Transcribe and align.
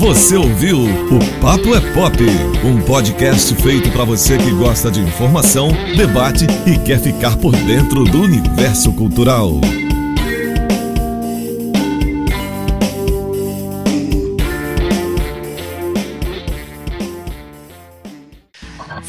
Você 0.00 0.34
ouviu 0.34 0.78
o 0.80 1.40
Papo 1.42 1.74
é 1.74 1.80
Pop, 1.92 2.16
um 2.64 2.80
podcast 2.86 3.54
feito 3.56 3.90
para 3.90 4.02
você 4.02 4.38
que 4.38 4.50
gosta 4.50 4.90
de 4.90 4.98
informação, 4.98 5.68
debate 5.94 6.46
e 6.66 6.78
quer 6.78 6.98
ficar 6.98 7.36
por 7.36 7.52
dentro 7.52 8.04
do 8.04 8.22
universo 8.22 8.94
cultural. 8.94 9.60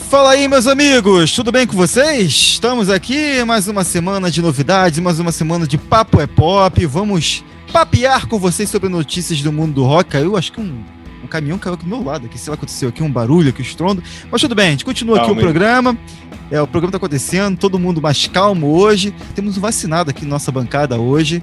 Fala 0.10 0.32
aí, 0.32 0.46
meus 0.50 0.68
amigos, 0.68 1.32
tudo 1.32 1.54
bem 1.54 1.66
com 1.66 1.78
vocês? 1.78 2.34
Estamos 2.34 2.90
aqui 2.90 3.42
mais 3.46 3.70
uma 3.70 3.86
semana 3.86 4.30
de 4.30 4.42
novidades, 4.42 5.00
mais 5.00 5.22
uma 5.22 5.32
semana 5.32 5.66
de 5.66 5.78
Papo 5.78 6.20
é 6.20 6.28
Pop. 6.28 6.86
Vamos 6.86 7.46
papear 7.72 8.28
com 8.28 8.38
vocês 8.38 8.70
sobre 8.70 8.90
notícias 8.90 9.42
do 9.42 9.52
mundo 9.52 9.74
do 9.74 9.84
rock. 9.84 10.12
Caiu, 10.12 10.36
acho 10.36 10.52
que 10.52 10.60
um, 10.60 10.84
um 11.24 11.28
caminhão 11.28 11.58
caiu 11.58 11.76
aqui 11.76 11.86
do 11.86 11.90
meu 11.90 12.04
lado. 12.04 12.26
Aqui, 12.26 12.38
sei 12.38 12.52
lá, 12.52 12.56
aconteceu 12.56 12.90
aqui 12.90 13.02
um 13.02 13.12
barulho, 13.12 13.50
aqui 13.50 13.62
um 13.62 13.66
estrondo. 13.66 14.04
Mas 14.30 14.42
tudo 14.42 14.54
bem, 14.54 14.68
a 14.68 14.72
gente 14.72 14.86
continua 14.86 15.18
Calma 15.18 15.32
aqui 15.32 15.40
o 15.40 15.44
programa. 15.44 15.98
É, 16.52 16.62
o 16.62 16.68
programa 16.68 16.92
tá 16.92 16.98
acontecendo, 16.98 17.58
todo 17.58 17.80
mundo 17.80 18.02
mais 18.02 18.28
calmo 18.28 18.76
hoje. 18.76 19.16
Temos 19.34 19.58
um 19.58 19.62
vacinado 19.62 20.10
aqui 20.10 20.24
na 20.24 20.32
nossa 20.32 20.52
bancada 20.52 21.00
hoje. 21.00 21.42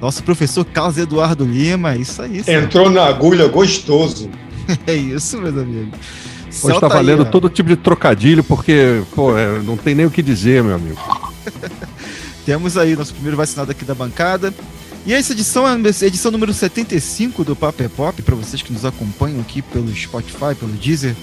Nosso 0.00 0.22
professor 0.22 0.64
Carlos 0.64 0.98
Eduardo 0.98 1.44
Lima, 1.44 1.96
isso 1.96 2.20
aí. 2.22 2.42
Entrou 2.46 2.90
na 2.90 3.06
agulha 3.06 3.48
gostoso. 3.48 4.30
é 4.86 4.94
isso, 4.94 5.40
meus 5.40 5.56
amigos. 5.56 5.98
Hoje 6.62 6.74
está 6.74 6.88
valendo 6.88 7.22
aí, 7.22 7.30
todo 7.30 7.48
tipo 7.48 7.68
de 7.68 7.76
trocadilho, 7.76 8.42
porque, 8.42 9.02
pô, 9.14 9.36
é, 9.38 9.60
não 9.60 9.76
tem 9.76 9.94
nem 9.94 10.04
o 10.04 10.10
que 10.10 10.22
dizer, 10.22 10.62
meu 10.62 10.74
amigo. 10.74 11.00
Temos 12.44 12.76
aí 12.76 12.96
nosso 12.96 13.14
primeiro 13.14 13.36
vacinado 13.36 13.70
aqui 13.70 13.84
da 13.84 13.94
bancada. 13.94 14.52
E 15.06 15.14
essa 15.14 15.32
edição 15.32 15.66
é 15.66 15.72
a 15.72 16.06
edição 16.06 16.30
número 16.30 16.52
75 16.52 17.42
do 17.42 17.56
Papo 17.56 17.82
é 17.82 17.88
Pop, 17.88 18.20
para 18.20 18.34
vocês 18.34 18.60
que 18.60 18.70
nos 18.70 18.84
acompanham 18.84 19.40
aqui 19.40 19.62
pelo 19.62 19.94
Spotify, 19.94 20.54
pelo 20.58 20.72
Deezer, 20.72 21.16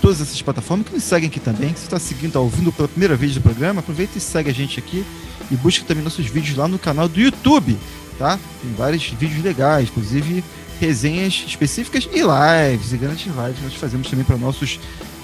todas 0.00 0.20
essas 0.20 0.40
plataformas, 0.40 0.86
que 0.86 0.94
nos 0.94 1.02
seguem 1.02 1.28
aqui 1.28 1.40
também. 1.40 1.70
Se 1.70 1.80
você 1.80 1.86
está 1.86 1.98
seguindo, 1.98 2.28
está 2.28 2.40
ouvindo 2.40 2.70
pela 2.70 2.86
primeira 2.86 3.16
vez 3.16 3.34
do 3.34 3.40
programa, 3.40 3.80
aproveita 3.80 4.16
e 4.16 4.20
segue 4.20 4.50
a 4.50 4.54
gente 4.54 4.78
aqui 4.78 5.04
e 5.50 5.56
busca 5.56 5.84
também 5.84 6.04
nossos 6.04 6.26
vídeos 6.26 6.56
lá 6.56 6.68
no 6.68 6.78
canal 6.78 7.08
do 7.08 7.20
YouTube, 7.20 7.76
tá? 8.18 8.38
Tem 8.62 8.72
vários 8.74 9.04
vídeos 9.08 9.42
legais, 9.42 9.88
inclusive 9.88 10.44
resenhas 10.80 11.44
específicas 11.46 12.08
e 12.12 12.20
lives, 12.20 12.92
e 12.92 12.96
grandes 12.96 13.26
lives 13.26 13.62
nós 13.64 13.74
fazemos 13.74 14.08
também 14.08 14.24
para 14.24 14.36
nossos, 14.36 14.78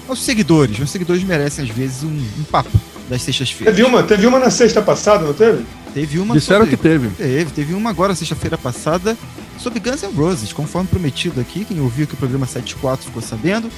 nossos 0.07 0.25
seguidores. 0.25 0.77
Os 0.79 0.89
seguidores 0.89 1.23
merecem, 1.23 1.63
às 1.63 1.71
vezes, 1.71 2.03
um, 2.03 2.09
um 2.09 2.43
papo 2.43 2.77
das 3.09 3.21
sextas-feiras. 3.21 3.73
Teve 3.73 3.87
uma, 3.87 4.03
teve 4.03 4.27
uma 4.27 4.37
na 4.37 4.49
sexta 4.49 4.81
passada, 4.81 5.25
não 5.25 5.33
teve? 5.33 5.63
Teve 5.93 6.19
uma. 6.19 6.35
Disseram 6.35 6.65
sobre, 6.65 6.77
que 6.77 6.81
teve. 6.81 7.09
Teve, 7.09 7.51
teve 7.51 7.73
uma 7.73 7.89
agora, 7.89 8.15
sexta-feira 8.15 8.57
passada, 8.57 9.17
sobre 9.57 9.79
Guns 9.79 10.01
N' 10.03 10.13
Roses, 10.15 10.53
conforme 10.53 10.87
prometido 10.87 11.39
aqui. 11.41 11.65
Quem 11.65 11.79
ouviu 11.79 12.07
que 12.07 12.13
o 12.13 12.17
programa 12.17 12.45
74 12.45 13.05
ficou 13.05 13.21
sabendo. 13.21 13.69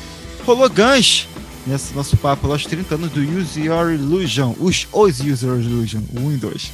Rolou 0.45 0.69
Guns 0.69 1.27
nesse 1.65 1.93
nosso 1.93 2.17
papo 2.17 2.51
aos 2.51 2.65
30 2.65 2.95
anos 2.95 3.11
do 3.11 3.21
Use 3.21 3.59
Your 3.61 3.91
Illusion, 3.91 4.53
os, 4.59 4.87
os 4.91 5.19
Use 5.19 5.45
Your 5.45 5.59
Illusion, 5.59 6.01
1 6.13 6.31
e 6.33 6.37
2. 6.37 6.71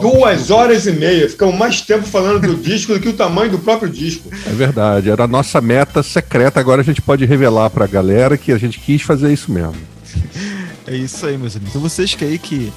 Duas 0.00 0.50
horas 0.50 0.86
e 0.86 0.92
meia, 0.92 1.28
ficamos 1.28 1.54
mais 1.56 1.80
tempo 1.80 2.04
falando 2.06 2.40
do 2.46 2.56
disco 2.60 2.94
do 2.94 3.00
que 3.00 3.08
o 3.08 3.12
tamanho 3.12 3.50
do 3.50 3.58
próprio 3.58 3.90
disco. 3.90 4.30
É 4.46 4.50
verdade, 4.50 5.10
era 5.10 5.24
a 5.24 5.28
nossa 5.28 5.60
meta 5.60 6.02
secreta, 6.02 6.58
agora 6.58 6.80
a 6.80 6.84
gente 6.84 7.02
pode 7.02 7.24
revelar 7.24 7.70
pra 7.70 7.86
galera 7.86 8.36
que 8.36 8.52
a 8.52 8.58
gente 8.58 8.80
quis 8.80 9.02
fazer 9.02 9.32
isso 9.32 9.52
mesmo. 9.52 9.76
é 10.86 10.96
isso 10.96 11.26
aí, 11.26 11.36
meus 11.36 11.54
amigos. 11.54 11.74
Então 11.74 11.82
vocês 11.82 12.14
que 12.14 12.24
aí 12.24 12.38
que 12.38 12.72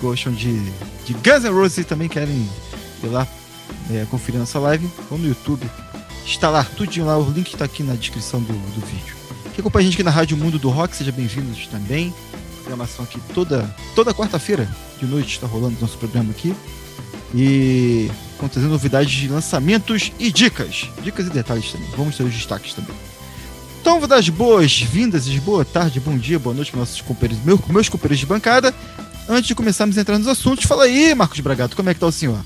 gostam 0.00 0.32
de, 0.32 0.60
de 1.04 1.12
Guns 1.14 1.44
N' 1.44 1.50
Roses 1.50 1.78
e 1.78 1.84
também 1.84 2.08
querem 2.08 2.48
ir 3.02 3.06
lá 3.06 3.26
é, 3.90 4.06
conferir 4.10 4.38
nossa 4.38 4.58
live, 4.58 4.88
vão 5.08 5.18
no 5.18 5.28
YouTube, 5.28 5.68
lá, 6.42 6.64
tudinho 6.64 7.06
lá, 7.06 7.18
o 7.18 7.30
link 7.30 7.52
está 7.52 7.64
aqui 7.64 7.82
na 7.82 7.94
descrição 7.94 8.40
do, 8.40 8.52
do 8.52 8.86
vídeo. 8.86 9.16
Quem 9.54 9.60
acompanha 9.60 9.82
a 9.82 9.84
gente 9.84 9.94
aqui 9.94 10.02
na 10.02 10.10
Rádio 10.10 10.36
Mundo 10.36 10.58
do 10.58 10.70
Rock, 10.70 10.96
seja 10.96 11.12
bem-vindos 11.12 11.66
também. 11.66 12.12
Programação 12.62 13.04
aqui 13.04 13.20
toda, 13.34 13.74
toda 13.94 14.14
quarta-feira 14.14 14.68
de 14.98 15.06
noite 15.06 15.34
está 15.34 15.46
rolando 15.46 15.76
nosso 15.80 15.98
programa 15.98 16.30
aqui. 16.30 16.54
E 17.34 18.10
trazendo 18.50 18.72
novidades 18.72 19.12
de 19.12 19.28
lançamentos 19.28 20.12
e 20.18 20.30
dicas. 20.30 20.88
Dicas 21.02 21.26
e 21.26 21.30
detalhes 21.30 21.70
também. 21.70 21.88
Vamos 21.96 22.16
ter 22.16 22.24
os 22.24 22.32
destaques 22.32 22.74
também. 22.74 22.94
Então 23.80 23.98
vou 23.98 24.08
dar 24.08 24.16
as 24.16 24.28
boas-vindas, 24.28 25.26
boa 25.38 25.64
tarde, 25.64 25.98
bom 25.98 26.16
dia, 26.16 26.38
boa 26.38 26.54
noite 26.54 26.70
para 26.70 26.80
nossos 26.80 27.00
companheiros, 27.00 27.44
meus, 27.44 27.60
meus 27.66 27.88
companheiros 27.88 28.20
de 28.20 28.26
bancada. 28.26 28.72
Antes 29.28 29.46
de 29.46 29.54
começarmos 29.54 29.96
a 29.96 30.00
entrar 30.00 30.18
nos 30.18 30.26
assuntos, 30.26 30.64
fala 30.64 30.84
aí, 30.84 31.14
Marcos 31.14 31.40
Bragato, 31.40 31.76
como 31.76 31.88
é 31.88 31.94
que 31.94 32.00
tá 32.00 32.06
o 32.06 32.12
senhor? 32.12 32.38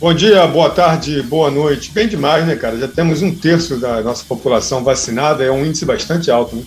Bom 0.00 0.14
dia, 0.14 0.46
boa 0.46 0.70
tarde, 0.70 1.22
boa 1.22 1.50
noite. 1.50 1.90
Bem 1.92 2.08
demais, 2.08 2.46
né, 2.46 2.56
cara? 2.56 2.78
Já 2.78 2.88
temos 2.88 3.20
um 3.20 3.34
terço 3.34 3.76
da 3.76 4.00
nossa 4.00 4.24
população 4.24 4.82
vacinada, 4.82 5.44
é 5.44 5.50
um 5.50 5.64
índice 5.64 5.84
bastante 5.84 6.30
alto, 6.30 6.56
né? 6.56 6.62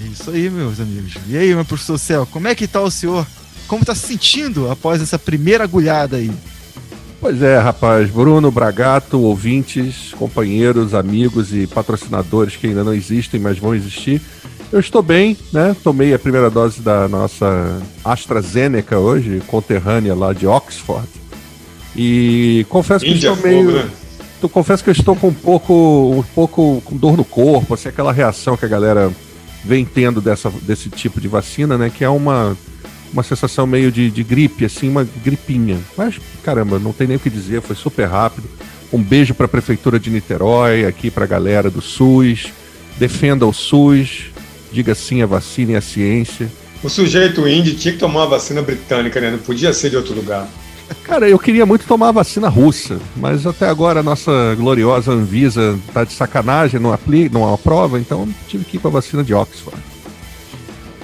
É 0.00 0.06
isso 0.08 0.30
aí, 0.30 0.50
meus 0.50 0.78
amigos. 0.78 1.14
E 1.26 1.36
aí, 1.36 1.54
meu 1.54 1.64
professor 1.64 1.98
Céu, 1.98 2.28
como 2.30 2.46
é 2.46 2.54
que 2.54 2.68
tá 2.68 2.82
o 2.82 2.90
senhor? 2.90 3.26
Como 3.66 3.84
tá 3.84 3.94
se 3.94 4.06
sentindo 4.06 4.70
após 4.70 5.00
essa 5.00 5.18
primeira 5.18 5.64
agulhada 5.64 6.18
aí? 6.18 6.30
Pois 7.20 7.42
é, 7.42 7.58
rapaz. 7.58 8.08
Bruno, 8.10 8.50
Bragato, 8.50 9.18
ouvintes, 9.20 10.12
companheiros, 10.16 10.94
amigos 10.94 11.52
e 11.52 11.66
patrocinadores 11.66 12.56
que 12.56 12.68
ainda 12.68 12.84
não 12.84 12.94
existem, 12.94 13.40
mas 13.40 13.58
vão 13.58 13.74
existir. 13.74 14.20
Eu 14.70 14.80
estou 14.80 15.02
bem, 15.02 15.36
né? 15.52 15.74
Tomei 15.82 16.12
a 16.12 16.18
primeira 16.18 16.50
dose 16.50 16.82
da 16.82 17.08
nossa 17.08 17.80
AstraZeneca 18.04 18.98
hoje, 18.98 19.42
conterrânea 19.46 20.14
lá 20.14 20.32
de 20.32 20.46
Oxford. 20.46 21.08
E 21.96 22.66
confesso 22.68 23.04
que 23.04 23.12
Índia 23.12 23.32
estou 23.32 23.50
meio. 23.50 23.72
né? 23.72 23.90
Tu 24.40 24.48
confesso 24.48 24.84
que 24.84 24.90
eu 24.90 24.92
estou 24.92 25.16
com 25.16 25.28
um 25.28 25.34
pouco, 25.34 25.72
um 26.18 26.22
pouco 26.34 26.82
com 26.84 26.96
dor 26.96 27.16
no 27.16 27.24
corpo, 27.24 27.74
assim, 27.74 27.88
aquela 27.88 28.12
reação 28.12 28.56
que 28.56 28.64
a 28.64 28.68
galera 28.68 29.10
vem 29.64 29.84
tendo 29.84 30.20
dessa, 30.20 30.50
desse 30.62 30.88
tipo 30.90 31.20
de 31.20 31.26
vacina, 31.28 31.76
né? 31.78 31.90
Que 31.90 32.04
é 32.04 32.08
uma, 32.08 32.56
uma 33.12 33.22
sensação 33.22 33.66
meio 33.66 33.90
de, 33.90 34.10
de 34.10 34.22
gripe, 34.22 34.66
assim, 34.66 34.88
uma 34.88 35.04
gripinha. 35.24 35.78
Mas, 35.96 36.20
caramba, 36.44 36.78
não 36.78 36.92
tem 36.92 37.06
nem 37.06 37.16
o 37.16 37.20
que 37.20 37.30
dizer, 37.30 37.62
foi 37.62 37.74
super 37.74 38.06
rápido. 38.06 38.48
Um 38.92 39.02
beijo 39.02 39.34
para 39.34 39.46
a 39.46 39.48
Prefeitura 39.48 39.98
de 39.98 40.10
Niterói, 40.10 40.84
aqui 40.84 41.10
para 41.10 41.24
a 41.24 41.28
galera 41.28 41.70
do 41.70 41.80
SUS. 41.80 42.52
Defenda 42.96 43.46
o 43.46 43.52
SUS, 43.52 44.26
diga 44.72 44.94
sim 44.94 45.22
à 45.22 45.26
vacina 45.26 45.72
e 45.72 45.76
à 45.76 45.80
ciência. 45.80 46.50
O 46.82 46.88
sujeito 46.88 47.46
índio 47.48 47.74
tinha 47.74 47.92
que 47.92 47.98
tomar 47.98 48.24
a 48.24 48.26
vacina 48.26 48.62
britânica, 48.62 49.20
né? 49.20 49.30
Não 49.30 49.38
podia 49.38 49.72
ser 49.72 49.90
de 49.90 49.96
outro 49.96 50.14
lugar. 50.14 50.48
Cara, 51.02 51.28
eu 51.28 51.38
queria 51.38 51.66
muito 51.66 51.86
tomar 51.86 52.08
a 52.08 52.12
vacina 52.12 52.48
russa, 52.48 52.98
mas 53.16 53.46
até 53.46 53.68
agora 53.68 54.00
a 54.00 54.02
nossa 54.02 54.54
gloriosa 54.56 55.12
Anvisa 55.12 55.78
tá 55.92 56.04
de 56.04 56.12
sacanagem, 56.12 56.80
não, 56.80 56.92
aplica, 56.92 57.36
não 57.36 57.52
aprova, 57.52 57.98
então 57.98 58.28
tive 58.46 58.64
que 58.64 58.76
ir 58.76 58.80
para 58.80 58.88
a 58.90 58.92
vacina 58.94 59.22
de 59.22 59.34
Oxford. 59.34 59.78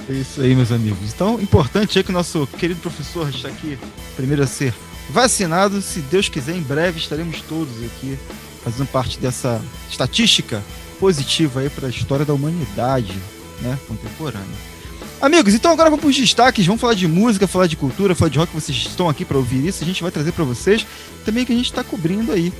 É 0.09 0.13
isso 0.13 0.41
aí, 0.41 0.55
meus 0.55 0.71
amigos. 0.71 1.13
Então, 1.13 1.39
importante 1.41 1.99
é 1.99 2.03
que 2.03 2.09
o 2.09 2.13
nosso 2.13 2.47
querido 2.57 2.79
professor 2.79 3.29
está 3.29 3.47
aqui, 3.47 3.77
primeiro 4.15 4.43
a 4.43 4.47
ser 4.47 4.73
vacinado. 5.09 5.81
Se 5.81 5.99
Deus 5.99 6.29
quiser, 6.29 6.55
em 6.55 6.61
breve 6.61 6.99
estaremos 6.99 7.41
todos 7.41 7.73
aqui 7.83 8.17
fazendo 8.63 8.87
parte 8.87 9.19
dessa 9.19 9.61
estatística 9.89 10.63
positiva 10.99 11.59
aí 11.59 11.69
para 11.69 11.87
a 11.87 11.89
história 11.89 12.25
da 12.25 12.33
humanidade 12.33 13.13
né, 13.61 13.77
contemporânea. 13.87 14.75
Amigos, 15.21 15.53
então 15.53 15.71
agora 15.71 15.89
vamos 15.89 16.01
para 16.01 16.09
os 16.09 16.15
destaques. 16.15 16.65
Vamos 16.65 16.81
falar 16.81 16.93
de 16.93 17.07
música, 17.07 17.47
falar 17.47 17.67
de 17.67 17.75
cultura, 17.75 18.13
falar 18.13 18.29
de 18.29 18.37
rock. 18.37 18.53
Vocês 18.53 18.77
estão 18.77 19.07
aqui 19.09 19.23
para 19.23 19.37
ouvir 19.37 19.65
isso. 19.65 19.83
A 19.83 19.87
gente 19.87 20.01
vai 20.01 20.11
trazer 20.11 20.31
para 20.31 20.43
vocês 20.43 20.85
também 21.23 21.43
o 21.43 21.45
que 21.45 21.53
a 21.53 21.55
gente 21.55 21.65
está 21.65 21.83
cobrindo 21.83 22.31
aí. 22.31 22.51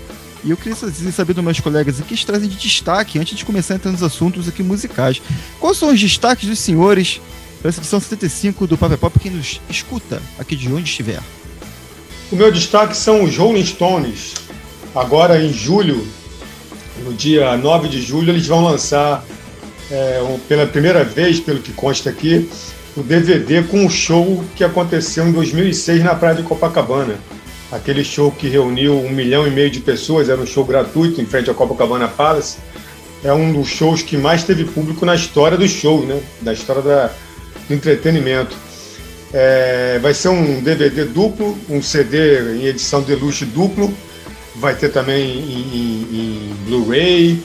E 0.44 0.51
eu 0.51 0.57
queria 0.57 0.75
saber 0.75 1.33
dos 1.33 1.44
meus 1.44 1.59
colegas 1.59 2.00
aqui 2.00 2.16
que 2.16 2.25
trazem 2.25 2.47
de 2.47 2.56
destaque 2.56 3.17
antes 3.19 3.35
de 3.35 3.44
começar 3.44 3.73
a 3.73 3.78
entrar 3.78 3.91
nos 3.91 4.03
assuntos 4.03 4.47
aqui 4.47 4.61
musicais. 4.61 5.22
Quais 5.59 5.78
são 5.78 5.89
os 5.89 6.00
destaques 6.00 6.47
dos 6.47 6.59
senhores 6.59 7.19
para 7.59 7.69
essa 7.69 7.79
edição 7.79 8.00
75 8.00 8.67
do 8.67 8.77
Pop 8.77 8.95
Pop? 8.97 9.19
Quem 9.19 9.31
nos 9.31 9.59
escuta 9.69 10.22
aqui 10.38 10.56
de 10.56 10.72
onde 10.72 10.89
estiver. 10.89 11.19
O 12.31 12.35
meu 12.35 12.51
destaque 12.51 12.95
são 12.95 13.23
os 13.23 13.35
Rolling 13.35 13.66
Stones. 13.66 14.35
Agora 14.95 15.44
em 15.44 15.51
julho, 15.51 16.07
no 17.03 17.13
dia 17.13 17.57
9 17.57 17.89
de 17.89 18.01
julho, 18.01 18.30
eles 18.30 18.45
vão 18.47 18.63
lançar 18.63 19.25
é, 19.91 20.37
pela 20.47 20.65
primeira 20.65 21.03
vez, 21.03 21.39
pelo 21.39 21.59
que 21.59 21.71
consta 21.71 22.09
aqui, 22.09 22.49
o 22.95 23.03
DVD 23.03 23.61
com 23.63 23.85
o 23.85 23.89
show 23.89 24.43
que 24.55 24.63
aconteceu 24.63 25.27
em 25.27 25.31
2006 25.31 26.03
na 26.03 26.15
praia 26.15 26.35
de 26.35 26.43
Copacabana. 26.43 27.15
Aquele 27.71 28.03
show 28.03 28.31
que 28.31 28.47
reuniu 28.47 28.97
um 28.97 29.09
milhão 29.09 29.45
e 29.45 29.51
meio 29.51 29.69
de 29.69 29.79
pessoas, 29.79 30.29
era 30.29 30.39
um 30.39 30.45
show 30.45 30.63
gratuito 30.63 31.19
em 31.21 31.25
frente 31.25 31.49
ao 31.49 31.55
Copacabana 31.55 32.07
Palace. 32.07 32.57
É 33.23 33.33
um 33.33 33.51
dos 33.51 33.67
shows 33.67 34.01
que 34.01 34.17
mais 34.17 34.43
teve 34.43 34.65
público 34.65 35.05
na 35.05 35.15
história 35.15 35.57
dos 35.57 35.71
shows, 35.71 36.07
né? 36.07 36.21
da 36.41 36.53
história 36.53 36.81
da, 36.81 37.11
do 37.67 37.73
entretenimento. 37.73 38.55
É, 39.33 39.99
vai 39.99 40.13
ser 40.13 40.29
um 40.29 40.61
DVD 40.61 41.05
duplo, 41.05 41.57
um 41.69 41.81
CD 41.81 42.55
em 42.55 42.65
edição 42.67 43.01
deluxe 43.01 43.43
duplo, 43.43 43.93
vai 44.55 44.75
ter 44.75 44.89
também 44.89 45.39
em, 45.39 45.61
em, 45.73 46.07
em 46.13 46.55
Blu-ray, 46.65 47.43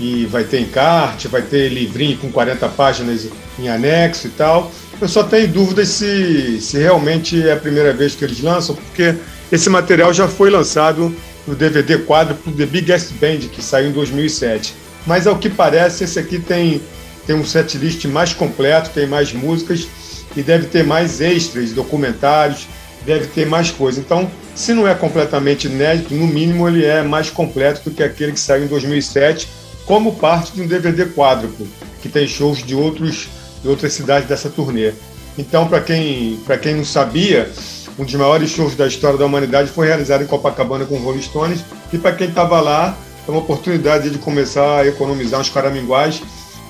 e 0.00 0.26
vai 0.26 0.44
ter 0.44 0.60
encarte, 0.60 1.28
vai 1.28 1.42
ter 1.42 1.68
livrinho 1.68 2.16
com 2.18 2.30
40 2.30 2.68
páginas 2.70 3.28
em 3.58 3.68
anexo 3.68 4.26
e 4.26 4.30
tal. 4.30 4.70
Eu 5.00 5.08
só 5.08 5.22
tenho 5.22 5.48
dúvidas 5.48 5.88
se, 5.88 6.60
se 6.60 6.78
realmente 6.78 7.46
é 7.46 7.52
a 7.52 7.56
primeira 7.56 7.92
vez 7.92 8.14
que 8.14 8.24
eles 8.24 8.40
lançam, 8.40 8.74
porque 8.74 9.14
esse 9.50 9.68
material 9.68 10.12
já 10.12 10.28
foi 10.28 10.50
lançado 10.50 11.14
no 11.46 11.54
DVD 11.54 11.98
quadro 11.98 12.36
The 12.56 12.66
Biggest 12.66 13.12
Band, 13.14 13.48
que 13.52 13.62
saiu 13.62 13.88
em 13.88 13.92
2007. 13.92 14.74
mas 15.06 15.26
ao 15.26 15.38
que 15.38 15.48
parece, 15.48 16.04
esse 16.04 16.18
aqui 16.18 16.38
tem, 16.38 16.82
tem 17.26 17.34
um 17.34 17.44
setlist 17.44 18.04
mais 18.04 18.32
completo, 18.32 18.90
tem 18.90 19.06
mais 19.06 19.32
músicas 19.32 19.88
e 20.36 20.42
deve 20.42 20.66
ter 20.66 20.84
mais 20.84 21.20
extras, 21.20 21.72
documentários, 21.72 22.68
deve 23.06 23.26
ter 23.28 23.46
mais 23.46 23.70
coisa. 23.70 24.00
Então, 24.00 24.30
se 24.54 24.74
não 24.74 24.86
é 24.86 24.94
completamente 24.94 25.66
inédito, 25.66 26.14
no 26.14 26.26
mínimo 26.26 26.68
ele 26.68 26.84
é 26.84 27.02
mais 27.02 27.30
completo 27.30 27.88
do 27.88 27.94
que 27.94 28.02
aquele 28.02 28.32
que 28.32 28.40
saiu 28.40 28.64
em 28.64 28.66
2007, 28.66 29.48
como 29.88 30.14
parte 30.16 30.52
de 30.52 30.60
um 30.60 30.66
DVD 30.66 31.06
quádruplo, 31.06 31.66
que 32.02 32.10
tem 32.10 32.28
shows 32.28 32.62
de, 32.62 32.74
outros, 32.74 33.26
de 33.62 33.68
outras 33.68 33.94
cidades 33.94 34.28
dessa 34.28 34.50
turnê. 34.50 34.92
Então, 35.38 35.66
para 35.66 35.80
quem, 35.80 36.38
quem 36.62 36.74
não 36.74 36.84
sabia, 36.84 37.50
um 37.98 38.04
dos 38.04 38.14
maiores 38.14 38.50
shows 38.50 38.74
da 38.74 38.86
história 38.86 39.18
da 39.18 39.24
humanidade 39.24 39.70
foi 39.70 39.86
realizado 39.86 40.22
em 40.22 40.26
Copacabana 40.26 40.84
com 40.84 40.98
Rolling 40.98 41.22
Stones, 41.22 41.60
e 41.90 41.96
para 41.96 42.12
quem 42.12 42.28
estava 42.28 42.60
lá, 42.60 42.94
é 43.26 43.30
uma 43.30 43.40
oportunidade 43.40 44.10
de 44.10 44.18
começar 44.18 44.80
a 44.80 44.86
economizar 44.86 45.40
uns 45.40 45.48
caraminguais 45.48 46.22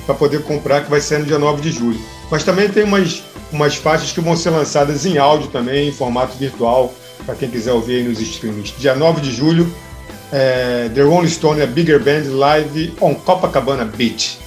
para 0.06 0.14
poder 0.14 0.44
comprar, 0.44 0.84
que 0.84 0.90
vai 0.90 1.00
ser 1.00 1.18
no 1.18 1.26
dia 1.26 1.40
9 1.40 1.60
de 1.60 1.72
julho. 1.72 2.00
Mas 2.30 2.44
também 2.44 2.68
tem 2.68 2.84
umas, 2.84 3.24
umas 3.50 3.74
faixas 3.74 4.12
que 4.12 4.20
vão 4.20 4.36
ser 4.36 4.50
lançadas 4.50 5.04
em 5.04 5.18
áudio 5.18 5.48
também, 5.48 5.88
em 5.88 5.92
formato 5.92 6.38
virtual, 6.38 6.94
para 7.26 7.34
quem 7.34 7.50
quiser 7.50 7.72
ouvir 7.72 7.96
aí 7.96 8.04
nos 8.04 8.20
streams. 8.20 8.74
Dia 8.78 8.94
9 8.94 9.20
de 9.20 9.32
julho, 9.32 9.68
é, 10.32 10.88
The 10.94 11.02
Rolling 11.02 11.28
Stone, 11.28 11.62
a 11.62 11.66
Bigger 11.66 12.02
Band 12.02 12.30
Live 12.30 12.94
on 13.00 13.14
Copacabana 13.14 13.84
Beach. 13.84 14.38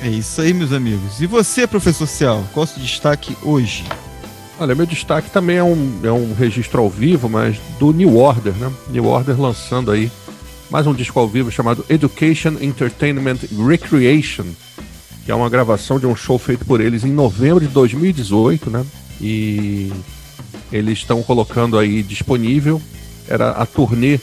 É 0.00 0.08
isso 0.08 0.40
aí, 0.40 0.52
meus 0.52 0.72
amigos. 0.72 1.20
E 1.20 1.26
você, 1.26 1.66
professor 1.66 2.06
Cial, 2.06 2.44
qual 2.52 2.64
é 2.64 2.68
o 2.68 2.72
seu 2.72 2.82
destaque 2.82 3.36
hoje? 3.42 3.84
Olha, 4.58 4.74
meu 4.74 4.86
destaque 4.86 5.30
também 5.30 5.56
é 5.56 5.64
um, 5.64 6.00
é 6.02 6.10
um 6.10 6.34
registro 6.34 6.80
ao 6.80 6.90
vivo, 6.90 7.28
mas 7.28 7.58
do 7.78 7.92
New 7.92 8.16
Order, 8.16 8.52
né? 8.54 8.72
New 8.88 9.06
Order 9.06 9.40
lançando 9.40 9.90
aí 9.90 10.10
mais 10.70 10.86
um 10.86 10.94
disco 10.94 11.20
ao 11.20 11.28
vivo 11.28 11.50
chamado 11.50 11.84
Education, 11.88 12.56
Entertainment, 12.60 13.38
Recreation, 13.68 14.46
que 15.24 15.30
é 15.30 15.34
uma 15.34 15.50
gravação 15.50 16.00
de 16.00 16.06
um 16.06 16.16
show 16.16 16.38
feito 16.38 16.64
por 16.64 16.80
eles 16.80 17.04
em 17.04 17.12
novembro 17.12 17.60
de 17.60 17.68
2018, 17.68 18.70
né? 18.70 18.84
E 19.20 19.92
eles 20.72 20.98
estão 20.98 21.22
colocando 21.22 21.78
aí 21.78 22.02
disponível. 22.02 22.80
Era 23.28 23.50
a 23.50 23.66
turnê 23.66 24.18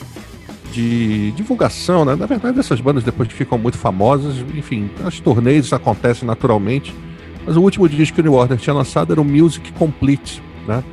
de 0.72 1.32
divulgação, 1.32 2.04
né? 2.04 2.14
Na 2.14 2.26
verdade, 2.26 2.58
essas 2.58 2.80
bandas 2.80 3.04
depois 3.04 3.28
que 3.28 3.34
ficam 3.34 3.58
muito 3.58 3.76
famosas, 3.76 4.36
enfim, 4.54 4.90
as 5.04 5.20
turnês 5.20 5.72
acontecem 5.72 6.26
naturalmente. 6.26 6.94
Mas 7.46 7.56
o 7.56 7.62
último 7.62 7.88
disco 7.88 8.14
que 8.14 8.20
o 8.20 8.24
New 8.24 8.34
Order 8.34 8.58
tinha 8.58 8.74
lançado 8.74 9.12
era 9.12 9.20
o 9.20 9.24
Music 9.24 9.72
Complete, 9.72 10.42
né? 10.66 10.84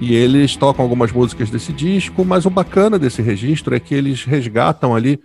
E 0.00 0.14
eles 0.14 0.56
tocam 0.56 0.84
algumas 0.84 1.10
músicas 1.10 1.50
desse 1.50 1.72
disco, 1.72 2.24
mas 2.24 2.46
o 2.46 2.50
bacana 2.50 2.98
desse 2.98 3.20
registro 3.20 3.74
é 3.74 3.80
que 3.80 3.94
eles 3.94 4.24
resgatam 4.24 4.94
ali 4.94 5.20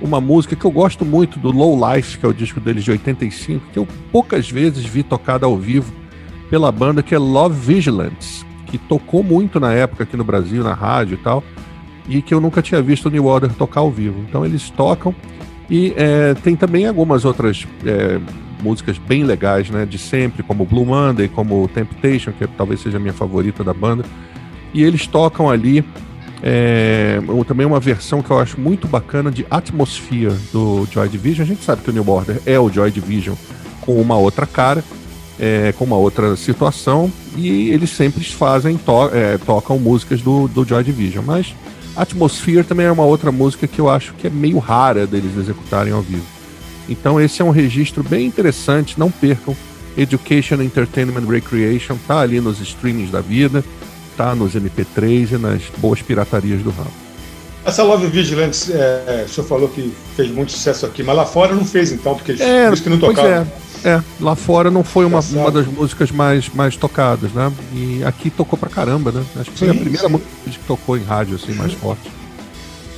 uma 0.00 0.20
música 0.20 0.56
que 0.56 0.64
eu 0.64 0.70
gosto 0.70 1.04
muito 1.04 1.38
do 1.38 1.50
Low 1.50 1.78
Life, 1.92 2.18
que 2.18 2.26
é 2.26 2.28
o 2.28 2.32
disco 2.32 2.60
deles 2.60 2.84
de 2.84 2.90
85, 2.90 3.64
que 3.72 3.78
eu 3.78 3.86
poucas 4.10 4.50
vezes 4.50 4.84
vi 4.84 5.02
tocada 5.02 5.46
ao 5.46 5.56
vivo 5.56 5.92
pela 6.50 6.72
banda, 6.72 7.02
que 7.02 7.14
é 7.14 7.18
Love 7.18 7.58
Vigilance, 7.58 8.44
que 8.66 8.78
tocou 8.78 9.22
muito 9.22 9.60
na 9.60 9.72
época 9.72 10.04
aqui 10.04 10.16
no 10.16 10.24
Brasil, 10.24 10.64
na 10.64 10.74
rádio 10.74 11.14
e 11.14 11.18
tal, 11.18 11.42
e 12.08 12.22
que 12.22 12.32
eu 12.32 12.40
nunca 12.40 12.62
tinha 12.62 12.80
visto 12.80 13.06
o 13.06 13.10
New 13.10 13.26
Order 13.26 13.52
tocar 13.52 13.80
ao 13.80 13.90
vivo. 13.90 14.24
Então 14.28 14.44
eles 14.44 14.70
tocam 14.70 15.14
e 15.70 15.92
é, 15.96 16.34
tem 16.34 16.56
também 16.56 16.86
algumas 16.86 17.24
outras 17.24 17.66
é, 17.84 18.18
músicas 18.62 18.98
bem 18.98 19.24
legais, 19.24 19.68
né? 19.70 19.84
De 19.84 19.98
sempre, 19.98 20.42
como 20.42 20.64
Blue 20.64 20.86
Monday, 20.86 21.28
como 21.28 21.68
Temptation, 21.68 22.32
que 22.32 22.46
talvez 22.46 22.80
seja 22.80 22.96
a 22.96 23.00
minha 23.00 23.12
favorita 23.12 23.62
da 23.62 23.74
banda. 23.74 24.04
E 24.72 24.82
eles 24.82 25.06
tocam 25.06 25.50
ali 25.50 25.84
é, 26.42 27.20
também 27.46 27.66
uma 27.66 27.80
versão 27.80 28.22
que 28.22 28.30
eu 28.30 28.38
acho 28.38 28.60
muito 28.60 28.86
bacana 28.86 29.30
de 29.30 29.46
Atmosphere 29.50 30.34
do 30.52 30.86
Joy 30.90 31.08
Division. 31.08 31.44
A 31.44 31.48
gente 31.48 31.64
sabe 31.64 31.82
que 31.82 31.90
o 31.90 31.92
New 31.92 32.04
Border 32.04 32.40
é 32.46 32.58
o 32.58 32.70
Joy 32.70 32.90
Division 32.90 33.34
com 33.80 34.00
uma 34.00 34.16
outra 34.16 34.46
cara, 34.46 34.84
é, 35.38 35.72
com 35.76 35.84
uma 35.84 35.96
outra 35.96 36.36
situação, 36.36 37.10
e 37.36 37.70
eles 37.70 37.90
sempre 37.90 38.22
fazem, 38.24 38.76
to 38.76 39.10
é, 39.12 39.38
tocam 39.38 39.78
músicas 39.78 40.20
do, 40.20 40.48
do 40.48 40.64
Joy 40.64 40.84
Division. 40.84 41.24
Mas 41.24 41.54
Atmosphere 41.98 42.62
também 42.62 42.86
é 42.86 42.92
uma 42.92 43.04
outra 43.04 43.32
música 43.32 43.66
que 43.66 43.80
eu 43.80 43.90
acho 43.90 44.14
que 44.14 44.28
é 44.28 44.30
meio 44.30 44.58
rara 44.58 45.04
deles 45.04 45.36
executarem 45.36 45.92
ao 45.92 46.00
vivo. 46.00 46.24
Então 46.88 47.20
esse 47.20 47.42
é 47.42 47.44
um 47.44 47.50
registro 47.50 48.04
bem 48.04 48.24
interessante, 48.24 48.98
não 48.98 49.10
percam. 49.10 49.56
Education, 49.96 50.62
Entertainment, 50.62 51.26
Recreation, 51.28 51.96
tá 52.06 52.20
ali 52.20 52.40
nos 52.40 52.60
streamings 52.60 53.10
da 53.10 53.20
vida, 53.20 53.64
tá 54.16 54.32
nos 54.32 54.54
MP3 54.54 55.32
e 55.32 55.38
nas 55.38 55.62
boas 55.78 56.00
piratarias 56.00 56.62
do 56.62 56.70
ramo. 56.70 56.92
Essa 57.66 57.82
Love 57.82 58.06
Vigilance, 58.06 58.72
é, 58.72 59.24
o 59.26 59.28
senhor 59.28 59.46
falou 59.46 59.68
que 59.68 59.92
fez 60.14 60.30
muito 60.30 60.52
sucesso 60.52 60.86
aqui, 60.86 61.02
mas 61.02 61.16
lá 61.16 61.26
fora 61.26 61.52
não 61.52 61.64
fez 61.64 61.90
então, 61.90 62.14
porque 62.14 62.30
eles 62.30 62.40
é, 62.40 62.70
que 62.70 62.88
não 62.88 62.98
tocaram. 62.98 63.28
É, 63.28 63.46
é, 63.84 64.02
lá 64.20 64.34
fora 64.34 64.70
não 64.70 64.82
foi 64.82 65.04
uma, 65.04 65.20
uma 65.20 65.50
das 65.50 65.66
músicas 65.66 66.10
mais, 66.10 66.48
mais 66.48 66.76
tocadas, 66.76 67.32
né? 67.32 67.52
E 67.72 68.02
aqui 68.04 68.30
tocou 68.30 68.58
pra 68.58 68.68
caramba, 68.68 69.12
né? 69.12 69.24
Acho 69.36 69.50
que 69.50 69.58
foi 69.58 69.68
sim, 69.68 69.76
a 69.76 69.80
primeira 69.80 70.06
sim. 70.06 70.12
música 70.12 70.28
que 70.46 70.58
tocou 70.66 70.96
em 70.96 71.04
rádio, 71.04 71.36
assim, 71.36 71.52
mais 71.52 71.72
forte. 71.72 72.10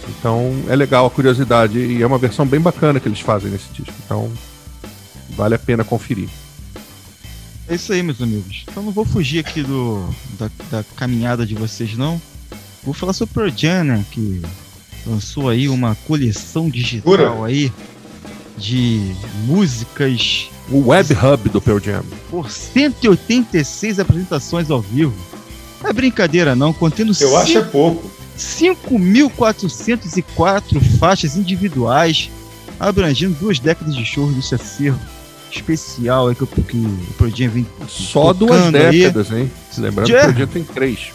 Então 0.09 0.53
é 0.69 0.75
legal 0.75 1.07
a 1.07 1.11
curiosidade 1.11 1.79
e 1.79 2.03
é 2.03 2.07
uma 2.07 2.19
versão 2.19 2.47
bem 2.47 2.61
bacana 2.61 2.99
que 2.99 3.09
eles 3.09 3.21
fazem 3.21 3.51
nesse 3.51 3.69
disco. 3.73 3.95
Então 4.05 4.31
vale 5.31 5.55
a 5.55 5.59
pena 5.59 5.85
conferir. 5.85 6.29
É 7.69 7.75
isso 7.75 7.93
aí, 7.93 8.03
meus 8.03 8.21
amigos. 8.21 8.65
Então 8.69 8.83
não 8.83 8.91
vou 8.91 9.05
fugir 9.05 9.39
aqui 9.39 9.63
do, 9.63 10.05
da, 10.39 10.51
da 10.71 10.85
caminhada 10.97 11.47
de 11.47 11.55
vocês, 11.55 11.97
não. 11.97 12.21
Vou 12.83 12.95
falar 12.95 13.13
sobre 13.13 13.33
o 13.33 13.35
Pearl 13.35 13.57
Jam, 13.57 13.85
né, 13.85 14.05
que 14.11 14.43
lançou 15.07 15.49
aí 15.49 15.69
uma 15.69 15.95
coleção 16.07 16.69
digital 16.69 17.05
Pura. 17.05 17.45
aí 17.45 17.73
de 18.57 19.15
músicas. 19.47 20.51
O 20.71 20.89
Web 20.89 21.15
Hub 21.15 21.49
do 21.49 21.61
Pearl 21.61 21.81
Jam. 21.81 22.05
Por 22.31 22.49
186 22.51 23.99
apresentações 23.99 24.71
ao 24.71 24.81
vivo. 24.81 25.13
Não 25.83 25.91
é 25.91 25.93
brincadeira, 25.93 26.55
não. 26.55 26.73
Contendo 26.73 27.13
Eu 27.21 27.37
acho 27.37 27.59
é 27.59 27.63
pouco. 27.63 28.09
5.404 28.39 30.81
faixas 30.99 31.37
individuais, 31.37 32.31
abrangendo 32.79 33.35
duas 33.39 33.59
décadas 33.59 33.97
de 33.97 34.05
shows 34.05 34.35
desse 34.35 34.55
acervo 34.55 35.01
especial 35.51 36.29
aí 36.29 36.35
que, 36.35 36.47
que 36.47 36.77
o 36.77 37.15
Projeto 37.19 37.51
vem 37.51 37.67
Só 37.89 38.33
duas 38.33 38.71
décadas, 38.71 39.33
aí. 39.33 39.43
hein? 39.43 39.51
Lembrando 39.79 40.07
que 40.07 40.15
o 40.15 40.21
Projeto 40.21 40.51
tem 40.51 40.65
três. 40.65 41.11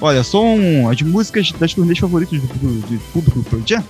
Olha, 0.00 0.22
são 0.22 0.88
as 0.90 1.00
músicas 1.02 1.50
das 1.52 1.74
turnês 1.74 1.98
favoritas 1.98 2.40
do, 2.40 2.46
do, 2.46 2.80
do 2.86 2.98
público 3.12 3.40
do 3.40 3.44
Projeto 3.44 3.84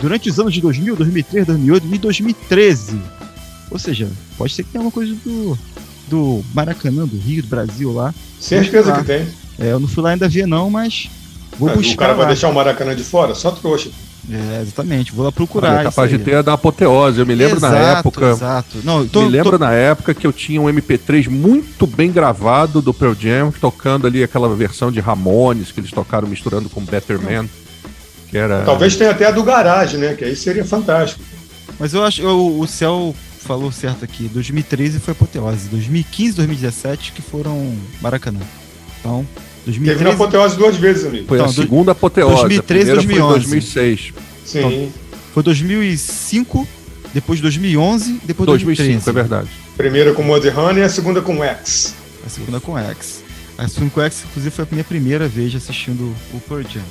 durante 0.00 0.28
os 0.28 0.38
anos 0.38 0.54
de 0.54 0.60
2000, 0.60 0.94
2003, 0.96 1.46
2008 1.46 1.86
e 1.86 1.98
2013. 1.98 3.00
Ou 3.70 3.78
seja, 3.78 4.08
pode 4.36 4.54
ser 4.54 4.62
que 4.62 4.70
tenha 4.70 4.80
alguma 4.80 4.92
coisa 4.92 5.14
do, 5.24 5.58
do 6.08 6.44
Maracanã, 6.54 7.06
do 7.06 7.18
Rio, 7.18 7.42
do 7.42 7.48
Brasil 7.48 7.92
lá. 7.92 8.14
Certeza 8.40 8.92
que 8.92 9.04
tem. 9.04 9.26
É, 9.58 9.72
eu 9.72 9.80
não 9.80 9.88
fui 9.88 10.02
lá 10.02 10.10
ainda 10.10 10.28
ver 10.28 10.46
não, 10.46 10.70
mas 10.70 11.10
Vou 11.58 11.68
buscar. 11.70 11.94
O 11.94 11.96
cara 11.96 12.14
vai 12.14 12.26
deixar 12.26 12.48
o 12.48 12.54
Maracanã 12.54 12.94
de 12.94 13.02
fora? 13.02 13.34
Só 13.34 13.50
trouxa. 13.50 13.90
É, 14.30 14.62
exatamente. 14.62 15.12
Vou 15.12 15.24
lá 15.24 15.32
procurar. 15.32 15.80
É 15.80 15.84
capaz 15.84 16.10
de 16.10 16.18
ter 16.18 16.36
a 16.36 16.42
da 16.42 16.52
apoteose. 16.52 17.18
Eu 17.18 17.26
me 17.26 17.34
lembro 17.34 17.56
exato, 17.56 17.74
na 17.74 17.98
época. 17.98 18.30
Exato. 18.30 18.78
Não, 18.84 19.06
tô, 19.06 19.22
me 19.22 19.28
lembro 19.28 19.52
tô... 19.52 19.58
na 19.58 19.72
época 19.72 20.14
que 20.14 20.26
eu 20.26 20.32
tinha 20.32 20.60
um 20.60 20.66
MP3 20.66 21.28
muito 21.28 21.86
bem 21.86 22.12
gravado 22.12 22.80
do 22.80 22.94
Pearl 22.94 23.14
Jam, 23.14 23.52
tocando 23.60 24.06
ali 24.06 24.22
aquela 24.22 24.54
versão 24.54 24.92
de 24.92 25.00
Ramones 25.00 25.72
que 25.72 25.80
eles 25.80 25.90
tocaram 25.90 26.28
misturando 26.28 26.68
com 26.68 26.84
Better 26.84 27.20
Man. 27.20 27.48
Que 28.28 28.36
era... 28.36 28.62
Talvez 28.62 28.94
tenha 28.94 29.10
até 29.10 29.26
a 29.26 29.30
do 29.30 29.42
Garage, 29.42 29.96
né? 29.96 30.14
Que 30.14 30.24
aí 30.24 30.36
seria 30.36 30.64
fantástico. 30.64 31.22
Mas 31.78 31.94
eu 31.94 32.04
acho 32.04 32.20
eu, 32.20 32.58
o 32.58 32.66
Céu 32.66 33.14
falou 33.38 33.72
certo 33.72 34.04
aqui. 34.04 34.28
2013 34.28 35.00
foi 35.00 35.12
apoteose. 35.12 35.68
2015, 35.68 36.36
2017 36.36 37.12
que 37.12 37.22
foram 37.22 37.76
Maracanã. 38.00 38.40
Então, 39.00 39.26
2013... 39.64 39.98
Teve 39.98 40.04
na 40.04 40.14
apoteose 40.14 40.56
duas 40.56 40.76
vezes, 40.76 41.06
amigo. 41.06 41.26
Foi 41.26 41.38
então, 41.38 41.48
a 41.48 41.52
segunda 41.52 41.92
apoteose. 41.92 42.34
2013 42.34 42.90
e 42.90 42.94
2011. 42.94 43.32
2006. 43.32 44.12
Sim. 44.44 44.58
Então, 44.58 44.92
foi 45.34 45.42
2005, 45.42 46.68
depois 47.14 47.40
2011, 47.40 48.20
depois 48.24 48.46
2013. 48.46 49.04
2005, 49.04 49.10
é 49.10 49.12
verdade. 49.12 49.48
Primeira 49.76 50.12
com 50.12 50.22
Mudhoney 50.22 50.80
e 50.80 50.84
a 50.84 50.88
segunda 50.88 51.20
com 51.20 51.44
X. 51.44 51.94
A 52.26 52.28
segunda 52.28 52.60
com 52.60 52.78
X. 52.78 53.22
A 53.56 53.68
segunda 53.68 53.90
com 53.92 54.00
X, 54.00 54.24
inclusive, 54.28 54.54
foi 54.54 54.64
a 54.64 54.68
minha 54.70 54.84
primeira 54.84 55.28
vez 55.28 55.54
assistindo 55.54 56.14
o 56.32 56.40
Pearl 56.40 56.62
Jam. 56.62 56.82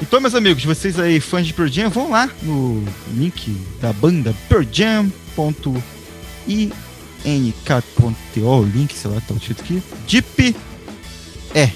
Então, 0.00 0.20
meus 0.20 0.34
amigos, 0.34 0.64
vocês 0.64 0.98
aí, 0.98 1.20
fãs 1.20 1.46
de 1.46 1.54
Pearl 1.54 1.68
Jam, 1.68 1.90
vão 1.90 2.10
lá 2.10 2.28
no 2.42 2.84
link 3.14 3.56
da 3.80 3.92
banda 3.92 4.34
pearljam.ink.to, 4.48 5.25
o 8.60 8.64
link, 8.64 8.94
sei 8.94 9.10
lá, 9.10 9.20
tá 9.20 9.34
o 9.34 9.38
título 9.38 9.64
aqui, 9.64 9.82
Deep 10.06 10.56
R. 11.54 11.72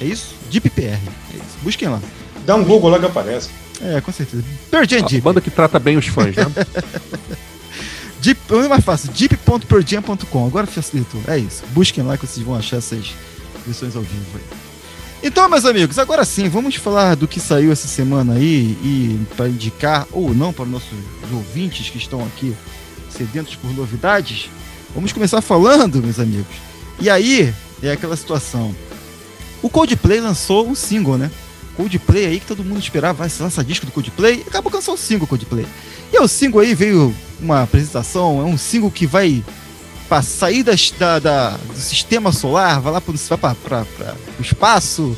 É 0.00 0.04
isso? 0.04 0.34
DeepPR. 0.50 0.98
É 1.32 1.36
isso. 1.36 1.58
Busquem 1.62 1.88
lá. 1.88 2.00
Dá 2.46 2.56
um 2.56 2.64
Google 2.64 2.90
lá 2.90 2.98
que 2.98 3.06
aparece. 3.06 3.50
É, 3.82 4.00
com 4.00 4.10
certeza. 4.10 4.42
Perdian 4.70 5.02
Deep. 5.02 5.20
banda 5.20 5.40
que 5.40 5.50
trata 5.50 5.78
bem 5.78 5.96
os 5.96 6.06
fãs, 6.06 6.34
né? 6.34 6.46
Deep, 8.20 8.40
é 8.50 8.68
mais 8.68 8.84
fácil, 8.84 9.10
deep.perdian.com. 9.12 10.46
Agora 10.46 10.66
facilitou. 10.66 11.22
É 11.26 11.38
isso. 11.38 11.62
Busquem 11.70 12.04
lá 12.04 12.18
que 12.18 12.26
vocês 12.26 12.44
vão 12.44 12.54
achar 12.54 12.76
essas 12.76 13.14
versões 13.64 13.96
ao 13.96 14.02
vivo 14.02 14.26
aí. 14.34 14.58
Então, 15.22 15.48
meus 15.48 15.64
amigos, 15.64 15.98
agora 15.98 16.24
sim, 16.24 16.48
vamos 16.48 16.74
falar 16.76 17.14
do 17.14 17.28
que 17.28 17.38
saiu 17.40 17.70
essa 17.72 17.86
semana 17.86 18.34
aí 18.34 18.76
e 18.82 19.20
para 19.36 19.48
indicar 19.48 20.06
ou 20.12 20.34
não 20.34 20.52
para 20.52 20.64
nossos 20.64 20.98
ouvintes 21.32 21.90
que 21.90 21.98
estão 21.98 22.22
aqui 22.24 22.54
sedentos 23.10 23.54
por 23.56 23.72
novidades. 23.74 24.50
Vamos 24.94 25.12
começar 25.12 25.40
falando, 25.40 26.02
meus 26.02 26.18
amigos. 26.18 26.54
E 27.00 27.08
aí 27.08 27.54
é 27.82 27.92
aquela 27.92 28.16
situação. 28.16 28.74
O 29.62 29.68
Coldplay 29.68 30.20
lançou 30.20 30.68
um 30.68 30.74
single, 30.74 31.18
né? 31.18 31.30
Coldplay 31.76 32.26
aí 32.26 32.40
que 32.40 32.46
todo 32.46 32.64
mundo 32.64 32.80
esperava, 32.80 33.18
vai 33.18 33.28
se 33.28 33.42
lançar 33.42 33.64
disco 33.64 33.86
do 33.86 33.92
Coldplay, 33.92 34.42
e 34.44 34.48
acabou 34.48 34.72
lançando 34.72 34.94
o 34.94 34.98
single 34.98 35.26
Coldplay. 35.26 35.66
E 36.12 36.18
o 36.18 36.28
single 36.28 36.60
aí 36.60 36.74
veio 36.74 37.14
uma 37.40 37.62
apresentação, 37.62 38.40
é 38.40 38.44
um 38.44 38.58
single 38.58 38.90
que 38.90 39.06
vai 39.06 39.42
sair 40.22 40.62
das, 40.64 40.90
da, 40.90 41.18
da, 41.20 41.50
do 41.50 41.78
sistema 41.78 42.32
solar, 42.32 42.80
vai 42.80 42.92
lá 42.92 43.00
para 43.00 43.12
o 43.12 44.42
espaço. 44.42 45.16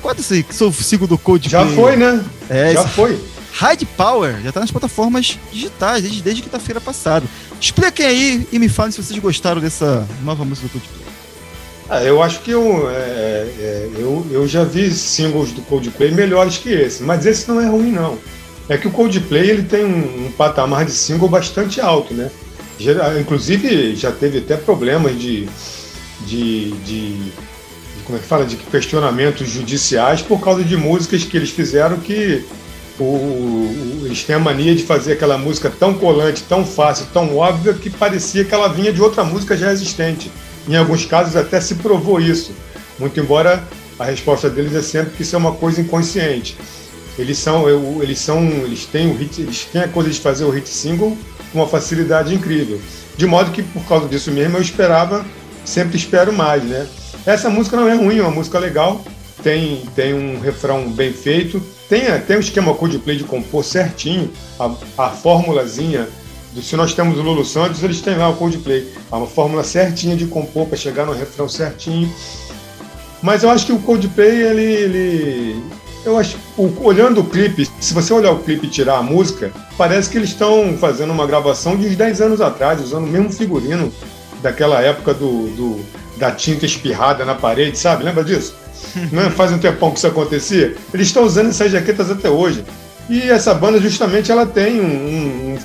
Qual 0.00 0.14
é 0.14 0.18
esse 0.18 0.44
single 0.82 1.06
do 1.06 1.18
Coldplay? 1.18 1.50
Já 1.50 1.66
foi, 1.66 1.96
né? 1.96 2.24
É, 2.48 2.72
já 2.72 2.88
foi. 2.88 3.20
High 3.52 3.86
Power 3.96 4.40
já 4.42 4.52
tá 4.52 4.60
nas 4.60 4.70
plataformas 4.70 5.38
digitais 5.52 6.02
desde, 6.02 6.22
desde 6.22 6.42
quinta-feira 6.42 6.80
passada. 6.80 7.26
Expliquem 7.60 8.06
aí 8.06 8.48
e 8.50 8.58
me 8.58 8.68
falem 8.68 8.92
se 8.92 9.02
vocês 9.02 9.18
gostaram 9.18 9.60
dessa 9.60 10.06
nova 10.22 10.44
música 10.44 10.68
do 10.68 10.72
Coldplay. 10.72 11.10
Ah, 11.88 12.04
eu 12.04 12.22
acho 12.22 12.40
que 12.40 12.52
eu, 12.52 12.88
é, 12.88 12.94
é, 12.94 13.90
eu, 13.98 14.24
eu 14.30 14.46
já 14.46 14.62
vi 14.62 14.90
singles 14.92 15.50
do 15.50 15.60
Coldplay 15.62 16.12
melhores 16.12 16.56
que 16.56 16.70
esse, 16.70 17.02
mas 17.02 17.26
esse 17.26 17.48
não 17.48 17.60
é 17.60 17.66
ruim, 17.66 17.90
não. 17.90 18.16
É 18.68 18.78
que 18.78 18.86
o 18.86 18.92
Coldplay 18.92 19.50
ele 19.50 19.64
tem 19.64 19.84
um, 19.84 20.26
um 20.26 20.32
patamar 20.32 20.84
de 20.84 20.92
single 20.92 21.28
bastante 21.28 21.80
alto, 21.80 22.14
né? 22.14 22.30
Inclusive, 23.20 23.94
já 23.96 24.10
teve 24.12 24.38
até 24.38 24.56
problemas 24.56 25.20
de, 25.20 25.48
de, 26.24 26.70
de, 26.70 27.32
como 28.04 28.16
é 28.16 28.20
que 28.20 28.26
fala, 28.26 28.46
de 28.46 28.56
questionamentos 28.56 29.48
judiciais 29.48 30.22
por 30.22 30.40
causa 30.40 30.64
de 30.64 30.76
músicas 30.76 31.24
que 31.24 31.36
eles 31.36 31.50
fizeram 31.50 31.98
que 31.98 32.46
o, 33.02 33.04
o, 33.04 34.02
eles 34.04 34.22
têm 34.24 34.36
a 34.36 34.38
mania 34.38 34.74
de 34.74 34.82
fazer 34.82 35.12
aquela 35.12 35.38
música 35.38 35.70
tão 35.70 35.94
colante, 35.94 36.42
tão 36.42 36.64
fácil, 36.64 37.06
tão 37.12 37.36
óbvia, 37.36 37.72
que 37.72 37.88
parecia 37.88 38.44
que 38.44 38.54
ela 38.54 38.68
vinha 38.68 38.92
de 38.92 39.00
outra 39.00 39.24
música 39.24 39.56
já 39.56 39.72
existente. 39.72 40.30
Em 40.68 40.76
alguns 40.76 41.04
casos 41.06 41.36
até 41.36 41.60
se 41.60 41.76
provou 41.76 42.20
isso, 42.20 42.52
muito 42.98 43.18
embora 43.18 43.62
a 43.98 44.04
resposta 44.04 44.48
deles 44.48 44.74
é 44.74 44.82
sempre 44.82 45.14
que 45.16 45.22
isso 45.22 45.34
é 45.34 45.38
uma 45.38 45.52
coisa 45.52 45.80
inconsciente. 45.80 46.56
Eles 47.18 47.38
são, 47.38 47.68
eles 48.02 48.18
são, 48.18 48.42
eles 48.42 48.86
têm 48.86 49.10
o 49.10 49.16
hit, 49.16 49.42
eles 49.42 49.64
têm 49.64 49.82
a 49.82 49.88
coisa 49.88 50.08
de 50.10 50.18
fazer 50.18 50.44
o 50.44 50.50
hit 50.50 50.68
single 50.68 51.16
com 51.52 51.58
uma 51.58 51.68
facilidade 51.68 52.34
incrível. 52.34 52.80
De 53.16 53.26
modo 53.26 53.50
que, 53.50 53.62
por 53.62 53.84
causa 53.84 54.08
disso 54.08 54.30
mesmo, 54.30 54.56
eu 54.56 54.62
esperava, 54.62 55.24
sempre 55.64 55.98
espero 55.98 56.32
mais, 56.32 56.62
né? 56.62 56.86
Essa 57.26 57.50
música 57.50 57.76
não 57.76 57.88
é 57.88 57.94
ruim, 57.94 58.18
é 58.18 58.22
uma 58.22 58.30
música 58.30 58.58
legal, 58.58 59.04
tem, 59.42 59.82
tem 59.94 60.14
um 60.14 60.40
refrão 60.40 60.90
bem 60.90 61.12
feito, 61.12 61.62
tem 61.90 62.06
até 62.06 62.36
um 62.36 62.40
esquema 62.40 62.72
Coldplay 62.72 63.16
de 63.16 63.24
compor 63.24 63.64
certinho, 63.64 64.30
a, 64.60 64.70
a 64.96 65.10
formulazinha, 65.10 66.08
se 66.62 66.76
nós 66.76 66.94
temos 66.94 67.18
o 67.18 67.22
Lulu 67.22 67.44
Santos, 67.44 67.82
eles 67.82 68.00
têm 68.00 68.16
lá 68.16 68.28
o 68.28 68.36
Coldplay, 68.36 68.86
é 69.10 69.14
uma 69.14 69.26
fórmula 69.26 69.64
certinha 69.64 70.16
de 70.16 70.26
compor 70.26 70.68
para 70.68 70.78
chegar 70.78 71.04
no 71.04 71.12
refrão 71.12 71.48
certinho. 71.48 72.08
Mas 73.20 73.42
eu 73.42 73.50
acho 73.50 73.66
que 73.66 73.72
o 73.72 73.78
Coldplay, 73.80 74.40
ele, 74.40 74.62
ele 74.62 75.64
eu 76.04 76.16
acho, 76.16 76.38
o, 76.56 76.72
olhando 76.80 77.22
o 77.22 77.24
clipe, 77.24 77.68
se 77.80 77.92
você 77.92 78.12
olhar 78.12 78.30
o 78.30 78.38
clipe 78.38 78.68
e 78.68 78.70
tirar 78.70 78.98
a 78.98 79.02
música, 79.02 79.52
parece 79.76 80.08
que 80.08 80.16
eles 80.16 80.30
estão 80.30 80.76
fazendo 80.78 81.12
uma 81.12 81.26
gravação 81.26 81.76
de 81.76 81.88
uns 81.88 81.96
10 81.96 82.20
anos 82.20 82.40
atrás, 82.40 82.80
usando 82.80 83.04
o 83.04 83.10
mesmo 83.10 83.32
figurino 83.32 83.92
daquela 84.40 84.80
época 84.80 85.12
do, 85.12 85.48
do 85.56 86.00
da 86.16 86.30
tinta 86.30 86.66
espirrada 86.66 87.24
na 87.24 87.34
parede, 87.34 87.78
sabe? 87.78 88.04
Lembra 88.04 88.22
disso? 88.22 88.54
Não 89.12 89.22
é? 89.22 89.30
Faz 89.30 89.52
um 89.52 89.58
tempão 89.58 89.90
que 89.90 89.98
isso 89.98 90.06
acontecia. 90.06 90.76
Eles 90.92 91.06
estão 91.06 91.24
usando 91.24 91.48
essas 91.48 91.70
jaquetas 91.70 92.10
até 92.10 92.28
hoje. 92.28 92.64
E 93.08 93.22
essa 93.22 93.54
banda, 93.54 93.80
justamente, 93.80 94.30
ela 94.30 94.46
tem 94.46 94.80
um, 94.80 95.54
um 95.54 95.58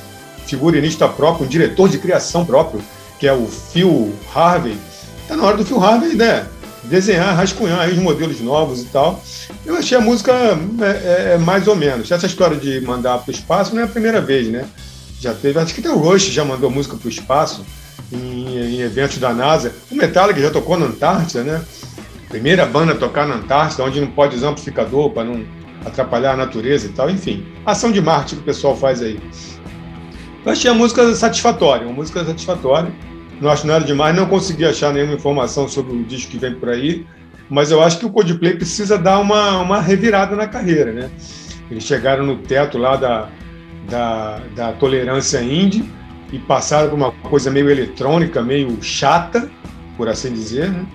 figurinista 0.45 1.07
próprio, 1.07 1.45
um 1.45 1.49
diretor 1.49 1.89
de 1.89 1.97
criação 1.97 2.45
próprio, 2.45 2.81
que 3.19 3.27
é 3.27 3.33
o 3.33 3.45
Phil 3.47 4.13
Harvey. 4.33 4.77
Tá 5.27 5.35
na 5.35 5.43
hora 5.43 5.57
do 5.57 5.65
Phil 5.65 5.83
Harvey, 5.83 6.15
né? 6.15 6.45
desenhar, 6.85 7.35
rascunhar 7.35 7.89
os 7.89 7.97
modelos 7.97 8.39
novos 8.41 8.81
e 8.81 8.85
tal. 8.85 9.21
Eu 9.65 9.75
achei 9.75 9.97
a 9.97 10.01
música 10.01 10.31
é, 10.31 11.31
é, 11.31 11.33
é 11.33 11.37
mais 11.37 11.67
ou 11.67 11.75
menos. 11.75 12.09
Essa 12.11 12.25
história 12.25 12.57
de 12.57 12.79
mandar 12.81 13.19
para 13.19 13.31
o 13.31 13.35
espaço 13.35 13.73
não 13.73 13.81
é 13.81 13.85
a 13.85 13.87
primeira 13.87 14.21
vez, 14.21 14.47
né? 14.47 14.65
Já 15.19 15.33
teve, 15.33 15.59
acho 15.59 15.73
que 15.73 15.79
até 15.79 15.89
o 15.89 15.97
Rush 15.97 16.25
já 16.25 16.45
mandou 16.45 16.69
música 16.69 16.95
para 16.95 17.07
o 17.07 17.09
espaço 17.09 17.65
em, 18.11 18.75
em, 18.75 18.81
eventos 18.81 19.17
da 19.17 19.33
NASA. 19.33 19.73
O 19.89 19.95
Metallica 19.95 20.39
já 20.39 20.51
tocou 20.51 20.77
na 20.77 20.85
Antártida, 20.85 21.43
né? 21.43 21.61
Primeira 22.35 22.65
banda 22.65 22.91
a 22.91 22.95
tocar 22.95 23.25
na 23.25 23.35
Antártida, 23.35 23.83
onde 23.83 24.01
não 24.01 24.11
pode 24.11 24.35
usar 24.35 24.49
amplificador 24.49 25.09
para 25.11 25.23
não 25.23 25.45
atrapalhar 25.85 26.33
a 26.33 26.37
natureza 26.37 26.87
e 26.87 26.89
tal. 26.89 27.09
Enfim, 27.09 27.45
ação 27.65 27.91
de 27.91 28.01
marketing 28.01 28.35
que 28.35 28.41
o 28.41 28.45
pessoal 28.45 28.75
faz 28.75 29.01
aí. 29.01 29.17
Eu 30.45 30.51
achei 30.51 30.69
a 30.69 30.73
música 30.73 31.15
satisfatória, 31.15 31.87
uma 31.87 31.95
música 31.95 32.23
satisfatória 32.25 32.91
não 33.39 33.49
acho 33.49 33.67
nada 33.67 33.85
demais, 33.85 34.15
não 34.15 34.25
consegui 34.25 34.65
achar 34.65 34.93
nenhuma 34.93 35.13
informação 35.13 35.67
sobre 35.67 35.93
o 35.93 36.03
disco 36.03 36.31
que 36.31 36.37
vem 36.37 36.55
por 36.55 36.69
aí, 36.69 37.05
mas 37.49 37.71
eu 37.71 37.81
acho 37.81 37.99
que 37.99 38.05
o 38.05 38.09
Coldplay 38.09 38.55
precisa 38.55 38.97
dar 38.97 39.19
uma, 39.19 39.59
uma 39.59 39.81
revirada 39.81 40.35
na 40.35 40.47
carreira, 40.47 40.91
né? 40.91 41.11
Eles 41.69 41.83
chegaram 41.83 42.25
no 42.25 42.37
teto 42.37 42.77
lá 42.77 42.95
da, 42.95 43.29
da, 43.89 44.41
da 44.55 44.73
tolerância 44.73 45.41
indie 45.41 45.89
e 46.31 46.39
passaram 46.39 46.89
por 46.89 46.95
uma 46.95 47.11
coisa 47.11 47.51
meio 47.51 47.69
eletrônica, 47.69 48.41
meio 48.41 48.81
chata, 48.81 49.49
por 49.97 50.07
assim 50.07 50.33
dizer, 50.33 50.69
né? 50.69 50.85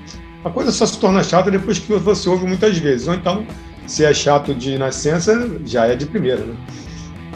A 0.42 0.49
coisa 0.49 0.73
só 0.73 0.87
se 0.87 0.99
torna 0.99 1.23
chata 1.23 1.50
depois 1.50 1.78
que 1.78 1.92
você 1.92 2.28
ouve 2.28 2.47
muitas 2.47 2.78
vezes, 2.78 3.06
ou 3.06 3.14
então, 3.14 3.47
se 3.87 4.04
é 4.04 4.14
chato 4.14 4.54
de 4.54 4.78
nascença, 4.78 5.50
já 5.66 5.87
é 5.87 5.94
de 5.94 6.06
primeira, 6.06 6.44
né? 6.44 6.54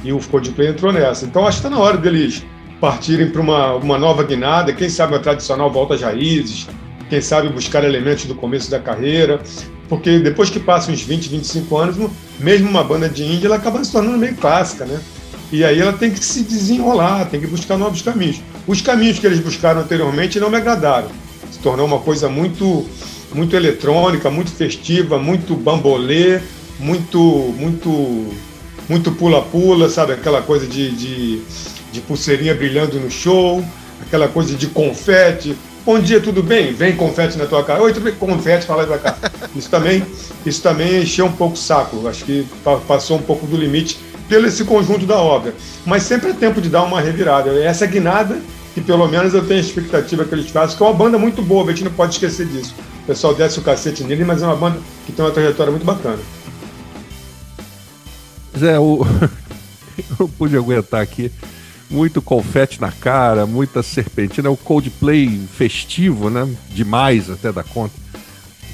E 0.02 0.12
o 0.12 0.18
Coldplay 0.18 0.68
entrou 0.68 0.92
nessa. 0.92 1.26
Então, 1.26 1.46
acho 1.46 1.60
que 1.60 1.66
está 1.66 1.76
na 1.76 1.82
hora 1.82 1.98
deles 1.98 2.44
partirem 2.80 3.30
para 3.30 3.40
uma, 3.40 3.74
uma 3.74 3.98
nova 3.98 4.22
guinada, 4.22 4.72
quem 4.72 4.88
sabe 4.88 5.12
uma 5.12 5.18
tradicional 5.18 5.70
volta 5.70 5.94
às 5.94 6.00
raízes, 6.00 6.66
quem 7.10 7.20
sabe 7.20 7.48
buscar 7.48 7.84
elementos 7.84 8.24
do 8.24 8.34
começo 8.34 8.70
da 8.70 8.78
carreira, 8.78 9.40
porque 9.88 10.18
depois 10.18 10.48
que 10.48 10.58
passa 10.58 10.90
uns 10.90 11.02
20, 11.02 11.28
25 11.28 11.76
anos, 11.76 12.10
mesmo 12.40 12.68
uma 12.70 12.82
banda 12.82 13.08
de 13.08 13.22
indie, 13.22 13.46
ela 13.46 13.56
acaba 13.56 13.84
se 13.84 13.92
tornando 13.92 14.16
meio 14.16 14.34
clássica, 14.36 14.86
né? 14.86 14.98
E 15.52 15.62
aí 15.62 15.78
ela 15.78 15.92
tem 15.92 16.10
que 16.10 16.24
se 16.24 16.42
desenrolar, 16.42 17.26
tem 17.26 17.40
que 17.40 17.46
buscar 17.46 17.76
novos 17.76 18.00
caminhos. 18.00 18.40
Os 18.66 18.80
caminhos 18.80 19.18
que 19.18 19.26
eles 19.26 19.40
buscaram 19.40 19.82
anteriormente 19.82 20.40
não 20.40 20.50
me 20.50 20.56
agradaram. 20.56 21.08
Tornou 21.64 21.86
uma 21.86 21.98
coisa 21.98 22.28
muito 22.28 22.86
muito 23.32 23.56
eletrônica, 23.56 24.30
muito 24.30 24.52
festiva, 24.52 25.18
muito 25.18 25.56
bambolê, 25.56 26.38
muito 26.78 27.18
muito 27.58 28.34
muito 28.88 29.10
pula-pula, 29.12 29.88
sabe? 29.88 30.12
Aquela 30.12 30.42
coisa 30.42 30.66
de, 30.66 30.90
de 30.90 31.42
de 31.90 32.00
pulseirinha 32.02 32.54
brilhando 32.54 33.00
no 33.00 33.10
show, 33.10 33.64
aquela 34.02 34.28
coisa 34.28 34.54
de 34.54 34.66
confete. 34.66 35.56
Bom 35.86 35.98
dia, 35.98 36.20
tudo 36.20 36.42
bem? 36.42 36.72
Vem 36.74 36.96
confete 36.96 37.38
na 37.38 37.46
tua 37.46 37.64
cara. 37.64 37.82
Oi, 37.82 37.94
tudo 37.94 38.04
bem? 38.04 38.14
Confete, 38.14 38.66
fala 38.66 38.82
aí 38.82 38.86
pra 38.86 38.98
cá. 38.98 39.16
Isso 39.56 39.70
também, 39.70 40.04
isso 40.44 40.60
também 40.60 41.02
encheu 41.02 41.26
um 41.26 41.32
pouco 41.32 41.54
o 41.54 41.58
saco. 41.58 42.06
Acho 42.08 42.24
que 42.24 42.46
passou 42.86 43.16
um 43.16 43.22
pouco 43.22 43.46
do 43.46 43.56
limite 43.56 43.98
pelo 44.28 44.46
esse 44.46 44.64
conjunto 44.64 45.06
da 45.06 45.16
obra. 45.18 45.54
Mas 45.86 46.02
sempre 46.02 46.30
é 46.30 46.32
tempo 46.34 46.60
de 46.60 46.68
dar 46.68 46.82
uma 46.82 47.00
revirada. 47.00 47.50
Essa 47.62 47.86
guinada, 47.86 48.38
que 48.74 48.80
pelo 48.80 49.06
menos 49.06 49.32
eu 49.32 49.46
tenho 49.46 49.60
a 49.60 49.62
expectativa 49.62 50.24
que 50.24 50.34
eles 50.34 50.50
façam, 50.50 50.76
que 50.76 50.82
é 50.82 50.86
uma 50.86 50.92
banda 50.92 51.16
muito 51.16 51.40
boa, 51.40 51.64
a 51.64 51.68
gente 51.68 51.84
não 51.84 51.92
pode 51.92 52.14
esquecer 52.14 52.46
disso. 52.46 52.74
O 53.04 53.06
pessoal 53.06 53.34
desce 53.34 53.58
o 53.60 53.62
cacete 53.62 54.02
nele, 54.02 54.24
mas 54.24 54.42
é 54.42 54.46
uma 54.46 54.56
banda 54.56 54.78
que 55.06 55.12
tem 55.12 55.24
uma 55.24 55.30
trajetória 55.30 55.70
muito 55.70 55.86
bacana. 55.86 56.18
Zé, 58.58 58.76
eu 58.76 59.06
não 60.18 60.28
pude 60.28 60.56
aguentar 60.56 61.00
aqui 61.00 61.30
muito 61.88 62.20
confete 62.20 62.80
na 62.80 62.90
cara, 62.90 63.46
muita 63.46 63.82
serpentina, 63.82 64.50
o 64.50 64.56
Coldplay 64.56 65.40
festivo, 65.56 66.28
né? 66.28 66.48
Demais 66.70 67.30
até 67.30 67.52
da 67.52 67.62
conta. 67.62 67.94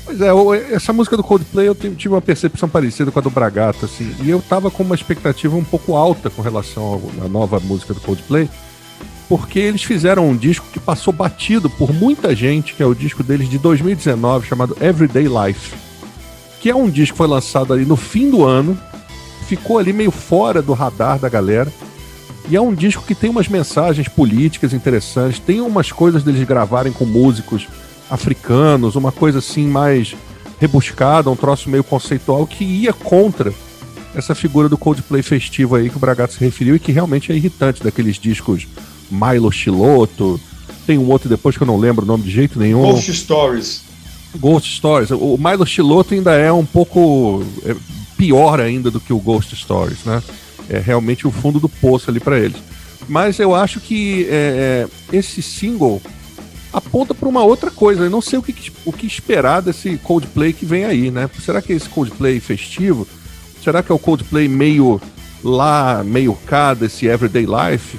Pois 0.05 0.21
é, 0.21 0.31
essa 0.75 0.93
música 0.93 1.17
do 1.17 1.23
Coldplay 1.23 1.69
eu 1.69 1.75
tive 1.75 2.09
uma 2.09 2.23
percepção 2.23 2.69
parecida 2.69 3.11
com 3.11 3.19
a 3.19 3.23
do 3.23 3.31
Bragato, 3.31 3.85
assim, 3.85 4.15
e 4.23 4.31
eu 4.31 4.41
tava 4.41 4.71
com 4.71 4.83
uma 4.83 4.95
expectativa 4.95 5.55
um 5.55 5.65
pouco 5.65 5.95
alta 5.95 6.31
com 6.31 6.41
relação 6.41 7.01
à 7.23 7.29
nova 7.29 7.61
música 7.61 7.93
do 7.93 8.01
Coldplay, 8.01 8.49
porque 9.31 9.61
eles 9.61 9.85
fizeram 9.85 10.29
um 10.29 10.37
disco 10.37 10.67
que 10.73 10.81
passou 10.81 11.13
batido 11.13 11.71
por 11.71 11.93
muita 11.93 12.35
gente, 12.35 12.75
que 12.75 12.83
é 12.83 12.87
o 12.87 12.97
disco 12.97 13.23
deles 13.23 13.49
de 13.49 13.59
2019, 13.59 14.49
chamado 14.49 14.77
Everyday 14.81 15.29
Life, 15.29 15.73
que 16.61 16.69
é 16.69 16.75
um 16.75 16.91
disco 16.91 17.15
que 17.15 17.19
foi 17.19 17.29
lançado 17.29 17.73
ali 17.73 17.85
no 17.85 17.95
fim 17.95 18.29
do 18.29 18.45
ano, 18.45 18.77
ficou 19.47 19.79
ali 19.79 19.93
meio 19.93 20.11
fora 20.11 20.61
do 20.61 20.73
radar 20.73 21.21
da 21.21 21.29
galera, 21.29 21.73
e 22.49 22.57
é 22.57 22.61
um 22.61 22.75
disco 22.75 23.05
que 23.07 23.15
tem 23.15 23.31
umas 23.31 23.47
mensagens 23.47 24.09
políticas 24.09 24.73
interessantes, 24.73 25.39
tem 25.39 25.61
umas 25.61 25.93
coisas 25.93 26.25
deles 26.25 26.43
gravarem 26.43 26.93
com 26.93 27.05
músicos 27.05 27.69
africanos, 28.11 28.97
uma 28.97 29.13
coisa 29.13 29.39
assim 29.39 29.69
mais 29.69 30.17
rebuscada, 30.59 31.31
um 31.31 31.37
troço 31.37 31.71
meio 31.71 31.85
conceitual 31.85 32.45
que 32.49 32.65
ia 32.65 32.93
contra 32.93 33.55
essa 34.13 34.35
figura 34.35 34.69
do 34.69 34.77
Coldplay 34.77 35.23
festivo 35.23 35.77
aí 35.77 35.89
que 35.89 35.97
o 35.97 36.01
Bragato 36.01 36.33
se 36.33 36.41
referiu 36.41 36.75
e 36.75 36.81
que 36.81 36.91
realmente 36.91 37.31
é 37.31 37.37
irritante, 37.37 37.81
daqueles 37.81 38.19
discos 38.19 38.67
Milo 39.11 39.51
Chiloto, 39.51 40.41
tem 40.87 40.99
um 40.99 41.11
outro 41.11 41.29
depois 41.29 41.57
que 41.57 41.63
eu 41.63 41.67
não 41.67 41.79
lembro 41.79 42.05
o 42.05 42.09
nome 42.09 42.25
de 42.25 42.31
jeito 42.31 42.59
nenhum. 42.59 42.83
Ghost 42.83 43.13
Stories. 43.13 43.83
Ghost 44.37 44.77
Stories. 44.77 45.11
O 45.11 45.37
Milo 45.39 45.67
Chiloto 45.67 46.15
ainda 46.15 46.33
é 46.33 46.53
um 46.53 46.65
pouco 46.65 47.45
é, 47.65 47.75
pior 48.17 48.61
ainda 48.61 48.91
do 48.91 49.01
que 49.01 49.13
o 49.13 49.19
Ghost 49.19 49.55
Stories, 49.55 50.05
né? 50.05 50.23
É 50.69 50.79
realmente 50.79 51.27
o 51.27 51.31
fundo 51.31 51.59
do 51.59 51.69
poço 51.69 52.11
ali 52.11 52.21
para 52.21 52.39
eles. 52.39 52.57
Mas 53.09 53.39
eu 53.39 53.55
acho 53.55 53.81
que 53.81 54.27
é, 54.31 54.87
é 55.13 55.17
esse 55.17 55.43
single 55.43 56.01
aponta 56.73 57.15
para 57.15 57.29
uma 57.29 57.43
outra 57.43 57.71
coisa. 57.71 58.05
Eu 58.05 58.11
não 58.11 58.21
sei 58.21 58.39
o 58.39 58.43
que, 58.43 58.73
o 58.85 58.93
que 58.93 59.07
esperar 59.07 59.61
desse 59.61 59.97
Coldplay 59.99 60.53
que 60.53 60.65
vem 60.65 60.85
aí, 60.85 61.11
né? 61.11 61.29
Será 61.45 61.61
que 61.61 61.73
é 61.73 61.77
esse 61.77 61.89
Coldplay 61.89 62.41
festivo? 62.41 63.07
Será 63.63 63.83
que 63.83 63.91
é 63.91 63.95
o 63.95 63.99
Coldplay 63.99 64.49
meio 64.49 65.01
lá, 65.43 66.03
meio 66.05 66.35
cá 66.47 66.75
desse 66.75 67.07
Everyday 67.07 67.47
Life? 67.47 67.99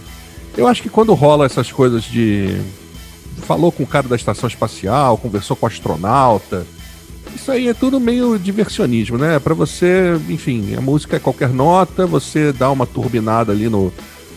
Eu 0.58 0.68
acho 0.68 0.82
que 0.82 0.90
quando 0.90 1.14
rola 1.14 1.46
essas 1.46 1.72
coisas 1.72 2.04
de. 2.04 2.62
Falou 3.44 3.72
com 3.72 3.84
o 3.84 3.88
cara 3.88 4.08
da 4.08 4.16
estação 4.16 4.48
espacial, 4.48 5.18
conversou 5.18 5.56
com 5.56 5.66
o 5.66 5.70
astronauta. 5.70 6.66
Isso 7.36 7.52
aí 7.52 7.68
é 7.68 7.74
tudo 7.74 8.00
meio 8.00 8.38
diversionismo, 8.38 9.18
né? 9.18 9.40
Para 9.40 9.54
você, 9.54 10.20
enfim, 10.30 10.76
a 10.76 10.82
música 10.82 11.16
é 11.16 11.20
qualquer 11.20 11.50
nota, 11.50 12.06
você 12.06 12.52
dá 12.52 12.70
uma 12.70 12.86
turbinada 12.86 13.52
ali 13.52 13.70
no, 13.70 13.92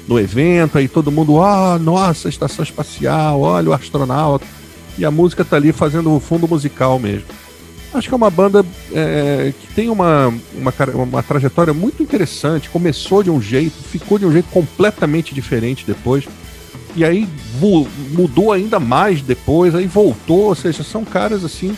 no 0.07 0.19
evento, 0.19 0.79
aí 0.79 0.89
todo 0.89 1.11
mundo, 1.11 1.43
ah, 1.43 1.75
oh, 1.75 1.79
nossa, 1.79 2.29
estação 2.29 2.63
espacial, 2.63 3.41
olha 3.41 3.71
o 3.71 3.73
astronauta. 3.73 4.47
E 4.97 5.05
a 5.05 5.11
música 5.11 5.45
tá 5.45 5.57
ali 5.57 5.73
fazendo 5.73 6.15
o 6.15 6.21
fundo 6.21 6.47
musical 6.47 6.99
mesmo. 6.99 7.27
Acho 7.95 8.09
que 8.09 8.15
é 8.15 8.17
uma 8.17 8.31
banda 8.31 8.65
é, 8.93 9.53
que 9.59 9.73
tem 9.73 9.89
uma, 9.89 10.35
uma, 10.53 10.75
uma 10.95 11.23
trajetória 11.23 11.73
muito 11.73 12.03
interessante. 12.03 12.69
Começou 12.69 13.23
de 13.23 13.31
um 13.31 13.41
jeito, 13.41 13.77
ficou 13.85 14.19
de 14.19 14.27
um 14.27 14.33
jeito 14.33 14.49
completamente 14.51 15.35
diferente 15.35 15.85
depois. 15.87 16.25
E 16.97 17.05
aí 17.05 17.29
mudou 18.11 18.53
ainda 18.53 18.81
mais 18.81 19.23
depois, 19.23 19.75
aí 19.75 19.87
voltou. 19.87 20.47
Ou 20.47 20.55
seja, 20.55 20.83
são 20.83 21.05
caras 21.05 21.45
assim 21.45 21.77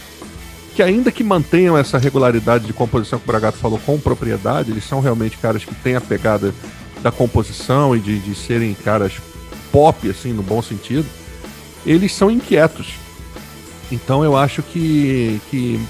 que 0.75 0.83
ainda 0.83 1.11
que 1.11 1.25
mantenham 1.25 1.77
essa 1.77 1.97
regularidade 1.97 2.67
de 2.67 2.73
composição 2.75 3.19
que 3.19 3.25
o 3.25 3.27
Bragato 3.27 3.57
falou 3.57 3.79
com 3.79 3.99
propriedade, 3.99 4.71
eles 4.71 4.85
são 4.85 5.01
realmente 5.01 5.39
caras 5.39 5.65
que 5.65 5.75
têm 5.75 5.97
a 5.97 6.03
pegada 6.03 6.55
da 7.03 7.11
composição 7.11 7.97
e 7.97 7.99
de, 7.99 8.19
de 8.19 8.35
serem 8.35 8.75
caras 8.75 9.15
pop, 9.73 10.09
assim, 10.09 10.35
no 10.35 10.43
bom 10.43 10.61
sentido, 10.61 11.07
eles 11.87 12.13
são 12.13 12.31
inquietos. 12.31 12.95
Então 13.91 14.23
eu 14.23 14.37
acho 14.37 14.63
que, 14.63 15.41
que 15.51 15.81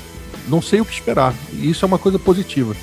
não 0.48 0.62
sei 0.62 0.80
o 0.80 0.84
que 0.84 0.92
esperar. 0.92 1.34
E 1.52 1.70
isso 1.70 1.84
é 1.84 1.86
uma 1.88 1.98
coisa 1.98 2.18
positiva. 2.18 2.74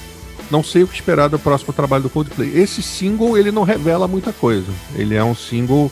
Não 0.52 0.64
sei 0.64 0.84
o 0.84 0.88
que 0.88 0.96
esperar 0.96 1.30
do 1.30 1.40
próximo 1.40 1.74
trabalho 1.74 2.04
do 2.04 2.10
Coldplay. 2.10 2.52
Esse 2.56 2.82
single, 2.82 3.38
ele 3.38 3.52
não 3.52 3.64
revela 3.64 4.08
muita 4.08 4.32
coisa. 4.32 4.72
Ele 4.96 5.16
é 5.16 5.24
um 5.24 5.36
single 5.36 5.92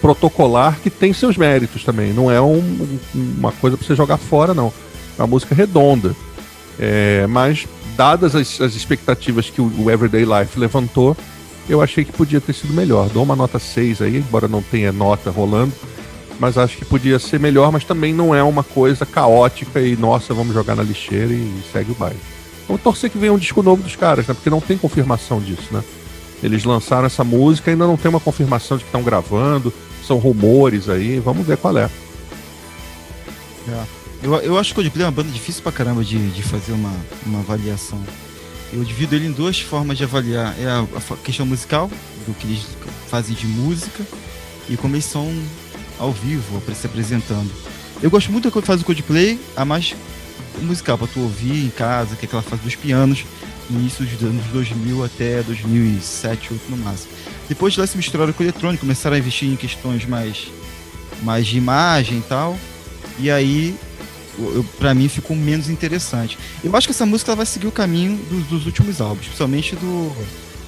protocolar 0.00 0.78
que 0.80 0.90
tem 0.90 1.12
seus 1.12 1.36
méritos 1.36 1.84
também. 1.84 2.12
Não 2.12 2.30
é 2.30 2.40
um, 2.40 2.98
uma 3.14 3.52
coisa 3.52 3.76
para 3.76 3.86
você 3.86 3.94
jogar 3.94 4.18
fora, 4.18 4.52
não. 4.52 4.72
É 5.18 5.22
uma 5.22 5.28
música 5.28 5.54
redonda. 5.54 6.14
É, 6.78 7.26
mas, 7.28 7.66
dadas 7.96 8.34
as, 8.34 8.60
as 8.60 8.74
expectativas 8.74 9.48
que 9.48 9.60
o, 9.60 9.90
Everyday 9.90 10.24
Life 10.24 10.58
levantou, 10.58 11.16
eu 11.68 11.80
achei 11.80 12.04
que 12.04 12.12
podia 12.12 12.40
ter 12.40 12.52
sido 12.52 12.74
melhor. 12.74 13.08
Dou 13.08 13.22
uma 13.22 13.36
nota 13.36 13.58
6 13.58 14.02
aí, 14.02 14.18
embora 14.18 14.48
não 14.48 14.60
tenha 14.60 14.92
nota 14.92 15.30
rolando 15.30 15.72
mas 16.38 16.58
acho 16.58 16.76
que 16.76 16.84
podia 16.84 17.18
ser 17.18 17.38
melhor, 17.38 17.70
mas 17.70 17.84
também 17.84 18.12
não 18.12 18.34
é 18.34 18.42
uma 18.42 18.62
coisa 18.62 19.06
caótica 19.06 19.80
e, 19.80 19.96
nossa, 19.96 20.34
vamos 20.34 20.54
jogar 20.54 20.74
na 20.74 20.82
lixeira 20.82 21.32
e 21.32 21.62
segue 21.72 21.92
o 21.92 21.94
baile. 21.94 22.18
Vamos 22.66 22.82
torcer 22.82 23.10
que 23.10 23.18
venha 23.18 23.32
um 23.32 23.38
disco 23.38 23.62
novo 23.62 23.82
dos 23.82 23.96
caras, 23.96 24.26
né? 24.26 24.34
Porque 24.34 24.50
não 24.50 24.60
tem 24.60 24.76
confirmação 24.76 25.40
disso, 25.40 25.68
né? 25.70 25.82
Eles 26.42 26.64
lançaram 26.64 27.06
essa 27.06 27.24
música 27.24 27.70
ainda 27.70 27.86
não 27.86 27.96
tem 27.96 28.08
uma 28.08 28.20
confirmação 28.20 28.76
de 28.76 28.84
que 28.84 28.88
estão 28.88 29.02
gravando, 29.02 29.72
são 30.06 30.18
rumores 30.18 30.88
aí, 30.88 31.18
vamos 31.18 31.46
ver 31.46 31.56
qual 31.56 31.76
é. 31.78 31.88
é. 33.68 33.84
Eu, 34.22 34.34
eu 34.36 34.58
acho 34.58 34.74
que 34.74 34.80
o 34.80 34.82
Coldplay 34.82 35.04
é 35.04 35.06
uma 35.06 35.12
banda 35.12 35.30
difícil 35.30 35.62
pra 35.62 35.70
caramba 35.70 36.02
de, 36.02 36.30
de 36.30 36.42
fazer 36.42 36.72
uma, 36.72 36.92
uma 37.26 37.40
avaliação. 37.40 38.02
Eu 38.72 38.82
divido 38.82 39.14
ele 39.14 39.26
em 39.26 39.32
duas 39.32 39.60
formas 39.60 39.98
de 39.98 40.04
avaliar. 40.04 40.54
É 40.58 40.66
a, 40.66 40.80
a 40.80 41.16
questão 41.18 41.46
musical, 41.46 41.90
do 42.26 42.34
que 42.34 42.46
eles 42.46 42.66
fazem 43.08 43.34
de 43.34 43.46
música, 43.46 44.02
e 44.68 44.76
como 44.76 44.96
eles 44.96 45.04
são 45.04 45.30
ao 45.98 46.12
vivo, 46.12 46.62
se 46.74 46.86
apresentando. 46.86 47.50
Eu 48.02 48.10
gosto 48.10 48.30
muito 48.30 48.50
da 48.50 48.62
fase 48.62 48.82
do 48.82 48.84
Coldplay, 48.84 49.38
a 49.56 49.64
mais 49.64 49.94
musical, 50.60 50.98
pra 50.98 51.06
tu 51.06 51.20
ouvir 51.20 51.64
em 51.64 51.70
casa, 51.70 52.16
que 52.16 52.24
é 52.24 52.26
aquela 52.26 52.42
fase 52.42 52.62
dos 52.62 52.74
pianos, 52.74 53.24
no 53.70 53.80
início 53.80 54.04
dos 54.04 54.22
anos 54.22 54.44
2000 54.46 55.04
até 55.04 55.42
2007, 55.42 56.48
2008 56.50 56.70
no 56.70 56.76
máximo. 56.78 57.12
Depois 57.48 57.76
lá 57.76 57.86
se 57.86 57.96
misturaram 57.96 58.32
com 58.32 58.42
o 58.42 58.46
eletrônico, 58.46 58.80
começaram 58.80 59.16
a 59.16 59.18
investir 59.18 59.48
em 59.48 59.56
questões 59.56 60.04
mais, 60.06 60.48
mais 61.22 61.46
de 61.46 61.56
imagem 61.56 62.18
e 62.18 62.22
tal, 62.22 62.58
e 63.18 63.30
aí 63.30 63.74
pra 64.78 64.94
mim 64.94 65.08
ficou 65.08 65.36
menos 65.36 65.68
interessante. 65.68 66.38
Eu 66.62 66.74
acho 66.76 66.88
que 66.88 66.92
essa 66.92 67.06
música 67.06 67.34
vai 67.34 67.46
seguir 67.46 67.66
o 67.66 67.72
caminho 67.72 68.16
dos, 68.28 68.46
dos 68.46 68.66
últimos 68.66 69.00
álbuns, 69.00 69.26
principalmente 69.26 69.76
do 69.76 70.12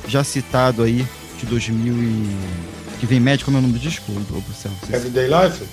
já 0.09 0.23
citado 0.23 0.83
aí 0.83 1.05
de 1.39 1.47
2000 1.47 1.95
e 1.95 2.37
que 2.99 3.07
vem 3.07 3.21
médico, 3.21 3.47
como 3.47 3.59
é 3.59 3.61
o 3.61 3.63
nome 3.63 3.75
do 3.75 3.81
disco, 3.81 4.11
do 4.11 4.55
céu? 4.55 4.73
Everyday 4.93 5.27
Life? 5.27 5.65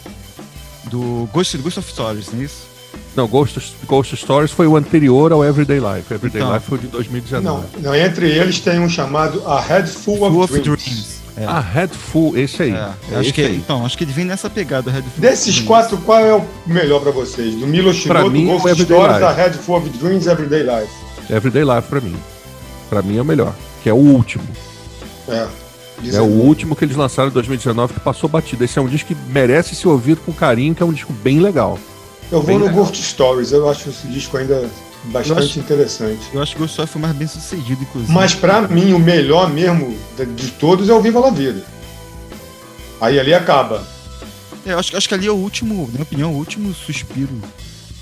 Do 0.89 1.27
Ghost, 1.33 1.57
Ghost 1.57 1.79
of 1.79 1.89
Stories, 1.89 2.31
não 2.31 2.41
é 2.41 2.43
isso? 2.43 2.73
Não, 3.15 3.27
Ghost, 3.27 3.75
Ghost 3.86 4.15
Stories 4.15 4.51
foi 4.51 4.67
o 4.67 4.75
anterior 4.75 5.31
ao 5.31 5.43
Everyday 5.43 5.79
Life. 5.79 6.13
Everyday 6.13 6.41
então, 6.41 6.53
Life 6.53 6.65
foi 6.67 6.77
de 6.79 6.88
2019. 6.88 7.43
Não, 7.75 7.81
não, 7.81 7.95
entre 7.95 8.29
eles 8.29 8.59
tem 8.59 8.79
um 8.79 8.89
chamado 8.89 9.43
A 9.47 9.59
Head 9.59 9.89
Full, 9.89 10.17
Full 10.17 10.43
of, 10.43 10.53
of, 10.53 10.59
Dreams. 10.62 10.83
Dreams. 10.83 11.23
É. 11.36 11.45
A 11.45 11.59
Head 11.59 11.95
Full, 11.95 12.38
esse 12.38 12.63
aí. 12.63 12.71
É, 12.71 12.93
é 13.12 13.15
acho 13.17 13.33
que, 13.33 13.41
aí. 13.41 13.55
Então, 13.55 13.86
acho 13.86 13.97
que 13.97 14.03
ele 14.03 14.13
vem 14.13 14.25
nessa 14.25 14.49
pegada, 14.49 14.91
Head 14.91 15.07
Full 15.07 15.21
Desses 15.21 15.59
quatro, 15.59 15.97
qual 15.99 16.19
é 16.19 16.33
o 16.33 16.45
melhor 16.65 17.01
pra 17.01 17.12
vocês? 17.12 17.55
Do 17.55 17.67
Milo 17.67 17.93
Shinoda, 17.93 18.29
Ghost 18.29 18.67
Everyday 18.67 18.97
Stories, 18.97 19.13
Life. 19.13 19.25
A 19.25 19.31
Head 19.31 19.57
Full 19.57 19.75
of 19.77 19.89
Dreams, 19.89 20.27
Everyday 20.27 20.63
Life. 20.63 20.91
Everyday 21.29 21.63
Life 21.63 21.88
pra 21.88 22.01
mim. 22.01 22.15
Pra 22.89 23.01
mim 23.01 23.17
é 23.17 23.21
o 23.21 23.25
melhor, 23.25 23.53
que 23.81 23.89
é 23.89 23.93
o 23.93 23.97
último. 23.97 24.43
É. 25.27 25.62
É 26.12 26.21
o 26.21 26.25
último 26.25 26.75
que 26.75 26.84
eles 26.86 26.95
lançaram 26.95 27.29
em 27.29 27.34
2019 27.34 27.93
que 27.93 27.99
passou 27.99 28.29
batido. 28.29 28.63
Esse 28.63 28.79
é 28.79 28.82
um 28.82 28.88
disco 28.88 29.10
que 29.10 29.15
merece 29.29 29.75
ser 29.75 29.88
ouvido 29.88 30.21
com 30.25 30.34
carinho, 30.34 30.75
que 30.75 30.84
é 30.84 30.86
um 30.86 30.93
disco 30.93 31.13
bem 31.13 31.39
legal. 31.39 31.79
Eu 32.32 32.39
vou 32.39 32.47
bem 32.47 32.58
no 32.58 32.65
legal. 32.65 32.84
Ghost 32.84 33.01
Stories, 33.01 33.51
eu 33.51 33.69
acho 33.69 33.89
esse 33.89 34.08
disco 34.08 34.38
ainda 34.38 34.69
bastante 35.06 35.39
eu 35.39 35.45
acho, 35.45 35.60
interessante. 35.60 36.21
Eu 36.34 36.41
acho 36.41 36.51
que 36.56 36.58
o 36.58 36.62
Ghost 36.62 36.73
Stories 36.73 36.91
foi 36.91 37.01
mais 37.01 37.15
bem 37.15 37.27
sucedido, 37.27 37.84
inclusive. 37.84 38.12
Mas 38.12 38.34
para 38.34 38.62
mim, 38.67 38.93
o 38.93 38.99
melhor 38.99 39.49
mesmo 39.49 39.95
de 40.36 40.51
todos 40.51 40.89
é 40.89 40.93
o 40.93 41.01
Viva 41.01 41.19
la 41.19 41.29
Vida. 41.29 41.63
Aí 42.99 43.19
ali 43.19 43.34
acaba. 43.34 43.86
É, 44.65 44.73
eu 44.73 44.79
acho, 44.79 44.95
acho 44.95 45.08
que 45.08 45.13
ali 45.13 45.27
é 45.27 45.32
o 45.32 45.36
último, 45.36 45.86
na 45.88 45.91
minha 45.93 46.03
opinião, 46.03 46.34
o 46.34 46.38
último 46.38 46.73
suspiro 46.73 47.39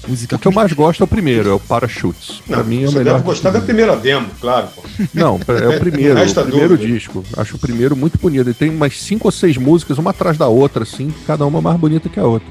Música 0.07 0.35
o 0.35 0.39
que 0.39 0.47
eu 0.47 0.51
mais 0.51 0.73
gosto 0.73 1.01
é 1.01 1.03
o 1.03 1.07
primeiro, 1.07 1.49
é 1.49 1.53
o 1.53 1.59
Parachutes. 1.59 2.41
Pra 2.47 2.63
mim 2.63 2.83
é 2.83 2.89
o 2.89 2.91
melhor. 2.91 3.13
Deve 3.13 3.23
gostar 3.23 3.51
da 3.51 3.61
primeira 3.61 3.95
demo, 3.95 4.27
claro. 4.39 4.67
Pô. 4.75 4.83
Não, 5.13 5.39
é 5.47 5.75
o 5.75 5.79
primeiro, 5.79 6.17
o, 6.19 6.23
o 6.23 6.43
primeiro 6.43 6.77
disco. 6.77 7.23
Acho 7.37 7.55
o 7.55 7.59
primeiro 7.59 7.95
muito 7.95 8.17
bonito. 8.17 8.41
Ele 8.41 8.53
tem 8.53 8.69
umas 8.69 8.99
cinco 8.99 9.27
ou 9.27 9.31
seis 9.31 9.57
músicas, 9.57 9.97
uma 9.97 10.09
atrás 10.09 10.37
da 10.37 10.47
outra, 10.47 10.83
assim, 10.83 11.13
cada 11.27 11.45
uma 11.45 11.61
mais 11.61 11.79
bonita 11.79 12.09
que 12.09 12.19
a 12.19 12.25
outra. 12.25 12.47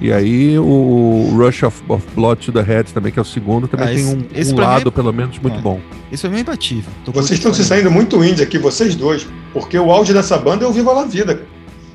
E 0.00 0.12
aí 0.12 0.56
o 0.58 1.34
Rush 1.36 1.64
of, 1.64 1.82
of 1.88 2.06
Blood 2.14 2.46
to 2.46 2.52
the 2.52 2.62
Head 2.62 2.92
também, 2.92 3.10
que 3.10 3.18
é 3.18 3.22
o 3.22 3.24
segundo, 3.24 3.66
também 3.66 3.88
ah, 3.88 3.92
esse, 3.92 4.04
tem 4.04 4.54
um, 4.54 4.56
um 4.56 4.60
lado, 4.60 4.88
é... 4.88 4.92
pelo 4.92 5.12
menos, 5.12 5.38
muito 5.38 5.58
ah, 5.58 5.62
bom. 5.62 5.80
Isso 6.12 6.26
é 6.26 6.30
meio 6.30 6.42
imbatível. 6.42 6.90
Tô 7.04 7.10
vocês 7.10 7.38
estão 7.38 7.52
se 7.52 7.64
saindo 7.64 7.90
muito 7.90 8.22
indie 8.22 8.42
aqui, 8.42 8.58
vocês 8.58 8.94
dois. 8.94 9.26
Porque 9.52 9.78
o 9.78 9.90
auge 9.90 10.12
dessa 10.12 10.38
banda 10.38 10.64
é 10.64 10.68
o 10.68 10.72
Viva 10.72 10.92
la 10.92 11.04
Vida. 11.04 11.42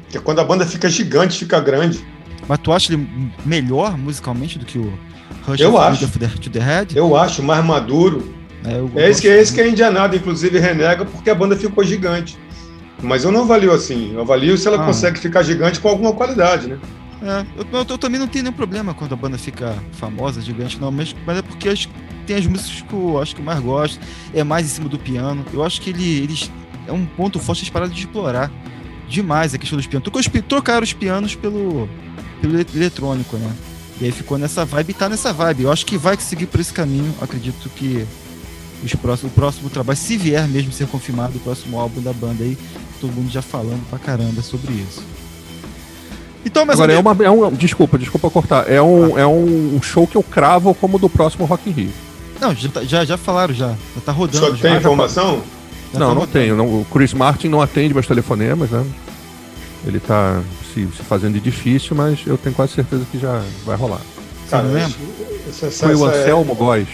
Que 0.09 0.17
é 0.17 0.21
quando 0.21 0.39
a 0.39 0.43
banda 0.43 0.65
fica 0.65 0.89
gigante, 0.89 1.39
fica 1.39 1.59
grande. 1.59 2.05
Mas 2.47 2.59
tu 2.59 2.71
acha 2.71 2.93
ele 2.93 3.07
melhor 3.45 3.97
musicalmente 3.97 4.59
do 4.59 4.65
que 4.65 4.77
o 4.77 4.93
Rush 5.45 5.59
eu 5.59 5.77
acho. 5.77 6.07
The, 6.07 6.27
to 6.27 6.49
the 6.49 6.59
Head? 6.59 6.97
Eu 6.97 7.15
acho, 7.15 7.43
mais 7.43 7.63
maduro. 7.63 8.33
É, 8.65 9.01
é 9.01 9.09
esse, 9.09 9.21
que, 9.21 9.27
é 9.27 9.41
esse 9.41 9.53
que 9.53 9.59
a 9.59 9.67
Indianada, 9.67 10.15
inclusive, 10.15 10.57
renega 10.57 11.03
porque 11.05 11.29
a 11.29 11.35
banda 11.35 11.55
ficou 11.55 11.83
gigante. 11.83 12.37
Mas 13.01 13.25
eu 13.25 13.31
não 13.31 13.41
avalio 13.41 13.73
assim. 13.73 14.13
Eu 14.13 14.21
avalio 14.21 14.57
se 14.57 14.67
ela 14.67 14.81
ah. 14.81 14.85
consegue 14.85 15.19
ficar 15.19 15.43
gigante 15.43 15.79
com 15.79 15.89
alguma 15.89 16.13
qualidade, 16.13 16.67
né? 16.67 16.79
É, 17.21 17.45
eu, 17.57 17.65
eu, 17.79 17.85
eu, 17.89 17.97
também 17.97 18.19
não 18.19 18.27
tenho 18.27 18.43
nenhum 18.43 18.55
problema 18.55 18.93
quando 18.93 19.13
a 19.13 19.15
banda 19.15 19.37
fica 19.37 19.73
famosa, 19.93 20.41
gigante, 20.41 20.79
não, 20.79 20.91
mas, 20.91 21.15
mas 21.25 21.37
é 21.37 21.41
porque 21.41 21.69
as, 21.69 21.87
tem 22.25 22.35
as 22.35 22.45
músicas 22.45 22.81
que 22.81 22.93
eu 22.93 23.21
acho 23.21 23.33
que 23.33 23.41
eu 23.41 23.45
mais 23.45 23.59
gosto, 23.61 23.99
é 24.33 24.43
mais 24.43 24.65
em 24.65 24.69
cima 24.69 24.89
do 24.89 24.99
piano. 24.99 25.45
Eu 25.53 25.63
acho 25.63 25.79
que 25.81 25.89
ele, 25.89 26.19
eles 26.19 26.51
é 26.87 26.91
um 26.91 27.05
ponto 27.05 27.39
forte 27.39 27.61
eles 27.61 27.69
pararam 27.69 27.91
de 27.91 27.99
explorar 27.99 28.51
demais 29.07 29.53
a 29.53 29.57
questão 29.57 29.77
dos 29.77 29.87
pianos. 29.87 30.09
Trocaram 30.47 30.83
os 30.83 30.93
pianos 30.93 31.35
pelo, 31.35 31.87
pelo 32.43 32.59
eletrônico, 32.75 33.37
né? 33.37 33.49
E 34.01 34.05
aí 34.05 34.11
ficou 34.11 34.37
nessa 34.37 34.65
vibe 34.65 34.89
e 34.89 34.93
tá 34.93 35.07
nessa 35.07 35.31
vibe. 35.31 35.63
Eu 35.63 35.71
acho 35.71 35.85
que 35.85 35.97
vai 35.97 36.17
seguir 36.19 36.47
por 36.47 36.59
esse 36.59 36.73
caminho. 36.73 37.13
Acredito 37.21 37.69
que 37.69 38.05
os 38.83 38.93
próximos, 38.95 39.31
o 39.31 39.35
próximo 39.35 39.69
trabalho, 39.69 39.97
se 39.97 40.17
vier 40.17 40.45
mesmo 40.49 40.73
ser 40.73 40.87
confirmado, 40.87 41.37
o 41.37 41.39
próximo 41.39 41.79
álbum 41.79 42.01
da 42.01 42.11
banda 42.11 42.43
aí, 42.43 42.57
todo 42.99 43.13
mundo 43.13 43.31
já 43.31 43.41
falando 43.41 43.87
pra 43.89 43.97
caramba 43.97 44.41
sobre 44.41 44.73
isso. 44.73 45.01
Então, 46.45 46.65
mas 46.65 46.75
Agora, 46.75 46.91
é, 46.91 46.99
uma, 46.99 47.23
é 47.23 47.29
um. 47.29 47.53
Desculpa, 47.53 47.97
desculpa 47.97 48.29
cortar. 48.29 48.69
É 48.69 48.81
um, 48.81 49.15
ah. 49.15 49.21
é 49.21 49.25
um 49.25 49.81
show 49.81 50.05
que 50.05 50.17
eu 50.17 50.23
cravo 50.23 50.73
como 50.73 50.99
do 50.99 51.07
próximo 51.07 51.45
Rock 51.45 51.69
in 51.69 51.73
Rio. 51.73 51.93
Não, 52.41 52.53
já, 52.53 52.67
tá, 52.67 52.83
já, 52.83 53.05
já 53.05 53.15
falaram 53.15 53.53
já. 53.53 53.69
Já 53.69 54.01
tá 54.05 54.11
rodando. 54.11 54.45
Só 54.45 54.53
já. 54.53 54.69
tem 54.69 54.77
informação? 54.77 55.41
Já 55.93 55.99
não, 55.99 56.09
tá 56.09 56.15
não 56.15 56.27
tenho. 56.27 56.57
Não, 56.57 56.65
o 56.65 56.85
Chris 56.91 57.13
Martin 57.13 57.47
não 57.47 57.61
atende 57.61 57.93
meus 57.93 58.07
telefonemas, 58.07 58.69
né? 58.69 58.85
Ele 59.85 60.01
tá 60.01 60.41
se, 60.73 60.87
se 60.95 61.03
fazendo 61.03 61.33
de 61.33 61.39
difícil, 61.39 61.95
mas 61.95 62.19
eu 62.25 62.37
tenho 62.37 62.55
quase 62.55 62.73
certeza 62.73 63.05
que 63.11 63.19
já 63.19 63.41
vai 63.65 63.75
rolar. 63.75 64.01
Cara, 64.49 64.63
não 64.63 64.73
lembra? 64.73 64.97
Essa, 65.49 65.67
essa, 65.67 65.85
Foi 65.85 65.95
o 65.95 66.05
Anselmo 66.05 66.51
é... 66.51 66.55
Góes. 66.55 66.87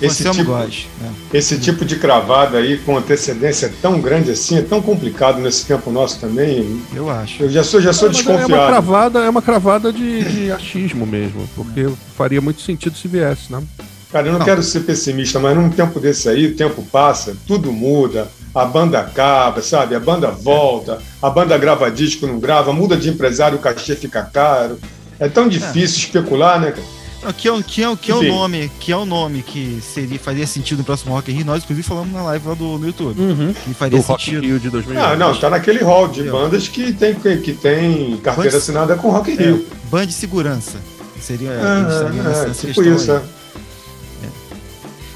Esse 0.00 0.30
tipo, 0.30 0.44
Góes, 0.44 0.86
né? 1.00 1.10
esse 1.32 1.58
tipo 1.58 1.82
de 1.82 1.96
cravada 1.96 2.58
aí 2.58 2.76
com 2.76 2.98
antecedência 2.98 3.72
tão 3.80 3.98
grande 3.98 4.30
assim, 4.30 4.58
é 4.58 4.62
tão 4.62 4.82
complicado 4.82 5.40
nesse 5.40 5.64
tempo 5.64 5.90
nosso 5.90 6.20
também. 6.20 6.82
Eu 6.94 7.08
acho. 7.08 7.44
Eu 7.44 7.50
já 7.50 7.64
sou, 7.64 7.80
já 7.80 7.94
sou 7.94 8.08
é, 8.08 8.12
desconfiado. 8.12 8.52
É 8.52 8.56
uma 8.56 8.66
cravada, 8.66 9.18
é 9.20 9.30
uma 9.30 9.40
cravada 9.40 9.90
de, 9.90 10.22
de 10.24 10.52
achismo 10.52 11.06
mesmo, 11.06 11.48
porque 11.56 11.88
faria 12.14 12.42
muito 12.42 12.60
sentido 12.60 12.94
se 12.94 13.08
viesse, 13.08 13.50
né? 13.50 13.62
Cara, 14.10 14.28
eu 14.28 14.32
não, 14.32 14.38
não, 14.38 14.46
quero 14.46 14.62
ser 14.62 14.80
pessimista, 14.80 15.40
mas 15.40 15.56
num 15.56 15.68
tempo 15.68 15.98
desse 15.98 16.28
aí, 16.28 16.46
o 16.46 16.56
tempo 16.56 16.82
passa, 16.90 17.36
tudo 17.46 17.72
muda, 17.72 18.28
a 18.54 18.64
banda 18.64 19.00
acaba, 19.00 19.60
sabe? 19.60 19.94
A 19.94 20.00
banda 20.00 20.30
volta, 20.30 21.00
a 21.20 21.28
banda 21.28 21.58
grava 21.58 21.90
disco, 21.90 22.26
não 22.26 22.38
grava, 22.38 22.72
muda 22.72 22.96
de 22.96 23.08
empresário, 23.08 23.58
o 23.58 23.60
cachê 23.60 23.96
fica 23.96 24.22
caro. 24.22 24.78
É 25.18 25.28
tão 25.28 25.48
difícil 25.48 25.98
é. 25.98 26.02
especular, 26.04 26.60
né, 26.60 26.70
cara? 26.72 26.96
que 27.32 27.48
é, 27.48 27.62
que 27.62 27.82
é, 27.82 27.96
que 27.96 28.10
é 28.10 28.14
o 28.14 28.22
nome 28.22 28.70
que 28.78 28.92
é 28.92 28.96
o 28.96 29.04
nome 29.04 29.42
que 29.42 29.80
seria 29.82 30.18
faria 30.18 30.46
sentido 30.46 30.78
no 30.78 30.84
próximo 30.84 31.12
Rock 31.12 31.30
in 31.30 31.36
Rio 31.36 31.46
nós 31.46 31.64
inclusive 31.64 31.86
falamos 31.86 32.12
na 32.12 32.22
live 32.22 32.46
lá 32.46 32.54
do 32.54 32.78
no 32.78 32.86
YouTube 32.86 33.20
uhum. 33.20 33.52
que 33.52 33.74
faria 33.74 33.98
do 33.98 34.04
sentido 34.04 34.36
Rock 34.36 34.46
Rio 34.46 34.60
de 34.60 34.70
2000 34.70 34.94
não 34.94 35.16
não 35.16 35.36
tá 35.36 35.50
naquele 35.50 35.82
hall 35.82 36.08
de 36.08 36.22
bandas 36.24 36.68
que 36.68 36.92
tem 36.92 37.14
que 37.14 37.52
tem 37.52 38.16
carteira 38.18 38.52
Band... 38.52 38.58
assinada 38.58 38.94
com 38.96 39.10
Rock 39.10 39.32
in 39.32 39.36
Rio 39.36 39.66
é, 39.68 39.90
band 39.90 40.06
de 40.06 40.12
segurança 40.12 40.78
seria, 41.20 41.50
ah, 41.50 41.88
seria 41.90 42.50
é, 42.50 42.72
tipo 42.72 42.82
isso 42.84 43.10
é. 43.10 43.22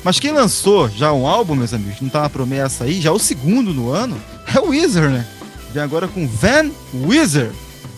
É. 0.01 0.05
mas 0.05 0.19
quem 0.19 0.33
lançou 0.33 0.89
já 0.89 1.13
um 1.13 1.27
álbum 1.27 1.55
meus 1.55 1.73
amigos 1.75 2.01
não 2.01 2.09
tá 2.09 2.21
uma 2.21 2.31
promessa 2.31 2.85
aí 2.85 3.01
já 3.01 3.13
o 3.13 3.19
segundo 3.19 3.73
no 3.73 3.91
ano 3.91 4.21
é 4.55 4.59
o 4.59 4.69
Weezer 4.69 5.11
né 5.11 5.27
vem 5.73 5.83
agora 5.83 6.09
com 6.09 6.27
Van 6.27 6.71
Weezer 6.95 7.53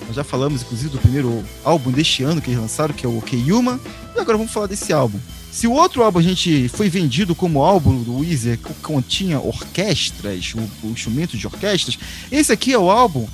nós 0.06 0.16
já 0.16 0.24
falamos, 0.24 0.62
inclusive, 0.62 0.90
do 0.90 0.98
primeiro 0.98 1.42
álbum 1.64 1.90
deste 1.90 2.22
ano 2.22 2.40
que 2.40 2.50
eles 2.50 2.60
lançaram, 2.60 2.94
que 2.94 3.06
é 3.06 3.08
o 3.08 3.16
OK 3.18 3.38
Yuma. 3.38 3.80
E 4.14 4.20
agora 4.20 4.36
vamos 4.36 4.52
falar 4.52 4.66
desse 4.66 4.92
álbum. 4.92 5.18
Se 5.50 5.66
o 5.66 5.72
outro 5.72 6.02
álbum 6.02 6.18
a 6.18 6.22
gente 6.22 6.68
foi 6.68 6.88
vendido 6.88 7.34
como 7.34 7.62
álbum 7.62 8.02
do 8.02 8.18
Weezer 8.18 8.58
que 8.58 8.74
continha 8.82 9.40
orquestras, 9.40 10.54
o, 10.54 10.86
o 10.86 10.90
instrumento 10.90 11.36
de 11.36 11.46
orquestras, 11.46 11.98
esse 12.30 12.52
aqui 12.52 12.72
é 12.72 12.78
o 12.78 12.90
álbum 12.90 13.26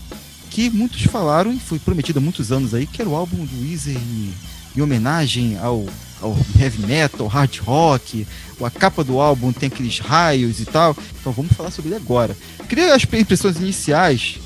que 0.50 0.70
muitos 0.70 1.02
falaram 1.02 1.52
e 1.52 1.58
foi 1.58 1.78
prometido 1.78 2.18
há 2.18 2.22
muitos 2.22 2.50
anos 2.50 2.74
aí, 2.74 2.86
que 2.86 3.00
era 3.00 3.08
o 3.08 3.14
álbum 3.14 3.44
do 3.44 3.62
Weezer 3.62 3.96
em, 3.96 4.32
em 4.78 4.82
homenagem 4.82 5.58
ao, 5.58 5.86
ao 6.20 6.36
heavy 6.58 6.86
metal, 6.86 7.26
hard 7.26 7.58
rock. 7.58 8.26
A 8.62 8.70
capa 8.70 9.04
do 9.04 9.20
álbum 9.20 9.52
tem 9.52 9.68
aqueles 9.68 9.98
raios 9.98 10.60
e 10.60 10.64
tal. 10.64 10.96
Então 11.20 11.32
vamos 11.32 11.52
falar 11.52 11.70
sobre 11.70 11.90
ele 11.90 12.00
agora. 12.00 12.36
Queria 12.68 12.94
as 12.94 13.04
impressões 13.04 13.56
iniciais 13.56 14.38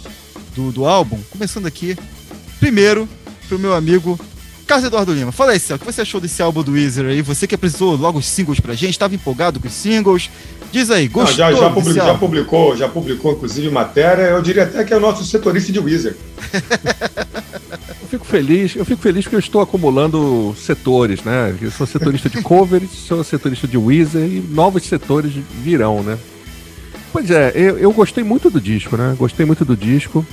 do, 0.54 0.70
do 0.70 0.84
álbum, 0.84 1.18
começando 1.30 1.66
aqui 1.66 1.96
Primeiro, 2.62 3.08
pro 3.48 3.58
meu 3.58 3.74
amigo 3.74 4.16
Carlos 4.68 4.86
Eduardo 4.86 5.12
Lima. 5.12 5.32
Fala 5.32 5.50
aí, 5.50 5.58
Céu, 5.58 5.74
o 5.74 5.80
que 5.80 5.84
você 5.84 6.02
achou 6.02 6.20
desse 6.20 6.40
álbum 6.40 6.62
do 6.62 6.70
Weezer 6.70 7.06
aí? 7.06 7.20
Você 7.20 7.44
que 7.44 7.56
apresentou 7.56 7.96
logo 7.96 8.20
os 8.20 8.24
singles 8.24 8.60
pra 8.60 8.72
gente, 8.72 8.92
estava 8.92 9.12
empolgado 9.16 9.58
com 9.58 9.66
os 9.66 9.74
singles. 9.74 10.30
Diz 10.70 10.88
aí, 10.88 11.08
gostou? 11.08 11.44
Não, 11.44 11.52
já, 11.52 11.60
já, 11.60 11.70
publicou, 11.70 12.06
já, 12.06 12.14
publicou, 12.14 12.76
já 12.76 12.88
publicou, 12.88 13.32
inclusive, 13.32 13.68
matéria. 13.68 14.22
Eu 14.22 14.40
diria 14.40 14.62
até 14.62 14.84
que 14.84 14.94
é 14.94 14.96
o 14.96 15.00
nosso 15.00 15.24
setorista 15.24 15.72
de 15.72 15.80
Weezer. 15.80 16.16
fico 18.12 18.26
feliz, 18.26 18.76
eu 18.76 18.84
fico 18.84 19.00
feliz 19.00 19.24
porque 19.24 19.36
eu 19.36 19.40
estou 19.40 19.62
acumulando 19.62 20.54
setores, 20.54 21.22
né? 21.24 21.56
Eu 21.58 21.70
sou 21.70 21.86
setorista 21.86 22.28
de 22.28 22.42
covers, 22.42 22.90
sou 22.90 23.24
setorista 23.24 23.66
de 23.66 23.78
Weezer 23.78 24.22
e 24.22 24.44
novos 24.50 24.82
setores 24.82 25.32
virão, 25.62 26.02
né? 26.02 26.18
Pois 27.10 27.30
é, 27.30 27.52
eu, 27.54 27.78
eu 27.78 27.90
gostei 27.90 28.22
muito 28.22 28.50
do 28.50 28.60
disco, 28.60 28.98
né? 28.98 29.16
Gostei 29.18 29.46
muito 29.46 29.64
do 29.64 29.74
disco. 29.74 30.26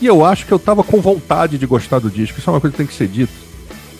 E 0.00 0.06
eu 0.06 0.24
acho 0.24 0.46
que 0.46 0.52
eu 0.52 0.58
tava 0.58 0.82
com 0.82 0.98
vontade 1.02 1.58
de 1.58 1.66
gostar 1.66 1.98
do 1.98 2.10
disco. 2.10 2.38
Isso 2.38 2.48
é 2.48 2.52
uma 2.54 2.60
coisa 2.60 2.72
que 2.72 2.78
tem 2.78 2.86
que 2.86 2.94
ser 2.94 3.06
dito. 3.06 3.32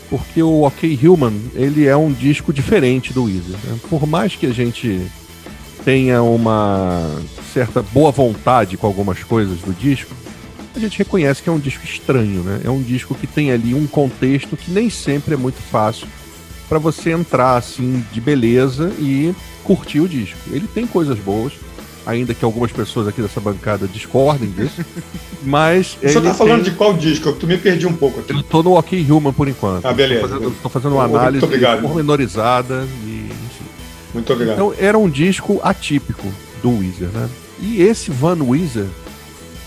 Porque 0.08 0.42
o 0.42 0.62
OK 0.62 0.98
Human, 1.06 1.34
ele 1.54 1.86
é 1.86 1.96
um 1.96 2.10
disco 2.10 2.54
diferente 2.54 3.12
do 3.12 3.24
Weezer. 3.24 3.58
Né? 3.64 3.78
Por 3.90 4.06
mais 4.06 4.34
que 4.34 4.46
a 4.46 4.52
gente 4.52 4.98
tenha 5.84 6.22
uma 6.22 7.20
certa 7.52 7.82
boa 7.82 8.10
vontade 8.10 8.78
com 8.78 8.86
algumas 8.86 9.22
coisas 9.22 9.58
do 9.58 9.74
disco, 9.74 10.14
a 10.74 10.78
gente 10.78 10.98
reconhece 10.98 11.42
que 11.42 11.48
é 11.48 11.52
um 11.52 11.58
disco 11.58 11.84
estranho, 11.84 12.42
né? 12.42 12.60
É 12.64 12.70
um 12.70 12.82
disco 12.82 13.14
que 13.14 13.26
tem 13.26 13.50
ali 13.50 13.74
um 13.74 13.86
contexto 13.86 14.56
que 14.56 14.70
nem 14.70 14.88
sempre 14.88 15.34
é 15.34 15.36
muito 15.36 15.60
fácil 15.60 16.06
para 16.68 16.78
você 16.78 17.10
entrar 17.10 17.56
assim 17.56 18.04
de 18.12 18.20
beleza 18.20 18.92
e 18.98 19.34
curtir 19.64 20.00
o 20.00 20.08
disco. 20.08 20.38
Ele 20.52 20.68
tem 20.72 20.86
coisas 20.86 21.18
boas, 21.18 21.52
ainda 22.06 22.32
que 22.32 22.44
algumas 22.44 22.70
pessoas 22.70 23.08
aqui 23.08 23.20
dessa 23.20 23.40
bancada 23.40 23.88
discordem 23.88 24.50
disso. 24.50 24.84
Mas. 25.42 25.98
Você 26.00 26.20
tá 26.20 26.32
falando 26.32 26.62
tem... 26.62 26.70
de 26.72 26.78
qual 26.78 26.94
disco? 26.94 27.32
Tu 27.32 27.46
me 27.46 27.58
perdi 27.58 27.86
um 27.86 27.92
pouco 27.92 28.20
aqui. 28.20 28.32
Eu 28.32 28.42
tô 28.44 28.62
no 28.62 28.78
OK 28.78 29.10
Human 29.10 29.32
por 29.32 29.48
enquanto. 29.48 29.84
Ah, 29.84 29.92
beleza. 29.92 30.22
Tô 30.22 30.28
fazendo, 30.28 30.56
tô 30.62 30.68
fazendo 30.68 30.94
uma 30.94 31.04
análise 31.04 31.46
pormenorizada 31.80 32.86
e. 33.04 33.26
Enfim. 33.30 33.64
Muito 34.14 34.32
obrigado. 34.32 34.54
Então 34.54 34.74
era 34.78 34.96
um 34.96 35.10
disco 35.10 35.60
atípico 35.62 36.32
do 36.62 36.70
Weezer, 36.70 37.08
né? 37.08 37.28
E 37.60 37.82
esse 37.82 38.10
Van 38.10 38.38
Weezer. 38.42 38.86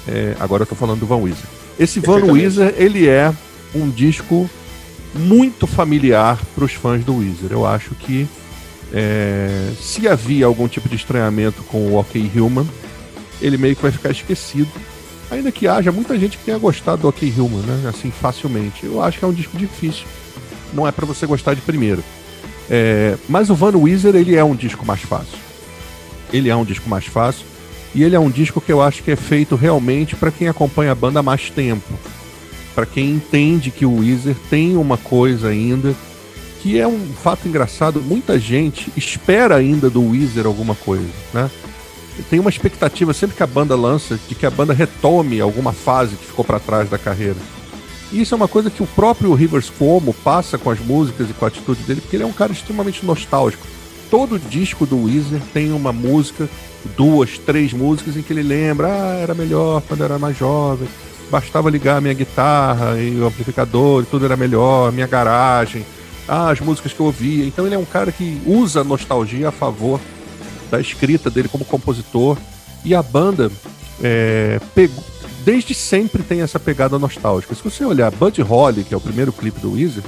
É... 0.07 0.35
agora 0.39 0.63
eu 0.63 0.67
tô 0.67 0.75
falando 0.75 0.99
do 0.99 1.05
Van 1.05 1.17
Weezer. 1.17 1.45
Esse 1.79 1.99
Van 1.99 2.23
Weezer, 2.23 2.73
ele 2.77 3.07
é 3.07 3.33
um 3.73 3.89
disco 3.89 4.49
muito 5.15 5.67
familiar 5.67 6.39
para 6.55 6.65
os 6.65 6.73
fãs 6.73 7.03
do 7.03 7.17
Weezer. 7.17 7.51
Eu 7.51 7.65
acho 7.65 7.95
que 7.95 8.27
é, 8.93 9.71
se 9.81 10.07
havia 10.07 10.45
algum 10.45 10.67
tipo 10.67 10.87
de 10.87 10.95
estranhamento 10.95 11.63
com 11.63 11.87
o 11.87 11.99
OK 11.99 12.31
Human, 12.35 12.67
ele 13.41 13.57
meio 13.57 13.75
que 13.75 13.81
vai 13.81 13.91
ficar 13.91 14.11
esquecido. 14.11 14.69
Ainda 15.31 15.51
que 15.51 15.67
haja 15.67 15.91
muita 15.91 16.17
gente 16.17 16.37
que 16.37 16.45
tenha 16.45 16.59
gostado 16.59 17.01
do 17.01 17.07
OK 17.07 17.33
Human, 17.35 17.61
né? 17.61 17.89
Assim, 17.89 18.11
facilmente. 18.11 18.85
Eu 18.85 19.01
acho 19.01 19.17
que 19.17 19.25
é 19.25 19.27
um 19.27 19.33
disco 19.33 19.57
difícil. 19.57 20.05
Não 20.71 20.87
é 20.87 20.91
para 20.91 21.05
você 21.05 21.25
gostar 21.25 21.55
de 21.55 21.61
primeiro. 21.61 22.03
É, 22.69 23.17
mas 23.27 23.49
o 23.49 23.55
Van 23.55 23.75
Weezer, 23.75 24.15
ele 24.15 24.35
é 24.35 24.43
um 24.43 24.55
disco 24.55 24.85
mais 24.85 25.01
fácil. 25.01 25.37
Ele 26.31 26.49
é 26.49 26.55
um 26.55 26.63
disco 26.63 26.87
mais 26.87 27.05
fácil. 27.05 27.45
E 27.95 28.03
ele 28.03 28.15
é 28.15 28.19
um 28.19 28.29
disco 28.29 28.60
que 28.60 28.71
eu 28.71 28.82
acho 28.82 29.03
que 29.03 29.12
é 29.12 29.15
feito 29.15 29.56
realmente 29.56 30.15
para 30.15 30.32
quem 30.32 30.47
acompanha 30.47 30.91
a 30.91 30.95
banda 30.95 31.19
há 31.19 31.23
mais 31.23 31.49
tempo. 31.49 31.93
Para 32.73 32.86
quem 32.86 33.12
entende 33.12 33.69
que 33.69 33.86
o 33.86 33.99
Weezer 33.99 34.36
tem 34.49 34.75
uma 34.75 34.97
coisa 34.97 35.49
ainda 35.49 35.95
que 36.63 36.79
é 36.79 36.88
um 36.88 37.08
fato 37.21 37.45
engraçado, 37.45 38.01
muita 38.01 38.39
gente 38.39 38.89
espera 38.95 39.58
ainda 39.58 39.89
do 39.89 40.12
Weezer 40.12 40.45
alguma 40.45 40.73
coisa, 40.73 41.03
né? 41.34 41.51
Tem 42.29 42.39
uma 42.39 42.49
expectativa 42.49 43.13
sempre 43.13 43.36
que 43.36 43.43
a 43.43 43.47
banda 43.47 43.75
lança 43.75 44.17
de 44.29 44.34
que 44.34 44.45
a 44.45 44.49
banda 44.49 44.73
retome 44.73 45.41
alguma 45.41 45.73
fase 45.73 46.15
que 46.15 46.25
ficou 46.25 46.45
para 46.45 46.62
trás 46.62 46.89
da 46.89 46.97
carreira. 46.97 47.36
E 48.13 48.21
isso 48.21 48.34
é 48.34 48.38
uma 48.38 48.47
coisa 48.47 48.69
que 48.69 48.82
o 48.82 48.88
próprio 48.88 49.34
Rivers 49.34 49.69
Cuomo 49.69 50.13
passa 50.13 50.58
com 50.58 50.69
as 50.69 50.79
músicas 50.79 51.29
e 51.29 51.34
com 51.34 51.43
a 51.43 51.49
atitude 51.49 51.84
dele, 51.84 51.99
porque 51.99 52.15
ele 52.15 52.23
é 52.23 52.27
um 52.27 52.32
cara 52.32 52.53
extremamente 52.53 53.06
nostálgico. 53.06 53.67
Todo 54.13 54.38
disco 54.38 54.86
do 54.86 55.06
Weezer 55.06 55.41
tem 55.56 55.71
uma 55.71 55.91
música, 55.91 56.47
duas, 56.95 57.39
três 57.39 57.73
músicas 57.73 58.15
em 58.15 58.21
que 58.21 58.32
ele 58.32 58.43
lembra, 58.43 58.88
ah, 58.88 59.15
era 59.15 59.34
melhor 59.34 59.82
quando 59.88 60.04
era 60.04 60.19
mais 60.19 60.38
jovem, 60.38 60.88
bastava 61.32 61.67
ligar 61.67 61.97
a 61.97 62.02
minha 62.02 62.13
guitarra 62.13 63.02
e 63.02 63.19
o 63.19 63.26
amplificador, 63.26 64.04
e 64.04 64.06
tudo 64.06 64.26
era 64.26 64.38
melhor, 64.38 64.91
minha 64.91 65.08
garagem, 65.08 65.84
ah, 66.28 66.52
as 66.52 66.60
músicas 66.60 66.93
que 66.93 66.99
eu 66.99 67.08
ouvia. 67.08 67.43
Então 67.43 67.65
ele 67.65 67.73
é 67.73 67.78
um 67.80 67.86
cara 67.86 68.12
que 68.12 68.39
usa 68.45 68.82
a 68.82 68.84
nostalgia 68.84 69.49
a 69.49 69.52
favor 69.52 69.99
da 70.69 70.80
escrita 70.80 71.32
dele 71.32 71.49
como 71.49 71.65
compositor. 71.65 72.38
E 72.86 72.93
a 72.93 73.02
banda 73.02 73.52
é, 73.99 74.60
pegou, 74.76 75.04
desde 75.43 75.73
sempre 75.73 76.21
tem 76.21 76.41
essa 76.41 76.60
pegada 76.60 76.99
nostálgica. 76.99 77.56
Se 77.56 77.63
você 77.63 77.84
olhar 77.84 78.12
Buddy 78.12 78.43
Holly, 78.43 78.84
que 78.84 78.93
é 78.93 78.97
o 78.97 79.02
primeiro 79.02 79.34
clipe 79.34 79.60
do 79.60 79.71
Weezer, 79.71 80.04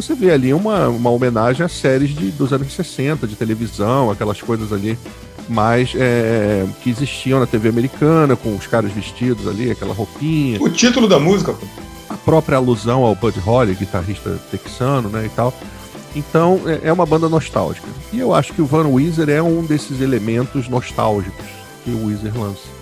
você 0.00 0.14
vê 0.14 0.30
ali 0.30 0.52
uma, 0.54 0.88
uma 0.88 1.10
homenagem 1.10 1.64
a 1.64 1.68
séries 1.68 2.10
de, 2.10 2.30
dos 2.30 2.52
anos 2.52 2.72
60, 2.72 3.26
de 3.26 3.36
televisão, 3.36 4.10
aquelas 4.10 4.40
coisas 4.40 4.72
ali 4.72 4.98
mais 5.48 5.92
é, 5.96 6.66
que 6.82 6.90
existiam 6.90 7.40
na 7.40 7.46
TV 7.46 7.70
americana, 7.70 8.36
com 8.36 8.54
os 8.54 8.66
caras 8.66 8.92
vestidos 8.92 9.48
ali, 9.48 9.70
aquela 9.70 9.94
roupinha. 9.94 10.62
O 10.62 10.68
título 10.68 11.08
da 11.08 11.18
música, 11.18 11.52
pô 11.52 11.66
a 12.08 12.16
própria 12.16 12.56
alusão 12.56 13.04
ao 13.04 13.14
Bud 13.14 13.38
Holly, 13.38 13.74
guitarrista 13.74 14.38
texano, 14.50 15.08
né, 15.08 15.26
e 15.26 15.28
tal. 15.28 15.52
Então, 16.16 16.60
é, 16.66 16.88
é 16.88 16.92
uma 16.92 17.04
banda 17.04 17.28
nostálgica. 17.28 17.86
E 18.12 18.18
eu 18.18 18.34
acho 18.34 18.52
que 18.52 18.62
o 18.62 18.66
Van 18.66 18.88
Weezer 18.88 19.28
é 19.28 19.42
um 19.42 19.62
desses 19.62 20.00
elementos 20.00 20.68
nostálgicos 20.68 21.44
que 21.84 21.90
o 21.90 22.06
Weezer 22.06 22.36
lança. 22.36 22.78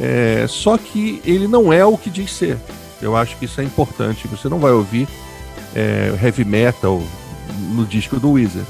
É, 0.00 0.44
só 0.48 0.76
que 0.76 1.22
ele 1.24 1.46
não 1.46 1.72
é 1.72 1.84
o 1.84 1.96
que 1.96 2.10
diz 2.10 2.32
ser. 2.32 2.58
Eu 3.00 3.16
acho 3.16 3.36
que 3.36 3.44
isso 3.44 3.60
é 3.60 3.64
importante. 3.64 4.26
Você 4.28 4.48
não 4.48 4.58
vai 4.58 4.72
ouvir 4.72 5.08
é, 5.74 6.16
heavy 6.22 6.44
metal 6.44 7.02
no 7.74 7.84
disco 7.84 8.18
do 8.18 8.32
Weezer. 8.32 8.64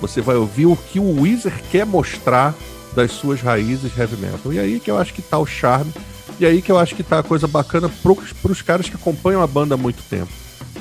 Você 0.00 0.20
vai 0.20 0.36
ouvir 0.36 0.66
o 0.66 0.76
que 0.76 1.00
o 1.00 1.22
Weezer 1.22 1.52
quer 1.70 1.84
mostrar 1.84 2.54
das 2.94 3.12
suas 3.12 3.40
raízes 3.40 3.96
heavy 3.96 4.16
metal. 4.16 4.52
E 4.52 4.58
aí 4.58 4.80
que 4.80 4.90
eu 4.90 4.98
acho 4.98 5.12
que 5.12 5.22
tá 5.22 5.38
o 5.38 5.46
charme 5.46 5.92
e 6.40 6.46
aí 6.46 6.62
que 6.62 6.70
eu 6.70 6.78
acho 6.78 6.94
que 6.94 7.02
tá 7.02 7.18
a 7.18 7.22
coisa 7.22 7.48
bacana 7.48 7.88
pros, 7.88 8.32
pros 8.32 8.62
caras 8.62 8.88
que 8.88 8.94
acompanham 8.94 9.42
a 9.42 9.46
banda 9.46 9.74
há 9.74 9.78
muito 9.78 10.02
tempo. 10.08 10.30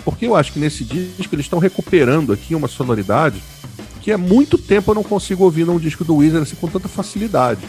Porque 0.06 0.26
eu 0.26 0.36
acho 0.36 0.54
que 0.54 0.60
nesse 0.60 0.84
disco 0.84 1.34
eles 1.34 1.46
estão 1.46 1.60
recuperando 1.60 2.32
aqui 2.32 2.54
uma 2.54 2.68
sonoridade 2.68 3.42
que 4.02 4.12
há 4.12 4.18
muito 4.18 4.58
tempo 4.58 4.92
eu 4.92 4.96
não 4.96 5.04
consigo 5.04 5.44
ouvir 5.44 5.66
num 5.66 5.80
disco 5.80 6.06
do 6.06 6.16
Weezer 6.18 6.42
assim, 6.42 6.56
com 6.56 6.68
tanta 6.68 6.88
facilidade. 6.88 7.62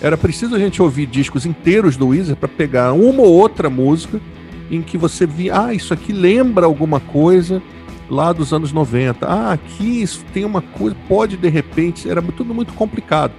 Era 0.00 0.16
preciso 0.16 0.54
a 0.54 0.58
gente 0.58 0.80
ouvir 0.80 1.06
discos 1.06 1.44
inteiros 1.44 1.96
do 1.96 2.08
Weezer 2.08 2.36
para 2.36 2.48
pegar 2.48 2.92
uma 2.92 3.22
ou 3.22 3.32
outra 3.32 3.68
música 3.68 4.20
em 4.70 4.82
que 4.82 4.98
você 4.98 5.26
via, 5.26 5.66
ah, 5.66 5.74
isso 5.74 5.94
aqui 5.94 6.12
lembra 6.12 6.66
alguma 6.66 7.00
coisa 7.00 7.62
lá 8.10 8.32
dos 8.32 8.52
anos 8.52 8.72
90. 8.72 9.26
Ah, 9.26 9.52
aqui 9.52 10.02
isso 10.02 10.24
tem 10.32 10.44
uma 10.44 10.60
coisa, 10.60 10.96
pode 11.08 11.36
de 11.36 11.48
repente, 11.48 12.08
era 12.08 12.22
tudo 12.22 12.54
muito 12.54 12.72
complicado. 12.72 13.32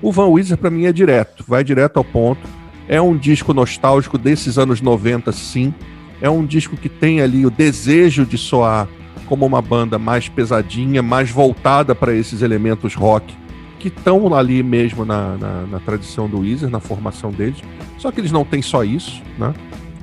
O 0.00 0.12
Van 0.12 0.26
Weezer 0.26 0.56
para 0.56 0.70
mim 0.70 0.84
é 0.84 0.92
direto, 0.92 1.44
vai 1.46 1.64
direto 1.64 1.96
ao 1.96 2.04
ponto. 2.04 2.40
É 2.88 3.00
um 3.00 3.16
disco 3.16 3.52
nostálgico 3.52 4.16
desses 4.16 4.58
anos 4.58 4.80
90, 4.80 5.30
sim. 5.32 5.74
É 6.20 6.30
um 6.30 6.44
disco 6.44 6.76
que 6.76 6.88
tem 6.88 7.20
ali 7.20 7.44
o 7.44 7.50
desejo 7.50 8.24
de 8.24 8.38
soar 8.38 8.88
como 9.26 9.44
uma 9.44 9.60
banda 9.60 9.98
mais 9.98 10.28
pesadinha, 10.28 11.02
mais 11.02 11.30
voltada 11.30 11.94
para 11.94 12.14
esses 12.14 12.40
elementos 12.40 12.94
rock 12.94 13.36
que 13.78 13.88
estão 13.88 14.34
ali 14.34 14.62
mesmo 14.62 15.04
na, 15.04 15.36
na, 15.36 15.66
na, 15.66 15.80
tradição 15.80 16.28
do 16.28 16.40
Weezer, 16.40 16.68
na 16.68 16.80
formação 16.80 17.30
deles. 17.30 17.62
Só 17.96 18.10
que 18.10 18.20
eles 18.20 18.32
não 18.32 18.44
têm 18.44 18.60
só 18.60 18.82
isso, 18.82 19.22
né? 19.38 19.54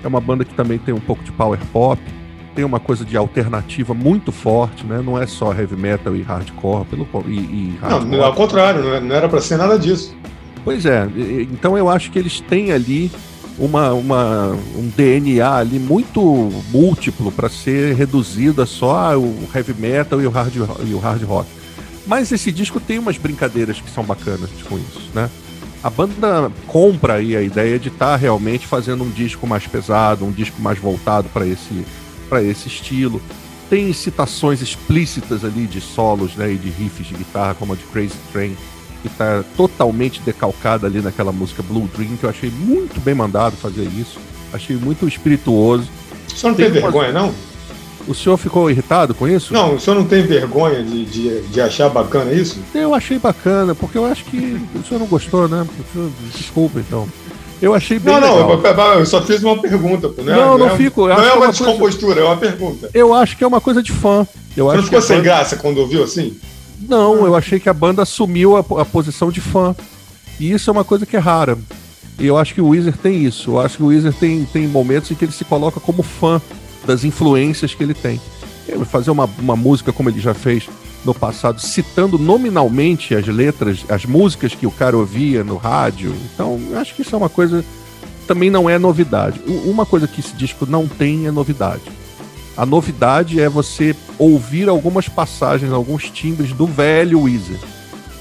É 0.06 0.08
uma 0.08 0.22
banda 0.22 0.46
que 0.46 0.54
também 0.54 0.78
tem 0.78 0.94
um 0.94 1.00
pouco 1.00 1.24
de 1.24 1.32
power 1.32 1.60
pop, 1.74 2.00
tem 2.54 2.64
uma 2.64 2.80
coisa 2.80 3.04
de 3.04 3.18
alternativa 3.18 3.92
muito 3.96 4.32
forte, 4.32 4.86
né? 4.86 5.02
Não 5.04 5.20
é 5.20 5.26
só 5.26 5.52
heavy 5.52 5.76
metal 5.76 6.16
e 6.16 6.22
hardcore, 6.22 6.86
pelo 6.86 7.08
e, 7.28 7.32
e 7.32 7.80
hardcore. 7.82 8.06
Não, 8.06 8.24
ao 8.24 8.34
contrário, 8.36 8.94
é, 8.94 9.02
não 9.02 9.16
era 9.16 9.28
para 9.28 9.42
ser 9.42 9.58
nada 9.58 9.80
disso. 9.80 10.16
Pois 10.64 10.86
é, 10.86 11.08
então 11.52 11.76
eu 11.76 11.90
acho 11.90 12.12
que 12.12 12.20
eles 12.20 12.40
têm 12.40 12.72
ali 12.72 13.12
uma, 13.58 13.94
uma, 13.94 14.52
um 14.76 14.92
DNA 14.96 15.56
ali 15.58 15.80
muito 15.80 16.22
múltiplo 16.72 17.32
para 17.32 17.50
ser 17.50 17.96
reduzido 17.96 18.62
a 18.62 18.66
só 18.68 19.18
o 19.18 19.50
heavy 19.56 19.74
metal 19.74 20.22
e 20.22 20.28
o 20.28 20.30
hard, 20.30 20.56
e 20.56 20.94
o 20.94 21.00
hard 21.00 21.24
rock. 21.24 21.50
Mas 22.06 22.32
esse 22.32 22.52
disco 22.52 22.80
tem 22.80 23.00
umas 23.00 23.18
brincadeiras 23.18 23.82
que 23.82 23.90
são 23.90 24.04
bacanas 24.04 24.52
com 24.70 24.78
isso, 24.78 25.10
né? 25.16 25.32
A 25.86 25.90
banda 25.92 26.52
compra 26.66 27.14
aí 27.14 27.38
a 27.38 27.44
ideia 27.44 27.78
de 27.78 27.90
estar 27.90 28.08
tá 28.08 28.16
realmente 28.16 28.66
fazendo 28.66 29.04
um 29.04 29.10
disco 29.12 29.46
mais 29.46 29.68
pesado, 29.68 30.26
um 30.26 30.32
disco 30.32 30.60
mais 30.60 30.80
voltado 30.80 31.30
para 31.30 31.46
esse, 31.46 31.86
esse 32.42 32.68
estilo. 32.68 33.22
Tem 33.70 33.94
citações 33.94 34.64
explícitas 34.64 35.46
ali 35.46 35.68
de 35.68 35.80
solos 35.80 36.36
né, 36.36 36.54
e 36.54 36.58
de 36.58 36.72
riffs 36.72 37.06
de 37.06 37.14
guitarra, 37.14 37.54
como 37.54 37.74
a 37.74 37.76
de 37.76 37.84
Crazy 37.84 38.16
Train, 38.32 38.58
que 39.04 39.08
está 39.08 39.44
totalmente 39.56 40.22
decalcada 40.22 40.88
ali 40.88 41.02
naquela 41.02 41.32
música 41.32 41.62
Blue 41.62 41.88
Dream, 41.96 42.18
que 42.18 42.24
eu 42.24 42.32
achei 42.32 42.50
muito 42.50 43.00
bem 43.00 43.14
mandado 43.14 43.56
fazer 43.56 43.84
isso. 43.84 44.18
Achei 44.52 44.76
muito 44.78 45.08
espirituoso. 45.08 45.88
Você 46.28 46.48
não 46.48 46.56
tem, 46.56 46.72
tem 46.72 46.82
vergonha, 46.82 47.12
uma... 47.12 47.22
não? 47.22 47.36
O 48.08 48.14
senhor 48.14 48.38
ficou 48.38 48.70
irritado 48.70 49.16
com 49.16 49.28
isso? 49.28 49.52
Não, 49.52 49.76
o 49.76 49.80
senhor 49.80 49.96
não 49.96 50.06
tem 50.06 50.22
vergonha 50.22 50.84
de, 50.84 51.06
de, 51.06 51.42
de, 51.42 51.62
achar 51.62 51.90
bacana 51.90 52.32
isso? 52.32 52.60
Eu 52.74 52.94
achei 52.94 53.18
bacana, 53.18 53.74
porque 53.74 53.98
eu 53.98 54.06
acho 54.06 54.24
que 54.26 54.62
o 54.76 54.84
senhor 54.84 55.00
não 55.00 55.08
gostou, 55.08 55.48
né? 55.48 55.66
Desculpa, 56.36 56.80
então. 56.80 57.08
Eu 57.62 57.74
achei 57.74 57.98
bem. 57.98 58.14
Não, 58.14 58.48
legal. 58.48 58.76
não, 58.76 58.94
eu 59.00 59.06
só 59.06 59.22
fiz 59.22 59.42
uma 59.42 59.60
pergunta, 59.60 60.10
né? 60.22 60.36
Não, 60.36 60.58
não, 60.58 60.68
não 60.68 60.78
fico. 60.78 61.08
Não 61.08 61.20
é, 61.20 61.30
é 61.30 61.34
uma, 61.34 61.48
descompostura, 61.48 62.16
coisa... 62.16 62.22
é 62.22 62.32
uma 62.32 62.38
pergunta. 62.38 62.90
Eu 62.94 63.14
acho 63.14 63.38
que 63.38 63.44
é 63.44 63.48
uma 63.48 63.62
coisa 63.62 63.82
de 63.82 63.92
fã. 63.92 64.28
Eu 64.56 64.66
Você 64.66 64.72
acho 64.72 64.78
não 64.78 64.84
ficou 64.84 65.02
sem 65.02 65.18
banda... 65.18 65.30
graça 65.30 65.56
quando 65.56 65.78
ouviu 65.80 66.04
assim? 66.04 66.38
Não, 66.88 67.26
eu 67.26 67.36
achei 67.36 67.60
que 67.60 67.70
a 67.70 67.74
banda 67.74 68.04
assumiu 68.04 68.56
a, 68.56 68.60
a, 68.60 68.86
posição 68.86 69.32
de 69.32 69.42
fã. 69.42 69.76
E 70.40 70.52
isso 70.52 70.70
é 70.70 70.74
uma 70.74 70.84
coisa 70.84 71.06
que 71.06 71.16
é 71.16 71.20
rara. 71.20 71.58
E 72.20 72.28
eu 72.28 72.38
acho 72.38 72.54
que 72.54 72.62
o 72.62 72.68
Weezer 72.70 72.98
tem 72.98 73.24
isso. 73.24 73.52
Eu 73.52 73.60
acho 73.60 73.78
que 73.78 73.84
o 73.84 73.88
Weezer 73.88 74.14
tem, 74.14 74.46
tem 74.46 74.68
momentos 74.68 75.10
em 75.10 75.16
que 75.16 75.26
ele 75.26 75.32
se 75.32 75.46
coloca 75.46 75.80
como 75.80 76.04
fã 76.04 76.42
das 76.86 77.04
influências 77.04 77.74
que 77.74 77.84
ele 77.84 77.94
tem. 77.94 78.20
Fazer 78.86 79.12
uma, 79.12 79.30
uma 79.40 79.56
música 79.56 79.94
como 79.94 80.10
ele 80.10 80.20
já 80.20 80.34
fez 80.34 80.68
no 81.04 81.14
passado, 81.14 81.62
citando 81.62 82.18
nominalmente 82.18 83.14
as 83.14 83.28
letras, 83.28 83.86
as 83.88 84.06
músicas 84.06 84.56
que 84.56 84.66
o 84.66 84.72
cara 84.72 84.98
ouvia 84.98 85.44
no 85.44 85.56
rádio. 85.56 86.16
Então, 86.34 86.60
acho 86.76 86.96
que 86.96 87.04
isso 87.04 87.14
é 87.14 87.18
uma 87.18 87.30
coisa 87.30 87.64
também 88.26 88.50
não 88.50 88.70
é 88.70 88.78
novidade. 88.78 89.40
Uma 89.66 89.86
coisa 89.86 90.08
que 90.08 90.20
esse 90.20 90.36
disco 90.36 90.66
não 90.66 90.88
tem 90.88 91.28
é 91.28 91.32
novidade. 91.32 91.84
A 92.58 92.66
novidade 92.66 93.40
é 93.40 93.50
você 93.50 93.96
ouvir 94.18 94.68
algumas 94.70 95.08
passagens, 95.08 95.72
alguns 95.72 96.10
timbres 96.10 96.54
do 96.54 96.66
velho 96.66 97.22
Weezer. 97.22 97.60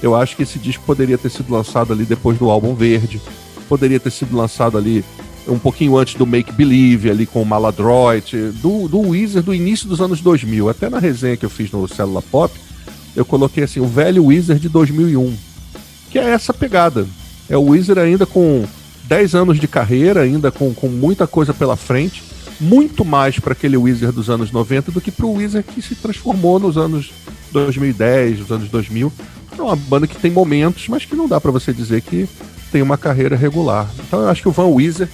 Eu 0.03 0.15
acho 0.15 0.35
que 0.35 0.43
esse 0.43 0.59
disco 0.59 0.83
poderia 0.85 1.17
ter 1.17 1.29
sido 1.29 1.51
lançado 1.51 1.93
ali 1.93 2.05
depois 2.05 2.37
do 2.37 2.49
álbum 2.49 2.75
Verde, 2.75 3.21
poderia 3.67 3.99
ter 3.99 4.11
sido 4.11 4.35
lançado 4.35 4.77
ali 4.77 5.03
um 5.47 5.59
pouquinho 5.59 5.97
antes 5.97 6.15
do 6.15 6.25
Make 6.25 6.51
Believe, 6.51 7.09
ali 7.09 7.25
com 7.25 7.41
o 7.41 7.45
Maladroit, 7.45 8.35
do, 8.61 8.87
do 8.87 8.99
Weezer 8.99 9.43
do 9.43 9.53
início 9.53 9.87
dos 9.87 10.01
anos 10.01 10.21
2000. 10.21 10.69
Até 10.69 10.89
na 10.89 10.99
resenha 10.99 11.37
que 11.37 11.45
eu 11.45 11.49
fiz 11.49 11.71
no 11.71 11.87
Célula 11.87 12.21
Pop, 12.21 12.53
eu 13.15 13.23
coloquei 13.23 13.63
assim, 13.63 13.79
o 13.79 13.87
velho 13.87 14.25
Weezer 14.25 14.57
de 14.57 14.69
2001, 14.69 15.35
que 16.09 16.19
é 16.19 16.29
essa 16.31 16.53
pegada. 16.53 17.07
É 17.49 17.55
o 17.55 17.69
Weezer 17.69 17.97
ainda 17.97 18.25
com 18.25 18.65
10 19.03 19.35
anos 19.35 19.59
de 19.59 19.67
carreira, 19.67 20.21
ainda 20.21 20.51
com, 20.51 20.73
com 20.73 20.87
muita 20.87 21.27
coisa 21.27 21.53
pela 21.53 21.75
frente, 21.75 22.23
muito 22.59 23.05
mais 23.05 23.39
para 23.39 23.53
aquele 23.53 23.77
Weezer 23.77 24.11
dos 24.11 24.29
anos 24.29 24.51
90 24.51 24.91
do 24.91 25.01
que 25.01 25.11
para 25.11 25.25
o 25.25 25.33
Weezer 25.33 25.63
que 25.63 25.81
se 25.81 25.95
transformou 25.95 26.59
nos 26.59 26.77
anos 26.77 27.11
2010, 27.51 28.39
nos 28.39 28.51
anos 28.51 28.69
2000. 28.69 29.11
É 29.57 29.61
uma 29.61 29.75
banda 29.75 30.07
que 30.07 30.17
tem 30.17 30.31
momentos, 30.31 30.87
mas 30.89 31.05
que 31.05 31.15
não 31.15 31.27
dá 31.27 31.39
para 31.39 31.51
você 31.51 31.71
dizer 31.71 32.01
que 32.01 32.27
tem 32.71 32.81
uma 32.81 32.97
carreira 32.97 33.35
regular. 33.35 33.89
Então 34.05 34.21
eu 34.21 34.29
acho 34.29 34.41
que 34.41 34.49
o 34.49 34.51
Van 34.51 34.67
Weezer 34.67 35.07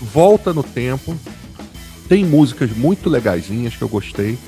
volta 0.00 0.52
no 0.52 0.62
tempo, 0.62 1.16
tem 2.08 2.24
músicas 2.24 2.70
muito 2.70 3.08
legaisinhas 3.08 3.74
que 3.74 3.82
eu 3.82 3.88
gostei. 3.88 4.38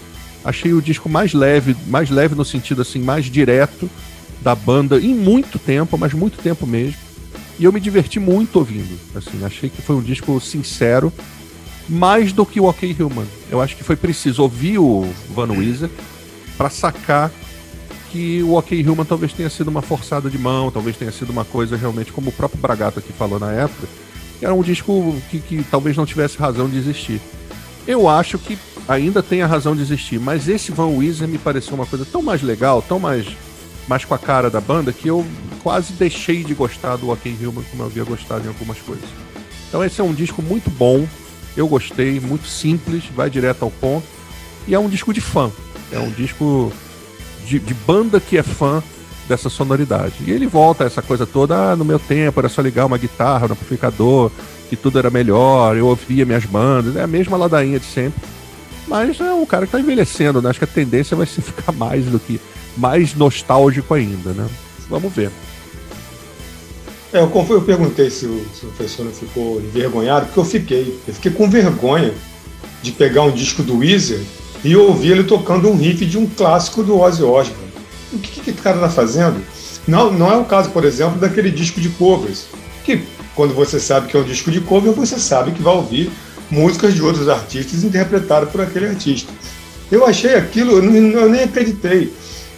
Achei 0.45 0.73
o 0.73 0.83
disco 0.83 1.09
mais 1.09 1.33
leve, 1.33 1.77
mais 1.87 2.11
leve 2.11 2.35
no 2.35 2.45
sentido 2.45 2.83
assim, 2.83 3.01
mais 3.01 3.25
direto 3.27 3.91
da 4.41 4.55
banda 4.55 5.01
em 5.01 5.15
muito 5.15 5.59
tempo, 5.59 5.99
mas 5.99 6.13
muito 6.13 6.39
tempo 6.39 6.67
mesmo. 6.67 6.99
E 7.59 7.65
eu 7.65 7.73
me 7.73 7.81
diverti 7.81 8.21
muito 8.21 8.57
ouvindo. 8.57 8.99
Assim, 9.15 9.45
achei 9.45 9.71
que 9.71 9.83
foi 9.83 9.97
um 9.97 10.03
disco 10.03 10.39
sincero, 10.41 11.13
mais 11.89 12.33
do 12.33 12.45
que 12.45 12.61
o 12.61 12.65
OK 12.65 12.95
Human. 13.01 13.27
Eu 13.51 13.61
acho 13.61 13.77
que 13.77 13.85
foi 13.85 13.97
preciso 13.97 14.43
ouvir 14.43 14.79
o 14.79 15.09
Van 15.31 15.51
Weezer 15.51 15.91
para 16.57 16.71
sacar 16.71 17.31
que 18.11 18.43
o 18.43 18.55
OK 18.55 18.87
Human 18.87 19.05
talvez 19.05 19.33
tenha 19.33 19.51
sido 19.51 19.69
uma 19.69 19.83
forçada 19.83 20.31
de 20.31 20.39
mão, 20.39 20.71
talvez 20.71 20.97
tenha 20.97 21.13
sido 21.13 21.31
uma 21.31 21.45
coisa 21.45 21.77
realmente 21.77 22.13
como 22.13 22.31
o 22.31 22.33
próprio 22.33 22.61
Bragato 22.61 22.99
aqui 22.99 23.13
falou 23.13 23.39
na 23.39 23.53
época, 23.53 23.89
era 24.41 24.55
um 24.55 24.63
disco 24.63 25.15
que, 25.31 25.39
que 25.39 25.65
talvez 25.65 25.97
não 25.97 26.07
tivesse 26.07 26.37
razão 26.37 26.69
de 26.69 26.77
existir. 26.77 27.21
Eu 27.87 28.09
acho 28.09 28.39
que 28.39 28.59
ainda 28.89 29.23
tem 29.23 29.43
a 29.43 29.47
razão 29.47 29.75
de 29.75 29.83
existir, 29.83 30.19
mas 30.19 30.49
esse 30.49 30.73
Van 30.73 30.89
Weezer 30.89 31.29
me 31.29 31.39
pareceu 31.39 31.75
uma 31.75 31.87
coisa 31.87 32.05
tão 32.05 32.23
mais 32.23 32.43
legal, 32.43 32.83
tão 32.83 32.99
mais, 32.99 33.27
mais 33.89 34.05
com 34.05 34.15
a 34.15 34.19
cara 34.19 34.51
da 34.51 34.61
banda, 34.61 34.93
que 34.93 35.09
eu 35.09 35.25
quase 35.63 35.93
deixei 35.93 36.45
de 36.45 36.55
gostar 36.55 36.97
do 36.97 37.11
Ok 37.11 37.33
Human 37.41 37.65
como 37.71 37.83
eu 37.83 37.87
havia 37.87 38.05
gostado 38.05 38.45
em 38.45 38.49
algumas 38.49 38.79
coisas. 38.79 39.09
Então 39.69 39.85
esse 39.85 40.01
é 40.01 40.05
um 40.05 40.15
disco 40.15 40.43
muito 40.43 40.71
bom, 40.71 41.07
eu 41.57 41.67
gostei, 41.67 42.21
muito 42.21 42.47
simples, 42.47 43.05
vai 43.15 43.31
direto 43.31 43.65
ao 43.65 43.71
ponto, 43.71 44.07
e 44.67 44.75
é 44.75 44.79
um 44.79 44.89
disco 44.89 45.13
de 45.13 45.21
fã. 45.21 45.51
É 45.93 45.99
um 45.99 46.11
disco 46.11 46.73
de, 47.47 47.59
de 47.61 47.75
banda 47.75 48.21
que 48.21 48.37
é 48.37 48.43
fã 48.43 48.83
dessa 49.29 49.49
sonoridade. 49.49 50.15
E 50.27 50.31
ele 50.31 50.47
volta 50.47 50.85
a 50.85 50.87
essa 50.87 51.03
coisa 51.03 51.27
toda, 51.27 51.73
ah, 51.73 51.77
no 51.77 51.85
meu 51.85 51.99
tempo 51.99 52.41
era 52.41 52.49
só 52.49 52.63
ligar 52.63 52.87
uma 52.87 52.99
guitarra 52.99 53.49
no 53.49 53.55
amplificador, 53.55 54.31
que 54.69 54.77
tudo 54.77 54.99
era 54.99 55.11
melhor, 55.11 55.77
eu 55.77 55.87
ouvia 55.87 56.25
minhas 56.25 56.45
bandas, 56.45 56.97
é 56.97 57.03
a 57.03 57.07
mesma 57.07 57.37
ladainha 57.37 57.79
de 57.79 57.87
sempre. 57.87 58.21
Mas 58.87 59.21
é 59.21 59.33
um 59.33 59.45
cara 59.45 59.67
que 59.67 59.73
tá 59.73 59.81
envelhecendo, 59.81 60.41
né? 60.41 60.51
Acho 60.51 60.61
que 60.61 60.65
a 60.65 60.69
tendência 60.69 61.17
vai 61.17 61.27
ser 61.27 61.43
ficar 61.43 61.73
mais 61.73 62.05
do 62.07 62.19
que 62.19 62.41
mais 62.77 63.15
nostálgico 63.15 63.95
ainda, 63.95 64.33
né? 64.33 64.47
Vamos 64.89 65.13
ver. 65.13 65.31
É, 67.13 67.19
eu, 67.19 67.47
eu 67.49 67.63
perguntei 67.63 68.11
se 68.11 68.27
o, 68.27 68.45
se 68.55 68.67
o 68.67 68.69
professor 68.69 69.05
não 69.05 69.13
ficou 69.13 69.61
envergonhado, 69.61 70.27
porque 70.27 70.41
eu 70.41 70.45
fiquei. 70.45 71.01
Eu 71.07 71.15
fiquei 71.15 71.33
com 71.33 71.49
vergonha 71.49 72.13
de 72.83 72.93
pegar 72.93 73.23
um 73.23 73.31
disco 73.31 73.63
do 73.63 73.79
Weezer 73.79 74.21
e 74.63 74.77
ouvir 74.77 75.13
ele 75.13 75.25
tocando 75.25 75.69
um 75.69 75.77
riff 75.77 76.05
de 76.05 76.19
um 76.19 76.27
clássico 76.27 76.83
do 76.83 76.99
Ozzy 76.99 77.23
Osbourne 77.23 77.66
o 78.13 78.19
que, 78.19 78.41
que 78.41 78.51
o 78.51 78.63
cara 78.63 78.77
está 78.77 78.89
fazendo? 78.89 79.43
Não, 79.87 80.13
não 80.13 80.31
é 80.31 80.37
o 80.37 80.45
caso, 80.45 80.71
por 80.71 80.85
exemplo, 80.85 81.19
daquele 81.19 81.51
disco 81.51 81.81
de 81.81 81.89
covers, 81.91 82.47
que 82.85 83.05
quando 83.35 83.55
você 83.55 83.79
sabe 83.79 84.09
que 84.09 84.17
é 84.17 84.21
um 84.21 84.25
disco 84.25 84.51
de 84.51 84.61
cover, 84.61 84.93
você 84.93 85.19
sabe 85.19 85.53
que 85.53 85.63
vai 85.63 85.75
ouvir 85.75 86.11
músicas 86.51 86.95
de 86.95 87.03
outros 87.03 87.29
artistas 87.29 87.85
interpretadas 87.85 88.49
por 88.51 88.61
aquele 88.61 88.87
artista. 88.87 89.33
Eu 89.91 90.07
achei 90.07 90.35
aquilo, 90.35 90.73
eu, 90.73 91.29
nem 91.29 91.43
acreditei. 91.45 92.13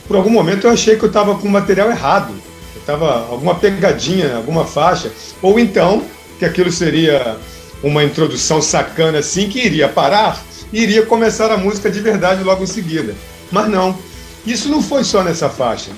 Por 0.07 0.17
algum 0.17 0.31
momento 0.31 0.67
eu 0.67 0.71
achei 0.71 0.97
que 0.97 1.05
eu 1.05 1.09
estava 1.09 1.35
com 1.35 1.49
o 1.49 1.51
material 1.51 1.91
errado. 1.91 2.33
Estava 2.77 3.27
alguma 3.29 3.55
pegadinha, 3.55 4.37
alguma 4.37 4.65
faixa. 4.65 5.11
Ou 5.43 5.59
então 5.59 6.03
que 6.39 6.45
aquilo 6.45 6.73
seria 6.73 7.37
uma 7.83 8.03
introdução 8.03 8.63
sacana 8.63 9.19
assim, 9.19 9.49
que 9.49 9.59
iria 9.59 9.89
parar 9.89 10.43
e 10.73 10.83
iria 10.83 11.05
começar 11.05 11.51
a 11.51 11.57
música 11.57 11.91
de 11.91 12.01
verdade 12.01 12.43
logo 12.43 12.63
em 12.63 12.67
seguida. 12.67 13.15
Mas 13.51 13.69
não, 13.69 13.99
isso 14.53 14.69
não 14.69 14.83
foi 14.83 15.05
só 15.05 15.23
nessa 15.23 15.49
faixa. 15.49 15.91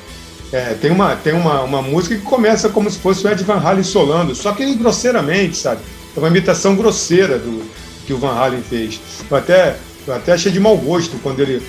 É, 0.53 0.75
tem 0.75 0.91
uma, 0.91 1.15
tem 1.15 1.33
uma, 1.33 1.63
uma 1.63 1.81
música 1.81 2.17
que 2.17 2.23
começa 2.23 2.69
como 2.69 2.91
se 2.91 2.99
fosse 2.99 3.25
o 3.25 3.31
Ed 3.31 3.43
Van 3.45 3.61
Halen 3.61 3.85
solando, 3.85 4.35
só 4.35 4.53
que 4.53 4.75
grosseiramente, 4.75 5.57
sabe? 5.57 5.81
É 6.17 6.19
uma 6.19 6.29
imitação 6.29 6.75
grosseira 6.75 7.39
do 7.39 7.63
que 8.05 8.13
o 8.13 8.19
Van 8.19 8.35
Halen 8.35 8.61
fez. 8.63 9.01
Eu 9.31 9.37
até, 9.37 9.77
eu 10.07 10.15
até 10.15 10.33
achei 10.33 10.51
de 10.51 10.59
mau 10.59 10.77
gosto 10.77 11.17
quando 11.23 11.41
ele, 11.41 11.63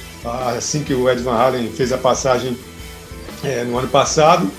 assim 0.57 0.83
que 0.83 0.93
o 0.95 1.07
Ed 1.07 1.21
Van 1.21 1.35
Halen 1.35 1.69
fez 1.71 1.91
a 1.91 1.97
passagem 1.97 2.57
é, 3.43 3.63
no 3.63 3.77
ano 3.77 3.87
passado, 3.87 4.49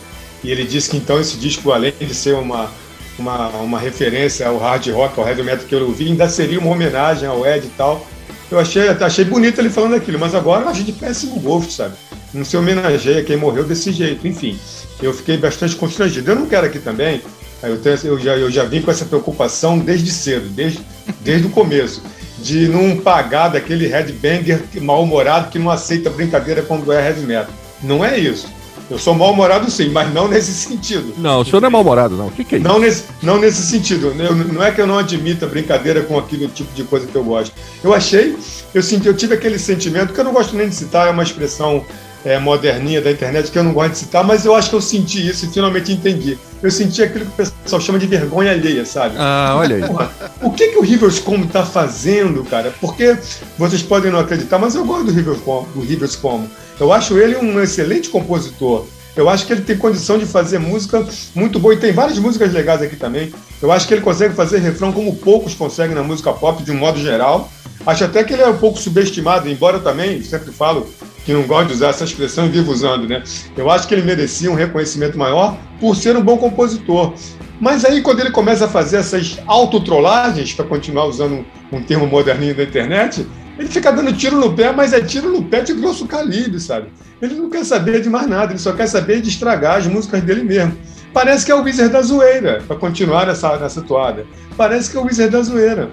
e 0.45 0.51
ele 0.51 0.65
disse 0.65 0.91
que 0.91 0.97
então 0.97 1.21
esse 1.21 1.37
disco, 1.37 1.73
além 1.73 1.93
de 1.99 2.15
ser 2.15 2.35
uma, 2.35 2.71
uma, 3.19 3.49
uma 3.49 3.79
referência 3.79 4.47
ao 4.47 4.59
hard 4.59 4.87
rock, 4.89 5.19
ao 5.19 5.27
heavy 5.27 5.43
metal 5.43 5.67
que 5.67 5.75
eu 5.75 5.87
ouvi, 5.87 6.07
ainda 6.07 6.29
seria 6.29 6.61
uma 6.61 6.71
homenagem 6.71 7.29
ao 7.29 7.45
Ed 7.47 7.67
e 7.67 7.71
tal. 7.71 8.07
Eu 8.53 8.59
achei, 8.59 8.89
achei 8.89 9.25
bonito 9.25 9.61
ele 9.61 9.71
falando 9.71 9.95
aquilo, 9.95 10.19
mas 10.19 10.35
agora 10.35 10.65
eu 10.65 10.69
acho 10.69 10.85
de 10.85 10.93
péssimo 10.93 11.41
gosto, 11.41 11.73
sabe? 11.73 11.95
Não 12.35 12.45
se 12.45 12.57
homenageia 12.57 13.25
quem 13.25 13.37
morreu 13.37 13.65
desse 13.65 13.91
jeito. 13.93 14.27
Enfim, 14.27 14.59
eu 15.03 15.13
fiquei 15.15 15.37
bastante 15.39 15.75
constrangido. 15.75 16.31
Eu 16.31 16.37
não 16.37 16.47
quero 16.47 16.67
aqui 16.67 16.79
também, 16.79 17.23
eu, 17.63 17.79
tenho, 17.79 17.99
eu, 18.05 18.19
já, 18.19 18.37
eu 18.37 18.51
já 18.51 18.65
vim 18.65 18.83
com 18.83 18.91
essa 18.91 19.05
preocupação 19.05 19.79
desde 19.79 20.11
cedo, 20.11 20.49
desde, 20.51 20.81
desde 21.21 21.47
o 21.47 21.51
começo, 21.51 22.03
de 22.39 22.69
não 22.69 22.97
pagar 22.99 23.49
daquele 23.49 23.87
headbanger 23.87 24.63
mal-humorado 24.81 25.49
que 25.49 25.59
não 25.59 25.71
aceita 25.71 26.11
brincadeira 26.11 26.61
quando 26.63 26.93
é 26.93 27.07
heavy 27.07 27.23
metal. 27.23 27.55
Não 27.83 28.05
é 28.05 28.19
isso. 28.19 28.49
Eu 28.91 28.99
sou 28.99 29.15
mal-humorado 29.15 29.71
sim, 29.71 29.89
mas 29.89 30.13
não 30.13 30.29
nesse 30.29 30.53
sentido. 30.53 31.15
Não, 31.17 31.41
o 31.41 31.45
senhor 31.45 31.61
não 31.61 31.69
é 31.69 31.71
mal-humorado, 31.71 32.17
não. 32.17 32.27
O 32.27 32.31
que, 32.31 32.45
que, 32.45 32.57
é 32.57 32.59
isso? 32.59 32.69
Não 32.69 32.79
nesse, 32.79 33.05
não 33.23 33.39
nesse 33.39 33.63
sentido. 33.63 34.15
Eu, 34.19 34.35
não 34.35 34.63
é 34.63 34.71
que 34.71 34.81
eu 34.81 34.87
não 34.87 34.99
admita 34.99 35.47
brincadeira 35.47 36.03
com 36.03 36.19
aquele 36.19 36.49
tipo 36.49 36.73
de 36.75 36.85
coisa 36.85 37.07
que 37.07 37.15
eu 37.15 37.25
gosto. 37.25 37.55
Eu 37.83 37.95
achei, 37.95 38.37
eu 38.75 38.83
senti, 38.83 39.07
eu 39.07 39.17
tive 39.17 39.35
aquele 39.35 39.59
sentimento 39.59 40.13
que 40.13 40.21
eu 40.21 40.25
não 40.25 40.33
gosto 40.33 40.57
nem 40.57 40.69
de 40.69 40.75
citar, 40.75 41.09
é 41.09 41.11
uma 41.11 41.23
expressão 41.23 41.85
é, 42.25 42.39
moderninha 42.39 43.01
da 43.01 43.11
internet 43.11 43.51
que 43.51 43.59
eu 43.59 43.65
não 43.65 43.73
gosto 43.73 43.93
de 43.93 43.99
citar, 43.99 44.25
mas 44.25 44.45
eu 44.45 44.55
acho 44.55 44.71
que 44.71 44.77
eu 44.77 44.81
senti 44.81 45.29
isso 45.29 45.45
e 45.45 45.49
finalmente 45.49 45.93
entendi. 45.93 46.39
Eu 46.63 46.71
senti 46.71 47.03
aquilo 47.03 47.27
que 47.27 47.43
o 47.43 47.53
pessoal 47.65 47.81
chama 47.81 47.99
de 47.99 48.07
vergonha 48.07 48.53
alheia, 48.53 48.85
sabe? 48.85 49.17
Ah, 49.19 49.55
olha 49.57 49.77
aí. 49.77 49.83
Porra, 49.83 50.13
o 50.41 50.51
que, 50.51 50.69
que 50.69 50.79
o 50.79 50.83
Rivers 50.83 51.19
Como 51.19 51.45
está 51.45 51.65
fazendo, 51.65 52.45
cara? 52.45 52.73
Porque 52.81 53.17
vocês 53.59 53.83
podem 53.83 54.13
não 54.13 54.21
acreditar, 54.21 54.59
mas 54.59 54.75
eu 54.75 54.85
gosto 54.85 55.07
do 55.07 55.13
Rivers 55.13 56.17
Como. 56.17 56.45
Do. 56.45 56.51
Eu 56.79 56.93
acho 56.93 57.19
ele 57.19 57.37
um 57.37 57.61
excelente 57.61 58.09
compositor. 58.09 58.87
Eu 59.15 59.29
acho 59.29 59.47
que 59.47 59.53
ele 59.53 59.63
tem 59.63 59.77
condição 59.77 60.17
de 60.17 60.25
fazer 60.25 60.59
música 60.59 61.05
muito 61.35 61.59
boa. 61.59 61.75
E 61.75 61.77
tem 61.77 61.93
várias 61.93 62.19
músicas 62.19 62.53
legais 62.53 62.81
aqui 62.81 62.97
também. 62.97 63.33
Eu 63.61 63.71
acho 63.71 63.87
que 63.87 63.95
ele 63.95 64.01
consegue 64.01 64.35
fazer 64.35 64.59
refrão 64.59 64.91
como 64.91 65.15
poucos 65.17 65.55
conseguem 65.55 65.95
na 65.95 66.03
música 66.03 66.33
pop, 66.33 66.63
de 66.63 66.71
um 66.71 66.77
modo 66.77 66.99
geral. 66.99 67.51
Acho 67.85 68.05
até 68.05 68.25
que 68.25 68.33
ele 68.33 68.43
é 68.43 68.49
um 68.49 68.57
pouco 68.57 68.79
subestimado, 68.79 69.49
embora 69.49 69.81
também 69.81 70.23
sempre 70.23 70.53
falo 70.53 70.89
que 71.25 71.33
não 71.33 71.43
gosto 71.43 71.69
de 71.69 71.75
usar 71.75 71.89
essa 71.89 72.05
expressão 72.05 72.47
e 72.47 72.49
vivo 72.49 72.73
usando, 72.73 73.09
né? 73.09 73.23
Eu 73.57 73.71
acho 73.71 73.87
que 73.87 73.95
ele 73.95 74.03
merecia 74.03 74.51
um 74.51 74.55
reconhecimento 74.55 75.17
maior 75.17 75.57
por 75.81 75.95
ser 75.95 76.17
um 76.17 76.23
bom 76.23 76.37
compositor. 76.37 77.15
Mas 77.61 77.85
aí, 77.85 78.03
quando 78.03 78.21
ele 78.21 78.31
começa 78.31 78.65
a 78.65 78.69
fazer 78.69 78.97
essas 78.97 79.39
autotrollagens, 79.47 80.53
para 80.53 80.65
continuar 80.65 81.07
usando 81.07 81.45
um 81.71 81.81
termo 81.83 82.07
moderninho 82.07 82.57
da 82.57 82.65
internet, 82.65 83.25
ele 83.57 83.69
fica 83.69 83.93
dando 83.93 84.13
tiro 84.13 84.37
no 84.37 84.53
pé, 84.53 84.73
mas 84.73 84.93
é 84.93 85.01
tiro 85.01 85.31
no 85.31 85.45
pé 85.45 85.61
de 85.61 85.73
grosso 85.75 86.07
calibre, 86.07 86.59
sabe? 86.59 86.89
Ele 87.21 87.37
não 87.37 87.49
quer 87.49 87.65
saber 87.65 88.01
de 88.01 88.11
mais 88.11 88.27
nada, 88.27 88.53
ele 88.53 88.59
só 88.59 88.73
quer 88.73 88.89
saber 88.89 89.21
de 89.21 89.29
estragar 89.29 89.77
as 89.77 89.87
músicas 89.87 90.21
dele 90.23 90.43
mesmo. 90.43 90.77
Parece 91.13 91.47
que 91.47 91.53
é 91.53 91.55
o 91.55 91.63
Wizard 91.63 91.93
da 91.93 92.03
zoeira, 92.03 92.63
para 92.67 92.75
continuar 92.75 93.27
nessa, 93.27 93.57
nessa 93.59 93.81
toada. 93.83 94.27
Parece 94.57 94.91
que 94.91 94.97
é 94.97 95.01
o 95.01 95.05
Wizard 95.05 95.31
da 95.31 95.43
zoeira. 95.43 95.93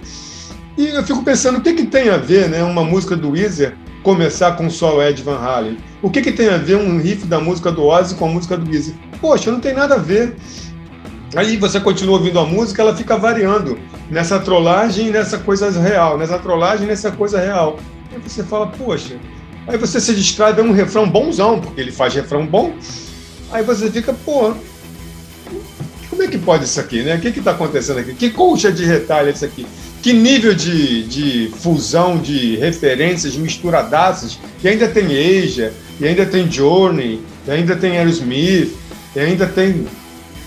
E 0.75 0.87
eu 0.87 1.03
fico 1.03 1.23
pensando, 1.23 1.59
o 1.59 1.61
que, 1.61 1.73
que 1.73 1.85
tem 1.85 2.09
a 2.09 2.17
ver 2.17 2.49
né, 2.49 2.63
uma 2.63 2.83
música 2.83 3.15
do 3.15 3.31
Wizard 3.31 3.75
começar 4.03 4.53
com 4.53 4.67
o 4.67 4.71
solo 4.71 5.01
Ed 5.01 5.21
Van 5.23 5.37
Halen? 5.37 5.77
O 6.01 6.09
que, 6.09 6.21
que 6.21 6.31
tem 6.31 6.49
a 6.49 6.57
ver 6.57 6.77
um 6.77 6.97
riff 6.99 7.25
da 7.25 7.39
música 7.39 7.71
do 7.71 7.85
Ozzy 7.85 8.15
com 8.15 8.25
a 8.25 8.29
música 8.29 8.57
do 8.57 8.69
Wizard? 8.69 8.99
Poxa, 9.19 9.51
não 9.51 9.59
tem 9.59 9.73
nada 9.73 9.95
a 9.95 9.97
ver. 9.97 10.35
Aí 11.35 11.57
você 11.57 11.79
continua 11.79 12.17
ouvindo 12.17 12.39
a 12.39 12.45
música, 12.45 12.81
ela 12.81 12.95
fica 12.95 13.17
variando 13.17 13.77
nessa 14.09 14.39
trollagem 14.39 15.11
nessa 15.11 15.37
coisa 15.37 15.69
real, 15.79 16.17
nessa 16.17 16.39
trollagem 16.39 16.87
nessa 16.87 17.11
coisa 17.11 17.39
real. 17.39 17.77
Aí 18.11 18.19
você 18.19 18.43
fala, 18.43 18.67
poxa, 18.67 19.17
aí 19.67 19.77
você 19.77 19.99
se 19.99 20.15
distrai, 20.15 20.53
vê 20.53 20.61
um 20.61 20.71
refrão 20.71 21.07
bonzão, 21.07 21.59
porque 21.59 21.79
ele 21.79 21.91
faz 21.91 22.15
refrão 22.15 22.45
bom. 22.45 22.73
Aí 23.51 23.63
você 23.63 23.91
fica, 23.91 24.13
pô, 24.13 24.53
como 26.09 26.23
é 26.23 26.27
que 26.27 26.37
pode 26.37 26.65
isso 26.65 26.79
aqui, 26.79 27.03
né? 27.03 27.15
O 27.15 27.19
que 27.19 27.27
está 27.27 27.51
acontecendo 27.51 27.99
aqui? 27.99 28.13
Que 28.15 28.29
colcha 28.31 28.71
de 28.71 28.85
retalho 28.85 29.29
é 29.29 29.31
isso 29.31 29.45
aqui? 29.45 29.67
Que 30.01 30.13
nível 30.13 30.53
de, 30.53 31.03
de 31.03 31.51
fusão 31.57 32.17
de 32.17 32.55
referências 32.55 33.35
misturadaças, 33.35 34.39
e 34.63 34.67
ainda 34.67 34.87
tem 34.87 35.05
Asia, 35.05 35.73
e 35.99 36.07
ainda 36.07 36.25
tem 36.25 36.49
Journey, 36.49 37.21
e 37.45 37.51
ainda 37.51 37.75
tem 37.75 37.97
Aerosmith, 37.97 38.73
e 39.15 39.19
ainda 39.19 39.45
tem 39.45 39.85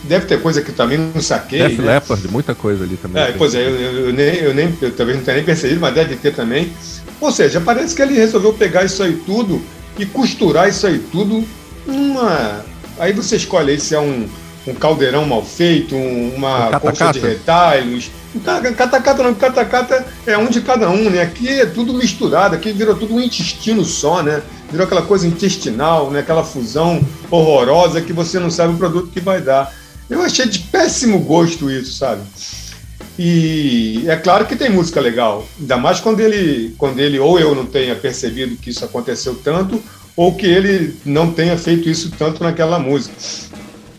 deve 0.05 0.27
ter 0.27 0.41
coisa 0.41 0.62
que 0.62 0.73
também 0.73 0.99
não 0.99 1.21
saquei. 1.23 1.61
Def 1.61 1.79
né? 1.79 1.95
Leppard, 1.95 2.29
muita 2.29 2.55
coisa 2.55 2.85
ali 2.85 2.97
também. 2.97 3.23
É, 3.23 3.33
pois 3.33 3.55
é, 3.55 3.61
eu, 3.65 3.71
eu, 3.71 4.07
eu, 4.07 4.12
nem, 4.12 4.35
eu, 4.37 4.55
nem, 4.55 4.75
eu 4.81 4.91
talvez 4.93 5.17
não 5.17 5.25
tenha 5.25 5.37
nem 5.37 5.45
percebido, 5.45 5.81
mas 5.81 5.95
deve 5.95 6.17
ter 6.17 6.35
também. 6.35 6.73
Ou 7.21 7.31
seja, 7.31 7.61
parece 7.61 7.95
que 7.95 8.03
ele 8.03 8.15
resolveu 8.15 8.53
pegar 8.53 8.85
isso 8.85 9.03
aí 9.03 9.12
tudo 9.25 9.62
e 9.99 10.05
costurar 10.05 10.69
isso 10.69 10.87
aí 10.87 10.99
tudo 10.99 11.45
numa. 11.87 12.65
Aí 12.99 13.12
você 13.12 13.37
escolhe 13.37 13.73
aí 13.73 13.81
se 13.81 13.95
é 13.95 14.01
um, 14.01 14.27
um 14.67 14.75
caldeirão 14.75 15.25
mal 15.25 15.45
feito, 15.45 15.95
um, 15.95 16.35
uma 16.35 16.77
um 16.77 16.81
colcha 16.81 17.12
de 17.12 17.21
retalhos. 17.21 18.11
Catacata 18.40 19.23
não, 19.23 19.35
catacata 19.35 20.07
é 20.27 20.38
um 20.38 20.47
de 20.47 20.62
cada 20.62 20.88
um, 20.88 21.11
né? 21.11 21.21
Aqui 21.21 21.49
é 21.49 21.66
tudo 21.66 21.92
misturado, 21.92 22.55
aqui 22.55 22.73
virou 22.73 22.95
tudo 22.95 23.14
um 23.14 23.21
intestino 23.21 23.85
só, 23.85 24.23
né? 24.23 24.42
Virou 24.71 24.87
aquela 24.87 25.03
coisa 25.03 25.27
intestinal, 25.27 26.11
né? 26.11 26.21
Aquela 26.21 26.42
fusão 26.42 27.07
horrorosa 27.31 28.01
que 28.01 28.12
você 28.12 28.38
não 28.38 28.51
sabe 28.51 28.75
o 28.75 28.79
produto 28.79 29.11
que 29.11 29.21
vai 29.21 29.40
dar. 29.40 29.73
Eu 30.09 30.23
achei 30.23 30.47
de 30.47 30.61
péssimo 30.61 31.18
gosto 31.21 31.71
isso, 31.71 31.92
sabe? 31.92 32.23
E 33.18 34.05
é 34.09 34.16
claro 34.16 34.47
que 34.47 34.57
tem 34.57 34.71
música 34.71 35.01
legal, 35.01 35.47
ainda 35.61 35.77
mais 35.77 36.01
quando 36.01 36.21
ele, 36.21 36.75
quando 36.79 36.99
ele 36.99 37.18
ou 37.18 37.38
eu 37.38 37.55
não 37.55 37.66
tenha 37.66 37.95
percebido 37.95 38.57
que 38.57 38.71
isso 38.71 38.85
aconteceu 38.85 39.35
tanto, 39.35 39.83
ou 40.16 40.35
que 40.35 40.47
ele 40.47 40.97
não 41.05 41.31
tenha 41.31 41.57
feito 41.59 41.88
isso 41.88 42.11
tanto 42.18 42.42
naquela 42.42 42.79
música. 42.79 43.14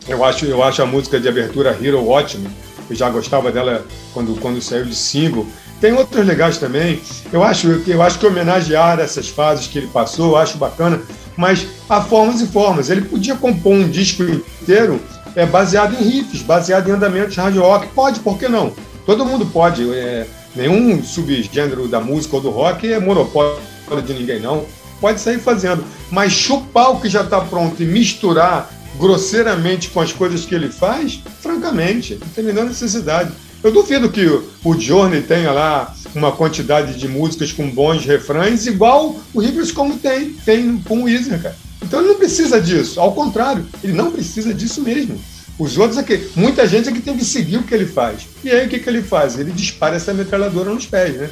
Eu 0.07 0.23
acho, 0.23 0.45
eu 0.45 0.63
acho 0.63 0.81
a 0.81 0.85
música 0.85 1.19
de 1.19 1.27
abertura 1.27 1.77
Hero 1.81 2.07
ótima, 2.07 2.49
eu 2.89 2.95
já 2.95 3.09
gostava 3.09 3.51
dela 3.51 3.85
quando, 4.13 4.39
quando 4.39 4.61
saiu 4.61 4.85
de 4.85 4.95
single. 4.95 5.47
Tem 5.79 5.93
outras 5.93 6.25
legais 6.25 6.57
também. 6.57 7.01
Eu 7.31 7.43
acho, 7.43 7.81
eu 7.85 8.01
acho 8.01 8.19
que 8.19 8.25
homenagear 8.25 8.99
essas 8.99 9.27
fases 9.27 9.67
que 9.67 9.77
ele 9.79 9.87
passou, 9.87 10.31
eu 10.31 10.37
acho 10.37 10.57
bacana, 10.57 11.01
mas 11.35 11.67
há 11.89 12.01
formas 12.01 12.41
e 12.41 12.47
formas. 12.47 12.89
Ele 12.89 13.01
podia 13.01 13.35
compor 13.35 13.73
um 13.73 13.89
disco 13.89 14.23
inteiro 14.23 15.01
é 15.35 15.45
baseado 15.45 15.95
em 15.95 16.03
riffs, 16.03 16.41
baseado 16.41 16.89
em 16.89 16.91
andamentos 16.91 17.35
hard 17.35 17.57
rock. 17.57 17.87
Pode, 17.87 18.19
por 18.19 18.37
que 18.37 18.47
não? 18.47 18.73
Todo 19.05 19.25
mundo 19.25 19.45
pode. 19.47 19.91
É, 19.93 20.27
nenhum 20.55 21.03
subgênero 21.03 21.87
da 21.87 21.99
música 21.99 22.35
ou 22.35 22.41
do 22.41 22.49
rock 22.49 22.91
é 22.91 22.99
monopólio 22.99 23.57
de 24.05 24.13
ninguém, 24.13 24.39
não. 24.39 24.65
Pode 25.01 25.19
sair 25.19 25.39
fazendo. 25.39 25.83
Mas 26.11 26.31
chupar 26.31 26.91
o 26.91 26.99
que 26.99 27.09
já 27.09 27.21
está 27.21 27.41
pronto 27.41 27.81
e 27.81 27.85
misturar 27.85 28.71
grosseiramente 28.99 29.89
com 29.89 29.99
as 29.99 30.11
coisas 30.11 30.45
que 30.45 30.53
ele 30.53 30.69
faz, 30.69 31.19
francamente, 31.41 32.17
não 32.19 32.27
tem 32.29 32.43
a 32.43 32.47
menor 32.47 32.65
necessidade. 32.65 33.31
Eu 33.63 33.71
duvido 33.71 34.09
que 34.09 34.25
o 34.63 34.77
Journey 34.77 35.21
tenha 35.21 35.51
lá 35.51 35.95
uma 36.13 36.31
quantidade 36.31 36.99
de 36.99 37.07
músicas 37.07 37.51
com 37.51 37.69
bons 37.69 38.05
refrões, 38.05 38.67
igual 38.67 39.15
o 39.33 39.39
Rivers 39.39 39.71
como 39.71 39.97
tem, 39.97 40.33
tem 40.45 40.77
com 40.79 40.99
o 40.99 41.03
Weezer, 41.03 41.41
cara. 41.41 41.55
Então 41.81 41.99
ele 41.99 42.09
não 42.09 42.17
precisa 42.17 42.61
disso, 42.61 42.99
ao 42.99 43.13
contrário, 43.13 43.65
ele 43.83 43.93
não 43.93 44.11
precisa 44.11 44.53
disso 44.53 44.81
mesmo. 44.81 45.19
Os 45.57 45.77
outros 45.77 45.97
é 45.99 46.21
muita 46.35 46.67
gente 46.67 46.89
é 46.89 46.91
que 46.91 47.01
tem 47.01 47.15
que 47.15 47.23
seguir 47.23 47.57
o 47.57 47.63
que 47.63 47.73
ele 47.73 47.85
faz. 47.85 48.27
E 48.43 48.49
aí 48.49 48.65
o 48.65 48.69
que, 48.69 48.79
que 48.79 48.89
ele 48.89 49.03
faz? 49.03 49.37
Ele 49.37 49.51
dispara 49.51 49.95
essa 49.95 50.13
metralhadora 50.13 50.73
nos 50.73 50.85
pés, 50.85 51.15
né? 51.15 51.29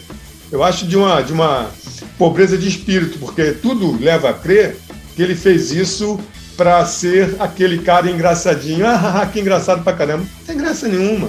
Eu 0.52 0.64
acho 0.64 0.86
de 0.86 0.96
uma, 0.96 1.22
de 1.22 1.34
uma 1.34 1.72
pobreza 2.18 2.58
de 2.58 2.68
espírito, 2.68 3.18
porque 3.18 3.52
tudo 3.54 3.98
leva 4.00 4.30
a 4.30 4.34
crer 4.34 4.78
que 5.16 5.22
ele 5.22 5.36
fez 5.36 5.72
isso 5.72 6.20
para 6.62 6.86
ser 6.86 7.38
aquele 7.40 7.80
cara 7.80 8.08
engraçadinho. 8.08 8.86
Ah, 8.86 9.28
que 9.32 9.40
engraçado 9.40 9.84
pra 9.84 9.94
caramba. 9.94 10.26
Não 10.40 10.46
tem 10.46 10.56
graça 10.56 10.88
nenhuma 10.88 11.28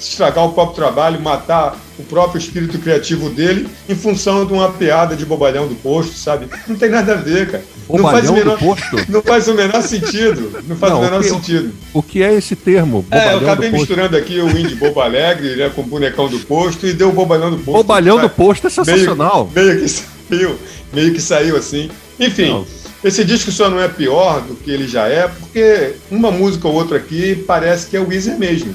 estragar 0.00 0.46
o 0.46 0.52
próprio 0.54 0.76
trabalho, 0.76 1.20
matar 1.20 1.76
o 1.98 2.02
próprio 2.04 2.38
espírito 2.38 2.78
criativo 2.78 3.28
dele 3.28 3.68
em 3.86 3.94
função 3.94 4.46
de 4.46 4.52
uma 4.54 4.70
piada 4.70 5.14
de 5.14 5.26
bobalhão 5.26 5.68
do 5.68 5.74
posto, 5.74 6.14
sabe? 6.14 6.48
Não 6.66 6.74
tem 6.74 6.88
nada 6.88 7.12
a 7.12 7.16
ver, 7.16 7.50
cara. 7.50 7.64
Bobalhão 7.86 8.04
não 8.04 8.10
faz 8.10 8.30
o 8.30 8.32
menor, 8.32 8.56
do 8.56 8.64
posto? 8.64 8.96
Não 9.12 9.22
faz 9.22 9.48
o 9.48 9.54
menor 9.54 9.82
sentido. 9.82 10.62
Não 10.66 10.76
faz 10.76 10.92
não, 10.94 11.00
o 11.00 11.04
menor 11.04 11.20
o 11.20 11.22
que, 11.22 11.28
sentido. 11.28 11.74
O 11.92 12.02
que 12.02 12.22
é 12.22 12.32
esse 12.32 12.56
termo? 12.56 13.04
É, 13.10 13.34
eu 13.34 13.40
acabei 13.40 13.70
misturando 13.70 14.16
aqui 14.16 14.40
o 14.40 14.48
Indy 14.48 14.76
Bobo 14.76 15.00
Alegre 15.00 15.56
né, 15.56 15.70
com 15.74 15.82
o 15.82 15.84
bonecão 15.84 16.26
do 16.26 16.38
posto 16.38 16.86
e 16.86 16.94
deu 16.94 17.10
o 17.10 17.12
bobalhão 17.12 17.50
do 17.50 17.58
posto. 17.58 17.76
Bobalhão 17.76 18.18
do 18.18 18.30
posto 18.30 18.68
é 18.68 18.70
sensacional. 18.70 19.50
Meio, 19.54 19.66
meio, 19.66 19.80
que 19.82 19.88
saiu, 19.88 20.58
meio 20.94 21.12
que 21.12 21.20
saiu 21.20 21.56
assim. 21.58 21.90
Enfim. 22.18 22.48
Não. 22.48 22.79
Esse 23.02 23.24
disco 23.24 23.50
só 23.50 23.70
não 23.70 23.80
é 23.80 23.88
pior 23.88 24.42
do 24.42 24.54
que 24.54 24.70
ele 24.70 24.86
já 24.86 25.08
é, 25.08 25.26
porque 25.26 25.94
uma 26.10 26.30
música 26.30 26.68
ou 26.68 26.74
outra 26.74 26.98
aqui 26.98 27.34
parece 27.46 27.86
que 27.86 27.96
é 27.96 28.00
o 28.00 28.06
Weezer 28.06 28.38
mesmo. 28.38 28.74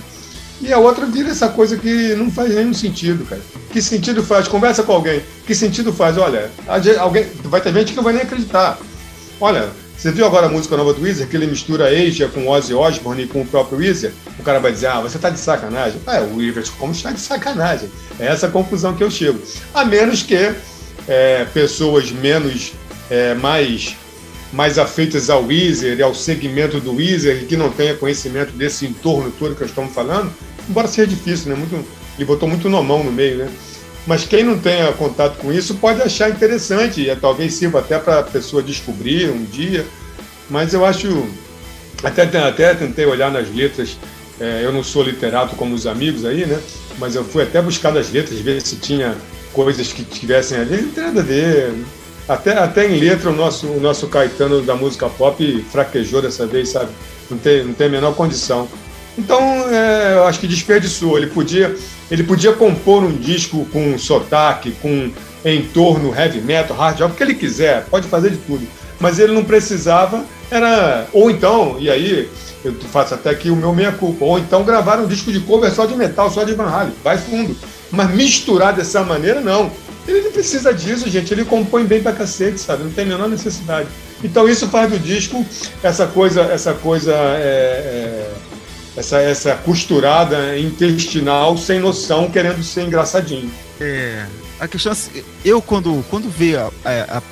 E 0.62 0.74
a 0.74 0.80
outra 0.80 1.06
vira 1.06 1.30
essa 1.30 1.50
coisa 1.50 1.78
que 1.78 2.16
não 2.16 2.32
faz 2.32 2.56
nenhum 2.56 2.74
sentido, 2.74 3.26
cara. 3.26 3.42
Que 3.72 3.82
sentido 3.82 4.24
faz? 4.24 4.48
Conversa 4.48 4.84
com 4.84 4.94
alguém. 4.94 5.22
Que 5.46 5.54
sentido 5.54 5.94
faz? 5.94 6.18
Olha, 6.18 6.50
alguém 7.00 7.28
vai 7.44 7.62
ter 7.62 7.74
gente 7.74 7.92
que 7.92 7.98
não 7.98 8.04
vai 8.04 8.14
nem 8.14 8.24
acreditar. 8.24 8.80
Olha, 9.40 9.70
você 9.96 10.12
viu 10.12 10.26
agora 10.26 10.48
a 10.48 10.50
música 10.50 10.76
nova 10.76 10.94
do 10.94 11.02
Weezer, 11.02 11.28
que 11.28 11.36
ele 11.36 11.46
mistura 11.46 11.88
Asia 11.88 12.28
com 12.28 12.48
Ozzy 12.48 12.74
Osbourne 12.74 13.24
e 13.24 13.28
com 13.28 13.42
o 13.42 13.46
próprio 13.46 13.78
Weezer? 13.78 14.12
O 14.40 14.44
cara 14.44 14.60
vai 14.60 14.72
dizer, 14.72 14.88
ah, 14.88 15.02
você 15.02 15.20
tá 15.20 15.30
de 15.30 15.40
sacanagem. 15.40 16.00
Ah, 16.08 16.22
o 16.22 16.38
Weaver 16.38 16.66
como 16.80 16.94
está 16.94 17.12
de 17.12 17.20
sacanagem. 17.20 17.90
É 18.20 18.28
essa 18.28 18.48
a 18.48 18.52
conclusão 18.52 18.96
que 18.96 19.04
eu 19.04 19.12
chego. 19.12 19.40
A 19.74 19.86
menos 19.86 20.24
que 20.24 20.54
é, 21.08 21.46
pessoas 21.54 22.12
menos, 22.12 22.74
é, 23.10 23.36
mais 23.36 23.96
mais 24.56 24.80
afeitas 24.80 25.30
ao 25.30 25.44
Weezer 25.44 26.00
e 26.00 26.02
ao 26.02 26.16
segmento 26.16 26.80
do 26.80 26.96
Weezer 26.96 27.44
e 27.44 27.46
que 27.46 27.58
não 27.58 27.70
tenha 27.70 27.94
conhecimento 27.94 28.54
desse 28.54 28.86
entorno 28.86 29.30
todo 29.38 29.54
que 29.54 29.62
nós 29.62 29.70
estamos 29.70 29.94
falando, 29.94 30.32
embora 30.70 30.88
seja 30.88 31.08
difícil, 31.08 31.50
né? 31.50 31.56
Muito, 31.56 31.76
ele 32.18 32.26
botou 32.26 32.48
muito 32.48 32.70
nomão 32.70 33.04
no 33.04 33.12
meio, 33.12 33.38
né? 33.38 33.50
Mas 34.08 34.24
quem 34.24 34.44
não 34.44 34.58
tenha 34.58 34.94
contato 34.94 35.40
com 35.40 35.52
isso 35.52 35.76
pode 35.76 36.02
achar 36.02 36.30
interessante, 36.30 37.02
e 37.02 37.16
talvez 37.16 37.54
sirva 37.54 37.80
até 37.80 38.00
para 38.00 38.20
a 38.20 38.24
pessoa 38.24 38.64
descobrir 38.64 39.30
um 39.30 39.44
dia. 39.44 39.86
Mas 40.50 40.74
eu 40.74 40.86
acho. 40.86 41.28
Até, 42.04 42.22
até 42.24 42.74
tentei 42.76 43.06
olhar 43.06 43.32
nas 43.32 43.54
letras, 43.54 43.98
é, 44.40 44.62
eu 44.64 44.72
não 44.72 44.84
sou 44.84 45.02
literato 45.02 45.56
como 45.56 45.74
os 45.74 45.88
amigos 45.88 46.24
aí, 46.24 46.46
né? 46.46 46.62
Mas 46.98 47.16
eu 47.16 47.26
fui 47.26 47.44
até 47.44 47.62
buscar 47.62 47.92
nas 47.92 48.12
letras, 48.12 48.40
ver 48.40 48.62
se 48.62 48.76
tinha 48.76 49.16
coisas 49.52 49.92
que 49.92 50.04
tivessem 50.04 50.60
ali, 50.60 50.82
não 50.84 50.92
tem 50.92 51.04
nada 51.04 51.22
a 51.22 51.24
ver. 51.24 51.74
Até, 52.28 52.58
até 52.58 52.88
em 52.88 53.00
letra, 53.00 53.30
o 53.30 53.36
nosso, 53.36 53.68
o 53.68 53.80
nosso 53.80 54.08
Caetano 54.08 54.62
da 54.62 54.76
música 54.76 55.08
pop 55.08 55.66
fraquejou 55.72 56.22
dessa 56.22 56.48
vez, 56.48 56.70
sabe? 56.70 56.90
Não 57.30 57.38
tem, 57.38 57.64
não 57.64 57.74
tem 57.74 57.88
a 57.88 57.90
menor 57.90 58.16
condição. 58.16 58.68
Então, 59.18 59.40
é, 59.70 60.14
eu 60.16 60.26
acho 60.26 60.40
que 60.40 60.48
desperdiçou. 60.48 61.18
Ele 61.18 61.28
podia, 61.28 61.76
ele 62.10 62.24
podia 62.24 62.54
compor 62.54 63.04
um 63.04 63.12
disco 63.12 63.66
com 63.72 63.98
sotaque, 63.98 64.72
com 64.82 65.12
entorno 65.46 66.14
heavy 66.14 66.42
metal, 66.42 66.76
hard 66.76 67.00
rock, 67.00 67.14
o 67.14 67.16
que 67.16 67.24
ele 67.24 67.36
quiser, 67.36 67.86
pode 67.86 68.08
fazer 68.08 68.32
de 68.32 68.38
tudo. 68.38 68.68
Mas 69.00 69.20
ele 69.20 69.34
não 69.34 69.44
precisava, 69.44 70.26
era. 70.50 71.08
Ou 71.14 71.30
então, 71.30 71.78
e 71.80 71.90
aí, 71.90 72.30
eu 72.64 72.74
faço 72.92 73.14
até 73.14 73.30
aqui 73.30 73.50
o 73.50 73.56
meu 73.56 73.74
meia-culpa, 73.74 74.26
ou 74.26 74.40
então 74.40 74.64
gravar 74.64 75.00
um 75.00 75.08
disco 75.08 75.32
de 75.32 75.40
cover 75.42 75.72
só 75.72 75.86
de 75.86 75.96
metal, 75.96 76.32
só 76.32 76.44
de 76.44 76.54
Van 76.54 76.68
Halen, 76.68 76.94
vai 77.04 77.18
fundo. 77.18 77.56
Mas 77.92 78.10
misturar 78.12 78.74
dessa 78.74 79.04
maneira, 79.04 79.40
não. 79.40 79.72
Ele 80.08 80.22
não 80.22 80.32
precisa 80.32 80.74
disso, 80.74 81.10
gente. 81.10 81.34
Ele 81.34 81.46
compõe 81.46 81.86
bem 81.86 82.02
pra 82.02 82.14
cacete, 82.14 82.60
sabe? 82.60 82.84
Não 82.84 82.92
tem 82.92 83.06
a 83.06 83.08
menor 83.08 83.28
necessidade. 83.28 83.90
Então 84.24 84.48
isso 84.48 84.68
faz 84.68 84.90
do 84.90 85.00
disco 85.00 85.46
essa 85.84 86.08
coisa, 86.08 86.42
essa 86.42 86.74
coisa, 86.74 87.14
é, 87.14 87.38
é, 87.38 88.34
essa, 88.98 89.20
essa 89.20 89.56
costurada 89.56 90.58
intestinal 90.58 91.58
sem 91.58 91.80
noção, 91.80 92.30
querendo 92.30 92.64
ser 92.64 92.84
engraçadinho. 92.84 93.52
É. 93.80 94.26
A 94.60 94.68
questão 94.68 94.94
é, 94.94 95.24
eu 95.44 95.62
quando, 95.62 96.04
quando 96.10 96.30
vê 96.30 96.56
a, 96.56 96.72
a, 96.84 97.18
a 97.18 97.24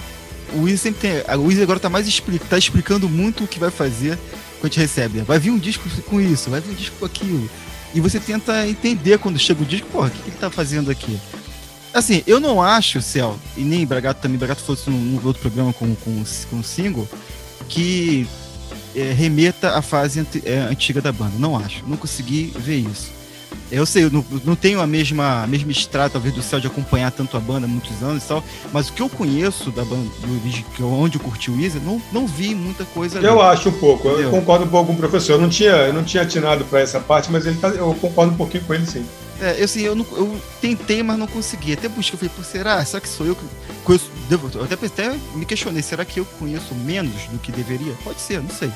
o 0.54 0.64
Weezer 0.64 0.78
sempre 0.78 1.02
tem. 1.02 1.24
A 1.28 1.36
Weezer 1.36 1.64
agora 1.64 1.80
tá 1.80 1.90
mais 1.90 2.08
explica, 2.08 2.46
tá 2.48 2.58
explicando 2.58 3.10
muito 3.10 3.44
o 3.44 3.48
que 3.48 3.60
vai 3.60 3.72
fazer 3.72 4.18
quando 4.60 4.66
a 4.66 4.68
gente 4.68 4.80
recebe. 4.80 5.22
Vai 5.22 5.40
vir 5.40 5.52
um 5.52 5.58
disco 5.58 5.84
com 6.08 6.22
isso, 6.22 6.50
vai 6.50 6.62
vir 6.62 6.72
um 6.72 6.76
disco 6.76 6.96
com 7.00 7.06
aquilo. 7.06 7.50
E 7.94 8.00
você 8.00 8.20
tenta 8.20 8.68
entender 8.68 9.20
quando 9.20 9.38
chega 9.38 9.62
o 9.62 9.66
disco, 9.66 9.88
porra, 9.88 10.08
o 10.08 10.12
que, 10.12 10.22
que 10.22 10.30
ele 10.30 10.38
tá 10.38 10.50
fazendo 10.50 10.90
aqui? 10.90 11.20
Assim, 11.94 12.24
eu 12.26 12.40
não 12.40 12.62
acho, 12.62 13.02
Céu, 13.02 13.38
e 13.56 13.62
nem 13.62 13.86
Bragato 13.86 14.22
também, 14.22 14.38
Bragato 14.38 14.64
fosse 14.64 14.90
num, 14.90 15.20
outro 15.24 15.42
programa 15.42 15.72
com, 15.72 15.94
com, 15.96 16.24
com 16.50 16.56
um 16.56 16.64
single, 16.64 17.08
que 17.70 18.28
é, 18.96 19.12
remeta 19.12 19.78
à 19.78 19.82
fase 19.82 20.26
é, 20.44 20.58
antiga 20.58 21.02
da 21.02 21.12
banda. 21.12 21.34
Não 21.38 21.56
acho. 21.56 21.84
Não 21.88 21.98
consegui 21.98 22.52
ver 22.58 22.78
isso. 22.78 23.12
Eu 23.72 23.86
sei, 23.86 24.04
eu 24.04 24.12
não, 24.12 24.26
não 24.44 24.56
tenho 24.56 24.82
a 24.82 24.88
mesma, 24.88 25.44
a 25.44 25.48
mesma 25.48 25.72
estrada, 25.72 26.12
talvez, 26.12 26.34
do 26.34 26.42
céu 26.42 26.60
de 26.60 26.68
acompanhar 26.68 27.12
tanto 27.12 27.36
a 27.38 27.40
banda 27.40 27.66
há 27.66 27.70
muitos 27.70 28.04
anos 28.04 28.24
e 28.24 28.28
tal, 28.28 28.44
mas 28.72 28.90
o 28.90 28.94
que 28.94 29.02
eu 29.02 29.10
conheço 29.10 29.72
da 29.72 29.84
banda, 29.84 30.10
do, 30.78 30.88
onde 30.88 31.18
eu 31.18 31.22
curti 31.22 31.50
o 31.50 31.56
Weezer, 31.56 31.82
não, 31.82 32.02
não 32.12 32.28
vi 32.28 32.54
muita 32.54 32.86
coisa 32.86 33.18
ali. 33.18 33.28
Eu 33.28 33.42
acho 33.42 33.70
um 33.70 33.80
pouco, 33.80 34.08
Entendeu? 34.10 34.26
eu 34.26 34.32
concordo 34.32 34.66
um 34.66 34.68
pouco 34.68 34.88
com 34.88 34.94
o 34.94 34.98
professor. 34.98 35.34
Eu 35.34 35.42
não 35.42 35.50
tinha, 35.50 35.72
eu 35.72 35.94
não 35.94 36.04
tinha 36.04 36.24
atinado 36.24 36.66
para 36.66 36.82
essa 36.82 37.00
parte, 37.00 37.32
mas 37.32 37.46
ele 37.46 37.58
tá, 37.58 37.70
eu 37.70 37.94
concordo 37.96 38.34
um 38.34 38.38
pouquinho 38.38 38.64
com 38.64 38.74
ele 38.74 38.86
sim. 38.86 39.06
É, 39.42 39.60
eu, 39.60 39.66
assim, 39.66 39.82
eu, 39.82 39.96
não, 39.96 40.06
eu 40.12 40.42
tentei, 40.62 41.02
mas 41.04 41.18
não 41.18 41.28
consegui. 41.28 41.74
Até 41.74 41.88
busquei, 41.88 42.16
eu 42.16 42.20
falei, 42.20 42.34
Pô, 42.36 42.44
será? 42.44 42.84
Será 42.86 43.02
que 43.02 43.10
sou 43.10 43.26
eu 43.26 43.36
que 43.36 43.44
conheço? 43.84 44.12
Devo, 44.30 44.50
eu 44.54 44.64
até, 44.64 44.74
até 44.74 45.20
me 45.36 45.46
questionei, 45.46 45.82
será 45.82 46.06
que 46.06 46.20
eu 46.20 46.26
conheço 46.26 46.74
menos 46.76 47.24
do 47.30 47.40
que 47.40 47.52
deveria? 47.52 47.94
Pode 48.04 48.22
ser, 48.22 48.42
não 48.42 48.50
sei. 48.50 48.72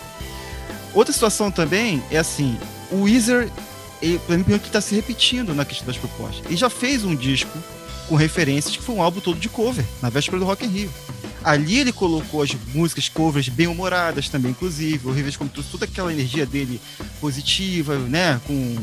Outra 0.94 1.14
situação 1.14 1.52
também 1.52 2.04
é 2.10 2.18
assim, 2.18 2.58
o 2.92 3.04
Weezer 3.04 3.50
e 4.02 4.18
pra 4.20 4.38
mim 4.38 4.44
que 4.44 4.68
está 4.68 4.82
se 4.82 4.96
repetindo 4.96 5.54
na 5.54 5.66
questão 5.66 5.88
das 5.88 5.98
propostas. 5.98 6.46
Ele 6.46 6.58
já 6.58 6.70
fez 6.70 7.04
um 7.04 7.16
disco 7.16 7.58
com 8.08 8.16
referências 8.16 8.76
que 8.76 8.82
foi 8.82 8.96
um 8.96 9.02
álbum 9.02 9.20
todo 9.20 9.40
de 9.40 9.50
cover, 9.50 9.86
na 10.02 10.10
véspera 10.10 10.40
do 10.40 10.46
Rock 10.46 10.66
in 10.66 10.70
Rio. 10.70 10.90
Ali 11.44 11.80
ele 11.80 11.92
colocou 11.92 12.42
as 12.42 12.52
músicas 12.74 13.08
covers 13.08 13.48
bem 13.48 13.68
humoradas 13.68 14.28
também, 14.28 14.52
inclusive. 14.52 15.08
O 15.08 15.12
Rivers 15.12 15.38
como 15.38 15.50
toda 15.50 15.86
aquela 15.86 16.12
energia 16.12 16.46
dele 16.46 16.82
positiva, 17.22 17.96
né? 17.98 18.42
Com 18.46 18.76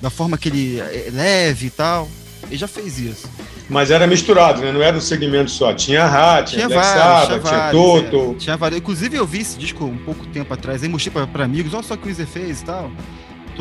da 0.00 0.10
forma 0.10 0.38
que 0.38 0.48
ele 0.48 0.80
é 0.80 1.08
leve 1.12 1.66
e 1.66 1.70
tal. 1.70 2.08
Ele 2.44 2.56
já 2.56 2.66
fez 2.66 2.98
isso. 2.98 3.28
Mas 3.68 3.92
era 3.92 4.06
misturado, 4.06 4.60
né? 4.60 4.72
Não 4.72 4.82
era 4.82 4.96
um 4.96 5.00
segmento 5.00 5.50
só. 5.50 5.72
Tinha 5.72 6.04
Hat, 6.04 6.50
tinha, 6.50 6.66
tinha 6.66 6.68
Black 6.68 6.98
Sabbath, 6.98 7.48
tinha, 7.48 7.70
Toto. 7.70 8.32
É, 8.32 8.34
tinha 8.38 8.56
vários. 8.56 8.80
Inclusive 8.80 9.16
eu 9.16 9.26
vi 9.26 9.40
esse 9.40 9.56
disco 9.56 9.84
um 9.84 9.98
pouco 9.98 10.26
tempo 10.26 10.52
atrás, 10.52 10.82
aí 10.82 10.88
mostrei 10.88 11.24
para 11.26 11.44
amigos, 11.44 11.74
olha 11.74 11.82
só 11.82 11.94
o 11.94 11.98
que 11.98 12.04
o 12.04 12.06
Weezer 12.08 12.26
fez 12.26 12.62
e 12.62 12.64
tal 12.64 12.90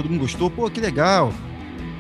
todo 0.02 0.10
mundo 0.10 0.22
gostou, 0.22 0.50
pô, 0.50 0.70
que 0.70 0.80
legal. 0.80 1.34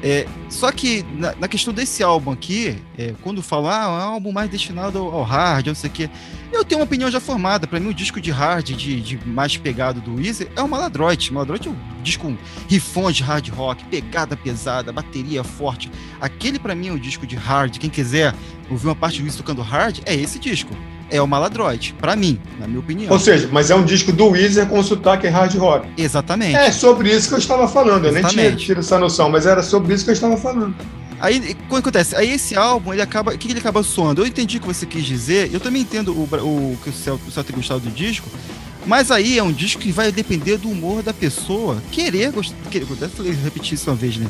É, 0.02 0.26
só 0.50 0.72
que 0.72 1.04
na, 1.14 1.36
na, 1.36 1.48
questão 1.48 1.74
desse 1.74 2.02
álbum 2.02 2.32
aqui, 2.32 2.78
é, 2.98 3.14
quando 3.22 3.42
falar 3.42 3.82
ah, 3.82 3.86
é 3.86 3.88
um 3.90 4.14
álbum 4.14 4.32
mais 4.32 4.50
destinado 4.50 4.98
ao, 4.98 5.24
hard, 5.24 5.68
não 5.68 5.76
sei 5.76 5.90
o 5.90 5.94
quê, 5.94 6.10
eu 6.54 6.64
tenho 6.64 6.80
uma 6.80 6.86
opinião 6.86 7.12
já 7.12 7.20
formada. 7.20 7.68
Para 7.68 7.80
mim, 7.80 7.90
o 7.90 7.94
disco 7.94 8.22
de 8.22 8.32
hard, 8.32 8.66
de, 8.66 9.02
de 9.02 9.28
mais 9.28 9.58
pegado 9.58 10.00
do 10.00 10.16
Weezer, 10.16 10.50
é 10.56 10.62
o 10.62 10.70
Maladroit. 10.70 11.34
Maladroit 11.34 11.68
é 11.68 11.72
um 11.72 12.02
disco 12.02 12.28
com 12.28 12.38
rifões 12.68 13.18
de 13.18 13.24
hard 13.24 13.50
rock, 13.50 13.84
pegada 13.86 14.38
pesada, 14.38 14.92
bateria 14.92 15.44
forte. 15.44 15.92
Aquele, 16.22 16.58
para 16.60 16.74
mim, 16.74 16.88
é 16.88 16.92
o 16.92 17.00
disco 17.00 17.28
de 17.28 17.36
hard. 17.36 17.78
Quem 17.78 17.90
quiser 17.90 18.34
ouvir 18.70 18.88
uma 18.88 18.96
parte 18.96 19.20
do 19.20 19.24
Weezer 19.24 19.38
tocando 19.38 19.62
hard, 19.62 20.00
é 20.06 20.16
esse 20.16 20.40
disco 20.40 20.74
é 21.12 21.22
o 21.22 21.28
Maladroid, 21.28 21.96
para 22.00 22.16
mim, 22.16 22.40
na 22.60 22.68
minha 22.68 22.80
opinião. 22.80 23.12
Ou 23.12 23.20
seja, 23.20 23.50
mas 23.52 23.70
é 23.72 23.76
um 23.76 23.84
disco 23.84 24.12
do 24.12 24.28
Weezer 24.28 24.68
com 24.68 24.82
sotaque 24.84 25.28
hard 25.28 25.56
rock. 25.56 25.88
Exatamente. 25.98 26.56
É 26.56 26.72
sobre 26.72 27.12
isso 27.12 27.30
que 27.30 27.36
eu 27.36 27.40
estava 27.40 27.68
falando. 27.68 28.06
Eu 28.06 28.12
Exatamente. 28.12 28.36
nem 28.36 28.46
tinha 28.48 28.56
tido 28.56 28.80
essa 28.80 28.98
noção, 28.98 29.30
mas 29.30 29.46
era 29.46 29.64
sobre 29.64 29.94
isso 29.94 30.04
que 30.04 30.10
eu 30.10 30.14
estava 30.14 30.38
falando. 30.38 30.76
Aí, 31.20 31.38
o 31.38 31.42
que 31.70 31.76
acontece? 31.76 32.16
Aí 32.16 32.32
esse 32.32 32.56
álbum, 32.56 32.94
ele 32.94 33.02
acaba. 33.02 33.34
O 33.34 33.38
que 33.38 33.52
ele 33.52 33.60
acaba 33.60 33.84
soando? 33.84 34.22
Eu 34.22 34.28
entendi 34.28 34.58
o 34.58 34.62
que 34.62 34.68
você 34.68 34.86
quis 34.86 35.04
dizer, 35.04 35.54
eu 35.54 35.60
também 35.60 35.82
entendo 35.82 36.14
o, 36.14 36.24
o 36.24 36.78
que 36.82 36.90
o 36.90 36.94
Céu, 36.94 37.20
o 37.28 37.32
Céu 37.32 37.44
ter 37.44 37.54
gostado 37.54 37.82
do 37.82 37.90
disco, 37.90 38.30
mas 38.86 39.12
aí 39.12 39.38
é 39.38 39.44
um 39.44 39.52
disco 39.52 39.82
que 39.82 39.92
vai 39.92 40.12
depender 40.12 40.58
do 40.58 40.70
humor 40.70 41.04
da 41.04 41.14
pessoa 41.14 41.82
querer 41.92 42.32
gostar. 42.32 42.56
Querer, 42.72 42.86
deve 42.86 43.44
repetir 43.44 43.74
isso 43.74 43.90
uma 43.90 43.96
vez, 43.96 44.18
né? 44.18 44.28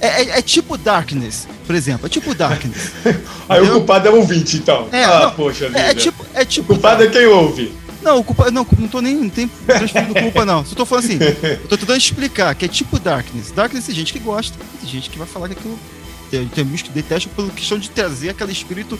É, 0.00 0.06
é, 0.06 0.38
é, 0.38 0.42
tipo 0.42 0.76
Darkness, 0.76 1.48
por 1.66 1.74
exemplo. 1.74 2.06
É 2.06 2.08
tipo 2.08 2.34
Darkness. 2.34 2.92
aí 3.48 3.62
o 3.62 3.72
culpado 3.72 4.08
é 4.08 4.10
o 4.10 4.16
ouvinte, 4.16 4.56
então. 4.56 4.88
É, 4.92 5.04
ah, 5.04 5.20
não, 5.24 5.30
poxa 5.32 5.66
é, 5.66 5.68
vida. 5.68 5.80
É 5.80 5.94
tipo, 5.94 6.26
é 6.34 6.44
tipo. 6.44 6.72
O 6.72 6.76
culpado 6.76 7.04
é 7.04 7.08
quem 7.08 7.26
ouve. 7.26 7.72
Não, 8.02 8.18
o 8.18 8.24
culpa, 8.24 8.50
não, 8.50 8.66
não 8.78 8.88
tô 8.88 9.00
nem 9.00 9.14
não 9.14 9.28
tem 9.28 9.48
transferindo 9.66 10.14
culpa, 10.14 10.44
não. 10.44 10.64
Só 10.64 10.74
tô 10.74 10.86
falando 10.86 11.04
assim, 11.04 11.18
eu 11.20 11.68
tô 11.68 11.76
tentando 11.76 11.98
explicar 11.98 12.54
que 12.54 12.64
é 12.64 12.68
tipo 12.68 12.98
Darkness. 12.98 13.50
Darkness 13.50 13.86
tem 13.86 13.94
gente 13.94 14.12
que 14.12 14.18
gosta, 14.18 14.56
tem 14.80 14.88
gente 14.88 15.10
que 15.10 15.18
vai 15.18 15.26
falar 15.26 15.48
que 15.48 15.54
aquilo. 15.54 15.78
Tem, 16.30 16.46
tem 16.46 16.62
amigos 16.62 16.82
que 16.82 16.90
detestam 16.90 17.32
pela 17.34 17.48
questão 17.50 17.78
de 17.78 17.90
trazer 17.90 18.28
aquele 18.30 18.52
espírito 18.52 18.98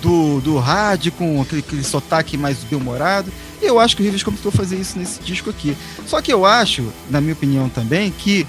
do, 0.00 0.40
do 0.40 0.58
hard 0.58 1.10
com 1.12 1.40
aquele, 1.40 1.60
aquele 1.60 1.84
sotaque 1.84 2.36
mais 2.36 2.58
bem-humorado. 2.58 3.32
E 3.60 3.66
eu 3.66 3.78
acho 3.78 3.96
que 3.96 4.02
o 4.02 4.04
Rivers 4.04 4.22
começou 4.22 4.50
a 4.50 4.52
fazer 4.52 4.76
isso 4.76 4.98
nesse 4.98 5.20
disco 5.20 5.50
aqui. 5.50 5.76
Só 6.06 6.20
que 6.20 6.32
eu 6.32 6.44
acho, 6.44 6.90
na 7.08 7.20
minha 7.20 7.34
opinião 7.34 7.68
também, 7.68 8.10
que 8.10 8.46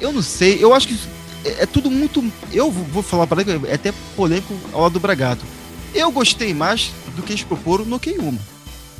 eu 0.00 0.12
não 0.12 0.22
sei, 0.22 0.62
eu 0.62 0.74
acho 0.74 0.88
que 0.88 0.98
é, 1.44 1.62
é 1.62 1.66
tudo 1.66 1.90
muito. 1.90 2.24
Eu 2.52 2.70
vou 2.70 3.02
falar 3.02 3.26
para 3.26 3.42
é 3.42 3.74
até 3.74 3.92
polêmico 4.16 4.54
ao 4.72 4.82
lado 4.82 4.92
do 4.92 5.00
Bragato. 5.00 5.44
Eu 5.94 6.10
gostei 6.10 6.52
mais 6.52 6.92
do 7.16 7.22
que 7.22 7.32
eles 7.32 7.42
proporam 7.42 7.84
no 7.84 7.98
Keiyuma. 7.98 8.38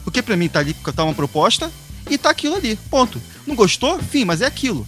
Porque 0.04 0.22
para 0.22 0.36
mim 0.36 0.48
tá 0.48 0.60
ali, 0.60 0.74
tá 0.74 1.04
uma 1.04 1.14
proposta 1.14 1.70
e 2.08 2.16
tá 2.16 2.30
aquilo 2.30 2.56
ali. 2.56 2.76
Ponto. 2.90 3.20
Não 3.46 3.54
gostou? 3.54 3.98
Fim, 3.98 4.24
mas 4.24 4.40
é 4.40 4.46
aquilo. 4.46 4.86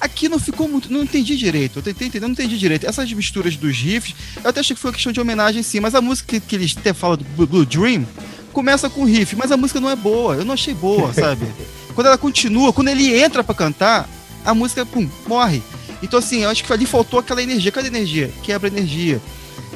Aqui 0.00 0.28
não 0.28 0.38
ficou 0.38 0.66
muito. 0.68 0.92
Não 0.92 1.02
entendi 1.02 1.36
direito. 1.36 1.78
Eu 1.78 1.82
tentei 1.82 2.08
entender, 2.08 2.26
não 2.26 2.32
entendi 2.32 2.58
direito. 2.58 2.86
Essas 2.86 3.12
misturas 3.12 3.56
dos 3.56 3.76
riffs, 3.76 4.14
eu 4.42 4.48
até 4.48 4.60
achei 4.60 4.74
que 4.74 4.80
foi 4.80 4.90
uma 4.90 4.94
questão 4.94 5.12
de 5.12 5.20
homenagem 5.20 5.62
sim, 5.62 5.80
mas 5.80 5.94
a 5.94 6.00
música 6.00 6.28
que, 6.28 6.40
que 6.40 6.56
eles 6.56 6.74
até 6.76 6.92
falam 6.92 7.18
do 7.18 7.46
Blue 7.46 7.66
Dream 7.66 8.06
começa 8.52 8.88
com 8.88 9.04
riff, 9.04 9.36
mas 9.36 9.52
a 9.52 9.56
música 9.56 9.78
não 9.78 9.90
é 9.90 9.96
boa. 9.96 10.36
Eu 10.36 10.44
não 10.44 10.54
achei 10.54 10.74
boa, 10.74 11.12
sabe? 11.14 11.46
quando 11.94 12.06
ela 12.06 12.18
continua, 12.18 12.72
quando 12.72 12.88
ele 12.88 13.14
entra 13.14 13.44
para 13.44 13.54
cantar, 13.54 14.08
a 14.44 14.54
música, 14.54 14.86
pum, 14.86 15.08
morre. 15.26 15.62
Então, 16.02 16.18
assim, 16.18 16.44
eu 16.44 16.48
acho 16.48 16.64
que 16.64 16.72
ali 16.72 16.86
faltou 16.86 17.20
aquela 17.20 17.42
energia. 17.42 17.70
Cadê 17.70 17.88
a 17.88 17.90
energia? 17.90 18.32
Quebra 18.42 18.68
energia. 18.68 19.20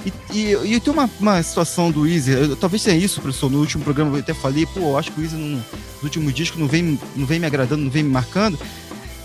E, 0.07 0.39
e, 0.39 0.75
e 0.75 0.81
tem 0.81 0.93
uma, 0.93 1.11
uma 1.21 1.43
situação 1.43 1.91
do 1.91 2.07
Easy, 2.07 2.31
eu, 2.31 2.57
talvez 2.57 2.83
tenha 2.83 2.97
isso, 2.97 3.21
professor, 3.23 3.51
no 3.51 3.59
último 3.59 3.83
programa 3.85 4.17
eu 4.17 4.21
até 4.21 4.35
falei, 4.35 4.67
pô, 4.67 4.81
eu 4.81 4.99
acho 4.99 5.11
que 5.11 5.21
o 5.21 5.25
Easy 5.25 5.35
no 5.35 5.63
último 6.03 6.31
disco 6.31 6.59
não 6.59 6.67
vem, 6.67 6.99
não 7.17 7.27
vem 7.27 7.39
me 7.39 7.47
agradando, 7.47 7.83
não 7.85 7.91
vem 7.91 8.03
me 8.03 8.11
marcando 8.11 8.59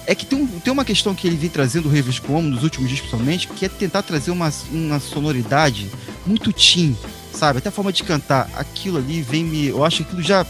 é 0.10 0.16
que 0.16 0.26
tem, 0.26 0.40
um, 0.40 0.48
tem 0.60 0.74
uma 0.74 0.84
questão 0.84 1.14
que 1.14 1.28
ele 1.28 1.36
vem 1.36 1.52
trazendo 1.52 1.88
o 1.88 1.92
Rivers 1.92 2.18
como 2.18 2.50
nos 2.50 2.64
últimos 2.64 2.90
discos 2.90 3.10
principalmente, 3.12 3.48
que 3.48 3.64
é 3.64 3.70
tentar 3.70 4.02
trazer 4.02 4.32
uma, 4.32 4.52
uma 4.72 5.00
sonoridade 5.00 5.88
muito 6.26 6.52
teen, 6.52 6.98
sabe? 7.32 7.60
Até 7.60 7.70
a 7.70 7.72
forma 7.72 7.94
de 7.94 8.04
cantar. 8.04 8.50
Aquilo 8.56 8.98
ali 8.98 9.22
vem 9.22 9.44
me. 9.44 9.68
Eu 9.68 9.86
acho 9.86 9.98
que 9.98 10.04
aquilo 10.04 10.24
já. 10.24 10.44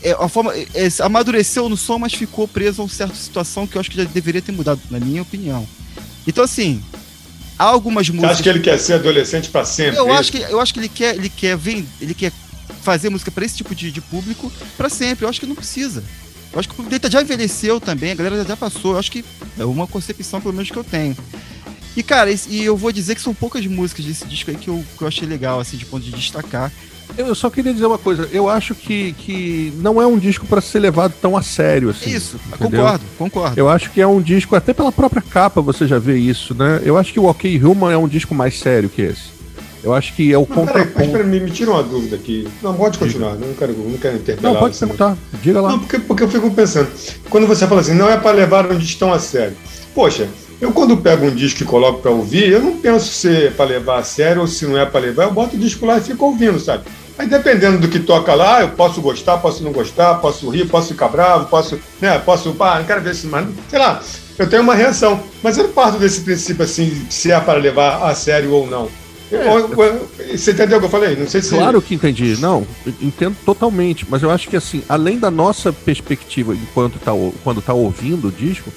É, 0.00 0.12
a 0.12 0.28
forma, 0.28 0.54
é, 0.54 0.88
amadureceu 1.00 1.68
no 1.68 1.76
som, 1.76 1.98
mas 1.98 2.14
ficou 2.14 2.46
preso 2.46 2.82
a 2.82 2.84
uma 2.84 2.90
certa 2.90 3.16
situação 3.16 3.66
que 3.66 3.76
eu 3.76 3.80
acho 3.80 3.90
que 3.90 3.96
já 3.96 4.04
deveria 4.04 4.40
ter 4.40 4.52
mudado, 4.52 4.80
na 4.90 5.00
minha 5.00 5.22
opinião. 5.22 5.66
Então, 6.24 6.44
assim, 6.44 6.80
há 7.58 7.64
algumas 7.64 8.08
músicas. 8.08 8.28
Você 8.28 8.32
acha 8.34 8.42
que 8.44 8.48
ele 8.48 8.60
quer 8.60 8.78
ser 8.78 8.92
adolescente 8.92 9.48
para 9.48 9.64
sempre? 9.64 9.98
Eu 9.98 10.12
acho 10.12 10.30
que, 10.30 10.38
eu 10.38 10.60
acho 10.60 10.72
que 10.72 10.78
ele 10.78 10.88
quer, 10.88 11.16
ele 11.16 11.28
quer, 11.28 11.56
vem, 11.56 11.84
ele 12.00 12.14
quer 12.14 12.30
fazer 12.80 13.10
música 13.10 13.32
para 13.32 13.44
esse 13.44 13.56
tipo 13.56 13.74
de, 13.74 13.90
de 13.90 14.00
público 14.00 14.52
para 14.76 14.88
sempre. 14.88 15.24
Eu 15.24 15.28
acho 15.28 15.40
que 15.40 15.46
não 15.46 15.56
precisa. 15.56 16.04
Eu 16.56 16.60
acho 16.60 16.70
que 16.70 16.80
o 16.80 16.84
Data 16.84 17.10
já 17.10 17.20
envelheceu 17.20 17.78
também, 17.78 18.12
a 18.12 18.14
galera 18.14 18.42
já 18.42 18.56
passou. 18.56 18.92
Eu 18.92 18.98
acho 18.98 19.12
que 19.12 19.22
é 19.58 19.64
uma 19.66 19.86
concepção, 19.86 20.40
pelo 20.40 20.54
menos, 20.54 20.70
que 20.70 20.76
eu 20.76 20.82
tenho. 20.82 21.14
E, 21.94 22.02
cara, 22.02 22.30
e 22.48 22.64
eu 22.64 22.74
vou 22.74 22.90
dizer 22.90 23.14
que 23.14 23.20
são 23.20 23.34
poucas 23.34 23.66
músicas 23.66 24.06
desse 24.06 24.26
disco 24.26 24.50
aí 24.50 24.56
que 24.56 24.68
eu, 24.68 24.82
que 24.96 25.02
eu 25.02 25.06
achei 25.06 25.28
legal, 25.28 25.60
assim, 25.60 25.76
de 25.76 25.84
ponto 25.84 26.02
de 26.02 26.10
destacar. 26.12 26.72
Eu 27.16 27.34
só 27.34 27.50
queria 27.50 27.74
dizer 27.74 27.84
uma 27.84 27.98
coisa. 27.98 28.26
Eu 28.32 28.48
acho 28.48 28.74
que, 28.74 29.12
que 29.18 29.70
não 29.76 30.00
é 30.00 30.06
um 30.06 30.18
disco 30.18 30.46
pra 30.46 30.62
ser 30.62 30.78
levado 30.78 31.12
tão 31.20 31.36
a 31.36 31.42
sério 31.42 31.90
assim. 31.90 32.10
Isso, 32.10 32.40
entendeu? 32.48 32.80
concordo, 32.80 33.04
concordo. 33.18 33.60
Eu 33.60 33.68
acho 33.68 33.90
que 33.90 34.00
é 34.00 34.06
um 34.06 34.20
disco, 34.20 34.56
até 34.56 34.72
pela 34.72 34.90
própria 34.90 35.22
capa 35.22 35.60
você 35.60 35.86
já 35.86 35.98
vê 35.98 36.16
isso, 36.16 36.54
né? 36.54 36.80
Eu 36.82 36.96
acho 36.96 37.12
que 37.12 37.20
o 37.20 37.24
Ok 37.24 37.62
Human 37.62 37.92
é 37.92 37.98
um 37.98 38.08
disco 38.08 38.34
mais 38.34 38.58
sério 38.58 38.88
que 38.88 39.02
esse. 39.02 39.35
Eu 39.86 39.94
acho 39.94 40.14
que 40.14 40.32
é 40.32 40.36
o 40.36 40.44
peraí, 40.44 40.64
mas 40.64 40.72
contraponto. 40.72 41.12
peraí, 41.12 41.40
me, 41.40 41.48
tira 41.48 41.70
uma 41.70 41.82
dúvida 41.84 42.16
aqui. 42.16 42.48
Não, 42.60 42.74
pode 42.74 42.98
continuar, 42.98 43.36
não 43.36 43.54
quero, 43.54 43.72
não 43.72 43.96
quero 43.96 44.16
interpelar. 44.16 44.54
Não, 44.54 44.60
pode 44.60 44.76
perguntar. 44.76 45.16
Diga 45.40 45.60
lá. 45.60 45.68
Não, 45.70 45.78
porque, 45.78 45.98
porque 46.00 46.22
eu 46.24 46.28
fico 46.28 46.50
pensando, 46.50 46.90
quando 47.30 47.46
você 47.46 47.68
fala 47.68 47.82
assim, 47.82 47.94
não 47.94 48.10
é 48.10 48.16
para 48.16 48.32
levar 48.32 48.68
um 48.68 48.76
disco 48.76 48.98
tão 48.98 49.12
a 49.12 49.20
sério. 49.20 49.56
Poxa, 49.94 50.28
eu 50.60 50.72
quando 50.72 50.96
pego 50.96 51.26
um 51.26 51.34
disco 51.34 51.62
e 51.62 51.66
coloco 51.66 52.00
para 52.02 52.10
ouvir, 52.10 52.48
eu 52.48 52.60
não 52.60 52.78
penso 52.78 53.06
se 53.06 53.46
é 53.46 53.50
para 53.50 53.66
levar 53.66 54.00
a 54.00 54.02
sério 54.02 54.42
ou 54.42 54.48
se 54.48 54.66
não 54.66 54.76
é 54.76 54.84
para 54.84 54.98
levar, 54.98 55.22
eu 55.22 55.32
boto 55.32 55.54
o 55.54 55.58
disco 55.58 55.86
lá 55.86 55.98
e 55.98 56.00
fico 56.00 56.24
ouvindo, 56.24 56.58
sabe? 56.58 56.82
Aí 57.16 57.28
dependendo 57.28 57.78
do 57.78 57.86
que 57.86 58.00
toca 58.00 58.34
lá, 58.34 58.62
eu 58.62 58.70
posso 58.70 59.00
gostar, 59.00 59.38
posso 59.38 59.62
não 59.62 59.70
gostar, 59.70 60.16
posso 60.16 60.50
rir, 60.50 60.66
posso 60.66 60.88
ficar 60.88 61.06
bravo, 61.08 61.46
posso, 61.46 61.78
né, 62.00 62.18
posso, 62.18 62.52
pá, 62.54 62.80
não 62.80 62.84
quero 62.84 63.02
ver 63.02 63.12
esse 63.12 63.28
mais, 63.28 63.46
sei 63.70 63.78
lá, 63.78 64.02
eu 64.36 64.50
tenho 64.50 64.62
uma 64.62 64.74
reação. 64.74 65.22
Mas 65.44 65.56
eu 65.56 65.68
parto 65.68 65.96
desse 65.96 66.22
princípio 66.22 66.64
assim, 66.64 67.06
se 67.08 67.30
é 67.30 67.38
para 67.38 67.60
levar 67.60 68.02
a 68.02 68.12
sério 68.16 68.50
ou 68.50 68.66
não. 68.66 69.05
Eu- 69.30 69.68
você 70.36 70.52
entendeu 70.52 70.78
o 70.78 70.80
que 70.80 70.86
eu 70.86 70.90
falei? 70.90 71.16
Não 71.16 71.26
sei 71.26 71.42
se. 71.42 71.50
Claro 71.50 71.82
que 71.82 71.94
entendi. 71.94 72.36
Não, 72.38 72.66
entendo 73.02 73.36
totalmente. 73.44 74.06
Mas 74.08 74.22
eu 74.22 74.30
acho 74.30 74.48
que, 74.48 74.56
assim, 74.56 74.82
além 74.88 75.18
da 75.18 75.30
nossa 75.30 75.72
perspectiva 75.72 76.54
enquanto 76.54 76.98
tá, 76.98 77.10
quando 77.42 77.60
tá 77.60 77.74
ouvindo 77.74 78.28
o 78.28 78.32
disco, 78.32 78.70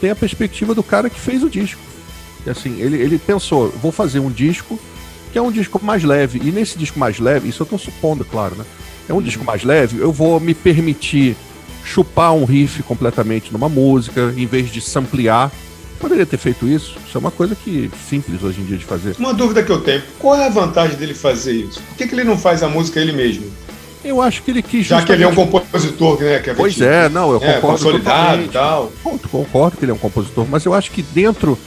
tem 0.00 0.10
a 0.10 0.16
perspectiva 0.16 0.74
do 0.74 0.82
cara 0.82 1.10
que 1.10 1.20
fez 1.20 1.42
o 1.42 1.50
disco. 1.50 1.80
E, 2.46 2.50
assim, 2.50 2.80
ele, 2.80 2.96
ele 2.96 3.18
pensou, 3.18 3.68
vou 3.82 3.92
fazer 3.92 4.20
um 4.20 4.30
disco 4.30 4.78
que 5.32 5.38
é 5.38 5.42
um 5.42 5.52
disco 5.52 5.78
mais 5.84 6.02
leve. 6.02 6.40
E 6.42 6.50
nesse 6.50 6.78
disco 6.78 6.98
mais 6.98 7.18
leve, 7.18 7.48
isso 7.48 7.62
eu 7.62 7.66
tô 7.66 7.76
supondo, 7.78 8.24
claro, 8.24 8.56
né? 8.56 8.64
É 9.08 9.12
um 9.12 9.20
disco 9.20 9.44
mais 9.44 9.62
leve, 9.64 9.98
eu 9.98 10.10
vou 10.10 10.40
me 10.40 10.54
permitir 10.54 11.36
chupar 11.84 12.32
um 12.32 12.44
riff 12.44 12.82
completamente 12.84 13.52
numa 13.52 13.68
música, 13.68 14.32
em 14.36 14.46
vez 14.46 14.70
de 14.72 14.80
samplear. 14.80 15.50
Poderia 16.00 16.24
ter 16.26 16.38
feito 16.38 16.66
isso. 16.66 16.96
Isso 17.06 17.16
é 17.16 17.20
uma 17.20 17.30
coisa 17.30 17.54
que 17.54 17.90
simples 18.08 18.42
hoje 18.42 18.60
em 18.60 18.64
dia 18.64 18.78
de 18.78 18.84
fazer. 18.84 19.14
Uma 19.18 19.34
dúvida 19.34 19.62
que 19.62 19.70
eu 19.70 19.80
tenho: 19.80 20.02
qual 20.18 20.34
é 20.36 20.46
a 20.46 20.48
vantagem 20.48 20.96
dele 20.96 21.14
fazer 21.14 21.52
isso? 21.52 21.80
Por 21.82 21.96
que, 21.96 22.06
que 22.08 22.14
ele 22.14 22.24
não 22.24 22.38
faz 22.38 22.62
a 22.62 22.68
música 22.68 22.98
ele 22.98 23.12
mesmo? 23.12 23.44
Eu 24.02 24.22
acho 24.22 24.42
que 24.42 24.50
ele 24.50 24.62
quis 24.62 24.86
Já 24.86 25.02
que 25.02 25.12
ele 25.12 25.24
é 25.24 25.28
um 25.28 25.34
compositor, 25.34 26.18
né? 26.22 26.38
Que 26.38 26.50
é 26.50 26.54
Pois 26.54 26.80
é, 26.80 27.10
não, 27.10 27.32
eu 27.32 27.36
é, 27.36 27.54
concordo. 27.54 27.66
consolidado 27.66 28.42
e 28.42 28.48
tal. 28.48 28.90
Concordo, 29.02 29.28
concordo 29.28 29.76
que 29.76 29.84
ele 29.84 29.92
é 29.92 29.94
um 29.94 29.98
compositor, 29.98 30.46
mas 30.48 30.64
eu 30.64 30.72
acho 30.72 30.90
que 30.90 31.02
dentro, 31.02 31.58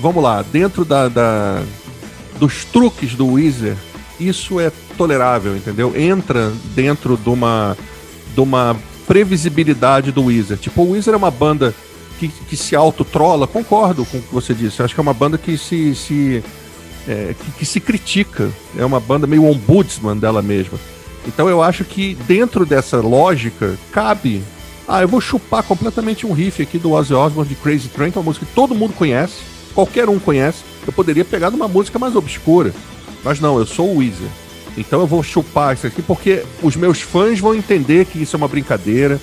vamos 0.00 0.20
lá, 0.20 0.42
dentro 0.42 0.84
da, 0.84 1.06
da- 1.08 1.62
dos 2.40 2.64
truques 2.64 3.14
do 3.14 3.28
Weezer, 3.34 3.76
isso 4.18 4.58
é 4.58 4.72
tolerável, 4.96 5.56
entendeu? 5.56 5.92
Entra 5.96 6.52
dentro 6.74 7.16
de 7.16 7.28
uma, 7.28 7.76
de 8.34 8.40
uma 8.40 8.76
previsibilidade 9.06 10.10
do 10.10 10.24
Weezer. 10.24 10.56
Tipo, 10.58 10.82
o 10.82 10.90
Weezer 10.90 11.14
é 11.14 11.16
uma 11.16 11.30
banda 11.30 11.72
que, 12.18 12.28
que 12.28 12.56
se 12.56 12.74
autotrola, 12.74 13.46
concordo 13.46 14.04
com 14.04 14.18
o 14.18 14.22
que 14.22 14.34
você 14.34 14.52
disse. 14.52 14.80
Eu 14.80 14.84
acho 14.84 14.94
que 14.94 15.00
é 15.00 15.02
uma 15.02 15.14
banda 15.14 15.38
que 15.38 15.56
se, 15.56 15.94
se 15.94 16.42
é, 17.06 17.34
que, 17.34 17.50
que 17.52 17.64
se 17.64 17.80
critica. 17.80 18.50
É 18.76 18.84
uma 18.84 19.00
banda 19.00 19.26
meio 19.26 19.44
ombudsman 19.44 20.16
dela 20.16 20.42
mesma. 20.42 20.78
Então 21.26 21.48
eu 21.48 21.62
acho 21.62 21.84
que 21.84 22.16
dentro 22.26 22.66
dessa 22.66 23.00
lógica 23.00 23.76
cabe. 23.92 24.42
Ah, 24.86 25.02
eu 25.02 25.08
vou 25.08 25.20
chupar 25.20 25.62
completamente 25.62 26.26
um 26.26 26.32
riff 26.32 26.62
aqui 26.62 26.78
do 26.78 26.92
Ozzy 26.92 27.12
Osbourne 27.12 27.48
de 27.48 27.54
Crazy 27.54 27.88
Train, 27.88 28.08
é 28.08 28.18
uma 28.18 28.22
música 28.22 28.46
que 28.46 28.54
todo 28.54 28.74
mundo 28.74 28.94
conhece, 28.94 29.34
qualquer 29.74 30.08
um 30.08 30.18
conhece. 30.18 30.64
Eu 30.86 30.92
poderia 30.94 31.26
pegar 31.26 31.50
numa 31.50 31.68
música 31.68 31.98
mais 31.98 32.16
obscura, 32.16 32.72
mas 33.22 33.38
não, 33.38 33.58
eu 33.58 33.66
sou 33.66 33.90
o 33.90 33.98
Weezer. 33.98 34.28
Então 34.78 35.00
eu 35.00 35.06
vou 35.06 35.22
chupar 35.22 35.74
isso 35.74 35.86
aqui 35.86 36.00
porque 36.00 36.42
os 36.62 36.74
meus 36.74 37.02
fãs 37.02 37.38
vão 37.38 37.54
entender 37.54 38.06
que 38.06 38.22
isso 38.22 38.34
é 38.34 38.38
uma 38.38 38.48
brincadeira 38.48 39.20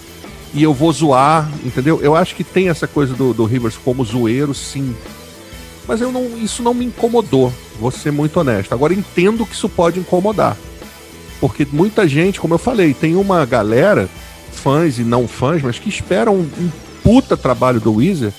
e 0.55 0.63
eu 0.63 0.73
vou 0.73 0.91
zoar, 0.91 1.49
entendeu? 1.65 1.99
Eu 2.01 2.15
acho 2.15 2.33
que 2.33 2.43
tem 2.43 2.69
essa 2.69 2.87
coisa 2.87 3.13
do, 3.13 3.33
do 3.33 3.43
Rivers 3.43 3.77
como 3.77 4.05
zoeiro, 4.05 4.53
sim. 4.53 4.95
Mas 5.85 5.99
eu 5.99 6.13
não, 6.13 6.37
isso 6.37 6.63
não 6.63 6.73
me 6.73 6.85
incomodou, 6.85 7.53
vou 7.77 7.91
ser 7.91 8.11
muito 8.11 8.39
honesto. 8.39 8.73
Agora 8.73 8.93
entendo 8.93 9.45
que 9.45 9.53
isso 9.53 9.67
pode 9.67 9.99
incomodar. 9.99 10.55
Porque 11.41 11.67
muita 11.69 12.07
gente, 12.07 12.39
como 12.39 12.53
eu 12.53 12.57
falei, 12.57 12.93
tem 12.93 13.15
uma 13.15 13.45
galera, 13.45 14.09
fãs 14.51 14.97
e 14.97 15.03
não 15.03 15.27
fãs, 15.27 15.61
mas 15.61 15.77
que 15.77 15.89
esperam 15.89 16.35
um, 16.35 16.49
um 16.57 16.71
puta 17.03 17.35
trabalho 17.35 17.81
do 17.81 17.95
Weezer 17.95 18.31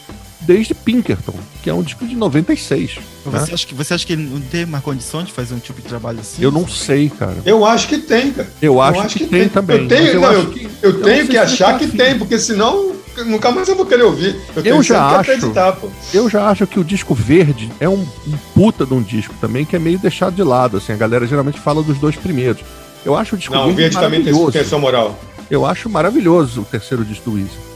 desde 0.47 0.75
Pinkerton, 0.75 1.35
que 1.63 1.69
é 1.69 1.75
um 1.75 1.83
disco 1.83 2.07
de 2.07 2.15
96. 2.15 2.97
né? 2.97 3.03
Você, 3.25 3.55
acha 3.55 3.67
que, 3.67 3.75
você 3.75 3.95
acha 3.95 4.07
que 4.07 4.13
ele 4.13 4.23
não 4.23 4.41
tem 4.41 4.65
mais 4.65 4.83
condição 4.83 5.23
de 5.23 5.33
fazer 5.33 5.55
um 5.55 5.59
tipo 5.59 5.83
de 5.83 5.89
trabalho 5.89 6.21
assim? 6.21 6.43
Eu 6.43 6.53
não 6.53 6.67
sei, 6.69 7.11
cara. 7.11 7.37
Eu 7.45 7.65
acho 7.65 7.89
que 7.89 7.99
tem, 7.99 8.33
cara. 8.33 8.49
Eu 8.63 8.81
acho, 8.81 9.19
que, 9.19 9.27
tem, 9.27 9.49
também. 9.49 9.83
Eu 9.83 9.89
tenho, 9.89 10.07
eu 10.07 10.21
não, 10.21 10.29
acho 10.29 10.39
eu, 10.39 10.51
que- 10.51 10.69
eu 10.83 10.93
não 10.95 11.03
tenho 11.03 11.27
que 11.29 11.37
achar 11.37 11.73
tá 11.73 11.79
que 11.79 11.89
tem, 11.89 12.17
porque 12.19 12.39
senão 12.39 12.95
nunca 13.27 13.51
mais 13.51 13.69
eu 13.69 13.75
vou 13.75 13.87
querer 13.87 14.05
ouvir. 14.05 14.37
Eu 14.55 14.63
tenho 14.63 14.83
já 14.83 15.09
que 15.09 15.15
acho. 15.15 15.31
acreditar, 15.33 15.73
pô. 15.73 15.89
Eu 16.13 16.29
já 16.31 16.49
acho 16.49 16.67
que 16.67 16.79
o 16.79 16.85
disco 16.85 17.15
verde 17.15 17.71
é 17.81 17.89
um, 17.89 18.07
um 18.27 18.37
puta 18.55 18.87
de 18.87 18.95
um 18.95 19.03
disco 19.03 19.35
também, 19.41 19.65
que 19.65 19.75
é 19.75 19.79
meio 19.79 19.99
deixado 19.99 20.35
de 20.35 20.43
lado. 20.43 20.77
Assim, 20.77 20.93
a 20.93 20.97
galera 20.97 21.27
geralmente 21.27 21.59
fala 21.59 21.83
dos 21.83 21.99
dois 21.99 22.17
primeiros. 22.17 22.63
Eu 23.05 23.17
acho 23.17 23.35
o 23.37 23.39
disco 23.39 23.55
Não, 23.55 23.71
o 23.71 23.75
verde 23.75 23.97
também 23.99 24.23
tem, 24.23 24.33
tem 24.33 24.79
moral. 24.79 25.19
Eu 25.51 25.65
acho 25.65 25.89
maravilhoso 25.89 26.63
o 26.63 26.65
terceiro 26.65 27.05
disco 27.05 27.31
do 27.31 27.37
Weezer. 27.37 27.76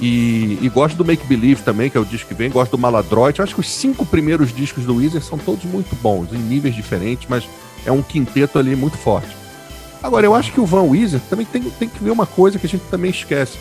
E, 0.00 0.58
e 0.60 0.68
gosto 0.68 0.96
do 0.96 1.04
Make 1.04 1.26
Believe 1.26 1.62
também, 1.62 1.88
que 1.88 1.96
é 1.96 2.00
o 2.00 2.04
disco 2.04 2.28
que 2.28 2.34
vem. 2.34 2.50
Gosto 2.50 2.72
do 2.72 2.78
Maladroit. 2.78 3.40
Acho 3.40 3.54
que 3.54 3.60
os 3.60 3.70
cinco 3.70 4.04
primeiros 4.04 4.52
discos 4.52 4.84
do 4.84 4.96
Weezer 4.96 5.22
são 5.22 5.38
todos 5.38 5.64
muito 5.64 5.94
bons, 5.96 6.32
em 6.32 6.38
níveis 6.38 6.74
diferentes, 6.74 7.26
mas 7.28 7.44
é 7.86 7.92
um 7.92 8.02
quinteto 8.02 8.58
ali 8.58 8.74
muito 8.74 8.96
forte. 8.96 9.34
Agora, 10.02 10.26
eu 10.26 10.34
acho 10.34 10.52
que 10.52 10.60
o 10.60 10.66
Van 10.66 10.82
Weezer 10.82 11.20
também 11.30 11.46
tem, 11.46 11.62
tem 11.62 11.88
que 11.88 12.02
ver 12.02 12.10
uma 12.10 12.26
coisa 12.26 12.58
que 12.58 12.66
a 12.66 12.68
gente 12.68 12.84
também 12.90 13.10
esquece. 13.10 13.56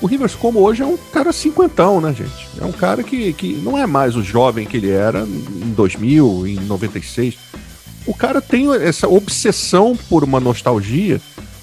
O 0.00 0.06
Rivers 0.06 0.34
Como 0.34 0.60
hoje 0.60 0.82
é 0.82 0.86
um 0.86 0.96
cara 0.96 1.32
cinquentão, 1.32 2.00
né, 2.00 2.12
gente? 2.12 2.48
É 2.60 2.64
um 2.64 2.72
cara 2.72 3.02
que, 3.02 3.32
que 3.32 3.54
não 3.54 3.76
é 3.76 3.86
mais 3.86 4.14
o 4.14 4.22
jovem 4.22 4.66
que 4.66 4.76
ele 4.76 4.90
era 4.90 5.20
em 5.20 5.72
2000, 5.72 6.46
em 6.46 6.54
96. 6.56 7.38
O 8.06 8.14
cara 8.14 8.40
tem 8.40 8.72
essa 8.74 9.08
obsessão 9.08 9.96
por 10.08 10.22
uma 10.22 10.40
nostalgia 10.40 11.20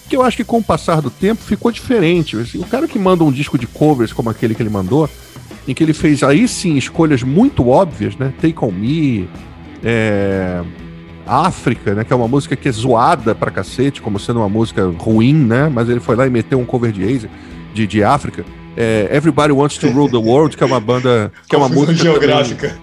que 0.10 0.16
eu 0.16 0.22
acho 0.22 0.38
que 0.38 0.44
com 0.44 0.58
o 0.60 0.64
passar 0.64 1.02
do 1.02 1.10
tempo 1.10 1.42
ficou 1.44 1.72
diferente. 1.72 2.38
Assim, 2.38 2.60
o 2.60 2.66
cara 2.66 2.88
que 2.88 2.98
manda 3.00 3.24
um 3.24 3.32
disco 3.32 3.58
de 3.58 3.66
covers 3.68 4.14
como 4.14 4.30
aquele 4.30 4.54
que 4.56 4.62
ele 4.62 4.70
mandou, 4.70 5.10
em 5.68 5.74
que 5.74 5.84
ele 5.84 5.94
fez 5.94 6.22
aí 6.24 6.48
sim 6.48 6.76
escolhas 6.78 7.24
muito 7.24 7.68
óbvias, 7.70 8.16
né? 8.18 8.32
Take 8.42 8.56
On 8.64 8.72
Me, 8.72 9.28
é... 9.84 10.62
África, 11.28 11.96
né? 11.96 12.04
Que 12.04 12.14
é 12.14 12.16
uma 12.16 12.28
música 12.28 12.56
que 12.56 12.68
é 12.70 12.72
zoada 12.72 13.34
pra 13.34 13.50
cacete, 13.50 14.00
como 14.02 14.20
sendo 14.20 14.40
uma 14.40 14.50
música 14.50 14.86
ruim, 14.98 15.34
né? 15.34 15.70
Mas 15.74 15.90
ele 15.90 16.00
foi 16.00 16.16
lá 16.16 16.28
e 16.28 16.30
meteu 16.30 16.60
um 16.60 16.66
cover 16.66 16.92
de 16.92 17.04
Asia, 17.04 17.30
de, 17.74 17.88
de 17.88 18.04
África. 18.04 18.46
É, 18.78 19.10
Everybody 19.12 19.52
Wants 19.52 19.78
to 19.80 19.88
Rule 19.90 20.10
the 20.12 20.18
World, 20.18 20.56
que 20.56 20.64
é 20.64 20.68
uma 20.68 20.80
banda. 20.80 21.32
Que 21.48 21.56
é 21.56 21.58
uma 21.58 21.68
Confusão 21.70 21.94
música. 21.94 22.14
também- 22.14 22.28
geográfica. 22.30 22.78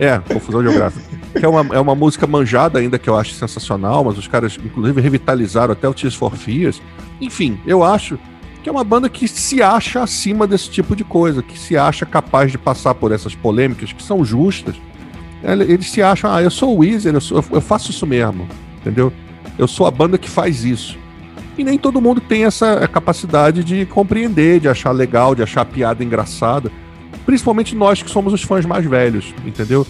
é, 0.00 0.18
confusão 0.32 0.62
geográfica. 0.62 1.04
Que 1.38 1.44
é 1.44 1.48
uma, 1.48 1.74
é 1.74 1.80
uma 1.80 1.94
música 1.94 2.26
manjada 2.26 2.78
ainda 2.78 2.98
que 2.98 3.08
eu 3.10 3.16
acho 3.16 3.32
sensacional, 3.34 4.04
mas 4.04 4.16
os 4.16 4.28
caras, 4.28 4.56
inclusive, 4.64 5.00
revitalizaram 5.00 5.72
até 5.72 5.88
o 5.88 5.92
Tears 5.94 6.14
for 6.14 6.34
Fears. 6.36 6.80
Enfim, 7.20 7.58
eu 7.66 7.82
acho 7.82 8.18
que 8.62 8.68
é 8.68 8.72
uma 8.72 8.84
banda 8.84 9.08
que 9.08 9.26
se 9.28 9.62
acha 9.62 10.02
acima 10.02 10.46
desse 10.46 10.70
tipo 10.70 10.94
de 10.96 11.04
coisa, 11.04 11.42
que 11.42 11.58
se 11.58 11.76
acha 11.76 12.06
capaz 12.06 12.50
de 12.52 12.56
passar 12.58 12.94
por 12.94 13.12
essas 13.12 13.34
polêmicas 13.34 13.92
que 13.92 14.02
são 14.02 14.24
justas. 14.24 14.74
Ele- 15.42 15.64
Eles 15.72 15.90
se 15.90 16.00
acham, 16.02 16.32
ah, 16.32 16.40
eu 16.42 16.50
sou 16.50 16.74
o 16.74 16.78
Weezer, 16.78 17.12
eu, 17.14 17.20
sou- 17.20 17.44
eu 17.50 17.60
faço 17.60 17.90
isso 17.90 18.06
mesmo, 18.06 18.48
entendeu? 18.80 19.12
Eu 19.58 19.68
sou 19.68 19.86
a 19.86 19.90
banda 19.90 20.16
que 20.16 20.30
faz 20.30 20.64
isso. 20.64 20.96
E 21.58 21.62
nem 21.62 21.78
todo 21.78 22.00
mundo 22.00 22.20
tem 22.20 22.44
essa 22.44 22.88
capacidade 22.88 23.62
de 23.62 23.84
compreender, 23.86 24.60
de 24.60 24.68
achar 24.68 24.92
legal, 24.92 25.34
de 25.34 25.42
achar 25.42 25.64
piada 25.64 26.02
engraçada. 26.02 26.72
Principalmente 27.26 27.74
nós 27.76 28.02
que 28.02 28.10
somos 28.10 28.32
os 28.32 28.42
fãs 28.42 28.64
mais 28.64 28.84
velhos, 28.86 29.34
entendeu? 29.44 29.86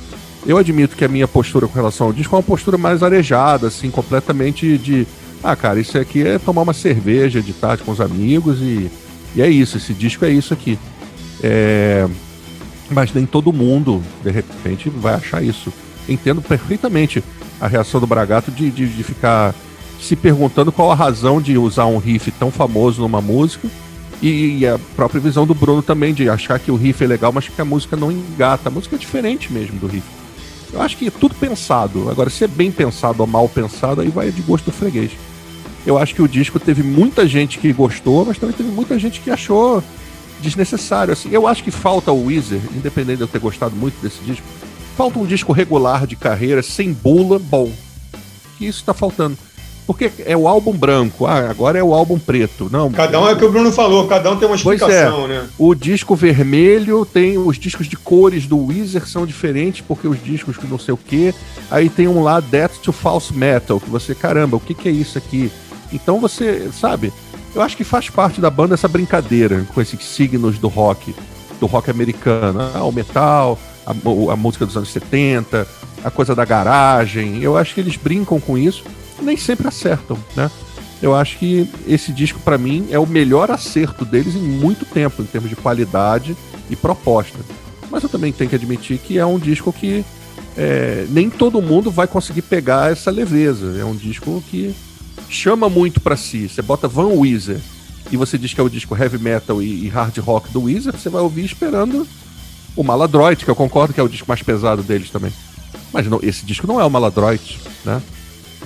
Eu 0.47 0.59
admito 0.59 0.95
que 0.95 1.05
a 1.05 1.09
minha 1.09 1.26
postura 1.26 1.66
com 1.66 1.74
relação 1.74 2.09
ao 2.09 2.12
disco 2.12 2.34
é 2.34 2.38
uma 2.38 2.42
postura 2.42 2.76
mais 2.76 3.03
arejada, 3.03 3.68
assim, 3.68 3.90
completamente 3.90 4.76
de. 4.76 5.07
Ah, 5.42 5.57
cara, 5.57 5.80
isso 5.80 5.99
aqui 5.99 6.26
é 6.26 6.38
tomar 6.38 6.62
uma 6.62 6.74
cerveja 6.74 7.40
de 7.40 7.53
tarde 7.53 7.82
com 7.82 7.92
os 7.92 8.01
amigos 8.01 8.61
e, 8.61 8.90
e 9.34 9.42
é 9.42 9.49
isso, 9.49 9.76
esse 9.76 9.92
disco 9.92 10.24
é 10.24 10.30
isso 10.30 10.53
aqui. 10.53 10.78
É, 11.42 12.07
Mas 12.90 13.12
nem 13.12 13.26
todo 13.26 13.53
mundo, 13.53 14.03
de 14.22 14.30
repente, 14.30 14.90
vai 14.90 15.14
achar 15.14 15.42
isso. 15.42 15.72
Entendo 16.09 16.42
perfeitamente 16.42 17.24
a 17.61 17.66
reação 17.66 18.01
do 18.01 18.07
Bragato 18.07 18.51
de, 18.51 18.70
de, 18.70 18.86
de 18.86 19.03
ficar 19.03 19.55
se 20.01 20.14
perguntando 20.14 20.70
qual 20.70 20.90
a 20.90 20.95
razão 20.95 21.40
de 21.40 21.57
usar 21.57 21.86
um 21.86 21.97
riff 21.97 22.30
tão 22.32 22.51
famoso 22.51 23.01
numa 23.01 23.22
música 23.22 23.66
e, 24.20 24.59
e 24.59 24.66
a 24.66 24.78
própria 24.95 25.20
visão 25.20 25.47
do 25.47 25.55
Bruno 25.55 25.82
também 25.82 26.12
de 26.12 26.28
achar 26.28 26.59
que 26.59 26.70
o 26.70 26.76
riff 26.76 27.03
é 27.03 27.07
legal, 27.07 27.32
mas 27.32 27.49
que 27.49 27.61
a 27.61 27.64
música 27.64 27.97
não 27.97 28.12
engata. 28.12 28.68
A 28.68 28.72
música 28.72 28.97
é 28.97 28.99
diferente 28.99 29.51
mesmo 29.53 29.78
do 29.78 29.86
riff. 29.86 30.24
Eu 30.75 30.83
acho 30.83 30.97
que 30.97 31.07
é 31.07 31.11
tudo 31.11 31.37
pensado. 31.37 32.11
Agora, 32.11 32.29
se 32.29 32.43
é 32.43 32.49
bem 32.49 32.72
pensado 32.72 33.20
ou 33.20 33.29
mal 33.29 33.49
pensado, 33.49 34.01
aí 34.01 34.09
vai 34.09 34.33
de 34.33 34.43
gosto 34.43 34.64
do 34.64 34.72
freguês. 34.72 35.12
Eu 35.87 35.97
acho 35.97 36.12
que 36.14 36.22
o 36.22 36.27
disco 36.27 36.59
teve 36.59 36.83
muita 36.83 37.29
gente 37.29 37.59
que 37.59 37.72
gostou, 37.72 38.25
mas 38.25 38.39
também 38.39 38.57
teve 38.57 38.70
muita 38.70 38.99
gente 38.99 39.20
que 39.20 39.31
achou 39.31 39.83
desnecessário. 40.41 41.12
Assim, 41.12 41.29
eu 41.31 41.47
acho 41.47 41.62
que 41.62 41.70
falta 41.70 42.11
o 42.11 42.25
Weezer, 42.25 42.61
independente 42.75 43.18
de 43.18 43.22
eu 43.22 43.29
ter 43.29 43.39
gostado 43.39 43.77
muito 43.77 43.95
desse 44.03 44.18
disco, 44.25 44.45
falta 44.97 45.20
um 45.20 45.27
disco 45.27 45.53
regular 45.53 46.09
de 46.09 46.16
carreira, 46.16 46.61
sem 46.61 46.93
bula, 46.93 47.39
bom. 47.39 47.70
Que 48.59 48.66
isso 48.66 48.83
tá 48.85 48.93
faltando. 48.93 49.39
Porque 49.87 50.11
é 50.24 50.35
o 50.35 50.49
álbum 50.49 50.72
branco, 50.72 51.26
ah, 51.26 51.51
agora 51.51 51.78
é 51.78 51.82
o 51.82 51.93
álbum 51.93 52.18
preto. 52.18 52.68
Não, 52.72 52.91
cada 52.91 53.20
um 53.20 53.28
é 53.28 53.32
o 53.32 53.37
que 53.37 53.45
o 53.45 53.51
Bruno 53.51 53.70
falou, 53.70 54.07
cada 54.09 54.30
um 54.30 54.37
tem 54.37 54.49
uma 54.49 54.57
explicação, 54.57 55.26
é, 55.26 55.28
né? 55.28 55.49
O 55.59 55.74
disco 55.74 56.16
vermelho 56.16 57.05
tem 57.05 57.37
os 57.37 57.59
discos 57.59 57.87
de 57.87 57.97
cores 57.97 58.47
do 58.47 58.66
Weezer 58.66 59.07
são 59.07 59.26
diferentes, 59.26 59.82
porque 59.87 60.09
os 60.09 60.22
discos 60.22 60.57
que 60.57 60.66
não 60.66 60.78
sei 60.78 60.95
o 60.95 60.97
que. 60.97 61.35
Aí 61.70 61.91
tem 61.91 62.09
um 62.09 62.22
lá, 62.22 62.41
Death 62.41 62.78
to 62.82 62.93
False 62.93 63.35
Metal, 63.35 63.78
que 63.78 63.91
você, 63.91 64.14
caramba, 64.14 64.57
o 64.57 64.61
que, 64.61 64.72
que 64.72 64.89
é 64.89 64.93
isso 64.93 65.18
aqui? 65.18 65.53
Então 65.93 66.18
você, 66.18 66.70
sabe, 66.72 67.12
eu 67.55 67.61
acho 67.61 67.76
que 67.76 67.85
faz 67.85 68.09
parte 68.09 68.41
da 68.41 68.49
banda 68.49 68.72
essa 68.72 68.89
brincadeira 68.89 69.66
com 69.74 69.82
esses 69.82 70.03
signos 70.03 70.59
do 70.59 70.68
rock, 70.68 71.14
do 71.61 71.66
rock 71.66 71.91
americano. 71.91 72.61
Ah, 72.74 72.85
o 72.85 72.91
metal, 72.91 73.59
a, 73.87 73.91
a 74.32 74.37
música 74.37 74.64
dos 74.64 74.78
anos 74.78 74.91
70, 74.91 75.68
a 76.03 76.11
coisa 76.11 76.35
da 76.35 76.47
garagem. 76.47 77.43
Eu 77.43 77.55
acho 77.59 77.74
que 77.74 77.80
eles 77.80 77.97
brincam 77.97 78.41
com 78.41 78.57
isso 78.57 78.82
nem 79.25 79.37
sempre 79.37 79.68
acertam, 79.68 80.18
né? 80.37 80.51
Eu 81.03 81.14
acho 81.14 81.39
que 81.39 81.68
esse 81.87 82.12
disco, 82.12 82.41
para 82.41 82.57
mim, 82.57 82.87
é 82.91 82.99
o 82.99 83.07
melhor 83.07 83.51
acerto 83.51 84.05
deles 84.05 84.35
em 84.35 84.43
muito 84.43 84.87
tempo, 84.87 85.22
em 85.22 85.27
termos 85.27 85.51
de 85.51 85.57
qualidade 85.57 86.37
e 86.70 86.77
proposta. 86.77 87.39
Mas 87.91 88.03
eu 88.03 88.09
também 88.09 88.33
tenho 88.33 88.49
que 88.49 88.57
admitir 88.57 88.99
que 88.99 89.18
é 89.18 89.27
um 89.27 89.39
disco 89.39 89.72
que 89.72 90.05
é, 90.57 91.07
nem 91.11 91.29
todo 91.29 91.61
mundo 91.61 91.91
vai 91.91 92.07
conseguir 92.07 92.43
pegar 92.43 92.91
essa 92.91 93.11
leveza. 93.11 93.77
É 93.79 93.85
um 93.85 93.95
disco 93.95 94.43
que 94.51 94.75
chama 95.29 95.68
muito 95.68 96.01
para 96.01 96.16
si. 96.16 96.49
Você 96.49 96.62
bota 96.62 96.89
Van 96.89 97.09
Weezer 97.09 97.61
e 98.11 98.16
você 98.16 98.39
diz 98.39 98.55
que 98.55 98.61
é 98.61 98.62
o 98.62 98.70
disco 98.70 98.97
heavy 98.97 99.18
metal 99.18 99.62
e, 99.62 99.85
e 99.85 99.89
hard 99.89 100.16
rock 100.18 100.51
do 100.51 100.62
Weezer, 100.62 100.97
você 100.97 101.09
vai 101.09 101.22
ouvir 101.22 101.45
esperando 101.45 102.07
o 102.77 102.83
Maladroit, 102.83 103.45
que 103.45 103.51
eu 103.51 103.57
concordo 103.57 103.95
que 103.95 104.01
é 104.01 104.03
o 104.03 104.09
disco 104.09 104.27
mais 104.29 104.43
pesado 104.43 104.83
deles 104.83 105.11
também. 105.11 105.33
Mas 105.93 106.07
não, 106.07 106.18
esse 106.22 106.45
disco 106.45 106.66
não 106.66 106.81
é 106.81 106.85
o 106.85 106.91
Maladroit, 106.91 107.61
né? 107.85 108.03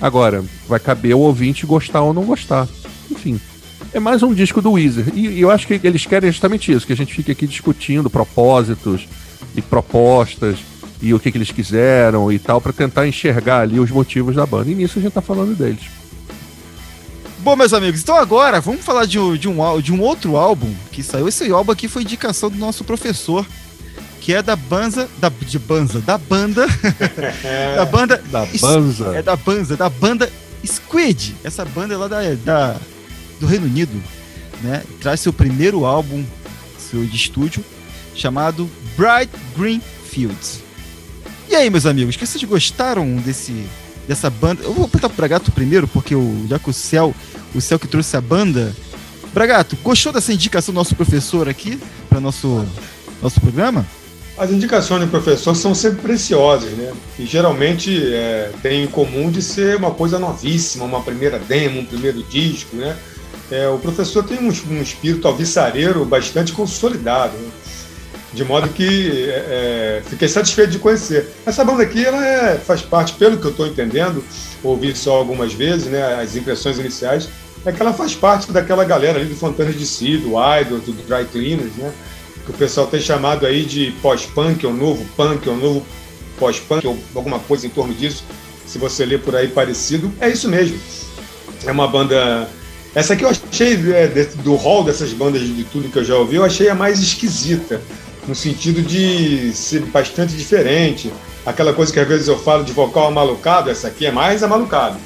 Agora, 0.01 0.43
vai 0.67 0.79
caber 0.79 1.15
o 1.15 1.19
ouvinte 1.19 1.65
gostar 1.65 2.01
ou 2.01 2.13
não 2.13 2.23
gostar. 2.23 2.67
Enfim, 3.11 3.39
é 3.93 3.99
mais 3.99 4.23
um 4.23 4.33
disco 4.33 4.61
do 4.61 4.71
Weezer. 4.71 5.05
E, 5.13 5.39
eu 5.39 5.51
acho 5.51 5.67
que 5.67 5.79
eles 5.83 6.05
querem 6.05 6.31
justamente 6.31 6.71
isso, 6.71 6.85
que 6.85 6.93
a 6.93 6.97
gente 6.97 7.13
fique 7.13 7.31
aqui 7.31 7.45
discutindo 7.45 8.09
propósitos 8.09 9.07
e 9.55 9.61
propostas 9.61 10.59
e 11.01 11.13
o 11.13 11.19
que, 11.19 11.31
que 11.31 11.37
eles 11.37 11.51
quiseram 11.51 12.31
e 12.31 12.39
tal, 12.39 12.59
para 12.61 12.73
tentar 12.73 13.07
enxergar 13.07 13.61
ali 13.61 13.79
os 13.79 13.89
motivos 13.89 14.35
da 14.35 14.45
banda. 14.45 14.69
E 14.69 14.75
nisso 14.75 14.99
a 14.99 15.01
gente 15.01 15.13
tá 15.13 15.21
falando 15.21 15.55
deles. 15.55 15.83
Bom, 17.39 17.55
meus 17.55 17.73
amigos, 17.73 18.01
então 18.01 18.15
agora 18.15 18.59
vamos 18.59 18.83
falar 18.83 19.05
de, 19.05 19.37
de, 19.37 19.47
um, 19.47 19.81
de 19.81 19.93
um 19.93 20.01
outro 20.01 20.35
álbum 20.35 20.73
que 20.91 21.01
saiu. 21.01 21.27
Esse 21.27 21.49
álbum 21.51 21.71
aqui 21.71 21.87
foi 21.87 22.03
indicação 22.03 22.49
do 22.49 22.57
nosso 22.57 22.83
professor, 22.83 23.45
que 24.19 24.33
é 24.33 24.41
da 24.41 24.55
Banza, 24.55 25.09
da, 25.17 25.29
de 25.29 25.57
Banza, 25.57 25.99
da 26.01 26.17
banda, 26.17 26.67
da 27.75 27.85
banda, 27.85 28.21
da 28.29 28.45
Banza, 28.45 29.15
é 29.15 29.21
da 29.21 29.35
Banza, 29.35 29.77
da 29.77 29.89
banda 29.89 30.29
Squid, 30.65 31.35
essa 31.43 31.63
banda 31.63 31.93
é 31.93 31.97
lá 31.97 32.07
da, 32.07 32.21
da, 32.35 32.77
do 33.39 33.47
Reino 33.47 33.65
Unido, 33.65 34.01
né? 34.61 34.83
Traz 34.99 35.21
seu 35.21 35.31
primeiro 35.31 35.85
álbum, 35.85 36.23
seu 36.77 37.05
de 37.05 37.15
estúdio, 37.15 37.63
chamado 38.13 38.69
Bright 38.97 39.31
Green 39.57 39.81
Fields. 40.09 40.61
E 41.47 41.55
aí, 41.55 41.69
meus 41.69 41.85
amigos, 41.85 42.15
que 42.15 42.27
vocês 42.27 42.43
gostaram 42.43 43.15
desse 43.17 43.65
dessa 44.07 44.29
banda? 44.29 44.63
Eu 44.63 44.73
vou 44.73 44.87
perguntar 44.87 45.09
pro 45.09 45.17
Bragato 45.17 45.51
primeiro, 45.51 45.87
porque 45.87 46.15
o, 46.15 46.45
já 46.49 46.59
que 46.59 46.69
o 46.69 46.73
Céu, 46.73 47.15
o 47.53 47.61
Céu 47.61 47.79
que 47.79 47.87
trouxe 47.87 48.17
a 48.17 48.21
banda. 48.21 48.75
Bragato, 49.33 49.77
gostou 49.83 50.11
dessa 50.11 50.33
indicação 50.33 50.73
do 50.73 50.77
nosso 50.77 50.95
professor 50.95 51.47
aqui 51.47 51.79
para 52.09 52.19
nosso 52.19 52.65
nosso 53.21 53.39
programa? 53.39 53.85
As 54.39 54.51
indicações 54.51 55.01
do 55.01 55.07
professor 55.07 55.53
são 55.53 55.75
sempre 55.75 56.01
preciosas, 56.01 56.71
né? 56.71 56.93
E 57.19 57.25
geralmente 57.25 58.13
é, 58.13 58.49
tem 58.61 58.85
em 58.85 58.87
comum 58.87 59.29
de 59.29 59.41
ser 59.41 59.75
uma 59.75 59.91
coisa 59.91 60.17
novíssima, 60.17 60.85
uma 60.85 61.01
primeira 61.01 61.37
demo, 61.37 61.81
um 61.81 61.85
primeiro 61.85 62.23
disco, 62.23 62.73
né? 62.77 62.95
É, 63.51 63.67
o 63.67 63.77
professor 63.77 64.23
tem 64.23 64.39
um, 64.39 64.47
um 64.47 64.81
espírito 64.81 65.27
alvissareiro 65.27 66.05
bastante 66.05 66.53
consolidado, 66.53 67.35
né? 67.35 67.49
de 68.31 68.45
modo 68.45 68.69
que 68.69 69.29
é, 69.29 69.99
é, 69.99 70.03
fiquei 70.07 70.29
satisfeito 70.29 70.71
de 70.71 70.79
conhecer. 70.79 71.27
Essa 71.45 71.65
banda 71.65 71.83
aqui 71.83 72.05
ela 72.05 72.25
é, 72.25 72.57
faz 72.57 72.81
parte, 72.81 73.13
pelo 73.13 73.37
que 73.37 73.45
eu 73.45 73.51
estou 73.51 73.67
entendendo, 73.67 74.23
ouvi 74.63 74.95
só 74.95 75.15
algumas 75.17 75.51
vezes, 75.51 75.87
né, 75.87 76.21
as 76.21 76.35
impressões 76.35 76.77
iniciais, 76.77 77.27
é 77.65 77.71
que 77.71 77.81
ela 77.81 77.91
faz 77.91 78.15
parte 78.15 78.51
daquela 78.51 78.85
galera 78.85 79.19
ali 79.19 79.27
do 79.27 79.35
Fontana 79.35 79.73
de 79.73 79.85
Si, 79.85 80.17
do 80.17 80.29
Idol, 80.29 80.79
do 80.79 80.93
Dry 80.93 81.25
Cleaners, 81.25 81.75
né? 81.75 81.91
O 82.49 82.53
pessoal 82.53 82.87
tem 82.87 82.99
chamado 82.99 83.45
aí 83.45 83.63
de 83.63 83.91
pós-punk, 84.01 84.65
ou 84.65 84.73
novo 84.73 85.05
punk, 85.15 85.47
ou 85.47 85.55
novo 85.55 85.85
pós-punk, 86.39 86.85
ou 86.87 86.97
alguma 87.15 87.39
coisa 87.39 87.67
em 87.67 87.69
torno 87.69 87.93
disso, 87.93 88.23
se 88.65 88.77
você 88.77 89.05
ler 89.05 89.21
por 89.21 89.35
aí 89.35 89.47
parecido, 89.47 90.11
é 90.19 90.29
isso 90.29 90.49
mesmo. 90.49 90.79
É 91.65 91.71
uma 91.71 91.87
banda. 91.87 92.49
Essa 92.95 93.13
aqui 93.13 93.23
eu 93.23 93.29
achei, 93.29 93.73
é, 93.93 94.07
do 94.43 94.55
hall 94.55 94.83
dessas 94.83 95.13
bandas 95.13 95.41
de 95.41 95.63
tudo 95.65 95.89
que 95.89 95.97
eu 95.99 96.03
já 96.03 96.15
ouvi, 96.15 96.35
eu 96.37 96.43
achei 96.43 96.69
a 96.69 96.75
mais 96.75 96.99
esquisita, 96.99 97.81
no 98.27 98.35
sentido 98.35 98.81
de 98.81 99.53
ser 99.53 99.81
bastante 99.81 100.35
diferente. 100.35 101.11
Aquela 101.45 101.73
coisa 101.73 101.93
que 101.93 101.99
às 101.99 102.07
vezes 102.07 102.27
eu 102.27 102.37
falo 102.37 102.63
de 102.63 102.73
vocal 102.73 103.07
amalucado, 103.07 103.69
essa 103.69 103.87
aqui 103.87 104.05
é 104.05 104.11
mais 104.11 104.43
amalucado. 104.43 104.97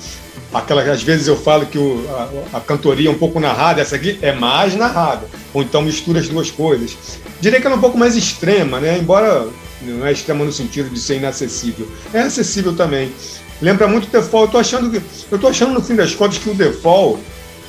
Aquela, 0.54 0.84
às 0.84 1.01
vezes 1.01 1.28
eu 1.28 1.36
falo 1.36 1.66
que 1.66 1.78
o, 1.78 2.06
a, 2.54 2.58
a, 2.58 2.62
cantoria 2.62 3.10
é 3.10 3.12
um 3.12 3.18
pouco 3.18 3.39
narrada, 3.39 3.82
essa 3.82 3.95
aqui 3.95 4.20
é 4.22 4.32
mais 4.32 4.76
narrada. 4.76 5.26
Ou 5.54 5.64
então 5.64 5.82
mistura 5.82 6.20
as 6.20 6.30
duas 6.30 6.51
coisas. 6.51 6.95
Diria 7.41 7.60
que 7.60 7.66
ela 7.66 7.76
é 7.76 7.78
um 7.78 7.82
pouco 7.82 7.97
mais 7.97 8.16
extrema, 8.16 8.80
né? 8.80 8.97
Embora 8.97 9.47
não 9.82 10.06
é 10.06 10.12
extrema 10.12 10.45
no 10.45 10.51
sentido 10.51 10.89
de 10.89 10.99
ser 10.99 11.18
inacessível. 11.18 11.88
É 12.14 12.22
acessível 12.22 12.76
também. 12.76 13.12
Lembra 13.62 13.88
muito 13.88 14.08
o 14.08 14.12
Default. 14.12 14.47
Eu 14.47 14.51
tô 14.51 14.58
achando, 14.60 14.91
que, 14.91 15.01
eu 15.32 15.39
tô 15.39 15.47
achando 15.47 15.74
no 15.74 15.82
fim 15.82 15.95
das 15.95 16.14
contas 16.14 16.38
que 16.38 16.49
o 16.49 16.54
Default, 16.54 17.20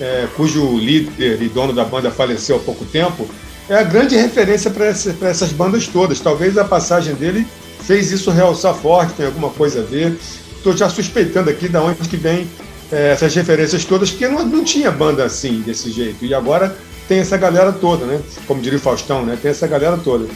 é, 0.01 0.27
cujo 0.37 0.77
líder 0.79 1.41
e 1.41 1.49
dono 1.49 1.73
da 1.73 1.85
banda 1.85 2.11
faleceu 2.11 2.57
há 2.57 2.61
pouco 2.61 2.85
tempo, 2.85 3.29
é 3.69 3.77
a 3.77 3.83
grande 3.83 4.15
referência 4.17 4.71
para 4.71 4.87
essa, 4.87 5.17
essas 5.23 5.53
bandas 5.53 5.87
todas. 5.87 6.21
Talvez 6.21 6.59
a 6.59 6.65
passagem 6.65 7.15
dele 7.15 7.47
fez 7.81 8.13
isso 8.13 8.31
realçar 8.31 8.75
forte, 8.75 9.15
tem 9.15 9.27
alguma 9.27 9.51
coisa 9.51 9.81
a 9.81 9.85
ver. 9.85 10.19
Estou 10.57 10.77
já 10.77 10.89
suspeitando 10.89 11.51
aqui 11.51 11.69
de 11.69 11.77
onde 11.77 12.09
que 12.09 12.17
vem 12.17 12.49
é, 12.93 13.13
essas 13.13 13.35
referências 13.35 13.85
todas, 13.85 14.11
porque 14.11 14.29
não, 14.29 14.45
não 14.45 14.65
tinha 14.65 14.91
banda 14.91 15.25
assim, 15.25 15.61
desse 15.61 15.91
jeito. 15.91 16.25
E 16.25 16.35
agora 16.35 16.77
tem 17.09 17.19
essa 17.19 17.37
galera 17.37 17.73
toda, 17.73 18.07
né? 18.07 18.21
Como 18.47 18.61
diria 18.61 18.79
o 18.79 18.83
Faustão, 18.83 19.25
né? 19.25 19.39
Tem 19.41 19.51
essa 19.51 19.67
galera 19.67 19.97
toda. 19.99 20.27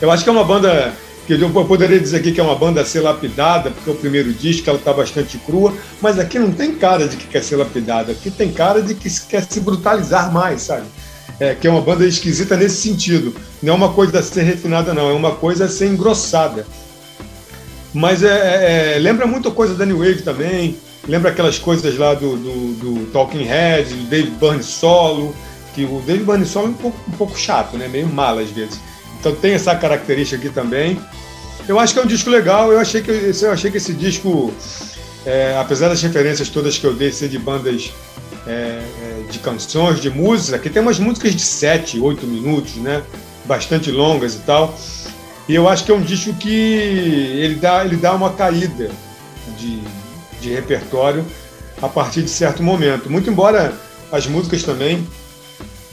Eu 0.00 0.10
acho 0.10 0.24
que 0.24 0.30
é 0.30 0.32
uma 0.32 0.44
banda 0.44 0.92
que 1.26 1.34
eu 1.34 1.64
poderia 1.64 2.00
dizer 2.00 2.16
aqui 2.16 2.32
que 2.32 2.40
é 2.40 2.42
uma 2.42 2.56
banda 2.56 2.80
a 2.80 2.84
ser 2.84 3.00
lapidada, 3.00 3.70
porque 3.70 3.90
o 3.90 3.94
primeiro 3.94 4.32
disco 4.32 4.68
ela 4.68 4.78
está 4.78 4.92
bastante 4.92 5.38
crua, 5.38 5.72
mas 6.00 6.18
aqui 6.18 6.38
não 6.38 6.50
tem 6.50 6.74
cara 6.74 7.06
de 7.06 7.16
que 7.16 7.26
quer 7.28 7.42
ser 7.42 7.56
lapidada, 7.56 8.12
aqui 8.12 8.30
tem 8.30 8.52
cara 8.52 8.82
de 8.82 8.94
que 8.94 9.08
quer 9.26 9.44
se 9.48 9.60
brutalizar 9.60 10.32
mais, 10.32 10.62
sabe? 10.62 10.86
É, 11.38 11.54
que 11.54 11.66
é 11.66 11.70
uma 11.70 11.80
banda 11.80 12.04
esquisita 12.04 12.56
nesse 12.56 12.76
sentido. 12.76 13.34
Não 13.62 13.74
é 13.74 13.76
uma 13.76 13.92
coisa 13.92 14.18
a 14.18 14.22
ser 14.22 14.42
refinada, 14.42 14.92
não, 14.92 15.10
é 15.10 15.12
uma 15.12 15.32
coisa 15.32 15.64
a 15.64 15.68
ser 15.68 15.86
engrossada. 15.86 16.66
Mas 17.94 18.22
é, 18.22 18.94
é, 18.94 18.96
é 18.96 18.98
lembra 18.98 19.26
muito 19.26 19.50
coisa 19.50 19.74
da 19.74 19.86
New 19.86 19.98
Wave 19.98 20.22
também, 20.22 20.76
Lembra 21.08 21.30
aquelas 21.30 21.58
coisas 21.58 21.96
lá 21.98 22.14
do, 22.14 22.36
do, 22.36 22.74
do 22.74 23.06
Talking 23.12 23.42
Head, 23.42 23.92
do 23.92 24.04
Dave 24.04 24.30
Byrne 24.30 24.62
solo, 24.62 25.34
que 25.74 25.84
o 25.84 26.00
Dave 26.06 26.22
Byrne 26.22 26.46
solo 26.46 26.68
é 26.68 26.70
um 26.70 26.74
pouco, 26.74 26.98
um 27.08 27.12
pouco 27.12 27.38
chato, 27.38 27.76
né? 27.76 27.88
Meio 27.88 28.08
mal 28.08 28.38
às 28.38 28.50
vezes. 28.50 28.78
Então 29.18 29.34
tem 29.34 29.54
essa 29.54 29.74
característica 29.74 30.36
aqui 30.36 30.54
também. 30.54 30.98
Eu 31.66 31.78
acho 31.78 31.92
que 31.92 32.00
é 32.00 32.02
um 32.02 32.06
disco 32.06 32.30
legal. 32.30 32.72
Eu 32.72 32.78
achei 32.78 33.02
que, 33.02 33.10
eu 33.10 33.50
achei 33.52 33.70
que 33.70 33.78
esse 33.78 33.92
disco, 33.92 34.52
é, 35.26 35.56
apesar 35.58 35.88
das 35.88 36.02
referências 36.02 36.48
todas 36.48 36.78
que 36.78 36.84
eu 36.84 36.94
dei 36.94 37.10
ser 37.10 37.28
de 37.28 37.38
bandas 37.38 37.92
é, 38.46 38.50
é, 38.50 38.82
de 39.30 39.38
canções, 39.40 40.00
de 40.00 40.10
músicas, 40.10 40.54
aqui 40.54 40.70
tem 40.70 40.82
umas 40.82 40.98
músicas 40.98 41.34
de 41.34 41.42
7, 41.42 41.98
8 41.98 42.26
minutos, 42.26 42.76
né? 42.76 43.02
Bastante 43.44 43.90
longas 43.90 44.34
e 44.34 44.38
tal. 44.40 44.76
E 45.48 45.54
eu 45.54 45.68
acho 45.68 45.84
que 45.84 45.90
é 45.90 45.94
um 45.94 46.00
disco 46.00 46.32
que 46.34 46.48
ele 46.48 47.56
dá, 47.56 47.84
ele 47.84 47.96
dá 47.96 48.14
uma 48.14 48.32
caída 48.32 48.90
de, 49.58 49.80
de 50.42 50.52
repertório 50.52 51.24
a 51.80 51.88
partir 51.88 52.22
de 52.22 52.30
certo 52.30 52.62
momento. 52.62 53.10
Muito 53.10 53.30
embora 53.30 53.72
as 54.10 54.26
músicas 54.26 54.62
também 54.62 55.06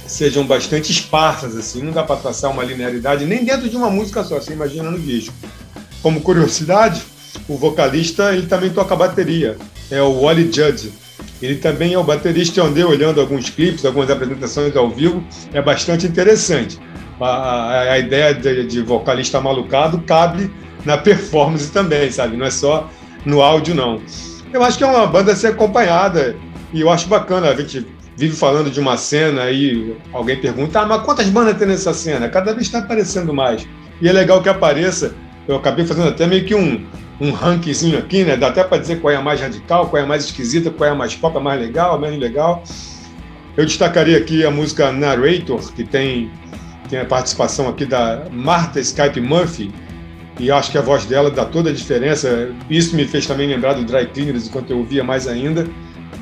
sejam 0.06 0.46
bastante 0.46 0.92
esparsas, 0.92 1.56
assim, 1.56 1.84
não 1.84 1.92
dá 1.92 2.04
para 2.04 2.16
traçar 2.16 2.52
uma 2.52 2.64
linearidade 2.64 3.26
nem 3.26 3.46
dentro 3.46 3.70
de 3.70 3.78
uma 3.78 3.90
música 3.90 4.24
só, 4.24 4.42
você 4.42 4.54
imagina 4.54 4.90
no 4.90 5.00
disco. 5.00 5.34
Como 6.02 6.22
curiosidade, 6.22 7.02
o 7.48 7.56
vocalista 7.56 8.34
ele 8.34 8.48
também 8.48 8.72
toca 8.72 8.96
bateria, 8.96 9.56
é 9.92 10.02
o 10.02 10.22
Wally 10.22 10.52
Judge. 10.52 10.92
Ele 11.42 11.56
também 11.56 11.94
é 11.94 12.00
o 12.00 12.04
baterista, 12.04 12.60
eu 12.60 12.66
andei 12.66 12.84
olhando 12.84 13.22
alguns 13.22 13.50
clipes, 13.50 13.86
algumas 13.86 14.10
apresentações 14.10 14.76
ao 14.76 14.90
vivo, 14.90 15.24
é 15.54 15.62
bastante 15.62 16.06
interessante. 16.06 16.78
A, 17.20 17.26
a, 17.26 17.82
a 17.94 18.00
ideia 18.00 18.34
de, 18.34 18.66
de 18.66 18.82
vocalista 18.82 19.40
malucado 19.40 20.00
cabe 20.02 20.52
na 20.86 20.98
performance 20.98 21.72
também, 21.72 22.12
sabe? 22.12 22.36
Não 22.36 22.46
é 22.46 22.52
só 22.52 22.90
no 23.26 23.42
áudio, 23.42 23.76
não. 23.76 24.02
Eu 24.52 24.64
acho 24.64 24.78
que 24.78 24.84
é 24.84 24.88
uma 24.88 25.06
banda 25.06 25.32
a 25.32 25.36
ser 25.36 25.48
acompanhada 25.48 26.36
e 26.74 26.82
eu 26.82 26.90
acho 26.90 27.08
bacana. 27.08 27.50
A 27.50 27.56
gente 27.56 27.86
vive 28.18 28.36
falando 28.36 28.70
de 28.70 28.80
uma 28.80 28.98
cena 28.98 29.44
aí 29.44 29.96
alguém 30.12 30.36
pergunta, 30.40 30.82
ah, 30.82 30.86
mas 30.86 31.04
quantas 31.04 31.28
bandas 31.30 31.58
tem 31.58 31.68
nessa 31.68 31.94
cena? 31.94 32.28
Cada 32.30 32.54
vez 32.54 32.66
está 32.66 32.80
aparecendo 32.80 33.34
mais. 33.34 33.68
E 34.02 34.08
é 34.08 34.12
legal 34.12 34.42
que 34.42 34.50
apareça 34.50 35.14
eu 35.50 35.56
acabei 35.56 35.84
fazendo 35.84 36.10
até 36.10 36.28
meio 36.28 36.46
que 36.46 36.54
um, 36.54 36.86
um 37.20 37.32
rankingzinho 37.32 37.98
aqui, 37.98 38.24
né? 38.24 38.38
Dá 38.38 38.50
até 38.50 38.64
para 38.64 38.78
dizer 38.78 39.02
qual 39.02 39.12
é 39.12 39.18
a 39.18 39.22
mais 39.22 39.42
radical, 39.42 39.88
qual 39.88 40.00
é 40.00 40.06
a 40.06 40.08
mais 40.08 40.26
esquisita, 40.26 40.70
qual 40.70 40.88
é 40.88 40.94
a 40.94 40.96
mais 40.96 41.16
pop, 41.16 41.36
a 41.36 41.40
mais 41.40 41.60
legal, 41.60 41.96
a 41.96 41.98
menos 41.98 42.20
legal. 42.20 42.64
Eu 43.58 43.66
destacaria 43.66 44.16
aqui 44.16 44.46
a 44.46 44.52
música 44.52 44.92
Narrator, 44.92 45.74
que 45.74 45.84
tem, 45.84 46.30
tem 46.88 47.00
a 47.00 47.06
participação 47.06 47.68
aqui 47.68 47.84
da 47.84 48.28
Martha 48.32 48.80
Skype 48.80 49.20
Murphy, 49.20 49.74
e 50.40 50.50
acho 50.50 50.72
que 50.72 50.78
a 50.78 50.82
voz 50.82 51.06
dela 51.06 51.30
dá 51.30 51.44
toda 51.44 51.70
a 51.70 51.74
diferença. 51.74 52.50
Isso 52.70 52.96
me 52.96 53.06
fez 53.06 53.28
também 53.28 53.48
lembrar 53.48 53.74
do 53.74 53.84
Dry 53.84 54.08
Cleaners 54.08 54.48
enquanto 54.48 54.72
eu 54.72 54.78
ouvia 54.78 55.04
mais 55.04 55.28
ainda. 55.28 55.68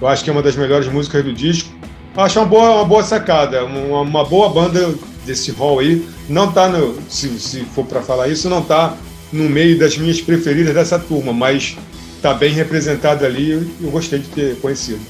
Eu 0.02 0.08
acho 0.08 0.24
que 0.24 0.30
é 0.30 0.34
uma 0.34 0.42
das 0.42 0.56
melhores 0.56 0.88
músicas 0.88 1.24
do 1.24 1.32
disco. 1.32 1.70
Eu 2.16 2.24
acho 2.24 2.40
uma 2.40 2.46
boa, 2.46 2.76
uma 2.78 2.86
boa 2.86 3.04
sacada, 3.04 3.64
uma, 3.64 4.02
uma 4.02 4.26
boa 4.26 4.50
banda 4.50 4.96
desse 5.24 5.52
hall 5.52 5.80
aí. 5.80 6.08
Não 6.28 6.52
tá 6.52 6.68
no, 6.68 6.98
se, 7.08 7.30
se 7.40 7.62
for 7.76 7.86
para 7.86 8.02
falar 8.02 8.28
isso, 8.28 8.50
não 8.50 8.64
tá 8.64 8.98
no 9.32 9.48
meio 9.48 9.78
das 9.78 9.98
minhas 9.98 10.20
preferidas 10.20 10.74
dessa 10.74 10.98
turma, 10.98 11.32
mas 11.32 11.78
tá 12.22 12.34
bem 12.34 12.54
representada 12.54 13.26
ali 13.26 13.52
e 13.80 13.84
eu 13.84 13.92
gostei 13.92 14.20
de 14.20 14.28
ter 14.30 14.56
conhecido. 14.58 15.02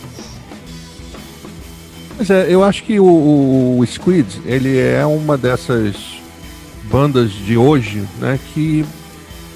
Pois 2.17 2.29
é, 2.29 2.47
eu 2.49 2.63
acho 2.63 2.83
que 2.83 2.99
o, 2.99 3.77
o 3.79 3.85
Squid, 3.85 4.41
ele 4.45 4.77
é 4.77 5.05
uma 5.05 5.37
dessas 5.37 6.16
bandas 6.89 7.31
de 7.31 7.57
hoje, 7.57 8.03
né, 8.19 8.39
que, 8.53 8.85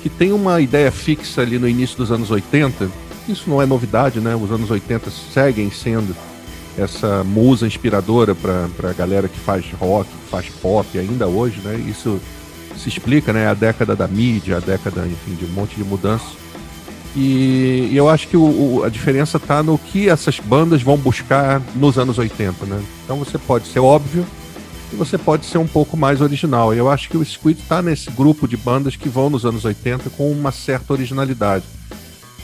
que 0.02 0.10
tem 0.10 0.32
uma 0.32 0.62
ideia 0.62 0.92
fixa 0.92 1.42
ali 1.42 1.58
no 1.58 1.68
início 1.68 1.98
dos 1.98 2.12
anos 2.12 2.30
80. 2.30 2.90
Isso 3.28 3.50
não 3.50 3.62
é 3.62 3.66
novidade, 3.66 4.20
né? 4.20 4.36
Os 4.36 4.52
anos 4.52 4.70
80 4.70 5.10
seguem 5.34 5.70
sendo 5.72 6.16
essa 6.78 7.24
musa 7.24 7.68
inspiradora 7.68 8.34
para 8.34 8.90
a 8.90 8.94
galera 8.94 9.28
que 9.28 9.40
faz 9.40 9.66
rock, 9.74 10.10
que 10.10 10.30
faz 10.30 10.50
pop 10.62 10.98
ainda 10.98 11.28
hoje, 11.28 11.62
né? 11.64 11.76
Isso 11.88 12.20
se 12.78 12.90
explica, 12.90 13.32
né? 13.32 13.48
A 13.48 13.54
década 13.54 13.96
da 13.96 14.08
mídia, 14.08 14.58
a 14.58 14.60
década, 14.60 15.06
enfim, 15.06 15.36
de 15.36 15.46
um 15.46 15.54
monte 15.54 15.76
de 15.76 15.84
mudanças. 15.84 16.42
E, 17.16 17.90
e 17.92 17.98
eu 17.98 18.08
acho 18.10 18.28
que 18.28 18.38
o, 18.38 18.42
o, 18.42 18.84
a 18.84 18.90
diferença 18.90 19.38
está 19.38 19.62
no 19.62 19.78
que 19.78 20.10
essas 20.10 20.40
bandas 20.40 20.82
vão 20.82 20.98
buscar 20.98 21.62
nos 21.76 21.98
anos 21.98 22.18
80, 22.18 22.66
né? 22.66 22.82
Então 23.04 23.18
você 23.18 23.38
pode 23.38 23.68
ser 23.68 23.80
óbvio, 23.80 24.26
e 24.92 24.96
você 24.96 25.18
pode 25.18 25.46
ser 25.46 25.58
um 25.58 25.68
pouco 25.68 25.96
mais 25.96 26.22
original. 26.22 26.74
Eu 26.74 26.90
acho 26.90 27.10
que 27.10 27.18
o 27.18 27.26
Squid 27.26 27.62
está 27.62 27.82
nesse 27.82 28.12
grupo 28.12 28.48
de 28.48 28.58
bandas 28.58 28.96
que 28.96 29.08
vão 29.08 29.30
nos 29.30 29.46
anos 29.46 29.64
80 29.64 30.10
com 30.12 30.32
uma 30.32 30.52
certa 30.52 30.94
originalidade. 30.94 31.64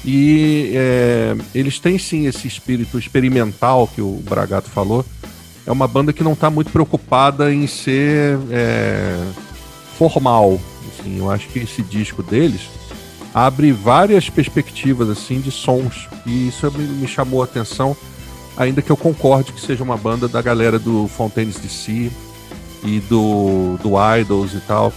E 0.05 0.71
é, 0.73 1.35
eles 1.53 1.79
têm 1.79 1.97
sim 1.97 2.25
esse 2.27 2.47
espírito 2.47 2.97
experimental 2.97 3.87
que 3.87 4.01
o 4.01 4.21
Bragato 4.23 4.69
falou. 4.69 5.05
É 5.65 5.71
uma 5.71 5.87
banda 5.87 6.13
que 6.13 6.23
não 6.23 6.33
está 6.33 6.49
muito 6.49 6.71
preocupada 6.71 7.53
em 7.53 7.67
ser 7.67 8.39
é, 8.49 9.21
formal. 9.97 10.59
Assim, 10.87 11.17
eu 11.17 11.29
acho 11.29 11.49
que 11.49 11.59
esse 11.59 11.81
disco 11.81 12.23
deles 12.23 12.61
abre 13.33 13.73
várias 13.73 14.29
perspectivas 14.29 15.09
assim 15.09 15.41
de 15.41 15.51
sons 15.51 16.07
e 16.25 16.47
isso 16.47 16.71
me, 16.71 16.83
me 16.85 17.07
chamou 17.07 17.41
a 17.41 17.45
atenção 17.45 17.95
ainda 18.57 18.81
que 18.81 18.89
eu 18.89 18.97
concorde 18.97 19.53
que 19.53 19.61
seja 19.61 19.83
uma 19.83 19.95
banda 19.95 20.27
da 20.27 20.41
galera 20.41 20.79
do 20.79 21.07
Fontaines 21.07 21.57
DC, 21.57 22.11
e 22.87 22.99
do, 23.01 23.77
do 23.83 23.91
Idols 24.17 24.53
e 24.53 24.61
tal. 24.61 24.93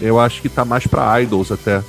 Eu 0.00 0.18
acho 0.18 0.40
que 0.40 0.48
tá 0.48 0.64
mais 0.64 0.86
para 0.86 1.20
Idols 1.20 1.52
até. 1.52 1.82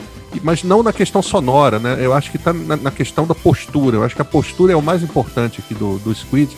Mas 0.43 0.63
não 0.63 0.83
na 0.83 0.91
questão 0.91 1.21
sonora, 1.21 1.79
né? 1.79 1.97
Eu 1.99 2.13
acho 2.13 2.29
que 2.29 2.37
tá 2.37 2.51
na, 2.51 2.75
na, 2.75 2.91
questão 2.91 3.25
da 3.25 3.33
postura. 3.33 3.97
Eu 3.97 4.03
acho 4.03 4.15
que 4.15 4.21
a 4.21 4.25
postura 4.25 4.73
é 4.73 4.75
o 4.75 4.81
mais 4.81 5.01
importante 5.01 5.61
aqui 5.61 5.73
do, 5.73 5.97
do 5.99 6.13
Squid. 6.13 6.55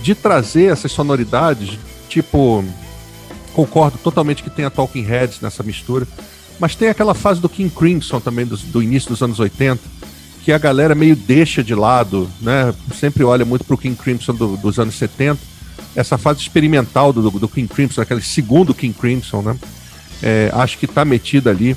De 0.00 0.14
trazer 0.14 0.72
essas 0.72 0.92
sonoridades, 0.92 1.78
tipo. 2.08 2.64
Concordo 3.52 3.98
totalmente 3.98 4.44
que 4.44 4.48
tem 4.48 4.64
a 4.64 4.70
Talking 4.70 5.02
Heads 5.02 5.40
nessa 5.40 5.62
mistura. 5.62 6.06
Mas 6.58 6.76
tem 6.76 6.88
aquela 6.88 7.14
fase 7.14 7.40
do 7.40 7.48
King 7.48 7.70
Crimson 7.74 8.20
também, 8.20 8.46
do, 8.46 8.56
do 8.56 8.82
início 8.82 9.08
dos 9.08 9.22
anos 9.22 9.40
80, 9.40 9.82
que 10.44 10.52
a 10.52 10.58
galera 10.58 10.94
meio 10.94 11.16
deixa 11.16 11.64
de 11.64 11.74
lado, 11.74 12.30
né? 12.40 12.72
Sempre 12.94 13.24
olha 13.24 13.44
muito 13.44 13.64
pro 13.64 13.76
King 13.76 13.96
Crimson 13.96 14.34
do, 14.34 14.56
dos 14.56 14.78
anos 14.78 14.94
70 14.94 15.49
essa 15.94 16.16
fase 16.16 16.40
experimental 16.40 17.12
do, 17.12 17.30
do 17.30 17.48
King 17.48 17.68
Crimson, 17.68 18.00
aquele 18.00 18.22
segundo 18.22 18.74
King 18.74 18.94
Crimson, 18.94 19.42
né? 19.42 19.56
É, 20.22 20.50
acho 20.54 20.78
que 20.78 20.84
está 20.84 21.04
metida 21.04 21.50
ali. 21.50 21.76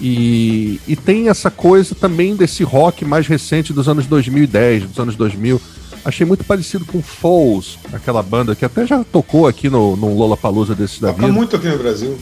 E, 0.00 0.78
e 0.86 0.94
tem 0.94 1.28
essa 1.28 1.50
coisa 1.50 1.94
também 1.94 2.36
desse 2.36 2.62
rock 2.62 3.04
mais 3.04 3.26
recente 3.26 3.72
dos 3.72 3.88
anos 3.88 4.06
2010, 4.06 4.84
dos 4.84 4.98
anos 4.98 5.16
2000. 5.16 5.60
Achei 6.04 6.26
muito 6.26 6.44
parecido 6.44 6.84
com 6.84 7.02
Falls, 7.02 7.78
aquela 7.92 8.22
banda 8.22 8.54
que 8.54 8.64
até 8.64 8.86
já 8.86 9.02
tocou 9.02 9.46
aqui 9.46 9.68
no, 9.68 9.96
no 9.96 10.14
Lollapalooza 10.14 10.74
desse 10.74 11.00
da 11.00 11.12
Toca 11.12 11.26
muito 11.28 11.56
aqui 11.56 11.68
no 11.68 11.78
Brasil. 11.78 12.16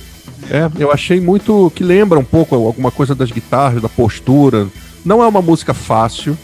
É, 0.51 0.71
eu 0.79 0.91
achei 0.91 1.21
muito 1.21 1.71
que 1.75 1.83
lembra 1.83 2.19
um 2.19 2.25
pouco 2.25 2.55
alguma 2.55 2.91
coisa 2.91 3.15
das 3.15 3.31
guitarras, 3.31 3.83
da 3.83 3.89
postura. 3.89 4.69
Não 5.05 5.23
é 5.23 5.27
uma 5.27 5.43
música 5.43 5.75
fácil, 5.75 6.37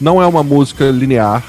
não 0.00 0.22
é 0.22 0.26
uma 0.26 0.42
música 0.42 0.90
linear, 0.90 1.44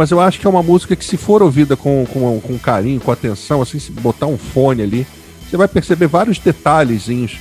mas 0.00 0.10
eu 0.10 0.18
acho 0.18 0.40
que 0.40 0.46
é 0.46 0.48
uma 0.48 0.62
música 0.62 0.96
que, 0.96 1.04
se 1.04 1.18
for 1.18 1.42
ouvida 1.42 1.76
com, 1.76 2.06
com, 2.06 2.40
com 2.40 2.58
carinho, 2.58 2.98
com 2.98 3.12
atenção, 3.12 3.60
assim, 3.60 3.78
se 3.78 3.92
botar 3.92 4.24
um 4.24 4.38
fone 4.38 4.80
ali, 4.80 5.06
você 5.46 5.58
vai 5.58 5.68
perceber 5.68 6.06
vários 6.06 6.38
detalhezinhos 6.38 7.36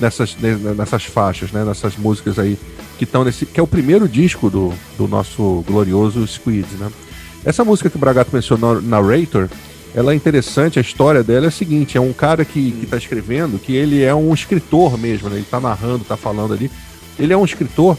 nessas, 0.00 0.36
nessas 0.76 1.04
faixas, 1.04 1.52
né? 1.52 1.64
Nessas 1.64 1.96
músicas 1.96 2.36
aí 2.36 2.58
que 2.98 3.04
estão 3.04 3.22
nesse. 3.22 3.46
que 3.46 3.60
é 3.60 3.62
o 3.62 3.66
primeiro 3.66 4.08
disco 4.08 4.50
do, 4.50 4.72
do 4.98 5.06
nosso 5.06 5.62
glorioso 5.64 6.26
Squid, 6.26 6.66
né? 6.80 6.90
Essa 7.44 7.64
música 7.64 7.88
que 7.88 7.94
o 7.94 8.00
Bragato 8.00 8.30
mencionou, 8.34 8.82
Narrator, 8.82 9.48
ela 9.94 10.10
é 10.10 10.16
interessante, 10.16 10.80
a 10.80 10.82
história 10.82 11.22
dela 11.22 11.44
é 11.44 11.48
a 11.48 11.52
seguinte: 11.52 11.96
é 11.96 12.00
um 12.00 12.12
cara 12.12 12.44
que, 12.44 12.76
está 12.82 12.96
escrevendo, 12.96 13.56
que 13.56 13.72
ele 13.72 14.02
é 14.02 14.12
um 14.12 14.34
escritor 14.34 14.98
mesmo, 14.98 15.28
né? 15.28 15.36
Ele 15.36 15.44
está 15.44 15.60
narrando, 15.60 16.02
está 16.02 16.16
falando 16.16 16.54
ali. 16.54 16.68
Ele 17.16 17.32
é 17.32 17.36
um 17.36 17.44
escritor 17.44 17.96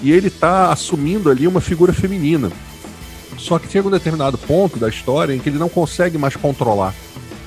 e 0.00 0.12
ele 0.12 0.28
está 0.28 0.70
assumindo 0.70 1.28
ali 1.28 1.48
uma 1.48 1.60
figura 1.60 1.92
feminina. 1.92 2.52
Só 3.38 3.58
que 3.58 3.70
chega 3.70 3.88
um 3.88 3.90
determinado 3.90 4.36
ponto 4.36 4.78
da 4.78 4.88
história 4.88 5.34
em 5.34 5.38
que 5.38 5.48
ele 5.48 5.58
não 5.58 5.68
consegue 5.68 6.18
mais 6.18 6.36
controlar. 6.36 6.94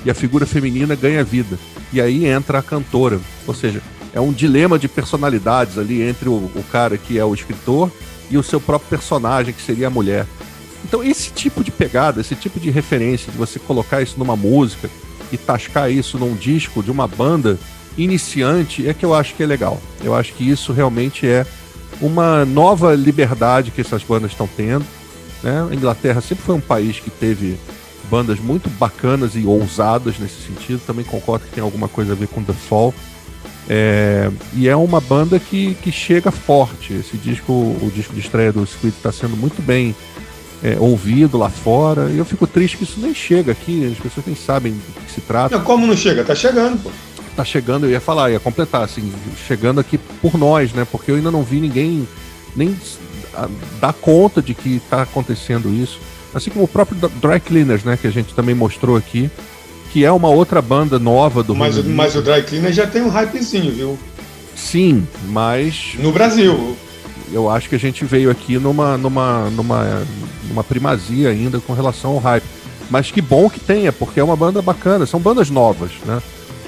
E 0.05 0.09
a 0.09 0.15
figura 0.15 0.45
feminina 0.45 0.95
ganha 0.95 1.23
vida. 1.23 1.59
E 1.93 2.01
aí 2.01 2.25
entra 2.25 2.59
a 2.59 2.63
cantora. 2.63 3.19
Ou 3.45 3.53
seja, 3.53 3.81
é 4.13 4.19
um 4.19 4.31
dilema 4.31 4.79
de 4.79 4.87
personalidades 4.87 5.77
ali 5.77 6.01
entre 6.01 6.29
o, 6.29 6.33
o 6.33 6.63
cara 6.71 6.97
que 6.97 7.19
é 7.19 7.25
o 7.25 7.33
escritor 7.33 7.91
e 8.29 8.37
o 8.37 8.43
seu 8.43 8.59
próprio 8.59 8.89
personagem, 8.89 9.53
que 9.53 9.61
seria 9.61 9.87
a 9.87 9.91
mulher. 9.91 10.25
Então, 10.83 11.03
esse 11.03 11.31
tipo 11.31 11.63
de 11.63 11.69
pegada, 11.69 12.21
esse 12.21 12.35
tipo 12.35 12.59
de 12.59 12.71
referência, 12.71 13.31
de 13.31 13.37
você 13.37 13.59
colocar 13.59 14.01
isso 14.01 14.17
numa 14.17 14.35
música 14.35 14.89
e 15.31 15.37
tascar 15.37 15.91
isso 15.91 16.17
num 16.17 16.33
disco 16.33 16.81
de 16.81 16.89
uma 16.89 17.07
banda 17.07 17.59
iniciante, 17.97 18.87
é 18.87 18.93
que 18.93 19.05
eu 19.05 19.13
acho 19.13 19.35
que 19.35 19.43
é 19.43 19.45
legal. 19.45 19.79
Eu 20.03 20.15
acho 20.15 20.33
que 20.33 20.49
isso 20.49 20.73
realmente 20.73 21.27
é 21.27 21.45
uma 22.01 22.45
nova 22.45 22.95
liberdade 22.95 23.69
que 23.69 23.81
essas 23.81 24.03
bandas 24.03 24.31
estão 24.31 24.47
tendo. 24.47 24.85
Né? 25.43 25.67
A 25.69 25.73
Inglaterra 25.73 26.21
sempre 26.21 26.43
foi 26.43 26.55
um 26.55 26.61
país 26.61 26.99
que 26.99 27.09
teve 27.09 27.57
bandas 28.09 28.39
muito 28.39 28.69
bacanas 28.71 29.35
e 29.35 29.45
ousadas 29.45 30.19
nesse 30.19 30.41
sentido. 30.41 30.81
Também 30.85 31.05
concordo 31.05 31.45
que 31.45 31.53
tem 31.53 31.63
alguma 31.63 31.87
coisa 31.87 32.13
a 32.13 32.15
ver 32.15 32.27
com 32.27 32.43
The 32.43 32.53
Fall. 32.53 32.93
É, 33.69 34.29
e 34.53 34.67
é 34.67 34.75
uma 34.75 34.99
banda 34.99 35.39
que, 35.39 35.75
que 35.75 35.91
chega 35.91 36.31
forte. 36.31 36.93
Esse 36.93 37.17
disco, 37.17 37.53
o 37.53 37.91
disco 37.93 38.13
de 38.13 38.19
estreia 38.19 38.51
do 38.51 38.65
Squid 38.65 38.95
está 38.95 39.11
sendo 39.11 39.37
muito 39.37 39.61
bem 39.61 39.95
é, 40.63 40.77
ouvido 40.79 41.37
lá 41.37 41.49
fora. 41.49 42.09
E 42.09 42.17
eu 42.17 42.25
fico 42.25 42.45
triste 42.45 42.77
que 42.77 42.83
isso 42.83 42.99
nem 42.99 43.13
chega 43.13 43.51
aqui. 43.51 43.85
As 43.91 43.97
pessoas 43.97 44.25
nem 44.25 44.35
sabem 44.35 44.73
do 44.73 45.05
que 45.05 45.11
se 45.11 45.21
trata. 45.21 45.57
Não, 45.57 45.63
como 45.63 45.87
não 45.87 45.95
chega? 45.95 46.23
Tá 46.23 46.35
chegando, 46.35 46.81
pô. 46.83 46.91
Tá 47.35 47.45
chegando, 47.45 47.85
eu 47.85 47.91
ia 47.91 48.01
falar, 48.01 48.29
ia 48.29 48.41
completar, 48.41 48.83
assim, 48.83 49.09
chegando 49.47 49.79
aqui 49.79 49.97
por 49.97 50.37
nós, 50.37 50.73
né? 50.73 50.85
Porque 50.91 51.11
eu 51.11 51.15
ainda 51.15 51.31
não 51.31 51.43
vi 51.43 51.61
ninguém 51.61 52.05
nem 52.55 52.75
dar 53.79 53.93
conta 53.93 54.41
de 54.41 54.53
que 54.53 54.77
está 54.77 55.01
acontecendo 55.03 55.73
isso. 55.73 55.99
Assim 56.33 56.49
como 56.49 56.65
o 56.65 56.67
próprio 56.67 56.97
Dry 57.21 57.39
Cleaners, 57.39 57.83
né, 57.83 57.97
que 57.97 58.07
a 58.07 58.11
gente 58.11 58.33
também 58.33 58.55
mostrou 58.55 58.95
aqui, 58.95 59.29
que 59.91 60.05
é 60.05 60.11
uma 60.11 60.29
outra 60.29 60.61
banda 60.61 60.97
nova 60.97 61.43
do 61.43 61.53
Mas, 61.53 61.77
mas 61.85 62.15
o 62.15 62.21
Dry 62.21 62.43
Cleaners 62.43 62.75
já 62.75 62.87
tem 62.87 63.01
um 63.01 63.09
hypezinho, 63.09 63.71
viu? 63.73 63.99
Sim, 64.55 65.05
mas. 65.27 65.95
No 65.99 66.11
Brasil. 66.11 66.77
Eu 67.31 67.49
acho 67.49 67.69
que 67.69 67.75
a 67.75 67.79
gente 67.79 68.03
veio 68.03 68.29
aqui 68.29 68.57
numa, 68.57 68.97
numa, 68.97 69.49
numa, 69.49 70.05
numa 70.47 70.63
primazia 70.63 71.29
ainda 71.29 71.59
com 71.59 71.73
relação 71.73 72.11
ao 72.11 72.17
hype. 72.17 72.45
Mas 72.89 73.09
que 73.09 73.21
bom 73.21 73.49
que 73.49 73.59
tenha, 73.59 73.91
porque 73.91 74.19
é 74.19 74.23
uma 74.23 74.35
banda 74.35 74.61
bacana, 74.61 75.05
são 75.05 75.19
bandas 75.19 75.49
novas, 75.49 75.91
né? 76.05 76.21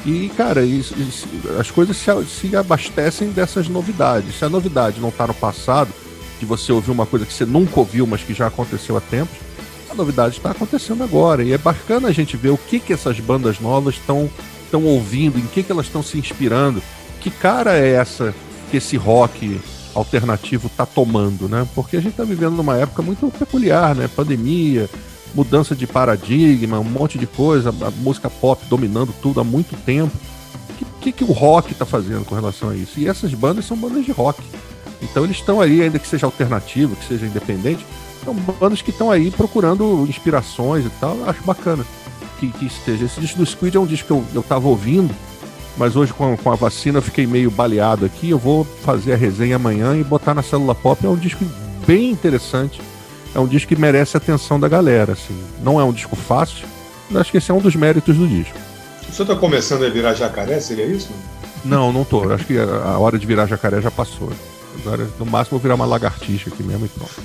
E, 0.05 0.30
cara, 0.36 0.66
isso, 0.66 0.93
isso, 0.97 1.28
as 1.59 1.70
coisas 1.70 1.95
se, 1.95 2.09
se 2.26 2.55
abastecem 2.55 3.30
dessas 3.30 3.68
novidades. 3.68 4.38
Se 4.38 4.45
a 4.45 4.49
novidade 4.49 4.99
não 4.99 5.09
está 5.09 5.28
no 5.28 5.34
passado, 5.34 5.89
de 6.39 6.45
você 6.45 6.71
ouvir 6.71 6.91
uma 6.91 7.05
coisa 7.05 7.25
que 7.25 7.34
você 7.34 7.45
nunca 7.45 7.79
ouviu, 7.79 8.05
mas 8.05 8.21
que 8.21 8.34
já 8.34 8.47
aconteceu 8.47 8.97
há 8.97 9.01
tempos, 9.01 9.38
a 9.89 9.95
novidade 9.95 10.38
está 10.38 10.51
acontecendo 10.51 11.03
agora. 11.03 11.43
E 11.43 11.53
é 11.53 11.57
bacana 11.57 12.07
a 12.07 12.11
gente 12.11 12.36
ver 12.36 12.49
o 12.49 12.57
que, 12.57 12.79
que 12.79 12.93
essas 12.93 13.19
bandas 13.19 13.59
novas 13.59 13.95
estão 13.95 14.29
estão 14.73 14.84
ouvindo, 14.86 15.38
em 15.38 15.45
que, 15.45 15.61
que 15.61 15.71
elas 15.71 15.86
estão 15.86 16.01
se 16.01 16.17
inspirando. 16.17 16.81
Que 17.21 17.29
cara 17.29 17.77
é 17.77 17.91
essa 17.91 18.34
que 18.71 18.77
esse 18.77 18.97
rock 18.97 19.61
alternativo 19.93 20.65
está 20.65 20.84
tomando, 20.84 21.47
né? 21.47 21.67
Porque 21.75 21.95
a 21.95 22.01
gente 22.01 22.13
está 22.13 22.23
vivendo 22.23 22.55
numa 22.55 22.75
época 22.75 23.03
muito 23.03 23.31
peculiar, 23.38 23.95
né? 23.95 24.07
Pandemia, 24.07 24.89
mudança 25.36 25.75
de 25.75 25.86
paradigma, 25.86 26.79
um 26.79 26.84
monte 26.84 27.19
de 27.19 27.27
coisa, 27.27 27.69
a 27.69 27.91
música 27.91 28.29
pop 28.31 28.65
dominando 28.67 29.13
tudo 29.21 29.39
há 29.39 29.43
muito 29.43 29.75
tempo. 29.86 30.17
Que 30.77 30.86
que, 31.01 31.11
que 31.11 31.23
o 31.23 31.31
rock 31.31 31.73
está 31.73 31.86
fazendo 31.86 32.25
com 32.25 32.34
relação 32.34 32.69
a 32.69 32.75
isso. 32.75 32.99
E 32.99 33.07
essas 33.07 33.34
bandas 33.34 33.65
são 33.65 33.77
bandas 33.77 34.03
de 34.03 34.11
rock. 34.11 34.41
Então 35.03 35.23
eles 35.23 35.37
estão 35.37 35.59
aí, 35.59 35.81
ainda 35.81 35.99
que 35.99 36.07
seja 36.07 36.25
alternativo, 36.25 36.95
que 36.95 37.05
seja 37.05 37.25
independente, 37.25 37.85
são 38.23 38.33
bandas 38.33 38.81
que 38.81 38.89
estão 38.89 39.11
aí 39.11 39.29
procurando 39.29 40.05
inspirações 40.07 40.85
e 40.85 40.89
tal. 40.99 41.17
Eu 41.17 41.29
acho 41.29 41.43
bacana 41.43 41.85
que, 42.39 42.47
que 42.47 42.65
esteja. 42.65 43.05
Esse 43.05 43.19
disco 43.19 43.37
do 43.37 43.45
Squid 43.45 43.77
é 43.77 43.79
um 43.79 43.85
disco 43.85 44.07
que 44.07 44.13
eu, 44.13 44.23
eu 44.33 44.43
tava 44.43 44.67
ouvindo, 44.67 45.13
mas 45.77 45.95
hoje 45.95 46.13
com 46.13 46.33
a, 46.33 46.37
com 46.37 46.51
a 46.51 46.55
vacina 46.55 46.99
eu 46.99 47.01
fiquei 47.01 47.27
meio 47.27 47.51
baleado 47.51 48.05
aqui. 48.05 48.29
Eu 48.29 48.39
vou 48.39 48.63
fazer 48.63 49.13
a 49.13 49.17
resenha 49.17 49.57
amanhã 49.57 49.95
e 49.95 50.03
botar 50.03 50.33
na 50.33 50.41
célula 50.41 50.73
pop. 50.73 51.05
É 51.05 51.09
um 51.09 51.17
disco 51.17 51.45
bem 51.85 52.11
interessante. 52.11 52.81
É 53.35 53.39
um 53.39 53.47
disco 53.47 53.69
que 53.69 53.75
merece 53.75 54.15
a 54.15 54.19
atenção 54.19 54.59
da 54.59 54.69
galera. 54.69 55.13
Assim. 55.13 55.37
Não 55.61 55.79
é 55.79 55.83
um 55.83 55.91
disco 55.91 56.15
fácil, 56.15 56.67
mas 57.09 57.21
acho 57.21 57.31
que 57.31 57.37
esse 57.37 57.51
é 57.51 57.53
um 57.53 57.59
dos 57.59 57.75
méritos 57.75 58.15
do 58.15 58.27
disco. 58.27 58.57
O 59.09 59.11
senhor 59.11 59.29
está 59.29 59.35
começando 59.35 59.83
a 59.83 59.89
virar 59.89 60.13
jacaré, 60.13 60.59
seria 60.59 60.85
isso? 60.85 61.09
Não, 61.63 61.93
não 61.93 62.03
tô. 62.03 62.31
Acho 62.31 62.45
que 62.45 62.57
a 62.57 62.97
hora 62.97 63.17
de 63.17 63.25
virar 63.25 63.47
jacaré 63.47 63.81
já 63.81 63.91
passou. 63.91 64.31
Agora, 64.80 65.09
no 65.19 65.26
máximo, 65.26 65.51
vou 65.57 65.59
virar 65.59 65.76
uma 65.76 65.86
lagartixa 65.86 66.49
aqui 66.49 66.63
mesmo 66.63 66.86
e 66.86 66.89
pronto. 66.89 67.21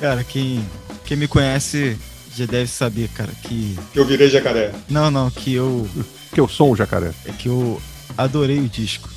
Cara, 0.00 0.24
quem, 0.24 0.64
quem 1.04 1.16
me 1.16 1.28
conhece 1.28 1.96
já 2.36 2.46
deve 2.46 2.68
saber, 2.68 3.08
cara, 3.08 3.30
que. 3.42 3.78
Que 3.92 3.98
eu 3.98 4.04
virei 4.04 4.28
jacaré. 4.28 4.72
Não, 4.88 5.10
não, 5.10 5.30
que 5.30 5.54
eu. 5.54 5.88
Que 6.32 6.38
eu 6.40 6.46
sou 6.46 6.70
um 6.70 6.76
jacaré. 6.76 7.10
É 7.24 7.32
que 7.32 7.48
eu 7.48 7.82
adorei 8.16 8.60
o 8.60 8.68
disco. 8.68 9.10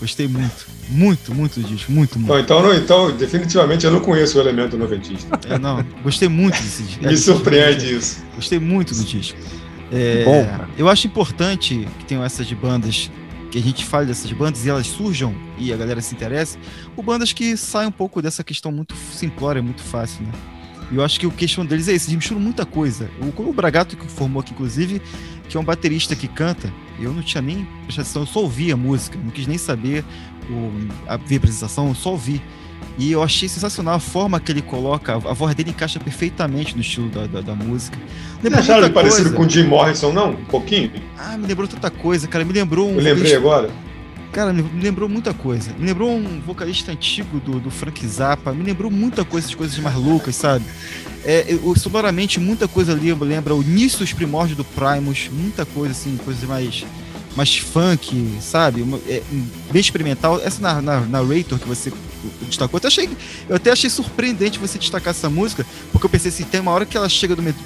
Gostei 0.00 0.26
muito. 0.26 0.66
Muito, 0.88 1.34
muito 1.34 1.60
do 1.60 1.66
disco. 1.66 1.92
Muito, 1.92 2.18
muito. 2.18 2.32
Bom, 2.32 2.38
então, 2.38 2.62
não, 2.62 2.74
então, 2.74 3.14
definitivamente 3.14 3.84
eu 3.84 3.92
não 3.92 4.00
conheço 4.00 4.38
o 4.38 4.40
elemento 4.40 4.78
noventista. 4.78 5.38
É, 5.46 5.58
não, 5.58 5.84
gostei 6.02 6.26
muito 6.26 6.54
desse 6.62 6.84
disco. 6.88 7.04
Me 7.04 7.16
surpreende 7.18 7.94
isso. 7.94 8.24
Gostei 8.34 8.58
muito 8.58 8.94
do 8.94 9.04
disco. 9.04 9.38
É, 9.92 10.24
Bom, 10.24 10.46
cara. 10.46 10.68
eu 10.78 10.88
acho 10.88 11.06
importante 11.06 11.86
que 11.98 12.04
tenham 12.06 12.24
essas 12.24 12.50
bandas, 12.52 13.10
que 13.50 13.58
a 13.58 13.62
gente 13.62 13.84
fale 13.84 14.06
dessas 14.06 14.30
bandas 14.32 14.64
e 14.64 14.68
elas 14.68 14.86
surjam 14.86 15.34
e 15.56 15.72
a 15.72 15.76
galera 15.76 16.00
se 16.00 16.14
interesse, 16.14 16.58
por 16.94 17.04
bandas 17.04 17.32
que 17.32 17.56
saem 17.56 17.88
um 17.88 17.92
pouco 17.92 18.20
dessa 18.20 18.44
questão 18.44 18.70
muito 18.70 18.94
simplória, 19.12 19.62
muito 19.62 19.82
fácil, 19.82 20.24
né? 20.24 20.32
E 20.90 20.96
eu 20.96 21.04
acho 21.04 21.20
que 21.20 21.26
o 21.26 21.30
questão 21.30 21.66
deles 21.66 21.86
é 21.88 21.92
esse, 21.92 22.06
eles 22.06 22.16
misturam 22.16 22.40
muita 22.40 22.64
coisa. 22.64 23.10
O, 23.20 23.42
o 23.42 23.52
Bragato 23.52 23.96
que 23.96 24.06
formou 24.06 24.40
aqui, 24.40 24.52
inclusive, 24.52 25.02
que 25.48 25.56
é 25.56 25.60
um 25.60 25.64
baterista 25.64 26.16
que 26.16 26.26
canta, 26.26 26.72
eu 26.98 27.12
não 27.12 27.22
tinha 27.22 27.42
nem 27.42 27.66
prestado 27.84 28.04
atenção, 28.04 28.22
eu 28.22 28.26
só 28.26 28.40
ouvi 28.40 28.72
a 28.72 28.76
música, 28.76 29.18
não 29.22 29.30
quis 29.30 29.46
nem 29.46 29.58
saber 29.58 30.04
o, 30.48 30.72
a, 31.06 31.12
a 31.12 31.14
apresentação, 31.14 31.88
eu 31.88 31.94
só 31.94 32.12
ouvi. 32.12 32.42
E 32.98 33.12
eu 33.12 33.22
achei 33.22 33.48
sensacional 33.48 33.94
a 33.94 34.00
forma 34.00 34.40
que 34.40 34.50
ele 34.50 34.60
coloca, 34.60 35.14
a, 35.14 35.32
voz 35.32 35.54
dele 35.54 35.70
encaixa 35.70 36.00
perfeitamente 36.00 36.74
no 36.74 36.80
estilo 36.80 37.08
da, 37.08 37.26
da, 37.26 37.40
da 37.40 37.54
música. 37.54 37.96
Lembrou 38.42 38.60
acharam 38.60 38.78
ele 38.80 38.86
muita 38.86 38.94
parecido 39.00 39.22
coisa. 39.30 39.36
com 39.36 39.42
o 39.44 39.48
Jim 39.48 39.68
Morrison, 39.68 40.12
não? 40.12 40.30
Um 40.30 40.44
pouquinho? 40.46 40.90
Ah, 41.16 41.36
me 41.36 41.46
lembrou 41.46 41.68
tanta 41.68 41.90
coisa, 41.90 42.26
cara. 42.26 42.44
Me 42.44 42.52
lembrou 42.52 42.88
um. 42.88 42.94
Eu 42.94 42.96
lembrei 42.96 43.14
vocalista- 43.14 43.36
agora. 43.38 43.70
Cara, 44.32 44.52
me 44.52 44.82
lembrou 44.82 45.08
muita 45.08 45.32
coisa. 45.32 45.70
Me 45.78 45.86
lembrou 45.86 46.10
um 46.10 46.40
vocalista 46.44 46.90
antigo 46.92 47.38
do, 47.40 47.60
do 47.60 47.70
Frank 47.70 48.04
Zappa. 48.06 48.52
Me 48.52 48.62
lembrou 48.64 48.90
muita 48.90 49.24
coisa, 49.24 49.46
essas 49.46 49.54
coisas 49.54 49.78
mais 49.78 49.96
loucas, 49.96 50.34
sabe? 50.34 50.64
É, 51.24 51.46
eu- 51.48 51.74
sonoramente, 51.76 52.38
muita 52.40 52.66
coisa 52.66 52.92
ali 52.92 53.12
lembra 53.14 53.54
o 53.54 53.62
início 53.62 54.00
dos 54.00 54.12
primórdios 54.12 54.56
do 54.56 54.64
Primus. 54.64 55.30
Muita 55.32 55.64
coisa, 55.64 55.92
assim, 55.92 56.18
coisas 56.24 56.42
mais, 56.44 56.84
mais 57.36 57.56
funk, 57.58 58.36
sabe? 58.40 58.84
É, 59.08 59.22
bem 59.72 59.80
experimental. 59.80 60.40
Essa 60.44 60.60
na, 60.60 60.82
na, 60.82 61.00
narrator 61.00 61.58
que 61.58 61.66
você 61.68 61.92
destacou, 62.42 62.76
eu 62.76 62.78
até, 62.78 62.88
achei, 62.88 63.08
eu 63.48 63.56
até 63.56 63.70
achei 63.70 63.90
surpreendente 63.90 64.58
você 64.58 64.78
destacar 64.78 65.10
essa 65.12 65.28
música, 65.30 65.64
porque 65.92 66.06
eu 66.06 66.10
pensei 66.10 66.30
assim, 66.30 66.44
tem 66.44 66.60
uma 66.60 66.72
hora 66.72 66.84
que 66.86 66.96
ela 66.96 67.08
chega 67.08 67.34
do 67.36 67.42
met- 67.42 67.58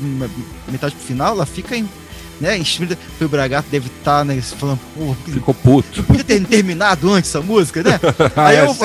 metade 0.69 0.95
pro 0.95 1.05
final, 1.05 1.35
ela 1.35 1.47
fica 1.47 1.77
em. 1.77 1.89
Né, 2.43 2.59
inspirada 2.59 2.99
o 3.21 3.29
Bragato 3.29 3.69
deve 3.71 3.87
estar, 3.87 4.25
né, 4.25 4.41
falando, 4.43 4.81
pô, 4.97 5.15
Ficou 5.31 5.55
puto. 5.55 6.03
podia 6.03 6.25
ter 6.25 6.45
terminado 6.45 7.09
antes 7.13 7.31
essa 7.31 7.41
música, 7.41 7.85
né? 7.85 8.01
Ah, 8.35 8.49
aí, 8.49 8.57
é, 8.57 8.65
eu, 8.65 8.77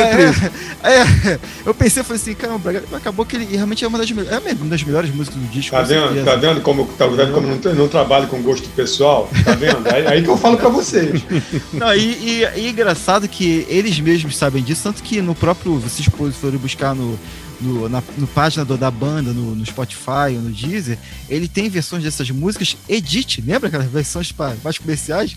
é, 0.84 1.02
é, 1.34 1.40
eu 1.66 1.74
pensei, 1.74 2.04
falei 2.04 2.22
assim, 2.22 2.36
caramba, 2.36 2.60
Braga- 2.60 2.84
acabou 2.94 3.26
que 3.26 3.36
ele 3.36 3.46
realmente 3.56 3.84
é 3.84 3.88
uma 3.88 3.98
das, 3.98 4.12
melhores- 4.12 4.32
é 4.48 4.54
uma 4.54 4.70
das 4.70 4.84
melhores 4.84 5.10
músicas 5.14 5.40
do 5.42 5.48
disco. 5.48 5.76
Tá 5.76 5.82
vendo? 5.82 6.04
certeza. 6.04 6.26
Tá 6.26 6.36
vendo 6.36 6.62
como, 6.62 6.86
tá 6.86 7.08
vendo 7.08 7.32
como 7.34 7.48
não, 7.48 7.74
não 7.74 7.88
trabalho 7.88 8.28
com 8.28 8.40
gosto 8.44 8.70
pessoal? 8.70 9.28
Tá 9.44 9.54
vendo? 9.54 9.82
Aí, 9.92 10.06
aí 10.06 10.22
que 10.24 10.30
eu 10.30 10.38
falo 10.38 10.58
pra 10.58 10.70
vocês. 10.70 11.20
Não, 11.74 11.94
e, 11.96 12.00
e, 12.00 12.40
e 12.42 12.68
é 12.68 12.70
engraçado 12.70 13.28
que 13.28 13.66
eles 13.68 14.00
mesmos 14.00 14.38
sabem 14.38 14.62
disso, 14.64 14.84
tanto 14.84 15.02
que 15.02 15.20
no 15.22 15.34
próprio, 15.34 15.80
vocês 15.80 16.08
forem 16.36 16.60
buscar 16.60 16.94
no, 16.94 17.18
no, 17.62 17.90
na 17.90 18.04
no 18.18 18.28
página 18.28 18.64
do- 18.64 18.78
da 18.78 18.90
banda, 18.92 19.32
no, 19.34 19.56
no 19.56 19.66
Spotify 19.66 20.36
ou 20.36 20.42
no 20.42 20.50
Deezer, 20.52 20.98
ele 21.30 21.48
tem 21.48 21.70
versões 21.70 22.04
dessas 22.04 22.30
músicas 22.32 22.78
edit, 22.88 23.42
lembra 23.46 23.68
aquelas 23.68 23.88
versões 23.88 24.32
pa- 24.32 24.56
mais 24.64 24.78
comerciais? 24.78 25.36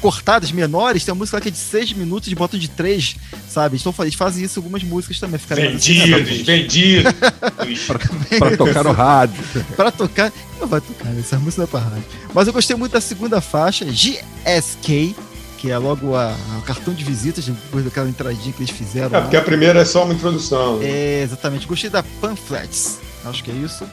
Cortadas, 0.00 0.52
menores, 0.52 1.04
tem 1.04 1.10
uma 1.12 1.18
música 1.18 1.38
lá 1.38 1.40
que 1.40 1.48
é 1.48 1.50
de 1.50 1.58
6 1.58 1.92
minutos 1.94 2.30
e 2.30 2.34
botam 2.36 2.56
de 2.58 2.68
3, 2.68 3.16
sabe? 3.48 3.76
Então 3.76 3.92
eles 3.98 4.14
fazem 4.14 4.44
isso 4.44 4.60
algumas 4.60 4.84
músicas 4.84 5.18
também. 5.18 5.40
Ficaram 5.40 5.60
mais 5.64 5.74
assim, 5.74 5.98
Vendidos, 6.06 6.46
vendidos. 6.46 7.12
Pra 8.38 8.56
tocar 8.56 8.84
no 8.84 8.92
rádio. 8.92 9.42
Pra 9.74 9.90
tocar, 9.90 10.32
não 10.60 10.68
vai 10.68 10.80
tocar, 10.80 11.06
né? 11.10 11.18
essa 11.18 11.36
música 11.36 11.62
não 11.62 11.64
é 11.64 11.66
pra 11.70 11.80
rádio. 11.80 12.04
Mas 12.32 12.46
eu 12.46 12.52
gostei 12.52 12.76
muito 12.76 12.92
da 12.92 13.00
segunda 13.00 13.40
faixa, 13.40 13.84
GSK, 13.84 15.16
que 15.62 15.70
é 15.70 15.78
logo 15.78 16.16
a, 16.16 16.34
a 16.58 16.60
cartão 16.66 16.92
de 16.92 17.04
visitas, 17.04 17.44
depois 17.46 17.84
daquela 17.84 18.08
entradinha 18.08 18.52
que 18.52 18.64
eles 18.64 18.72
fizeram. 18.74 19.06
É 19.14 19.18
lá. 19.18 19.20
porque 19.22 19.36
a 19.36 19.42
primeira 19.42 19.78
é 19.80 19.84
só 19.84 20.02
uma 20.04 20.12
introdução. 20.12 20.80
É, 20.82 21.22
exatamente. 21.22 21.68
Gostei 21.68 21.88
da 21.88 22.02
Pamphlets. 22.02 22.98
Acho 23.24 23.44
que 23.44 23.52
é 23.52 23.54
isso. 23.54 23.88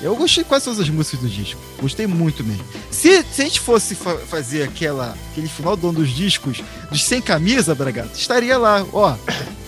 Eu 0.00 0.16
gostei 0.16 0.42
quase 0.44 0.64
todas 0.64 0.80
as 0.80 0.88
músicas 0.88 1.20
do 1.20 1.28
disco. 1.28 1.60
Gostei 1.78 2.06
muito 2.06 2.42
mesmo. 2.42 2.64
Se, 2.90 3.22
se 3.30 3.42
a 3.42 3.44
gente 3.44 3.60
fosse 3.60 3.94
fa- 3.94 4.16
fazer 4.16 4.62
aquela, 4.62 5.14
aquele 5.30 5.46
final 5.46 5.76
do 5.76 5.90
ano 5.90 5.98
dos 5.98 6.08
discos 6.08 6.62
dos 6.90 7.04
sem 7.04 7.20
camisa, 7.20 7.74
Bragato, 7.74 8.10
estaria 8.14 8.56
lá, 8.56 8.82
ó. 8.90 9.14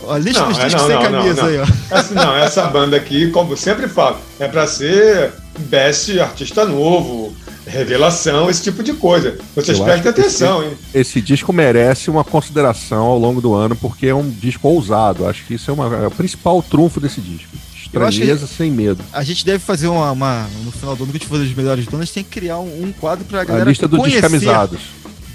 ó 0.05 0.13
a 0.15 0.19
lista 0.19 0.41
Não, 0.41 0.49
dos 0.49 0.59
é, 0.59 0.65
discos 0.65 0.83
não, 0.83 0.89
sem 0.89 0.97
não, 0.97 1.03
camisa 1.03 1.45
aí, 1.45 1.59
ó. 1.59 1.67
Essa, 1.99 2.15
não, 2.15 2.35
essa 2.35 2.63
banda 2.69 2.97
aqui, 2.97 3.31
como 3.31 3.55
sempre 3.59 3.89
falo, 3.89 4.17
é 4.41 4.49
pra 4.49 4.67
ser 4.67 5.35
best 5.59 6.19
artista 6.19 6.65
novo, 6.65 7.37
revelação, 7.67 8.49
esse 8.49 8.63
tipo 8.63 8.83
de 8.83 8.93
coisa. 8.95 9.37
Vocês 9.55 9.79
prestem 9.79 10.11
atenção, 10.11 10.63
hein? 10.63 10.71
Esse 10.95 11.21
disco 11.21 11.53
merece 11.53 12.11
uma 12.11 12.25
consideração 12.25 13.05
ao 13.07 13.19
longo 13.19 13.41
do 13.41 13.55
ano, 13.55 13.75
porque 13.77 14.07
é 14.07 14.15
um 14.15 14.29
disco 14.29 14.69
ousado. 14.69 15.27
Acho 15.27 15.45
que 15.45 15.55
isso 15.55 15.71
é, 15.71 15.75
uma- 15.75 15.97
é 15.97 16.07
o 16.07 16.11
principal 16.11 16.63
trunfo 16.63 17.01
desse 17.01 17.21
disco. 17.21 17.49
Estranheza 17.75 18.47
sem 18.47 18.71
medo. 18.71 19.03
A 19.13 19.23
gente 19.23 19.45
deve 19.45 19.59
fazer 19.61 19.87
uma, 19.89 20.11
uma- 20.13 20.47
No 20.65 20.71
final 20.73 20.95
do 20.97 21.05
ano 21.05 21.13
que 21.13 21.19
a 21.19 21.21
gente 21.21 21.29
fazer 21.31 21.45
os 21.45 21.55
melhores 21.55 21.85
donos, 21.87 22.03
a 22.03 22.05
gente 22.05 22.15
tem 22.15 22.25
que 22.25 22.31
criar 22.31 22.59
um, 22.59 22.85
um 22.85 22.93
quadro 22.93 23.25
pra 23.25 23.41
A 23.43 23.45
galera 23.45 23.69
lista 23.71 23.87
dos 23.89 23.99
conhecer. 24.01 24.21
descamisados. 24.21 24.81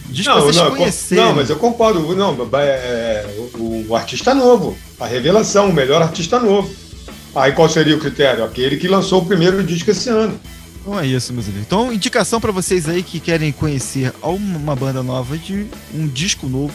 Diz 0.09 0.25
pra 0.25 0.35
vocês 0.41 0.57
não, 0.57 0.71
con- 0.71 0.75
conhecerem. 0.77 1.23
não, 1.23 1.35
mas 1.35 1.49
eu 1.49 1.55
concordo. 1.55 2.15
Não, 2.15 2.37
é, 2.59 3.25
o, 3.55 3.85
o 3.89 3.95
artista 3.95 4.33
novo, 4.35 4.77
a 4.99 5.07
revelação, 5.07 5.69
o 5.69 5.73
melhor 5.73 6.01
artista 6.01 6.37
novo. 6.39 6.69
Aí 7.33 7.53
qual 7.53 7.69
seria 7.69 7.95
o 7.95 7.99
critério? 7.99 8.43
Aquele 8.43 8.75
que 8.75 8.89
lançou 8.89 9.21
o 9.21 9.25
primeiro 9.25 9.63
disco 9.63 9.89
esse 9.89 10.09
ano. 10.09 10.37
Então 10.81 10.99
é 10.99 11.05
isso, 11.05 11.31
meus 11.31 11.45
amigos. 11.45 11.63
Então, 11.65 11.93
indicação 11.93 12.41
pra 12.41 12.51
vocês 12.51 12.89
aí 12.89 13.03
que 13.03 13.19
querem 13.19 13.51
conhecer 13.51 14.11
uma 14.23 14.75
banda 14.75 15.03
nova 15.03 15.37
de 15.37 15.67
um 15.93 16.07
disco 16.07 16.47
novo, 16.47 16.73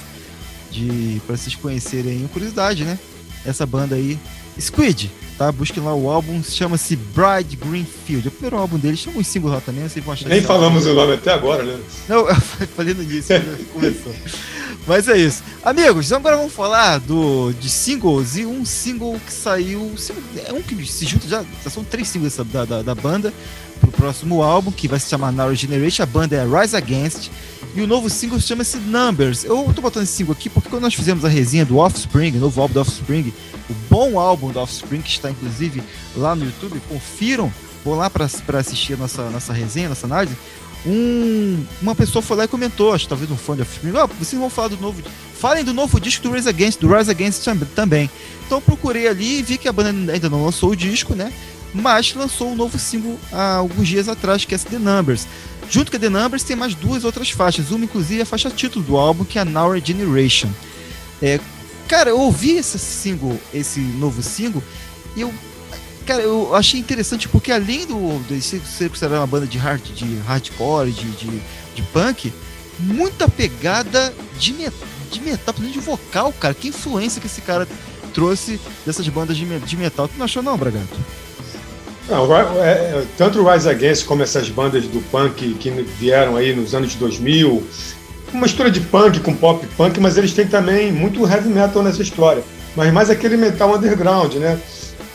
de 0.71 1.21
para 1.27 1.37
vocês 1.37 1.57
conhecerem 1.57 2.19
uma 2.19 2.29
curiosidade, 2.29 2.85
né? 2.85 2.99
Essa 3.45 3.67
banda 3.67 3.97
aí, 3.97 4.17
Squid, 4.61 5.11
tá? 5.37 5.51
Busquem 5.51 5.83
lá 5.83 5.93
o 5.93 6.09
álbum, 6.09 6.41
chama-se 6.43 6.95
Bride 6.95 7.57
Greenfield. 7.57 8.27
É 8.27 8.29
o 8.29 8.31
primeiro 8.31 8.57
álbum 8.57 8.79
deles, 8.79 9.01
chama 9.01 9.19
uns 9.19 9.27
singles 9.27 9.55
lá 9.55 9.61
também, 9.61 9.89
vocês 9.89 10.05
vão 10.05 10.15
achar 10.15 10.29
Nem 10.29 10.41
falamos 10.41 10.87
o 10.87 10.95
nome 10.95 11.15
até 11.15 11.33
agora, 11.33 11.65
né? 11.65 11.77
Não, 12.09 12.29
eu 12.31 12.37
falei 12.77 12.95
no 12.95 13.03
início, 13.03 13.37
né? 13.37 13.59
começou. 13.75 14.15
Mas 14.87 15.09
é 15.09 15.19
isso. 15.19 15.43
Amigos, 15.65 16.07
então 16.07 16.19
agora 16.19 16.37
vamos 16.37 16.53
falar 16.53 16.99
do, 16.99 17.53
de 17.55 17.69
singles 17.69 18.37
e 18.37 18.47
um 18.47 18.65
single 18.65 19.19
que 19.27 19.33
saiu. 19.33 19.93
É 20.47 20.53
um 20.53 20.63
que 20.63 20.87
se 20.87 21.05
junta 21.07 21.27
já. 21.27 21.45
já 21.65 21.71
são 21.71 21.83
três 21.83 22.07
singles 22.07 22.37
da, 22.37 22.65
da, 22.65 22.83
da 22.83 22.95
banda 22.95 23.35
pro 23.81 23.91
próximo 23.91 24.43
álbum, 24.43 24.71
que 24.73 24.89
vai 24.89 24.99
se 24.99 25.09
chamar 25.09 25.33
Now 25.33 25.55
Generation. 25.55 26.03
A 26.03 26.07
banda 26.07 26.37
é 26.37 26.45
Rise 26.45 26.77
Against. 26.77 27.31
E 27.75 27.83
o 27.83 27.87
novo 27.87 28.09
single 28.09 28.41
chama-se 28.41 28.79
Numbers. 28.79 29.45
Eu 29.45 29.71
tô 29.75 29.83
botando 29.83 30.05
esse 30.05 30.13
single 30.13 30.33
aqui 30.33 30.49
porque 30.49 30.69
quando 30.69 30.83
nós 30.83 30.95
fizemos 30.95 31.25
a 31.25 31.29
resenha 31.29 31.65
do 31.65 31.77
Offspring, 31.77 32.37
o 32.37 32.41
novo 32.41 32.61
álbum 32.61 32.75
do 32.75 32.81
Offspring, 32.81 33.33
o 33.69 33.75
bom 33.91 34.19
álbum 34.19 34.51
do 34.51 34.59
Offspring, 34.59 35.03
que 35.03 35.11
está 35.11 35.31
inclusive 35.31 35.83
lá 36.17 36.35
no 36.35 36.45
YouTube, 36.47 36.81
confiram, 36.89 37.53
vão 37.85 37.95
lá 37.95 38.09
para 38.09 38.25
assistir 38.59 38.95
a 38.95 38.97
nossa, 38.97 39.29
nossa 39.29 39.53
resenha, 39.53 39.91
nossa 39.91 40.07
análise 40.07 40.35
um, 40.87 41.65
uma 41.83 41.95
pessoa 41.97 42.23
foi 42.23 42.37
lá 42.37 42.45
e 42.45 42.49
comentou, 42.49 42.93
acho 42.93 43.05
que 43.05 43.09
talvez 43.09 43.29
um 43.31 43.37
fã 43.37 43.57
de 43.57 43.63
Offspring, 43.63 43.93
vocês 44.19 44.41
vão 44.41 44.49
falar 44.49 44.69
do 44.69 44.77
novo. 44.77 45.03
Falem 45.35 45.65
do 45.65 45.75
novo 45.75 46.01
disco 46.01 46.23
do 46.23 46.33
Rise 46.33 46.49
Against, 46.49 46.81
do 46.81 46.89
Rise 46.95 47.11
Against 47.11 47.45
tam- 47.45 47.59
também. 47.75 48.09
Então 48.47 48.61
procurei 48.61 49.09
ali 49.09 49.41
e 49.41 49.43
vi 49.43 49.59
que 49.59 49.69
a 49.69 49.73
banda 49.73 50.13
ainda 50.13 50.31
não 50.31 50.45
lançou 50.45 50.71
o 50.71 50.77
disco, 50.77 51.15
né? 51.15 51.33
Mas 51.75 52.15
lançou 52.15 52.51
um 52.51 52.55
novo 52.55 52.79
single 52.79 53.19
há 53.33 53.57
alguns 53.57 53.87
dias 53.89 54.09
atrás, 54.09 54.45
que 54.45 54.55
é 54.55 54.59
The 54.59 54.79
Numbers. 54.79 55.27
Junto 55.69 55.91
com 55.91 55.99
The 55.99 56.09
Numbers 56.09 56.43
tem 56.43 56.57
mais 56.57 56.75
duas 56.75 57.05
outras 57.05 57.31
faixas, 57.31 57.71
uma 57.71 57.85
inclusive 57.85 58.21
é 58.21 58.23
a 58.23 58.27
faixa 58.27 58.51
título 58.51 58.85
do 58.85 58.97
álbum, 58.97 59.25
que 59.25 59.39
é 59.39 59.45
Now 59.45 59.77
Generation. 59.79 60.49
É, 61.21 61.41
cara, 61.89 62.11
eu 62.11 62.21
ouvi 62.21 62.53
esse 62.53 62.79
single, 62.79 63.39
esse 63.53 63.81
novo 63.81 64.23
single, 64.23 64.63
e 65.17 65.23
eu 65.23 65.33
Cara, 66.07 66.23
eu 66.23 66.55
achei 66.55 66.79
interessante 66.79 67.29
porque 67.29 67.51
além 67.51 67.85
do 67.85 68.23
ser 68.41 68.89
considerado 68.89 69.19
uma 69.19 69.27
banda 69.27 69.45
de 69.45 69.59
hard, 69.59 69.83
de 69.83 70.19
hardcore, 70.21 70.93
de, 70.93 71.11
de, 71.11 71.43
de 71.75 71.83
punk, 71.93 72.33
muita 72.79 73.29
pegada 73.29 74.15
de, 74.39 74.53
met 74.53 74.73
de 75.11 75.21
metal, 75.21 75.55
de 75.55 75.81
vocal, 75.81 76.33
cara. 76.33 76.55
Que 76.55 76.69
influência 76.69 77.21
que 77.21 77.27
esse 77.27 77.41
cara 77.41 77.67
trouxe 78.15 78.61
dessas 78.85 79.09
bandas 79.09 79.37
de, 79.37 79.45
de 79.59 79.77
metal. 79.77 80.07
Tu 80.07 80.17
não 80.17 80.27
achou 80.27 80.45
não, 80.45 80.57
Bragato? 80.57 80.97
Não, 82.09 82.37
é, 82.37 82.41
é, 82.63 83.05
tanto 83.17 83.41
o 83.41 83.51
Rise 83.51 83.69
Against 83.69 84.07
como 84.07 84.23
essas 84.23 84.49
bandas 84.49 84.85
do 84.85 85.01
punk 85.11 85.55
que 85.55 85.71
vieram 85.99 86.37
aí 86.37 86.55
nos 86.55 86.75
anos 86.75 86.95
2000, 86.95 87.67
uma 88.33 88.43
mistura 88.43 88.71
de 88.71 88.81
punk 88.81 89.21
com 89.21 89.35
pop 89.35 89.67
punk, 89.77 89.99
mas 89.99 90.17
eles 90.17 90.33
têm 90.33 90.47
também 90.47 90.93
muito 90.93 91.27
heavy 91.27 91.49
metal 91.49 91.83
nessa 91.83 92.03
história. 92.03 92.45
Mas 92.77 92.93
mais 92.93 93.11
aquele 93.11 93.37
metal 93.37 93.75
underground, 93.75 94.35
né? 94.35 94.59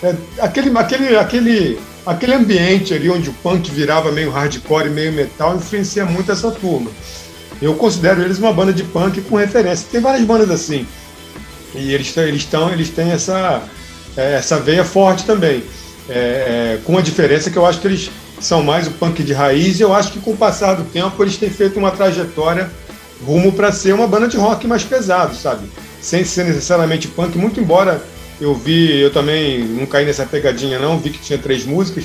É, 0.04 0.16
aquele, 0.39 0.76
aquele, 0.78 1.16
aquele, 1.16 1.80
aquele 2.06 2.34
ambiente 2.34 2.94
ali 2.94 3.10
onde 3.10 3.30
o 3.30 3.34
punk 3.34 3.70
virava 3.72 4.12
meio 4.12 4.32
hardcore 4.32 4.88
e 4.88 4.89
meio 4.89 5.14
metal 5.14 5.56
influencia 5.56 6.06
muito 6.06 6.32
essa 6.32 6.52
turma. 6.52 6.89
Eu 7.62 7.76
considero 7.76 8.22
eles 8.22 8.39
uma 8.39 8.52
banda 8.52 8.74
de 8.74 8.84
punk 8.84 9.22
com 9.22 9.36
referência. 9.36 9.88
Tem 9.92 10.02
várias 10.02 10.26
bandas 10.26 10.50
assim. 10.50 10.88
E 11.76 11.94
eles, 11.94 12.16
eles, 12.18 12.44
tão, 12.46 12.72
eles 12.72 12.89
têm 12.89 13.12
essa, 13.12 13.62
é, 14.18 14.34
essa 14.34 14.60
veia 14.60 14.84
forte 14.84 15.26
também. 15.26 15.64
É, 16.14 16.76
é, 16.76 16.80
com 16.84 16.97
a 16.97 17.01
diferença 17.01 17.49
que 17.49 17.57
eu 17.57 17.66
acho 17.66 17.80
que 17.80 17.88
eles 17.88 18.12
são 18.41 18.62
mais 18.62 18.86
o 18.86 18.91
punk 18.91 19.24
de 19.24 19.32
raiz 19.32 19.80
e 19.80 19.84
eu 19.84 19.93
acho 19.93 20.12
que 20.12 20.20
com 20.20 20.32
o 20.32 20.38
passar 20.38 20.74
do 20.74 20.84
tempo 20.84 21.24
eles 21.24 21.38
têm 21.38 21.49
feito 21.49 21.80
uma 21.80 21.91
trajetória 21.91 22.70
rumo 23.26 23.53
para 23.53 23.72
ser 23.72 23.93
uma 23.93 24.07
banda 24.07 24.28
de 24.28 24.36
rock 24.36 24.68
mais 24.68 24.84
pesado, 24.84 25.34
sabe? 25.36 25.70
Sem 26.01 26.26
ser 26.26 26.43
necessariamente 26.43 27.07
punk, 27.07 27.38
muito 27.38 27.62
embora 27.62 28.01
eu 28.41 28.53
vi, 28.53 28.99
eu 28.99 29.12
também 29.12 29.64
não 29.64 29.86
caí 29.86 30.05
nessa 30.05 30.26
pegadinha 30.26 30.80
não, 30.80 30.99
vi 30.99 31.12
que 31.12 31.20
tinha 31.20 31.39
três 31.39 31.64
músicas 31.64 32.03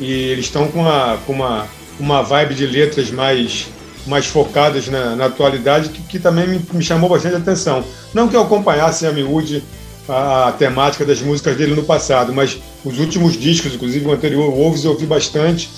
e 0.00 0.10
eles 0.10 0.46
estão 0.46 0.68
com, 0.68 0.80
uma, 0.80 1.18
com 1.26 1.32
uma, 1.32 1.66
uma 1.98 2.22
vibe 2.22 2.54
de 2.54 2.66
letras 2.66 3.10
mais, 3.10 3.66
mais 4.06 4.26
focadas 4.26 4.88
na, 4.88 5.16
na 5.16 5.26
atualidade 5.26 5.90
que, 5.90 6.00
que 6.02 6.18
também 6.18 6.46
me, 6.46 6.60
me, 6.72 6.82
chamou 6.82 7.10
bastante 7.10 7.36
atenção. 7.36 7.84
Não 8.14 8.28
que 8.28 8.36
eu 8.36 8.42
acompanhasse 8.42 9.06
a 9.06 9.12
miúde 9.12 9.62
a, 10.08 10.48
a, 10.48 10.52
temática 10.52 11.04
das 11.04 11.20
músicas 11.20 11.56
dele 11.56 11.74
no 11.74 11.82
passado, 11.82 12.32
mas 12.32 12.58
os 12.84 12.98
últimos 12.98 13.38
discos, 13.38 13.74
inclusive 13.74 14.06
o 14.06 14.12
anterior, 14.12 14.50
Wolves, 14.50 14.84
eu 14.84 14.92
ouvi 14.92 15.06
bastante 15.06 15.68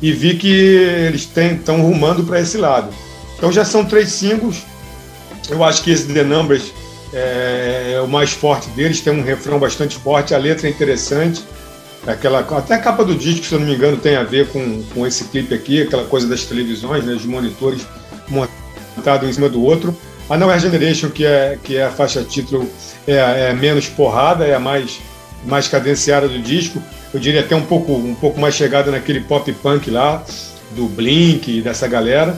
e 0.00 0.12
vi 0.12 0.36
que 0.36 0.48
eles 0.48 1.28
estão 1.34 1.80
rumando 1.82 2.24
para 2.24 2.40
esse 2.40 2.58
lado. 2.58 2.92
Então 3.36 3.50
já 3.52 3.64
são 3.64 3.84
três 3.84 4.10
singles. 4.10 4.64
Eu 5.48 5.62
acho 5.62 5.82
que 5.82 5.90
esse 5.90 6.12
The 6.12 6.24
Numbers 6.24 6.72
é, 7.12 7.92
é 7.94 8.00
o 8.00 8.08
mais 8.08 8.32
forte 8.32 8.68
deles, 8.70 9.00
tem 9.00 9.12
um 9.12 9.22
refrão 9.22 9.58
bastante 9.58 9.96
forte, 9.96 10.34
a 10.34 10.38
letra 10.38 10.66
é 10.66 10.70
interessante. 10.70 11.42
Aquela, 12.06 12.40
até 12.40 12.74
a 12.74 12.78
capa 12.78 13.04
do 13.04 13.16
disco, 13.16 13.44
se 13.44 13.52
eu 13.52 13.58
não 13.58 13.66
me 13.66 13.74
engano, 13.74 13.96
tem 13.96 14.16
a 14.16 14.22
ver 14.22 14.48
com, 14.48 14.82
com 14.94 15.06
esse 15.06 15.24
clipe 15.24 15.52
aqui, 15.52 15.82
aquela 15.82 16.04
coisa 16.04 16.26
das 16.28 16.44
televisões, 16.44 17.04
né, 17.04 17.14
dos 17.14 17.26
monitores 17.26 17.84
montados 18.28 19.28
em 19.28 19.32
cima 19.32 19.48
do 19.48 19.62
outro. 19.62 19.96
A 20.28 20.36
Now 20.36 20.56
Generation, 20.58 21.10
que 21.10 21.24
é, 21.24 21.58
que 21.62 21.76
é 21.76 21.84
a 21.84 21.90
faixa 21.90 22.22
título, 22.22 22.68
é, 23.06 23.48
é 23.48 23.52
menos 23.52 23.88
porrada, 23.88 24.44
é 24.44 24.54
a 24.54 24.60
mais, 24.60 25.00
mais 25.46 25.68
cadenciada 25.68 26.28
do 26.28 26.38
disco. 26.38 26.82
Eu 27.14 27.20
diria 27.20 27.40
até 27.40 27.54
um 27.56 27.62
pouco, 27.62 27.92
um 27.92 28.14
pouco 28.14 28.40
mais 28.40 28.54
chegada 28.54 28.90
naquele 28.90 29.20
pop 29.20 29.50
punk 29.54 29.90
lá, 29.90 30.22
do 30.72 30.86
Blink 30.86 31.62
dessa 31.62 31.86
galera. 31.86 32.36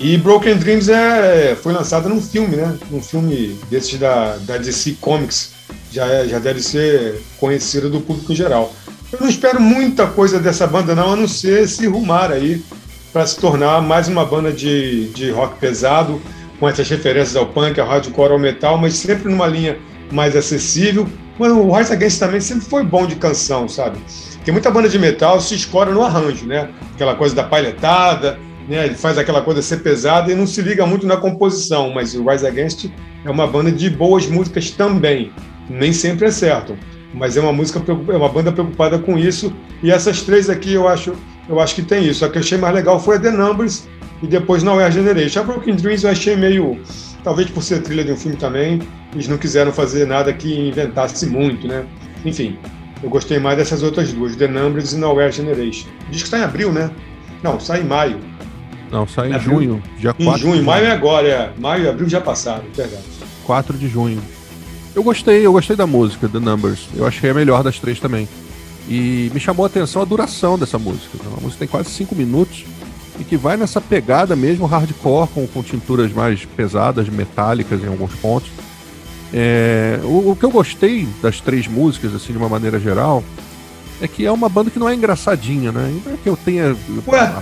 E 0.00 0.16
Broken 0.18 0.56
Dreams 0.56 0.88
é, 0.88 1.54
foi 1.54 1.72
lançada 1.72 2.08
num 2.08 2.20
filme, 2.20 2.56
né? 2.56 2.76
Num 2.90 3.00
filme 3.00 3.56
desses 3.70 3.98
da, 3.98 4.36
da 4.38 4.58
DC 4.58 4.96
Comics. 5.00 5.52
Já, 5.92 6.06
é, 6.06 6.26
já 6.26 6.40
deve 6.40 6.60
ser 6.60 7.22
conhecida 7.38 7.88
do 7.88 8.00
público 8.00 8.32
em 8.32 8.36
geral. 8.36 8.74
Eu 9.12 9.20
não 9.20 9.28
espero 9.28 9.60
muita 9.60 10.08
coisa 10.08 10.40
dessa 10.40 10.66
banda, 10.66 10.94
não, 10.94 11.12
a 11.12 11.16
não 11.16 11.28
ser 11.28 11.68
se 11.68 11.86
rumar 11.86 12.32
aí 12.32 12.60
para 13.12 13.24
se 13.24 13.38
tornar 13.38 13.80
mais 13.80 14.08
uma 14.08 14.24
banda 14.24 14.50
de, 14.50 15.08
de 15.10 15.30
rock 15.30 15.60
pesado, 15.60 16.20
com 16.58 16.68
essas 16.68 16.88
referências 16.88 17.36
ao 17.36 17.46
punk, 17.46 17.78
ao 17.78 17.86
hardcore, 17.86 18.32
ao 18.32 18.38
metal, 18.40 18.76
mas 18.76 18.94
sempre 18.94 19.30
numa 19.30 19.46
linha 19.46 19.78
mais 20.10 20.34
acessível. 20.34 21.08
Mas 21.38 21.50
o 21.50 21.70
Rise 21.70 21.92
Against 21.92 22.18
também 22.18 22.40
sempre 22.40 22.64
foi 22.64 22.84
bom 22.84 23.06
de 23.06 23.16
canção, 23.16 23.68
sabe? 23.68 23.98
Tem 24.44 24.52
muita 24.52 24.70
banda 24.70 24.88
de 24.88 24.98
metal 24.98 25.40
se 25.40 25.54
escora 25.54 25.90
no 25.90 26.02
arranjo, 26.02 26.46
né? 26.46 26.70
Aquela 26.94 27.14
coisa 27.14 27.34
da 27.34 27.42
palhetada, 27.42 28.38
né? 28.68 28.86
Ele 28.86 28.94
faz 28.94 29.18
aquela 29.18 29.42
coisa 29.42 29.62
ser 29.62 29.78
pesada 29.78 30.30
e 30.30 30.34
não 30.34 30.46
se 30.46 30.62
liga 30.62 30.86
muito 30.86 31.06
na 31.06 31.16
composição, 31.16 31.90
mas 31.92 32.14
o 32.14 32.28
Rise 32.28 32.46
Against 32.46 32.86
é 33.24 33.30
uma 33.30 33.46
banda 33.46 33.72
de 33.72 33.90
boas 33.90 34.26
músicas 34.26 34.70
também. 34.70 35.32
Nem 35.68 35.92
sempre 35.92 36.26
acertam, 36.26 36.76
mas 37.12 37.36
é 37.36 37.40
uma 37.40 37.52
música 37.52 37.82
é 37.88 38.16
uma 38.16 38.28
banda 38.28 38.52
preocupada 38.52 38.98
com 38.98 39.18
isso 39.18 39.52
e 39.82 39.90
essas 39.90 40.22
três 40.22 40.50
aqui 40.50 40.74
eu 40.74 40.86
acho 40.86 41.14
eu 41.48 41.60
acho 41.60 41.74
que 41.74 41.82
tem 41.82 42.06
isso. 42.06 42.24
A 42.24 42.28
que 42.28 42.38
eu 42.38 42.42
achei 42.42 42.58
mais 42.58 42.74
legal 42.74 43.00
foi 43.00 43.16
a 43.16 43.20
The 43.20 43.30
Numbers 43.30 43.88
e 44.22 44.26
depois 44.26 44.62
não 44.62 44.80
é 44.80 44.84
a 44.84 44.90
Generation. 44.90 45.40
A 45.40 45.42
Broken 45.42 45.74
Dreams 45.74 46.04
eu 46.04 46.10
achei 46.10 46.36
meio 46.36 46.78
talvez 47.24 47.50
por 47.50 47.62
ser 47.62 47.82
trilha 47.82 48.04
de 48.04 48.12
um 48.12 48.16
filme 48.16 48.36
também, 48.36 48.80
eles 49.12 49.26
não 49.26 49.38
quiseram 49.38 49.72
fazer 49.72 50.06
nada 50.06 50.32
que 50.32 50.68
inventasse 50.68 51.26
muito, 51.26 51.66
né? 51.66 51.84
Enfim, 52.24 52.56
eu 53.02 53.08
gostei 53.08 53.38
mais 53.38 53.56
dessas 53.56 53.82
outras 53.82 54.12
duas, 54.12 54.36
The 54.36 54.46
Numbers 54.46 54.92
e 54.92 54.96
Nowhere 54.98 55.32
Generation. 55.32 55.88
Diz 56.10 56.22
que 56.22 56.28
está 56.28 56.38
em 56.38 56.42
abril, 56.42 56.70
né? 56.70 56.90
Não, 57.42 57.58
sai 57.58 57.80
em 57.80 57.84
maio. 57.84 58.20
Não, 58.92 59.08
sai 59.08 59.30
em 59.30 59.34
abril. 59.34 59.52
junho, 59.52 59.82
dia 59.98 60.12
4 60.12 60.32
Em 60.32 60.38
junho, 60.38 60.62
maio 60.62 60.86
é 60.86 60.90
agora, 60.90 61.26
é. 61.26 61.52
Maio 61.58 61.84
e 61.84 61.88
abril 61.88 62.08
já 62.08 62.20
passaram, 62.20 62.64
verdade. 62.74 63.02
4 63.44 63.76
de 63.76 63.88
junho. 63.88 64.22
Eu 64.94 65.02
gostei, 65.02 65.44
eu 65.44 65.52
gostei 65.52 65.74
da 65.74 65.86
música, 65.86 66.28
The 66.28 66.38
Numbers. 66.38 66.88
Eu 66.94 67.06
achei 67.06 67.30
a 67.30 67.34
melhor 67.34 67.64
das 67.64 67.80
três 67.80 67.98
também. 67.98 68.28
E 68.88 69.30
me 69.34 69.40
chamou 69.40 69.64
a 69.64 69.66
atenção 69.66 70.00
a 70.02 70.04
duração 70.04 70.58
dessa 70.58 70.78
música. 70.78 71.18
A 71.36 71.40
música 71.40 71.60
tem 71.60 71.68
quase 71.68 71.90
5 71.90 72.14
minutos 72.14 72.64
e 73.18 73.24
que 73.24 73.36
vai 73.36 73.56
nessa 73.56 73.80
pegada 73.80 74.34
mesmo 74.34 74.66
hardcore, 74.66 75.28
com, 75.28 75.46
com 75.46 75.62
tinturas 75.62 76.12
mais 76.12 76.44
pesadas, 76.44 77.08
metálicas 77.08 77.82
em 77.82 77.86
alguns 77.86 78.14
pontos. 78.14 78.50
É, 79.32 79.98
o, 80.04 80.30
o, 80.30 80.36
que 80.36 80.44
eu 80.44 80.50
gostei 80.50 81.08
das 81.22 81.40
três 81.40 81.66
músicas, 81.66 82.14
assim, 82.14 82.32
de 82.32 82.38
uma 82.38 82.48
maneira 82.48 82.78
geral, 82.78 83.22
é 84.00 84.08
que 84.08 84.24
é 84.24 84.30
uma 84.30 84.48
banda 84.48 84.70
que 84.70 84.78
não 84.78 84.88
é 84.88 84.94
engraçadinha, 84.94 85.72
né? 85.72 85.92
Não 86.04 86.14
é 86.14 86.16
que 86.16 86.28
eu 86.28 86.36
tenha. 86.36 86.76
Ué? 87.06 87.34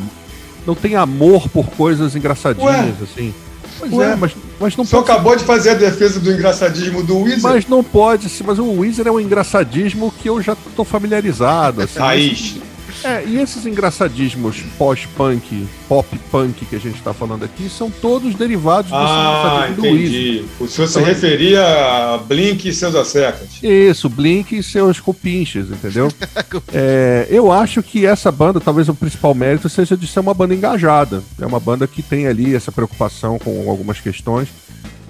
não 0.66 0.74
tem 0.74 0.94
amor 0.94 1.48
por 1.48 1.66
coisas 1.70 2.14
engraçadinhas, 2.14 2.70
Ué? 2.70 2.94
assim. 3.02 3.34
Pois 3.78 3.92
Ué? 3.92 4.12
é, 4.12 4.16
mas, 4.16 4.32
mas 4.60 4.76
não 4.76 4.84
Só 4.84 4.98
pode... 4.98 5.10
acabou 5.10 5.36
de 5.36 5.44
fazer 5.44 5.70
a 5.70 5.74
defesa 5.74 6.20
do 6.20 6.30
engraçadismo 6.30 7.02
do 7.02 7.18
Wizard. 7.18 7.42
Mas 7.42 7.66
não 7.66 7.82
pode, 7.82 8.30
mas 8.44 8.58
o 8.58 8.70
Wizard 8.70 9.08
é 9.08 9.12
um 9.12 9.20
engraçadismo 9.20 10.12
que 10.22 10.28
eu 10.28 10.40
já 10.40 10.56
tô 10.76 10.84
familiarizado. 10.84 11.82
Assim, 11.82 11.98
Raiz. 11.98 12.56
É, 13.04 13.24
e 13.26 13.38
esses 13.38 13.66
engraçadismos 13.66 14.62
pós-punk, 14.78 15.66
pop-punk 15.88 16.64
que 16.66 16.76
a 16.76 16.78
gente 16.78 16.96
está 16.96 17.12
falando 17.12 17.44
aqui, 17.44 17.68
são 17.68 17.90
todos 17.90 18.34
derivados 18.34 18.90
desse 18.90 19.02
ah, 19.02 19.68
entendi. 19.70 20.44
do. 20.58 20.64
O 20.64 20.68
senhor 20.68 20.86
se 20.86 20.98
então, 20.98 21.08
referia 21.08 21.62
a 21.62 22.18
Blink 22.18 22.68
e 22.68 22.72
seus 22.72 22.94
acertas. 22.94 23.48
Isso, 23.62 24.08
Blink 24.08 24.56
e 24.56 24.62
seus 24.62 25.00
cupinches, 25.00 25.70
entendeu? 25.70 26.12
é, 26.72 27.26
eu 27.28 27.50
acho 27.50 27.82
que 27.82 28.06
essa 28.06 28.30
banda, 28.30 28.60
talvez 28.60 28.88
o 28.88 28.94
principal 28.94 29.34
mérito 29.34 29.68
seja 29.68 29.96
de 29.96 30.06
ser 30.06 30.20
uma 30.20 30.34
banda 30.34 30.54
engajada. 30.54 31.22
É 31.40 31.46
uma 31.46 31.60
banda 31.60 31.86
que 31.86 32.02
tem 32.02 32.26
ali 32.26 32.54
essa 32.54 32.70
preocupação 32.70 33.38
com 33.38 33.68
algumas 33.68 34.00
questões. 34.00 34.48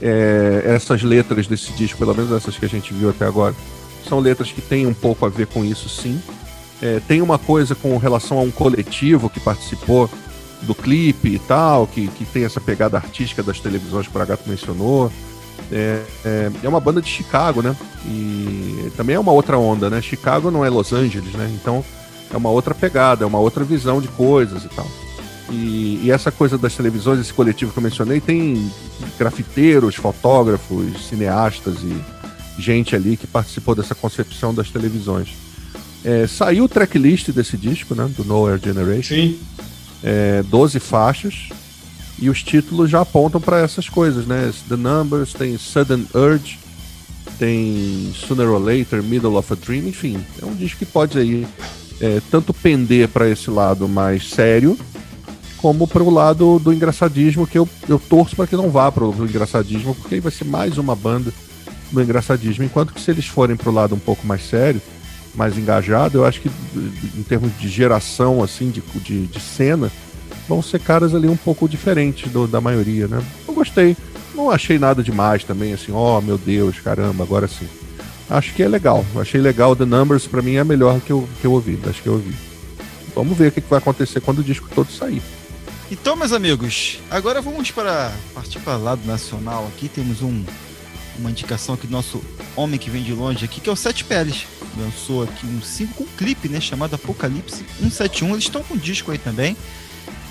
É, 0.01 0.62
essas 0.66 1.03
letras 1.03 1.47
desse 1.47 1.72
disco, 1.72 1.99
pelo 1.99 2.14
menos 2.14 2.32
essas 2.32 2.57
que 2.57 2.64
a 2.64 2.68
gente 2.68 2.93
viu 2.93 3.11
até 3.11 3.24
agora, 3.24 3.55
são 4.09 4.18
letras 4.18 4.51
que 4.51 4.61
têm 4.61 4.86
um 4.86 4.95
pouco 4.95 5.24
a 5.24 5.28
ver 5.28 5.47
com 5.47 5.64
isso, 5.64 5.88
sim. 5.88 6.20
É, 6.83 7.01
tem 7.07 7.22
uma 7.22 7.39
coisa 7.39 7.76
com 7.76 7.97
relação 7.97 8.39
a 8.39 8.43
um 8.43 8.51
coletivo 8.51 9.30
que 9.30 9.39
participou 9.39 10.11
do 10.62 10.74
clipe 10.74 11.28
e 11.28 11.39
tal, 11.39 11.87
que, 11.87 12.09
que 12.09 12.24
tem 12.24 12.45
essa 12.45 12.61
pegada 12.61 12.97
artística 12.97 13.43
das 13.43 13.61
televisões 13.61 14.07
que 14.07 14.11
o 14.11 14.12
Bragato 14.12 14.49
mencionou. 14.49 15.11
É, 15.70 16.03
é, 16.24 16.51
é, 16.62 16.68
uma 16.68 16.80
banda 16.80 17.01
de 17.01 17.09
Chicago, 17.09 17.62
né? 17.62 17.76
E 18.05 18.93
também 18.97 19.14
é 19.14 19.18
uma 19.18 19.33
outra 19.33 19.57
onda, 19.57 19.89
né? 19.89 20.03
Chicago 20.03 20.51
não 20.51 20.64
é 20.64 20.68
Los 20.68 20.93
Angeles, 20.93 21.33
né? 21.35 21.51
Então 21.55 21.85
é 22.33 22.37
uma 22.37 22.51
outra 22.51 22.74
pegada, 22.74 23.24
é 23.24 23.26
uma 23.26 23.39
outra 23.39 23.62
visão 23.62 24.01
de 24.01 24.09
coisas 24.09 24.64
e 24.64 24.68
tal. 24.68 24.87
E, 25.51 26.01
e 26.03 26.11
essa 26.11 26.33
coisa 26.33 26.59
das 26.59 26.74
televisões, 26.74 27.20
esse 27.20 27.33
coletivo 27.33 27.72
que 27.72 27.78
eu 27.78 27.83
mencionei, 27.83 28.20
tem 28.20 28.70
grafiteiros, 29.18 29.95
fotógrafos, 29.95 31.09
cineastas 31.09 31.76
e 31.83 32.61
gente 32.61 32.97
ali 32.97 33.16
que 33.16 33.26
participou 33.26 33.74
dessa 33.74 33.95
concepção 33.95 34.53
das 34.53 34.70
televisões. 34.70 35.51
É, 36.05 36.26
saiu 36.26 36.64
o 36.64 36.68
tracklist 36.68 37.30
desse 37.30 37.57
disco, 37.57 37.94
né? 37.94 38.11
Do 38.16 38.24
Nowhere 38.24 38.61
Generation. 38.62 39.14
Sim. 39.14 39.38
É, 40.03 40.42
12 40.44 40.80
faixas. 40.80 41.48
E 42.18 42.28
os 42.28 42.42
títulos 42.42 42.90
já 42.90 43.00
apontam 43.00 43.40
para 43.40 43.59
essas 43.59 43.88
coisas, 43.88 44.26
né? 44.26 44.53
The 44.68 44.76
Numbers, 44.76 45.32
tem 45.32 45.57
Sudden 45.59 46.07
Urge, 46.14 46.59
tem 47.38 48.12
Sooner 48.14 48.48
or 48.48 48.61
Later, 48.61 49.03
Middle 49.03 49.36
of 49.36 49.53
a 49.53 49.57
Dream, 49.57 49.88
enfim. 49.88 50.20
É 50.40 50.44
um 50.44 50.55
disco 50.55 50.78
que 50.78 50.86
pode 50.86 51.18
aí 51.18 51.46
é, 52.00 52.20
tanto 52.30 52.53
pender 52.53 53.09
para 53.09 53.28
esse 53.28 53.50
lado 53.50 53.88
mais 53.88 54.28
sério, 54.28 54.78
como 55.57 55.86
para 55.86 56.03
o 56.03 56.11
lado 56.11 56.59
do 56.59 56.72
engraçadismo, 56.72 57.46
que 57.46 57.59
eu, 57.59 57.68
eu 57.88 57.98
torço 57.98 58.34
para 58.34 58.46
que 58.46 58.57
não 58.57 58.70
vá 58.70 58.90
para 58.90 59.05
o 59.05 59.24
engraçadismo, 59.24 59.94
porque 59.94 60.16
aí 60.16 60.20
vai 60.20 60.32
ser 60.32 60.44
mais 60.44 60.78
uma 60.78 60.94
banda 60.94 61.32
do 61.90 62.03
engraçadismo. 62.03 62.64
Enquanto 62.64 62.92
que 62.92 63.00
se 63.00 63.11
eles 63.11 63.26
forem 63.26 63.57
para 63.57 63.70
o 63.70 63.72
lado 63.72 63.94
um 63.94 64.00
pouco 64.00 64.26
mais 64.26 64.44
sério, 64.48 64.82
mais 65.35 65.57
engajado, 65.57 66.18
eu 66.18 66.24
acho 66.24 66.41
que 66.41 66.51
em 67.16 67.22
termos 67.22 67.57
de 67.59 67.68
geração 67.68 68.43
assim 68.43 68.70
de, 68.70 68.83
de, 68.97 69.26
de 69.26 69.41
cena, 69.41 69.91
vão 70.49 70.62
ser 70.62 70.80
caras 70.80 71.14
ali 71.14 71.28
um 71.28 71.37
pouco 71.37 71.68
diferentes 71.68 72.30
do, 72.30 72.47
da 72.47 72.61
maioria, 72.61 73.07
né? 73.07 73.22
Eu 73.47 73.55
gostei. 73.55 73.97
Não 74.35 74.51
achei 74.51 74.78
nada 74.78 75.03
demais 75.03 75.45
também, 75.45 75.72
assim, 75.72 75.93
ó, 75.93 76.18
oh, 76.18 76.22
meu 76.22 76.39
Deus, 76.39 76.80
caramba, 76.80 77.22
agora 77.22 77.47
sim. 77.47 77.68
Acho 78.30 78.55
que 78.55 78.62
é 78.62 78.68
legal. 78.68 79.05
Achei 79.16 79.41
legal. 79.41 79.76
The 79.76 79.85
Numbers, 79.85 80.26
para 80.26 80.41
mim, 80.41 80.55
é 80.55 80.64
melhor 80.64 81.01
que 81.01 81.12
eu, 81.12 81.28
que 81.41 81.47
eu 81.47 81.53
ouvi. 81.53 81.78
Acho 81.87 82.03
que 82.03 82.09
eu 82.09 82.14
ouvi. 82.14 82.35
Vamos 83.14 83.37
ver 83.37 83.49
o 83.49 83.53
que, 83.53 83.61
que 83.61 83.68
vai 83.68 83.78
acontecer 83.78 84.20
quando 84.22 84.39
o 84.39 84.43
disco 84.43 84.68
todo 84.74 84.91
sair. 84.91 85.22
Então, 85.91 86.16
meus 86.16 86.33
amigos, 86.33 87.01
agora 87.11 87.43
vamos 87.43 87.70
para 87.70 88.11
partir 88.33 88.59
para 88.61 88.78
lado 88.78 89.07
nacional. 89.07 89.68
Aqui 89.74 89.87
temos 89.87 90.22
um, 90.22 90.43
uma 91.18 91.30
indicação 91.30 91.74
aqui 91.74 91.86
do 91.86 91.92
nosso 91.92 92.22
homem 92.56 92.78
que 92.78 92.90
vem 92.90 93.02
de 93.02 93.12
longe 93.12 93.44
aqui, 93.44 93.60
que 93.60 93.68
é 93.68 93.72
o 93.72 93.76
Sete 93.76 94.04
Peles. 94.04 94.46
Lançou 94.76 95.22
aqui 95.22 95.46
um 95.46 95.60
single 95.62 95.94
com 95.94 96.04
um 96.04 96.16
clipe, 96.16 96.48
né, 96.48 96.60
chamado 96.60 96.94
Apocalipse 96.94 97.64
171. 97.78 98.30
Eles 98.32 98.44
estão 98.44 98.62
com 98.62 98.74
um 98.74 98.78
disco 98.78 99.10
aí 99.10 99.18
também. 99.18 99.56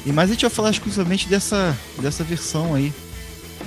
E 0.05 0.11
mais 0.11 0.29
a 0.29 0.33
gente 0.33 0.41
vai 0.41 0.49
falar 0.49 0.71
exclusivamente 0.71 1.27
dessa, 1.27 1.77
dessa 1.99 2.23
versão 2.23 2.73
aí. 2.73 2.91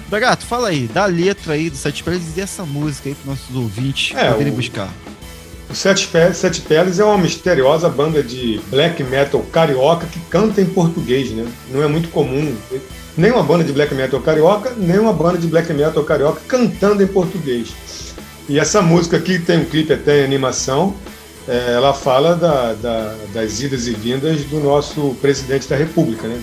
Bragato, 0.08 0.44
fala 0.44 0.68
aí, 0.68 0.88
da 0.88 1.06
letra 1.06 1.54
aí 1.54 1.70
do 1.70 1.76
Sete 1.76 2.02
Peles 2.02 2.28
e 2.28 2.30
dessa 2.32 2.64
música 2.64 3.08
aí 3.08 3.14
para 3.14 3.30
nossos 3.30 3.54
ouvintes 3.54 4.16
é, 4.16 4.30
poderem 4.30 4.52
o... 4.52 4.56
buscar. 4.56 4.92
O 5.70 5.74
Sete 5.74 6.08
Peles, 6.08 6.36
Sete 6.36 6.60
Peles 6.60 6.98
é 6.98 7.04
uma 7.04 7.16
misteriosa 7.16 7.88
banda 7.88 8.22
de 8.22 8.60
black 8.68 9.02
metal 9.02 9.40
carioca 9.52 10.06
que 10.06 10.20
canta 10.28 10.60
em 10.60 10.66
português, 10.66 11.30
né? 11.30 11.46
Não 11.70 11.82
é 11.82 11.86
muito 11.86 12.08
comum 12.08 12.54
nem 13.16 13.30
uma 13.30 13.42
banda 13.42 13.64
de 13.64 13.72
black 13.72 13.94
metal 13.94 14.20
carioca, 14.20 14.72
nem 14.76 14.98
uma 14.98 15.12
banda 15.12 15.38
de 15.38 15.46
black 15.46 15.72
metal 15.72 16.02
carioca 16.04 16.40
cantando 16.46 17.02
em 17.02 17.06
português. 17.06 17.74
E 18.48 18.58
essa 18.58 18.82
música 18.82 19.16
aqui 19.16 19.38
tem 19.38 19.60
um 19.60 19.64
clipe 19.64 19.92
até 19.92 20.20
em 20.20 20.24
animação, 20.24 20.94
é, 21.46 21.74
ela 21.74 21.92
fala 21.92 22.34
da, 22.34 22.72
da, 22.74 23.14
das 23.32 23.60
idas 23.60 23.86
e 23.86 23.92
vindas 23.92 24.42
do 24.44 24.60
nosso 24.60 25.16
presidente 25.20 25.68
da 25.68 25.76
República, 25.76 26.26
né? 26.26 26.42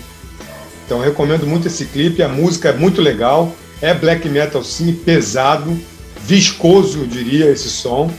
Então 0.84 0.98
eu 0.98 1.04
recomendo 1.04 1.46
muito 1.46 1.68
esse 1.68 1.86
clipe, 1.86 2.22
a 2.22 2.28
música 2.28 2.70
é 2.70 2.72
muito 2.72 3.00
legal, 3.00 3.54
é 3.80 3.94
black 3.94 4.28
metal 4.28 4.62
sim, 4.62 4.92
pesado, 4.92 5.76
viscoso, 6.24 7.00
eu 7.00 7.06
diria, 7.06 7.50
esse 7.50 7.68
som 7.68 8.10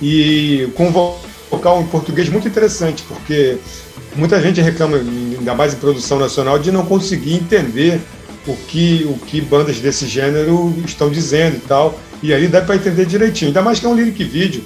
e 0.00 0.68
com 0.74 0.90
vocal 0.90 1.80
em 1.80 1.86
português 1.86 2.28
muito 2.28 2.48
interessante, 2.48 3.02
porque 3.08 3.58
muita 4.16 4.40
gente 4.40 4.60
reclama, 4.60 4.96
ainda 4.96 5.54
mais 5.54 5.74
em 5.74 5.76
produção 5.76 6.18
nacional, 6.18 6.58
de 6.58 6.72
não 6.72 6.84
conseguir 6.84 7.34
entender 7.34 8.00
o 8.46 8.56
que, 8.56 9.06
o 9.08 9.14
que 9.14 9.40
bandas 9.40 9.78
desse 9.78 10.06
gênero 10.06 10.74
estão 10.84 11.10
dizendo 11.10 11.56
e 11.56 11.60
tal. 11.60 12.00
E 12.22 12.32
aí 12.32 12.48
dá 12.48 12.60
para 12.60 12.76
entender 12.76 13.06
direitinho. 13.06 13.48
Ainda 13.48 13.62
mais 13.62 13.78
que 13.78 13.86
é 13.86 13.88
um 13.88 13.94
lyric 13.94 14.22
vídeo 14.24 14.64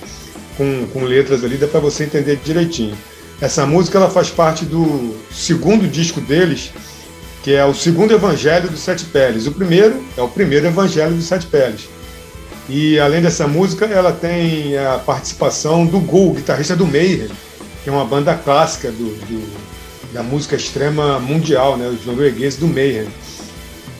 com, 0.56 0.86
com 0.92 1.04
letras 1.04 1.44
ali, 1.44 1.56
dá 1.56 1.66
para 1.66 1.80
você 1.80 2.04
entender 2.04 2.38
direitinho. 2.44 2.96
Essa 3.40 3.66
música 3.66 3.98
ela 3.98 4.10
faz 4.10 4.28
parte 4.28 4.64
do 4.64 5.16
segundo 5.32 5.88
disco 5.88 6.20
deles, 6.20 6.70
que 7.42 7.54
é 7.54 7.64
o 7.64 7.74
segundo 7.74 8.12
evangelho 8.12 8.68
dos 8.68 8.80
Sete 8.80 9.06
Peles. 9.06 9.46
O 9.46 9.52
primeiro 9.52 10.04
é 10.16 10.22
o 10.22 10.28
primeiro 10.28 10.66
evangelho 10.66 11.14
dos 11.14 11.24
Sete 11.24 11.46
Peles. 11.46 11.88
E 12.68 13.00
além 13.00 13.22
dessa 13.22 13.48
música, 13.48 13.86
ela 13.86 14.12
tem 14.12 14.76
a 14.78 14.98
participação 14.98 15.86
do 15.86 15.98
Gul, 15.98 16.34
guitarrista 16.34 16.76
do 16.76 16.86
Mayhem, 16.86 17.28
que 17.82 17.88
é 17.88 17.92
uma 17.92 18.04
banda 18.04 18.34
clássica 18.34 18.90
do, 18.90 19.04
do, 19.26 20.12
da 20.12 20.22
música 20.22 20.56
extrema 20.56 21.18
mundial, 21.18 21.76
né, 21.76 21.88
os 21.88 22.04
noruegueses 22.04 22.58
do 22.58 22.66
Mayhem. 22.66 23.08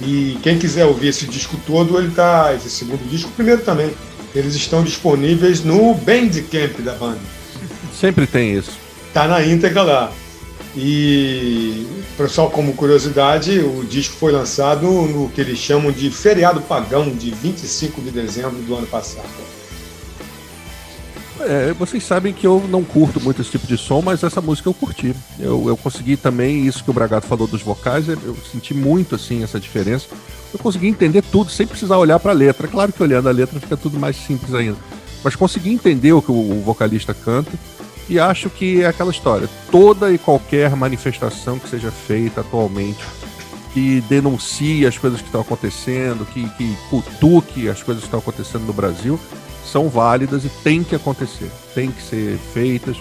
E 0.03 0.39
quem 0.43 0.59
quiser 0.59 0.87
ouvir 0.87 1.09
esse 1.09 1.27
disco 1.27 1.59
todo, 1.67 1.99
ele 1.99 2.11
tá, 2.11 2.55
esse 2.55 2.71
segundo 2.71 3.09
disco, 3.09 3.29
o 3.29 3.33
primeiro 3.33 3.63
também, 3.63 3.91
eles 4.35 4.55
estão 4.55 4.83
disponíveis 4.83 5.63
no 5.63 5.95
Bandcamp 5.95 6.79
da 6.81 6.95
banda. 6.95 7.21
Sempre 7.93 8.27
tem 8.27 8.55
isso. 8.57 8.73
Tá 9.13 9.27
na 9.27 9.45
íntegra 9.45 9.83
lá. 9.83 10.13
E, 10.77 11.85
só 12.29 12.47
como 12.47 12.75
curiosidade, 12.75 13.59
o 13.59 13.85
disco 13.85 14.15
foi 14.17 14.31
lançado 14.31 14.87
no 14.87 15.29
que 15.31 15.41
eles 15.41 15.59
chamam 15.59 15.91
de 15.91 16.11
feriado 16.11 16.61
pagão 16.61 17.11
de 17.11 17.31
25 17.31 18.01
de 18.01 18.11
dezembro 18.11 18.63
do 18.63 18.77
ano 18.77 18.87
passado. 18.87 19.27
É, 21.43 21.73
vocês 21.73 22.05
sabem 22.05 22.33
que 22.33 22.47
eu 22.47 22.65
não 22.69 22.85
curto 22.85 23.21
muito 23.21 23.41
esse 23.41 23.51
tipo 23.51 23.67
de 23.67 23.79
som, 23.79 24.03
mas 24.03 24.23
essa 24.23 24.41
música 24.41 24.69
eu 24.69 24.75
curti. 24.75 25.15
Eu, 25.39 25.69
eu 25.69 25.77
consegui 25.77 26.17
também, 26.17 26.67
isso 26.67 26.85
que 26.85 26.91
o 26.91 26.93
Bragato 26.93 27.27
falou 27.27 27.47
dos 27.47 27.63
vocais, 27.63 28.09
eu 28.09 28.37
senti 28.51 28.75
muito 28.75 29.15
assim 29.15 29.43
essa 29.43 29.59
diferença. 29.59 30.07
Eu 30.53 30.59
consegui 30.59 30.89
entender 30.89 31.23
tudo 31.23 31.51
sem 31.51 31.67
precisar 31.67 31.97
olhar 31.99 32.19
para 32.19 32.33
a 32.33 32.35
letra. 32.35 32.69
Claro 32.69 32.93
que 32.93 33.03
olhando 33.03 33.29
a 33.29 33.33
letra 33.33 33.59
fica 33.61 33.77
tudo 33.77 33.99
mais 33.99 34.17
simples 34.17 34.55
ainda. 34.55 34.77
Mas 35.23 35.37
consegui 35.37 35.71
entender 35.71 36.13
o 36.13 36.23
que 36.23 36.33
o 36.33 36.61
vocalista 36.65 37.15
canta 37.15 37.53
e 38.09 38.19
acho 38.19 38.51
que 38.51 38.83
é 38.83 38.87
aquela 38.87 39.11
história. 39.11 39.49
Toda 39.71 40.13
e 40.13 40.19
qualquer 40.19 40.75
manifestação 40.75 41.59
que 41.59 41.69
seja 41.69 41.91
feita 41.91 42.41
atualmente 42.41 43.05
que 43.73 44.01
denuncie 44.09 44.87
as 44.87 44.99
coisas 44.99 45.21
que 45.21 45.29
estão 45.29 45.41
acontecendo, 45.41 46.27
que, 46.27 46.49
que 46.51 46.77
cutuque 46.89 47.69
as 47.69 47.83
coisas 47.83 48.03
que 48.03 48.09
estão 48.09 48.19
acontecendo 48.19 48.65
no 48.65 48.73
Brasil, 48.73 49.19
são 49.65 49.89
válidas 49.89 50.45
e 50.45 50.49
tem 50.63 50.83
que 50.83 50.95
acontecer, 50.95 51.51
tem 51.75 51.91
que 51.91 52.03
ser 52.03 52.39
feitas. 52.53 52.97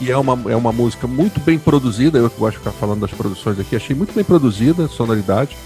E 0.00 0.10
é 0.10 0.16
uma, 0.16 0.50
é 0.50 0.56
uma 0.56 0.72
música 0.72 1.06
muito 1.06 1.38
bem 1.40 1.58
produzida, 1.58 2.18
eu 2.18 2.28
que 2.28 2.38
gosto 2.38 2.54
de 2.54 2.58
ficar 2.58 2.72
falando 2.72 3.00
das 3.00 3.12
produções 3.12 3.58
aqui, 3.58 3.76
achei 3.76 3.94
muito 3.94 4.12
bem 4.12 4.24
produzida, 4.24 4.88
sonoridade. 4.88 5.56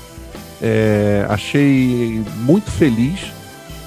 É, 0.60 1.24
achei 1.28 2.22
muito 2.36 2.70
feliz 2.70 3.32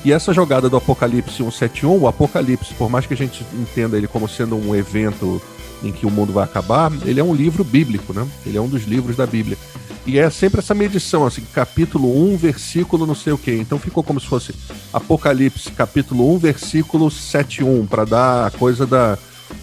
e 0.03 0.11
essa 0.11 0.33
jogada 0.33 0.67
do 0.67 0.77
Apocalipse 0.77 1.37
171, 1.37 1.95
o 1.95 2.07
Apocalipse, 2.07 2.73
por 2.73 2.89
mais 2.89 3.05
que 3.05 3.13
a 3.13 3.17
gente 3.17 3.45
entenda 3.53 3.97
ele 3.97 4.07
como 4.07 4.27
sendo 4.27 4.55
um 4.55 4.75
evento 4.75 5.39
em 5.83 5.91
que 5.91 6.07
o 6.07 6.11
mundo 6.11 6.33
vai 6.33 6.43
acabar, 6.43 6.91
ele 7.05 7.19
é 7.19 7.23
um 7.23 7.35
livro 7.35 7.63
bíblico, 7.63 8.11
né? 8.11 8.27
Ele 8.45 8.57
é 8.57 8.61
um 8.61 8.67
dos 8.67 8.83
livros 8.83 9.15
da 9.15 9.27
Bíblia. 9.27 9.57
E 10.05 10.17
é 10.17 10.29
sempre 10.29 10.59
essa 10.59 10.73
medição, 10.73 11.25
assim, 11.25 11.43
capítulo 11.53 12.33
1, 12.33 12.37
versículo 12.37 13.05
não 13.05 13.13
sei 13.13 13.33
o 13.33 13.37
quê. 13.37 13.55
Então 13.55 13.77
ficou 13.77 14.03
como 14.03 14.19
se 14.19 14.27
fosse 14.27 14.53
Apocalipse, 14.91 15.71
capítulo 15.71 16.33
1, 16.35 16.37
versículo 16.39 17.11
71, 17.11 17.85
para 17.85 18.05
dar 18.05 18.47
a 18.47 18.51
coisa 18.51 18.87
da, 18.87 19.17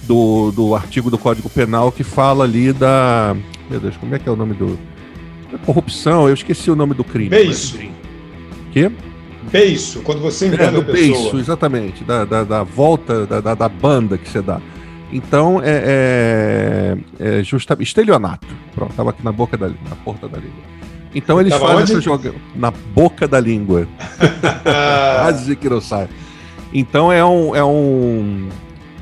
do, 0.05 0.53
do 0.53 0.75
artigo 0.75 1.11
do 1.11 1.19
Código 1.19 1.51
Penal 1.51 1.91
que 1.91 2.05
fala 2.05 2.45
ali 2.45 2.73
da. 2.73 3.37
Meu 3.69 3.81
Deus, 3.81 3.97
como 3.97 4.15
é 4.15 4.19
que 4.19 4.29
é 4.29 4.33
o 4.33 4.37
nome 4.37 4.55
do. 4.55 4.79
Da 5.51 5.59
corrupção, 5.59 6.29
eu 6.29 6.35
esqueci 6.35 6.71
o 6.71 6.77
nome 6.77 6.95
do 6.95 7.03
crime. 7.03 7.31
Beijo. 7.31 7.79
Que? 8.71 8.93
beiço, 9.51 10.01
quando 10.01 10.21
você 10.21 10.47
engana 10.47 10.65
é, 10.65 10.71
do 10.71 10.81
a 10.81 10.85
pessoa. 10.85 11.23
Beiço, 11.23 11.39
exatamente, 11.39 12.05
da, 12.05 12.25
da, 12.25 12.45
da 12.45 12.63
volta 12.63 13.27
da, 13.27 13.41
da, 13.41 13.55
da, 13.55 13.69
banda 13.69 14.19
que 14.19 14.29
você 14.29 14.43
dá. 14.43 14.61
Então 15.13 15.61
é, 15.63 16.97
é, 17.21 17.39
é 17.39 17.43
justa, 17.43 17.77
estelionato. 17.81 18.47
Pronto, 18.75 18.91
estava 18.91 19.11
aqui 19.11 19.25
na 19.25 19.33
boca 19.33 19.57
da 19.57 19.69
na 19.69 19.97
porta 20.05 20.29
da 20.29 20.39
língua. 20.39 20.63
Então 21.15 21.41
eles 21.41 21.55
fazem 21.55 21.77
onde? 21.77 21.93
essa 21.93 22.01
joga 22.01 22.35
na 22.55 22.71
boca 22.71 23.27
da 23.27 23.41
língua. 23.41 23.89
Quase 24.63 25.57
que 25.57 25.69
não 25.69 25.81
sai. 25.81 26.09
Então 26.73 27.11
é 27.11 27.25
um, 27.25 27.57
é 27.57 27.65
um 27.65 28.49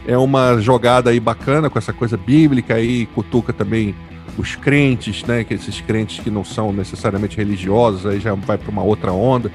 é 0.06 0.16
uma 0.16 0.58
jogada 0.60 1.10
aí 1.10 1.18
bacana 1.18 1.68
com 1.68 1.78
essa 1.78 1.92
coisa 1.92 2.16
bíblica 2.16 2.74
aí, 2.74 3.06
cutuca 3.06 3.52
também 3.52 3.94
os 4.38 4.54
crentes, 4.54 5.24
né, 5.24 5.42
que 5.42 5.54
esses 5.54 5.80
crentes 5.80 6.22
que 6.22 6.30
não 6.30 6.44
são 6.44 6.72
necessariamente 6.72 7.36
religiosos, 7.36 8.06
aí 8.06 8.20
já 8.20 8.34
vai 8.34 8.56
para 8.56 8.70
uma 8.70 8.82
outra 8.82 9.12
onda. 9.12 9.50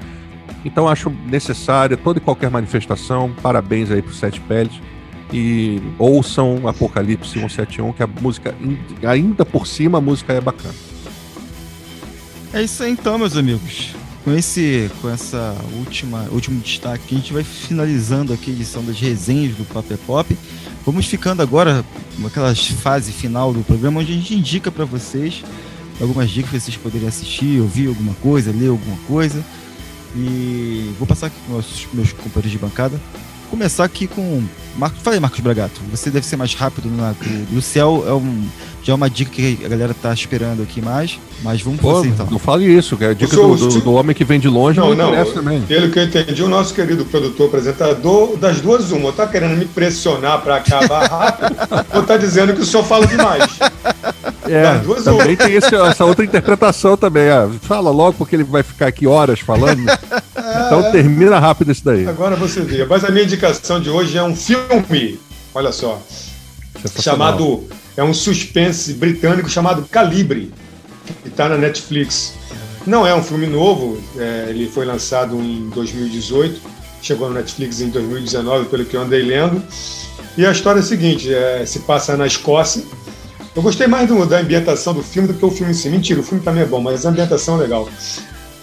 Então 0.64 0.88
acho 0.88 1.10
necessária 1.26 1.96
toda 1.96 2.18
e 2.18 2.20
qualquer 2.20 2.50
manifestação. 2.50 3.34
Parabéns 3.42 3.90
aí 3.90 4.02
pro 4.02 4.12
Sete 4.12 4.40
Peles. 4.40 4.80
E 5.32 5.80
ouçam 5.98 6.68
Apocalipse 6.68 7.32
171, 7.32 7.92
que 7.92 8.02
a 8.02 8.06
música, 8.06 8.54
ainda 9.06 9.44
por 9.44 9.66
cima, 9.66 9.98
a 9.98 10.00
música 10.00 10.32
é 10.32 10.40
bacana. 10.40 10.74
É 12.52 12.62
isso 12.62 12.82
aí 12.82 12.92
então, 12.92 13.18
meus 13.18 13.36
amigos. 13.36 13.94
Com 14.24 14.32
esse, 14.32 14.90
com 15.00 15.08
essa 15.08 15.56
última, 15.78 16.28
último 16.30 16.60
destaque, 16.60 17.14
a 17.14 17.18
gente 17.18 17.32
vai 17.32 17.42
finalizando 17.42 18.32
aqui 18.32 18.50
a 18.50 18.54
edição 18.54 18.84
das 18.84 19.00
resenhas 19.00 19.56
do 19.56 19.64
Paper 19.64 19.98
Pop. 20.06 20.38
Vamos 20.84 21.06
ficando 21.06 21.42
agora 21.42 21.84
com 22.20 22.26
aquela 22.26 22.54
fase 22.54 23.10
final 23.10 23.52
do 23.52 23.64
programa 23.64 24.00
onde 24.00 24.12
a 24.12 24.16
gente 24.16 24.34
indica 24.34 24.70
para 24.70 24.84
vocês 24.84 25.42
algumas 26.00 26.30
dicas 26.30 26.50
para 26.50 26.60
vocês 26.60 26.76
poderem 26.76 27.08
assistir, 27.08 27.60
ouvir 27.60 27.88
alguma 27.88 28.14
coisa, 28.14 28.52
ler 28.52 28.68
alguma 28.68 28.96
coisa. 29.06 29.44
E 30.14 30.92
vou 30.98 31.06
passar 31.06 31.28
aqui 31.28 31.36
com 31.46 31.56
os 31.56 31.86
meus 31.92 32.12
companheiros 32.12 32.50
de 32.50 32.58
bancada. 32.58 33.00
Começar 33.52 33.84
aqui 33.84 34.06
com. 34.06 34.42
Marcos, 34.78 35.02
fala 35.02 35.16
aí, 35.16 35.20
Marcos 35.20 35.40
Bragato. 35.40 35.78
Você 35.90 36.10
deve 36.10 36.24
ser 36.24 36.36
mais 36.36 36.54
rápido 36.54 36.88
na, 36.88 37.14
do 37.50 37.60
céu. 37.60 38.02
É 38.08 38.14
um, 38.14 38.48
já 38.82 38.94
é 38.94 38.96
uma 38.96 39.10
dica 39.10 39.30
que 39.30 39.58
a 39.62 39.68
galera 39.68 39.92
tá 39.92 40.10
esperando 40.10 40.62
aqui 40.62 40.80
mais. 40.80 41.20
Mas 41.42 41.60
vamos 41.60 41.78
Pô, 41.78 41.96
você 41.96 42.08
então. 42.08 42.26
Não 42.30 42.38
fale 42.38 42.64
isso, 42.64 42.96
que 42.96 43.04
é 43.04 43.08
a 43.08 43.12
dica 43.12 43.36
do, 43.36 43.54
do, 43.54 43.80
do, 43.82 43.92
homem 43.92 44.16
que 44.16 44.24
vem 44.24 44.40
de 44.40 44.48
longe 44.48 44.80
não, 44.80 44.94
não, 44.94 45.14
não 45.14 45.32
também. 45.34 45.60
Pelo 45.62 45.90
que 45.90 45.98
eu 45.98 46.04
entendi, 46.04 46.42
o 46.42 46.48
nosso 46.48 46.72
querido 46.72 47.04
produtor 47.04 47.48
apresentador, 47.48 48.38
das 48.38 48.62
duas, 48.62 48.90
uma, 48.90 49.12
tá 49.12 49.26
querendo 49.26 49.54
me 49.54 49.66
pressionar 49.66 50.40
para 50.40 50.56
acabar 50.56 51.06
rápido, 51.06 51.54
ou 51.94 52.02
tá 52.04 52.16
dizendo 52.16 52.54
que 52.54 52.62
o 52.62 52.64
senhor 52.64 52.84
fala 52.84 53.06
demais. 53.06 53.58
É, 54.48 54.78
duas 54.78 55.04
também 55.04 55.36
tem 55.36 55.54
esse, 55.54 55.74
essa 55.74 56.04
outra 56.04 56.24
interpretação 56.24 56.96
também. 56.96 57.28
Ah, 57.28 57.48
fala 57.62 57.90
logo 57.90 58.14
porque 58.18 58.36
ele 58.36 58.44
vai 58.44 58.62
ficar 58.62 58.86
aqui 58.88 59.06
horas 59.06 59.40
falando. 59.40 59.82
então 59.82 60.90
termina 60.90 61.38
rápido 61.38 61.72
isso 61.72 61.84
daí. 61.84 62.06
Agora 62.08 62.36
você 62.36 62.60
vê. 62.60 62.84
Mas 62.84 63.04
a 63.04 63.10
minha 63.10 63.24
indicação 63.24 63.80
de 63.80 63.90
hoje 63.90 64.16
é 64.18 64.22
um 64.22 64.34
filme. 64.34 65.20
Olha 65.54 65.72
só. 65.72 66.00
Chamado. 67.00 67.64
É 67.96 68.02
um 68.02 68.14
suspense 68.14 68.94
britânico 68.94 69.48
chamado 69.48 69.82
Calibre. 69.90 70.52
que 71.22 71.28
está 71.28 71.48
na 71.48 71.58
Netflix. 71.58 72.34
Não 72.86 73.06
é 73.06 73.14
um 73.14 73.22
filme 73.22 73.46
novo, 73.46 74.02
é, 74.18 74.46
ele 74.48 74.68
foi 74.68 74.84
lançado 74.84 75.36
em 75.36 75.70
2018, 75.70 76.60
chegou 77.00 77.28
na 77.28 77.36
Netflix 77.36 77.80
em 77.80 77.90
2019, 77.90 78.66
pelo 78.66 78.84
que 78.84 78.96
eu 78.96 79.02
andei 79.02 79.22
lendo. 79.22 79.62
E 80.36 80.44
a 80.44 80.50
história 80.50 80.80
é 80.80 80.82
a 80.82 80.84
seguinte: 80.84 81.32
é, 81.32 81.64
se 81.64 81.80
passa 81.80 82.16
na 82.16 82.26
Escócia. 82.26 82.82
Eu 83.54 83.60
gostei 83.60 83.86
mais 83.86 84.08
do, 84.08 84.24
da 84.24 84.38
ambientação 84.38 84.94
do 84.94 85.02
filme 85.02 85.28
do 85.28 85.34
que 85.34 85.44
o 85.44 85.50
filme 85.50 85.72
em 85.72 85.74
si. 85.74 85.90
Mentira, 85.90 86.20
o 86.20 86.22
filme 86.22 86.42
também 86.42 86.62
é 86.62 86.66
bom, 86.66 86.80
mas 86.80 87.04
a 87.04 87.10
ambientação 87.10 87.56
é 87.56 87.62
legal. 87.62 87.88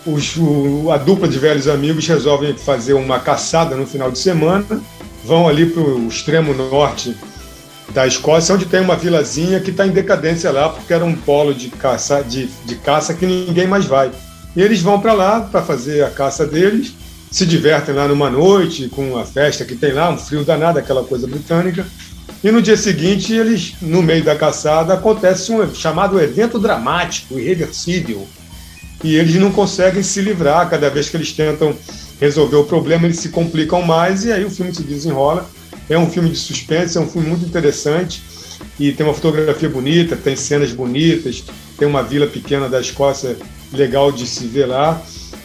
Os, 0.05 0.35
o, 0.35 0.89
a 0.91 0.97
dupla 0.97 1.27
de 1.27 1.37
velhos 1.37 1.67
amigos 1.67 2.07
resolvem 2.07 2.57
fazer 2.57 2.93
uma 2.93 3.19
caçada 3.19 3.75
no 3.75 3.85
final 3.85 4.09
de 4.09 4.17
semana, 4.17 4.81
vão 5.23 5.47
ali 5.47 5.67
para 5.67 5.81
o 5.81 6.07
extremo 6.07 6.53
norte 6.55 7.15
da 7.93 8.07
Escócia, 8.07 8.55
onde 8.55 8.65
tem 8.65 8.79
uma 8.81 8.95
vilazinha 8.95 9.59
que 9.59 9.69
está 9.69 9.85
em 9.85 9.91
decadência 9.91 10.51
lá, 10.51 10.69
porque 10.69 10.93
era 10.93 11.05
um 11.05 11.15
polo 11.15 11.53
de 11.53 11.69
caça, 11.69 12.23
de, 12.23 12.47
de 12.65 12.75
caça 12.75 13.13
que 13.13 13.25
ninguém 13.25 13.67
mais 13.67 13.85
vai. 13.85 14.09
E 14.55 14.61
eles 14.61 14.81
vão 14.81 14.99
para 14.99 15.13
lá 15.13 15.41
para 15.41 15.61
fazer 15.61 16.03
a 16.03 16.09
caça 16.09 16.47
deles, 16.47 16.93
se 17.29 17.45
divertem 17.45 17.93
lá 17.93 18.07
numa 18.07 18.29
noite 18.29 18.89
com 18.89 19.17
a 19.17 19.25
festa 19.25 19.63
que 19.63 19.75
tem 19.75 19.93
lá, 19.93 20.09
um 20.09 20.17
frio 20.17 20.43
danado, 20.43 20.79
aquela 20.79 21.03
coisa 21.03 21.27
britânica. 21.27 21.85
E 22.41 22.51
no 22.51 22.61
dia 22.61 22.77
seguinte, 22.77 23.33
eles, 23.33 23.75
no 23.81 24.01
meio 24.01 24.23
da 24.23 24.35
caçada, 24.35 24.93
acontece 24.93 25.51
um 25.51 25.73
chamado 25.75 26.19
evento 26.21 26.57
dramático, 26.57 27.37
irreversível. 27.37 28.25
E 29.03 29.15
eles 29.15 29.35
não 29.35 29.51
conseguem 29.51 30.01
se 30.01 30.21
livrar, 30.21 30.69
cada 30.69 30.89
vez 30.89 31.09
que 31.09 31.17
eles 31.17 31.33
tentam 31.33 31.75
resolver 32.19 32.55
o 32.55 32.63
problema, 32.63 33.05
eles 33.05 33.19
se 33.19 33.29
complicam 33.29 33.81
mais, 33.81 34.23
e 34.23 34.31
aí 34.31 34.45
o 34.45 34.49
filme 34.49 34.73
se 34.73 34.83
desenrola. 34.83 35.49
É 35.89 35.97
um 35.97 36.09
filme 36.09 36.29
de 36.29 36.37
suspense, 36.37 36.97
é 36.97 37.01
um 37.01 37.09
filme 37.09 37.27
muito 37.27 37.45
interessante. 37.45 38.21
E 38.79 38.93
tem 38.93 39.05
uma 39.05 39.13
fotografia 39.13 39.69
bonita, 39.69 40.15
tem 40.15 40.35
cenas 40.35 40.71
bonitas, 40.71 41.43
tem 41.77 41.87
uma 41.87 42.03
vila 42.03 42.27
pequena 42.27 42.69
da 42.69 42.79
Escócia 42.79 43.35
legal 43.73 44.11
de 44.11 44.25
se 44.25 44.47
ver 44.47 44.65
lá. 44.65 45.01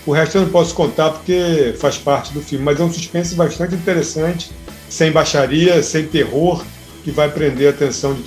O 0.07 0.13
resto 0.13 0.37
eu 0.37 0.43
não 0.43 0.51
posso 0.51 0.75
contar 0.75 1.11
porque 1.11 1.75
faz 1.79 1.97
parte 1.97 2.33
do 2.33 2.41
filme, 2.41 2.65
mas 2.65 2.79
é 2.79 2.85
um 2.85 2.93
suspense 2.93 3.35
bastante 3.35 3.75
interessante, 3.75 4.51
sem 4.89 5.11
baixaria, 5.11 5.83
sem 5.83 6.07
terror, 6.07 6.63
que 7.05 7.11
vai 7.11 7.31
prender 7.31 7.69
a 7.69 7.71
atenção 7.71 8.15
de 8.15 8.25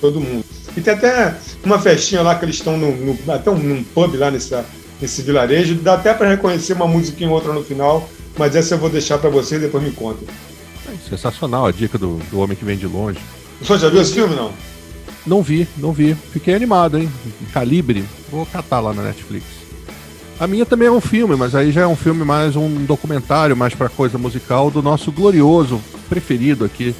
todo 0.00 0.20
mundo. 0.20 0.44
E 0.76 0.80
tem 0.80 0.94
até 0.94 1.36
uma 1.62 1.78
festinha 1.78 2.22
lá 2.22 2.34
que 2.34 2.44
eles 2.44 2.56
estão 2.56 2.76
no, 2.76 2.96
no, 2.96 3.32
até 3.32 3.50
um, 3.50 3.58
num 3.58 3.84
pub 3.84 4.16
lá 4.16 4.30
nessa, 4.30 4.64
nesse 5.00 5.22
vilarejo, 5.22 5.76
dá 5.76 5.94
até 5.94 6.12
para 6.12 6.28
reconhecer 6.28 6.72
uma 6.72 6.88
musiquinha 6.88 7.28
ou 7.28 7.36
outra 7.36 7.52
no 7.52 7.62
final, 7.62 8.08
mas 8.36 8.56
essa 8.56 8.74
eu 8.74 8.78
vou 8.78 8.90
deixar 8.90 9.18
para 9.18 9.30
vocês 9.30 9.60
e 9.60 9.66
depois 9.66 9.84
me 9.84 9.92
contem. 9.92 10.26
Sensacional 11.08 11.66
a 11.66 11.70
dica 11.70 11.98
do, 11.98 12.16
do 12.30 12.40
Homem 12.40 12.56
que 12.56 12.64
Vem 12.64 12.76
de 12.76 12.86
Longe. 12.86 13.18
Você 13.60 13.78
já 13.78 13.88
viu 13.88 14.00
esse 14.00 14.14
filme, 14.14 14.34
não? 14.34 14.52
Não 15.26 15.42
vi, 15.42 15.66
não 15.76 15.92
vi. 15.92 16.16
Fiquei 16.32 16.54
animado, 16.54 16.98
hein? 16.98 17.10
Calibre. 17.52 18.04
Vou 18.30 18.44
catar 18.46 18.80
lá 18.80 18.92
na 18.92 19.02
Netflix. 19.02 19.44
A 20.38 20.46
minha 20.46 20.66
também 20.66 20.88
é 20.88 20.90
um 20.90 21.00
filme, 21.00 21.36
mas 21.36 21.54
aí 21.54 21.70
já 21.70 21.82
é 21.82 21.86
um 21.86 21.94
filme 21.96 22.24
mais 22.24 22.56
um 22.56 22.84
documentário, 22.84 23.56
mais 23.56 23.74
para 23.74 23.88
coisa 23.88 24.18
musical 24.18 24.70
do 24.70 24.82
nosso 24.82 25.12
glorioso 25.12 25.80
preferido 26.08 26.64
aqui, 26.64 26.94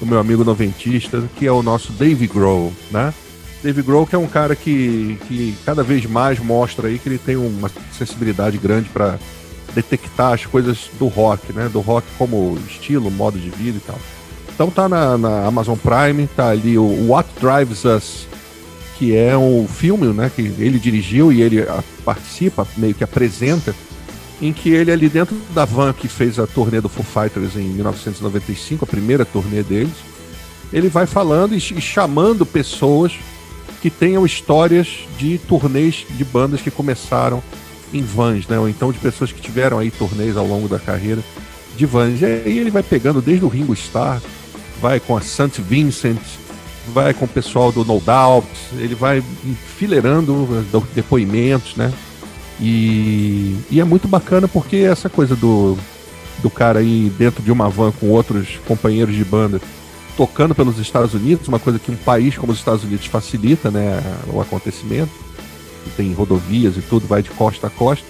do 0.00 0.06
meu 0.06 0.18
amigo 0.18 0.44
noventista, 0.44 1.22
que 1.36 1.46
é 1.46 1.52
o 1.52 1.62
nosso 1.62 1.92
Dave 1.92 2.26
Grohl, 2.26 2.72
né? 2.90 3.12
Dave 3.62 3.82
Grohl 3.82 4.06
que 4.06 4.14
é 4.14 4.18
um 4.18 4.26
cara 4.26 4.54
que, 4.54 5.18
que 5.26 5.56
cada 5.64 5.82
vez 5.82 6.06
mais 6.06 6.38
mostra 6.38 6.88
aí 6.88 6.98
que 6.98 7.08
ele 7.08 7.18
tem 7.18 7.36
uma 7.36 7.70
sensibilidade 7.96 8.58
grande 8.58 8.88
para 8.88 9.18
detectar 9.74 10.32
as 10.32 10.46
coisas 10.46 10.90
do 10.98 11.06
rock, 11.06 11.52
né? 11.52 11.68
Do 11.68 11.80
rock 11.80 12.06
como 12.16 12.58
estilo, 12.68 13.10
modo 13.10 13.38
de 13.38 13.50
vida 13.50 13.78
e 13.78 13.80
tal. 13.80 13.98
Então 14.54 14.70
tá 14.70 14.88
na, 14.88 15.18
na 15.18 15.46
Amazon 15.46 15.76
Prime, 15.76 16.26
tá 16.28 16.48
ali 16.48 16.78
o 16.78 17.08
What 17.08 17.28
Drives 17.40 17.84
Us, 17.84 18.26
que 18.98 19.14
é 19.14 19.36
um 19.36 19.66
filme, 19.68 20.06
né? 20.12 20.30
Que 20.34 20.42
ele 20.42 20.78
dirigiu 20.78 21.32
e 21.32 21.42
ele 21.42 21.66
participa, 22.04 22.66
meio 22.76 22.94
que 22.94 23.04
apresenta, 23.04 23.74
em 24.40 24.52
que 24.52 24.70
ele 24.70 24.92
ali 24.92 25.08
dentro 25.08 25.36
da 25.54 25.64
van 25.64 25.92
que 25.92 26.08
fez 26.08 26.38
a 26.38 26.46
turnê 26.46 26.80
do 26.80 26.88
Foo 26.88 27.04
Fighters 27.04 27.56
em 27.56 27.68
1995, 27.68 28.84
a 28.84 28.88
primeira 28.88 29.24
turnê 29.24 29.62
deles, 29.62 29.94
ele 30.72 30.88
vai 30.88 31.06
falando 31.06 31.54
e, 31.54 31.56
e 31.56 31.80
chamando 31.80 32.44
pessoas 32.44 33.12
que 33.80 33.90
tenham 33.90 34.26
histórias 34.26 35.06
de 35.18 35.38
turnês 35.38 36.06
de 36.10 36.24
bandas 36.24 36.60
que 36.60 36.70
começaram 36.70 37.42
em 37.92 38.02
vans, 38.02 38.46
né? 38.48 38.58
Ou 38.58 38.68
então 38.68 38.92
de 38.92 38.98
pessoas 38.98 39.32
que 39.32 39.40
tiveram 39.40 39.78
aí 39.78 39.90
torneios 39.90 40.36
ao 40.36 40.46
longo 40.46 40.68
da 40.68 40.78
carreira 40.78 41.22
de 41.76 41.86
vans. 41.86 42.20
E 42.20 42.24
aí 42.24 42.58
ele 42.58 42.70
vai 42.70 42.82
pegando 42.82 43.22
desde 43.22 43.44
o 43.44 43.48
Ringo 43.48 43.72
Starr, 43.74 44.20
vai 44.80 44.98
com 44.98 45.16
a 45.16 45.20
St. 45.20 45.62
Vincent, 45.62 46.20
vai 46.92 47.14
com 47.14 47.24
o 47.24 47.28
pessoal 47.28 47.70
do 47.70 47.84
No 47.84 48.00
Doubt, 48.00 48.48
ele 48.78 48.94
vai 48.94 49.22
enfileirando 49.44 50.64
depoimentos, 50.94 51.76
né? 51.76 51.92
E, 52.60 53.56
e 53.70 53.80
é 53.80 53.84
muito 53.84 54.08
bacana 54.08 54.48
porque 54.48 54.76
essa 54.76 55.08
coisa 55.08 55.36
do, 55.36 55.76
do 56.42 56.50
cara 56.50 56.78
aí 56.78 57.12
dentro 57.18 57.42
de 57.42 57.52
uma 57.52 57.68
van 57.68 57.92
com 57.92 58.08
outros 58.08 58.58
companheiros 58.66 59.14
de 59.14 59.24
banda 59.24 59.60
tocando 60.16 60.54
pelos 60.54 60.78
Estados 60.78 61.12
Unidos, 61.12 61.46
uma 61.46 61.58
coisa 61.58 61.78
que 61.78 61.90
um 61.90 61.96
país 61.96 62.38
como 62.38 62.50
os 62.50 62.58
Estados 62.58 62.82
Unidos 62.82 63.04
facilita, 63.04 63.70
né, 63.70 64.02
o 64.32 64.40
acontecimento 64.40 65.10
tem 65.90 66.12
rodovias 66.12 66.76
e 66.76 66.82
tudo, 66.82 67.06
vai 67.06 67.22
de 67.22 67.30
costa 67.30 67.66
a 67.66 67.70
costa. 67.70 68.06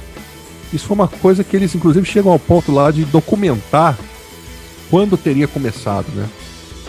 Isso 0.72 0.86
foi 0.86 0.94
uma 0.94 1.08
coisa 1.08 1.44
que 1.44 1.56
eles, 1.56 1.74
inclusive, 1.74 2.06
chegam 2.06 2.32
ao 2.32 2.38
ponto 2.38 2.72
lá 2.72 2.90
de 2.90 3.04
documentar 3.04 3.98
quando 4.90 5.16
teria 5.16 5.46
começado, 5.46 6.06
né? 6.14 6.28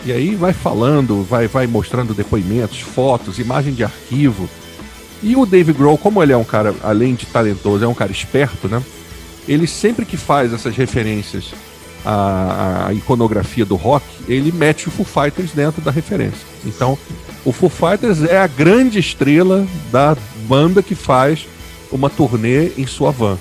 E 0.04 0.12
aí 0.12 0.34
vai 0.34 0.52
falando, 0.52 1.22
vai, 1.22 1.48
vai 1.48 1.66
mostrando 1.66 2.14
depoimentos, 2.14 2.80
fotos, 2.80 3.38
imagem 3.38 3.74
de 3.74 3.84
arquivo. 3.84 4.48
E 5.22 5.34
o 5.34 5.44
Dave 5.44 5.72
Grohl, 5.72 5.98
como 5.98 6.22
ele 6.22 6.32
é 6.32 6.36
um 6.36 6.44
cara, 6.44 6.74
além 6.82 7.14
de 7.14 7.26
talentoso, 7.26 7.84
é 7.84 7.88
um 7.88 7.94
cara 7.94 8.12
esperto, 8.12 8.68
né? 8.68 8.82
Ele 9.46 9.66
sempre 9.66 10.04
que 10.04 10.16
faz 10.16 10.52
essas 10.52 10.76
referências 10.76 11.52
à, 12.04 12.86
à 12.88 12.94
iconografia 12.94 13.64
do 13.64 13.76
rock, 13.76 14.04
ele 14.28 14.52
mete 14.52 14.88
o 14.88 14.90
Foo 14.90 15.04
Fighters 15.04 15.52
dentro 15.52 15.80
da 15.80 15.90
referência. 15.90 16.46
Então, 16.64 16.98
o 17.44 17.52
Foo 17.52 17.68
Fighters 17.68 18.22
é 18.22 18.38
a 18.38 18.46
grande 18.46 18.98
estrela 18.98 19.66
da 19.90 20.16
banda 20.46 20.82
que 20.82 20.94
faz 20.94 21.46
uma 21.90 22.10
turnê 22.10 22.72
em 22.76 22.86
sua 22.86 23.10
van. 23.10 23.38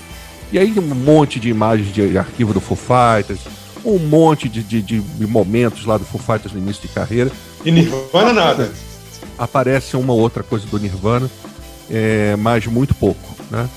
E 0.52 0.58
aí 0.58 0.74
um 0.80 0.96
monte 0.96 1.40
de 1.40 1.50
imagens 1.50 1.94
de 1.94 2.18
arquivo 2.18 2.54
do 2.54 2.62
Foo 2.62 2.78
Fighters, 2.78 3.42
um 3.84 4.00
monte 4.00 4.48
de, 4.48 4.64
de, 4.64 4.82
de 4.82 5.28
momentos 5.28 5.86
lá 5.86 5.98
do 5.98 6.06
Foo 6.06 6.20
Fighters 6.20 6.54
no 6.54 6.60
início 6.60 6.82
de 6.82 6.88
carreira. 6.88 7.32
E 7.66 7.72
Nirvana 7.72 8.34
nada. 8.34 8.72
Aparece 9.38 9.96
uma 9.98 10.14
outra 10.14 10.42
coisa 10.42 10.66
do 10.68 10.80
Nirvana, 10.80 11.30
é, 11.90 12.36
mas 12.36 12.66
muito 12.66 12.94
pouco, 12.96 13.36
né? 13.50 13.68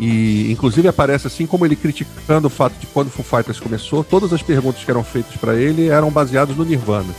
E 0.00 0.50
inclusive 0.50 0.88
aparece 0.88 1.26
assim 1.26 1.46
como 1.46 1.64
ele 1.64 1.76
criticando 1.76 2.46
o 2.46 2.50
fato 2.50 2.74
de 2.78 2.86
quando 2.86 3.08
o 3.08 3.10
Foo 3.10 3.24
Fighters 3.24 3.60
começou, 3.60 4.02
todas 4.02 4.32
as 4.32 4.42
perguntas 4.42 4.82
que 4.82 4.90
eram 4.90 5.04
feitas 5.04 5.36
para 5.36 5.54
ele 5.54 5.88
eram 5.88 6.10
baseadas 6.10 6.56
no 6.56 6.64
Nirvana. 6.64 7.14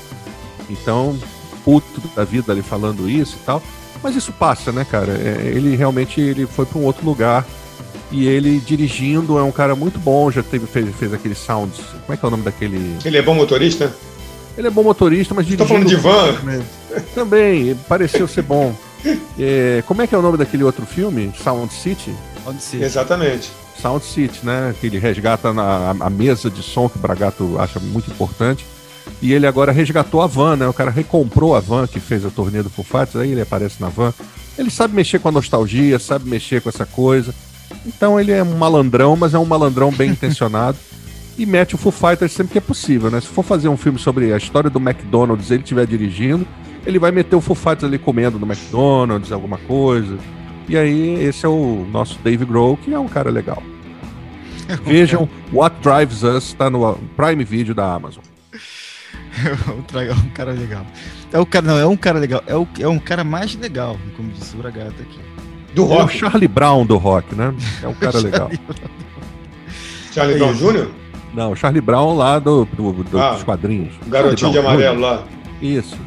Então, 0.69 1.17
puto 1.63 2.01
da 2.15 2.23
vida 2.23 2.51
ali 2.51 2.61
falando 2.61 3.09
isso 3.09 3.37
e 3.41 3.45
tal. 3.45 3.61
Mas 4.01 4.15
isso 4.15 4.33
passa, 4.33 4.71
né, 4.71 4.85
cara? 4.89 5.13
É, 5.13 5.53
ele 5.55 5.75
realmente 5.75 6.19
ele 6.19 6.45
foi 6.45 6.65
para 6.65 6.77
um 6.77 6.83
outro 6.83 7.05
lugar. 7.05 7.45
E 8.11 8.27
ele 8.27 8.59
dirigindo 8.59 9.39
é 9.39 9.43
um 9.43 9.51
cara 9.51 9.75
muito 9.75 9.97
bom, 9.97 10.29
já 10.29 10.43
teve, 10.43 10.67
fez, 10.67 10.93
fez 10.95 11.13
aquele 11.13 11.33
sounds. 11.33 11.79
Como 12.05 12.13
é 12.13 12.17
que 12.17 12.23
é 12.23 12.27
o 12.27 12.31
nome 12.31 12.43
daquele. 12.43 12.97
Ele 13.03 13.17
é 13.17 13.21
bom 13.21 13.33
motorista? 13.33 13.91
Ele 14.55 14.67
é 14.67 14.69
bom 14.69 14.83
motorista, 14.83 15.33
mas 15.33 15.47
dirigindo. 15.47 15.67
Tô 15.67 15.73
falando 15.73 15.87
de 15.87 15.95
van? 15.95 16.61
Também, 17.15 17.75
pareceu 17.87 18.27
ser 18.27 18.43
bom. 18.43 18.75
É, 19.37 19.83
como 19.87 20.01
é 20.01 20.07
que 20.07 20.15
é 20.15 20.17
o 20.17 20.21
nome 20.21 20.37
daquele 20.37 20.63
outro 20.63 20.85
filme? 20.85 21.33
Sound 21.43 21.73
City? 21.73 22.13
Sound 22.43 22.61
City. 22.61 22.83
Exatamente. 22.83 23.51
Sound 23.81 24.05
City, 24.05 24.45
né? 24.45 24.73
Que 24.79 24.87
ele 24.87 24.99
resgata 24.99 25.51
na, 25.51 25.95
a 25.99 26.09
mesa 26.09 26.49
de 26.49 26.63
som 26.63 26.87
que 26.87 26.97
o 26.97 27.01
Bragato 27.01 27.57
acha 27.59 27.79
muito 27.79 28.09
importante. 28.09 28.65
E 29.21 29.33
ele 29.33 29.47
agora 29.47 29.71
resgatou 29.71 30.21
a 30.21 30.27
van, 30.27 30.55
né? 30.55 30.67
O 30.67 30.73
cara 30.73 30.91
recomprou 30.91 31.55
a 31.55 31.59
van 31.59 31.87
que 31.87 31.99
fez 31.99 32.25
a 32.25 32.29
turnê 32.29 32.61
do 32.61 32.69
Foo 32.69 32.85
Fighters, 32.85 33.17
aí 33.17 33.31
ele 33.31 33.41
aparece 33.41 33.81
na 33.81 33.89
van. 33.89 34.13
Ele 34.57 34.69
sabe 34.69 34.95
mexer 34.95 35.19
com 35.19 35.29
a 35.29 35.31
nostalgia, 35.31 35.97
sabe 35.99 36.29
mexer 36.29 36.61
com 36.61 36.69
essa 36.69 36.85
coisa. 36.85 37.33
Então 37.85 38.19
ele 38.19 38.31
é 38.31 38.43
um 38.43 38.57
malandrão, 38.57 39.15
mas 39.15 39.33
é 39.33 39.39
um 39.39 39.45
malandrão 39.45 39.91
bem 39.91 40.11
intencionado. 40.11 40.77
e 41.37 41.45
mete 41.45 41.75
o 41.75 41.77
Foo 41.77 41.91
Fighters 41.91 42.31
sempre 42.31 42.53
que 42.53 42.57
é 42.57 42.61
possível, 42.61 43.09
né? 43.09 43.19
Se 43.19 43.27
for 43.27 43.43
fazer 43.43 43.67
um 43.67 43.77
filme 43.77 43.97
sobre 43.97 44.33
a 44.33 44.37
história 44.37 44.69
do 44.69 44.79
McDonald's, 44.79 45.51
ele 45.51 45.63
estiver 45.63 45.85
dirigindo, 45.85 46.47
ele 46.85 46.99
vai 46.99 47.11
meter 47.11 47.35
o 47.35 47.41
Foo 47.41 47.55
Fighters 47.55 47.85
ali 47.85 47.97
comendo 47.97 48.39
no 48.39 48.45
McDonald's, 48.45 49.31
alguma 49.31 49.57
coisa. 49.57 50.17
E 50.67 50.77
aí, 50.77 51.23
esse 51.23 51.45
é 51.45 51.49
o 51.49 51.85
nosso 51.91 52.17
Dave 52.23 52.45
Grohl, 52.45 52.77
que 52.77 52.93
é 52.93 52.99
um 52.99 53.07
cara 53.07 53.29
legal. 53.29 53.61
Vejam 54.85 55.27
What 55.51 55.75
Drives 55.81 56.23
Us, 56.23 56.53
tá 56.53 56.69
no 56.69 56.97
Prime 57.17 57.43
Video 57.43 57.75
da 57.75 57.93
Amazon. 57.93 58.23
é 59.93 60.13
um 60.13 60.29
cara 60.29 60.51
legal. 60.51 60.85
É 61.31 61.39
o 61.39 61.45
cara, 61.45 61.65
não, 61.65 61.77
é 61.77 61.85
um 61.85 61.97
cara 61.97 62.19
legal. 62.19 62.43
É, 62.47 62.55
o, 62.55 62.67
é 62.79 62.87
um 62.87 62.99
cara 62.99 63.23
mais 63.23 63.55
legal, 63.55 63.97
como 64.15 64.29
disse 64.31 64.55
o 64.55 64.59
Bragata 64.59 64.93
aqui. 65.01 65.19
Do 65.73 65.85
rock. 65.85 66.01
É 66.01 66.05
o 66.05 66.09
Charlie 66.19 66.47
Brown 66.47 66.85
do 66.85 66.97
rock, 66.97 67.33
né? 67.35 67.53
É 67.81 67.87
um 67.87 67.93
cara 67.93 68.19
legal. 68.21 68.49
Charlie 70.11 70.37
Brown 70.37 70.53
Jr.? 70.53 70.87
Não, 71.33 71.51
o 71.51 71.55
Charlie 71.55 71.81
Brown 71.81 72.15
lá 72.15 72.37
do, 72.37 72.65
do, 72.65 72.93
do 73.03 73.19
ah, 73.19 73.31
dos 73.31 73.43
quadrinhos. 73.43 73.93
Garotinho 74.07 74.51
de 74.51 74.59
amarelo 74.59 74.99
lá. 74.99 75.23
Isso. 75.59 75.97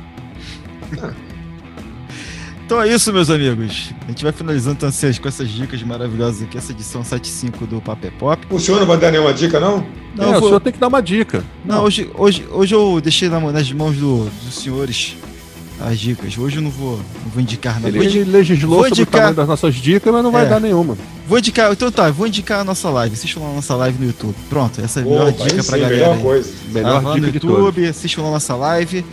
Então 2.66 2.82
é 2.82 2.88
isso, 2.88 3.12
meus 3.12 3.30
amigos. 3.30 3.92
A 4.04 4.08
gente 4.08 4.24
vai 4.24 4.32
finalizando 4.32 4.74
então, 4.74 4.90
com 4.90 5.28
essas 5.28 5.48
dicas 5.48 5.80
maravilhosas 5.84 6.42
aqui, 6.42 6.58
essa 6.58 6.72
edição 6.72 7.04
75 7.04 7.64
do 7.64 7.80
Papel 7.80 8.10
Pop. 8.18 8.44
O 8.50 8.58
senhor 8.58 8.80
não 8.80 8.86
vai 8.88 8.98
dar 8.98 9.12
nenhuma 9.12 9.32
dica, 9.32 9.60
não? 9.60 9.86
Não, 10.16 10.24
é, 10.24 10.32
vou... 10.32 10.42
o 10.42 10.46
senhor 10.46 10.60
tem 10.60 10.72
que 10.72 10.78
dar 10.80 10.88
uma 10.88 11.00
dica. 11.00 11.44
Não, 11.64 11.76
não. 11.76 11.84
Hoje, 11.84 12.10
hoje, 12.12 12.44
hoje 12.50 12.74
eu 12.74 13.00
deixei 13.00 13.28
nas 13.28 13.70
mãos 13.70 13.96
do, 13.96 14.28
dos 14.44 14.54
senhores 14.56 15.16
as 15.80 15.96
dicas. 15.96 16.36
Hoje 16.36 16.56
eu 16.56 16.62
não 16.62 16.70
vou, 16.70 16.96
não 16.96 17.30
vou 17.32 17.40
indicar 17.40 17.74
nada. 17.74 17.96
Ele, 17.96 18.04
ele 18.04 18.24
legislou 18.24 18.80
vou 18.80 18.88
sobre 18.88 19.02
indicar... 19.02 19.32
das 19.32 19.46
nossas 19.46 19.76
dicas, 19.76 20.12
mas 20.12 20.24
não 20.24 20.32
vai 20.32 20.44
é. 20.44 20.48
dar 20.48 20.58
nenhuma. 20.58 20.98
Vou 21.28 21.38
indicar, 21.38 21.70
então 21.70 21.92
tá, 21.92 22.10
vou 22.10 22.26
indicar 22.26 22.62
a 22.62 22.64
nossa 22.64 22.90
live. 22.90 23.14
Assistam 23.14 23.42
lá 23.42 23.50
a 23.50 23.54
nossa 23.54 23.76
live 23.76 23.96
no 24.00 24.06
YouTube. 24.06 24.34
Pronto, 24.48 24.80
essa 24.80 24.98
é 24.98 25.02
a 25.02 25.06
melhor 25.06 25.30
dica 25.30 25.62
pra 25.62 25.78
galera. 25.78 26.08
Melhor 26.08 26.18
coisa. 26.18 26.52
Melhor 26.72 27.00
tá, 27.00 27.14
dica 27.14 27.20
no 27.20 27.32
YouTube, 27.32 27.86
assistam 27.86 28.22
lá 28.22 28.28
a 28.28 28.32
nossa 28.32 28.56
live 28.56 29.04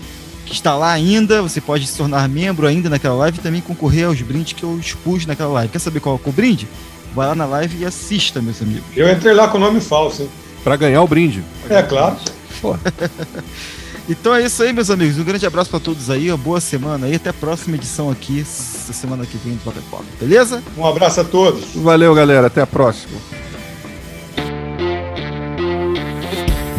que 0.45 0.53
está 0.53 0.75
lá 0.75 0.91
ainda. 0.91 1.41
Você 1.41 1.61
pode 1.61 1.87
se 1.87 1.97
tornar 1.97 2.27
membro 2.27 2.67
ainda 2.67 2.89
naquela 2.89 3.15
live 3.15 3.39
e 3.39 3.41
também 3.41 3.61
concorrer 3.61 4.07
aos 4.07 4.21
brindes 4.21 4.53
que 4.53 4.63
eu 4.63 4.77
expus 4.79 5.25
naquela 5.25 5.51
live. 5.53 5.71
Quer 5.71 5.79
saber 5.79 5.99
qual 5.99 6.19
é 6.23 6.29
o 6.29 6.31
brinde? 6.31 6.67
Vai 7.13 7.27
lá 7.27 7.35
na 7.35 7.45
live 7.45 7.79
e 7.79 7.85
assista, 7.85 8.41
meus 8.41 8.61
amigos. 8.61 8.85
Eu 8.95 9.09
entrei 9.11 9.33
lá 9.33 9.47
com 9.47 9.57
o 9.57 9.61
nome 9.61 9.79
falso, 9.79 10.23
hein? 10.23 10.29
Pra 10.63 10.75
ganhar 10.75 11.01
o 11.01 11.07
brinde. 11.07 11.43
É, 11.69 11.81
claro. 11.83 12.15
então 14.09 14.33
é 14.33 14.43
isso 14.43 14.63
aí, 14.63 14.73
meus 14.73 14.89
amigos. 14.89 15.17
Um 15.19 15.23
grande 15.23 15.45
abraço 15.45 15.69
para 15.69 15.79
todos 15.79 16.09
aí. 16.09 16.31
Uma 16.31 16.37
boa 16.37 16.59
semana 16.59 17.05
aí. 17.05 17.15
Até 17.15 17.29
a 17.29 17.33
próxima 17.33 17.75
edição 17.75 18.09
aqui, 18.09 18.43
semana 18.45 19.25
que 19.25 19.37
vem 19.37 19.53
do 19.53 19.63
Pop 19.63 19.77
Pop. 19.91 20.03
Beleza? 20.19 20.63
Um 20.77 20.85
abraço 20.85 21.21
a 21.21 21.23
todos. 21.23 21.65
Valeu, 21.75 22.15
galera. 22.15 22.47
Até 22.47 22.61
a 22.61 22.67
próxima. 22.67 23.17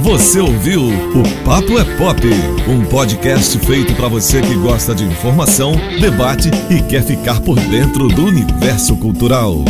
Você 0.05 0.39
ouviu 0.39 0.83
o 0.83 1.45
Papo 1.47 1.79
é 1.79 1.97
Pop, 1.97 2.21
um 2.69 2.85
podcast 2.91 3.59
feito 3.61 3.95
para 3.95 4.07
você 4.07 4.43
que 4.43 4.55
gosta 4.57 4.95
de 4.95 5.03
informação, 5.03 5.73
debate 5.99 6.51
e 6.69 6.83
quer 6.83 7.03
ficar 7.03 7.41
por 7.41 7.59
dentro 7.59 8.09
do 8.09 8.27
universo 8.27 8.99
cultural. 8.99 9.65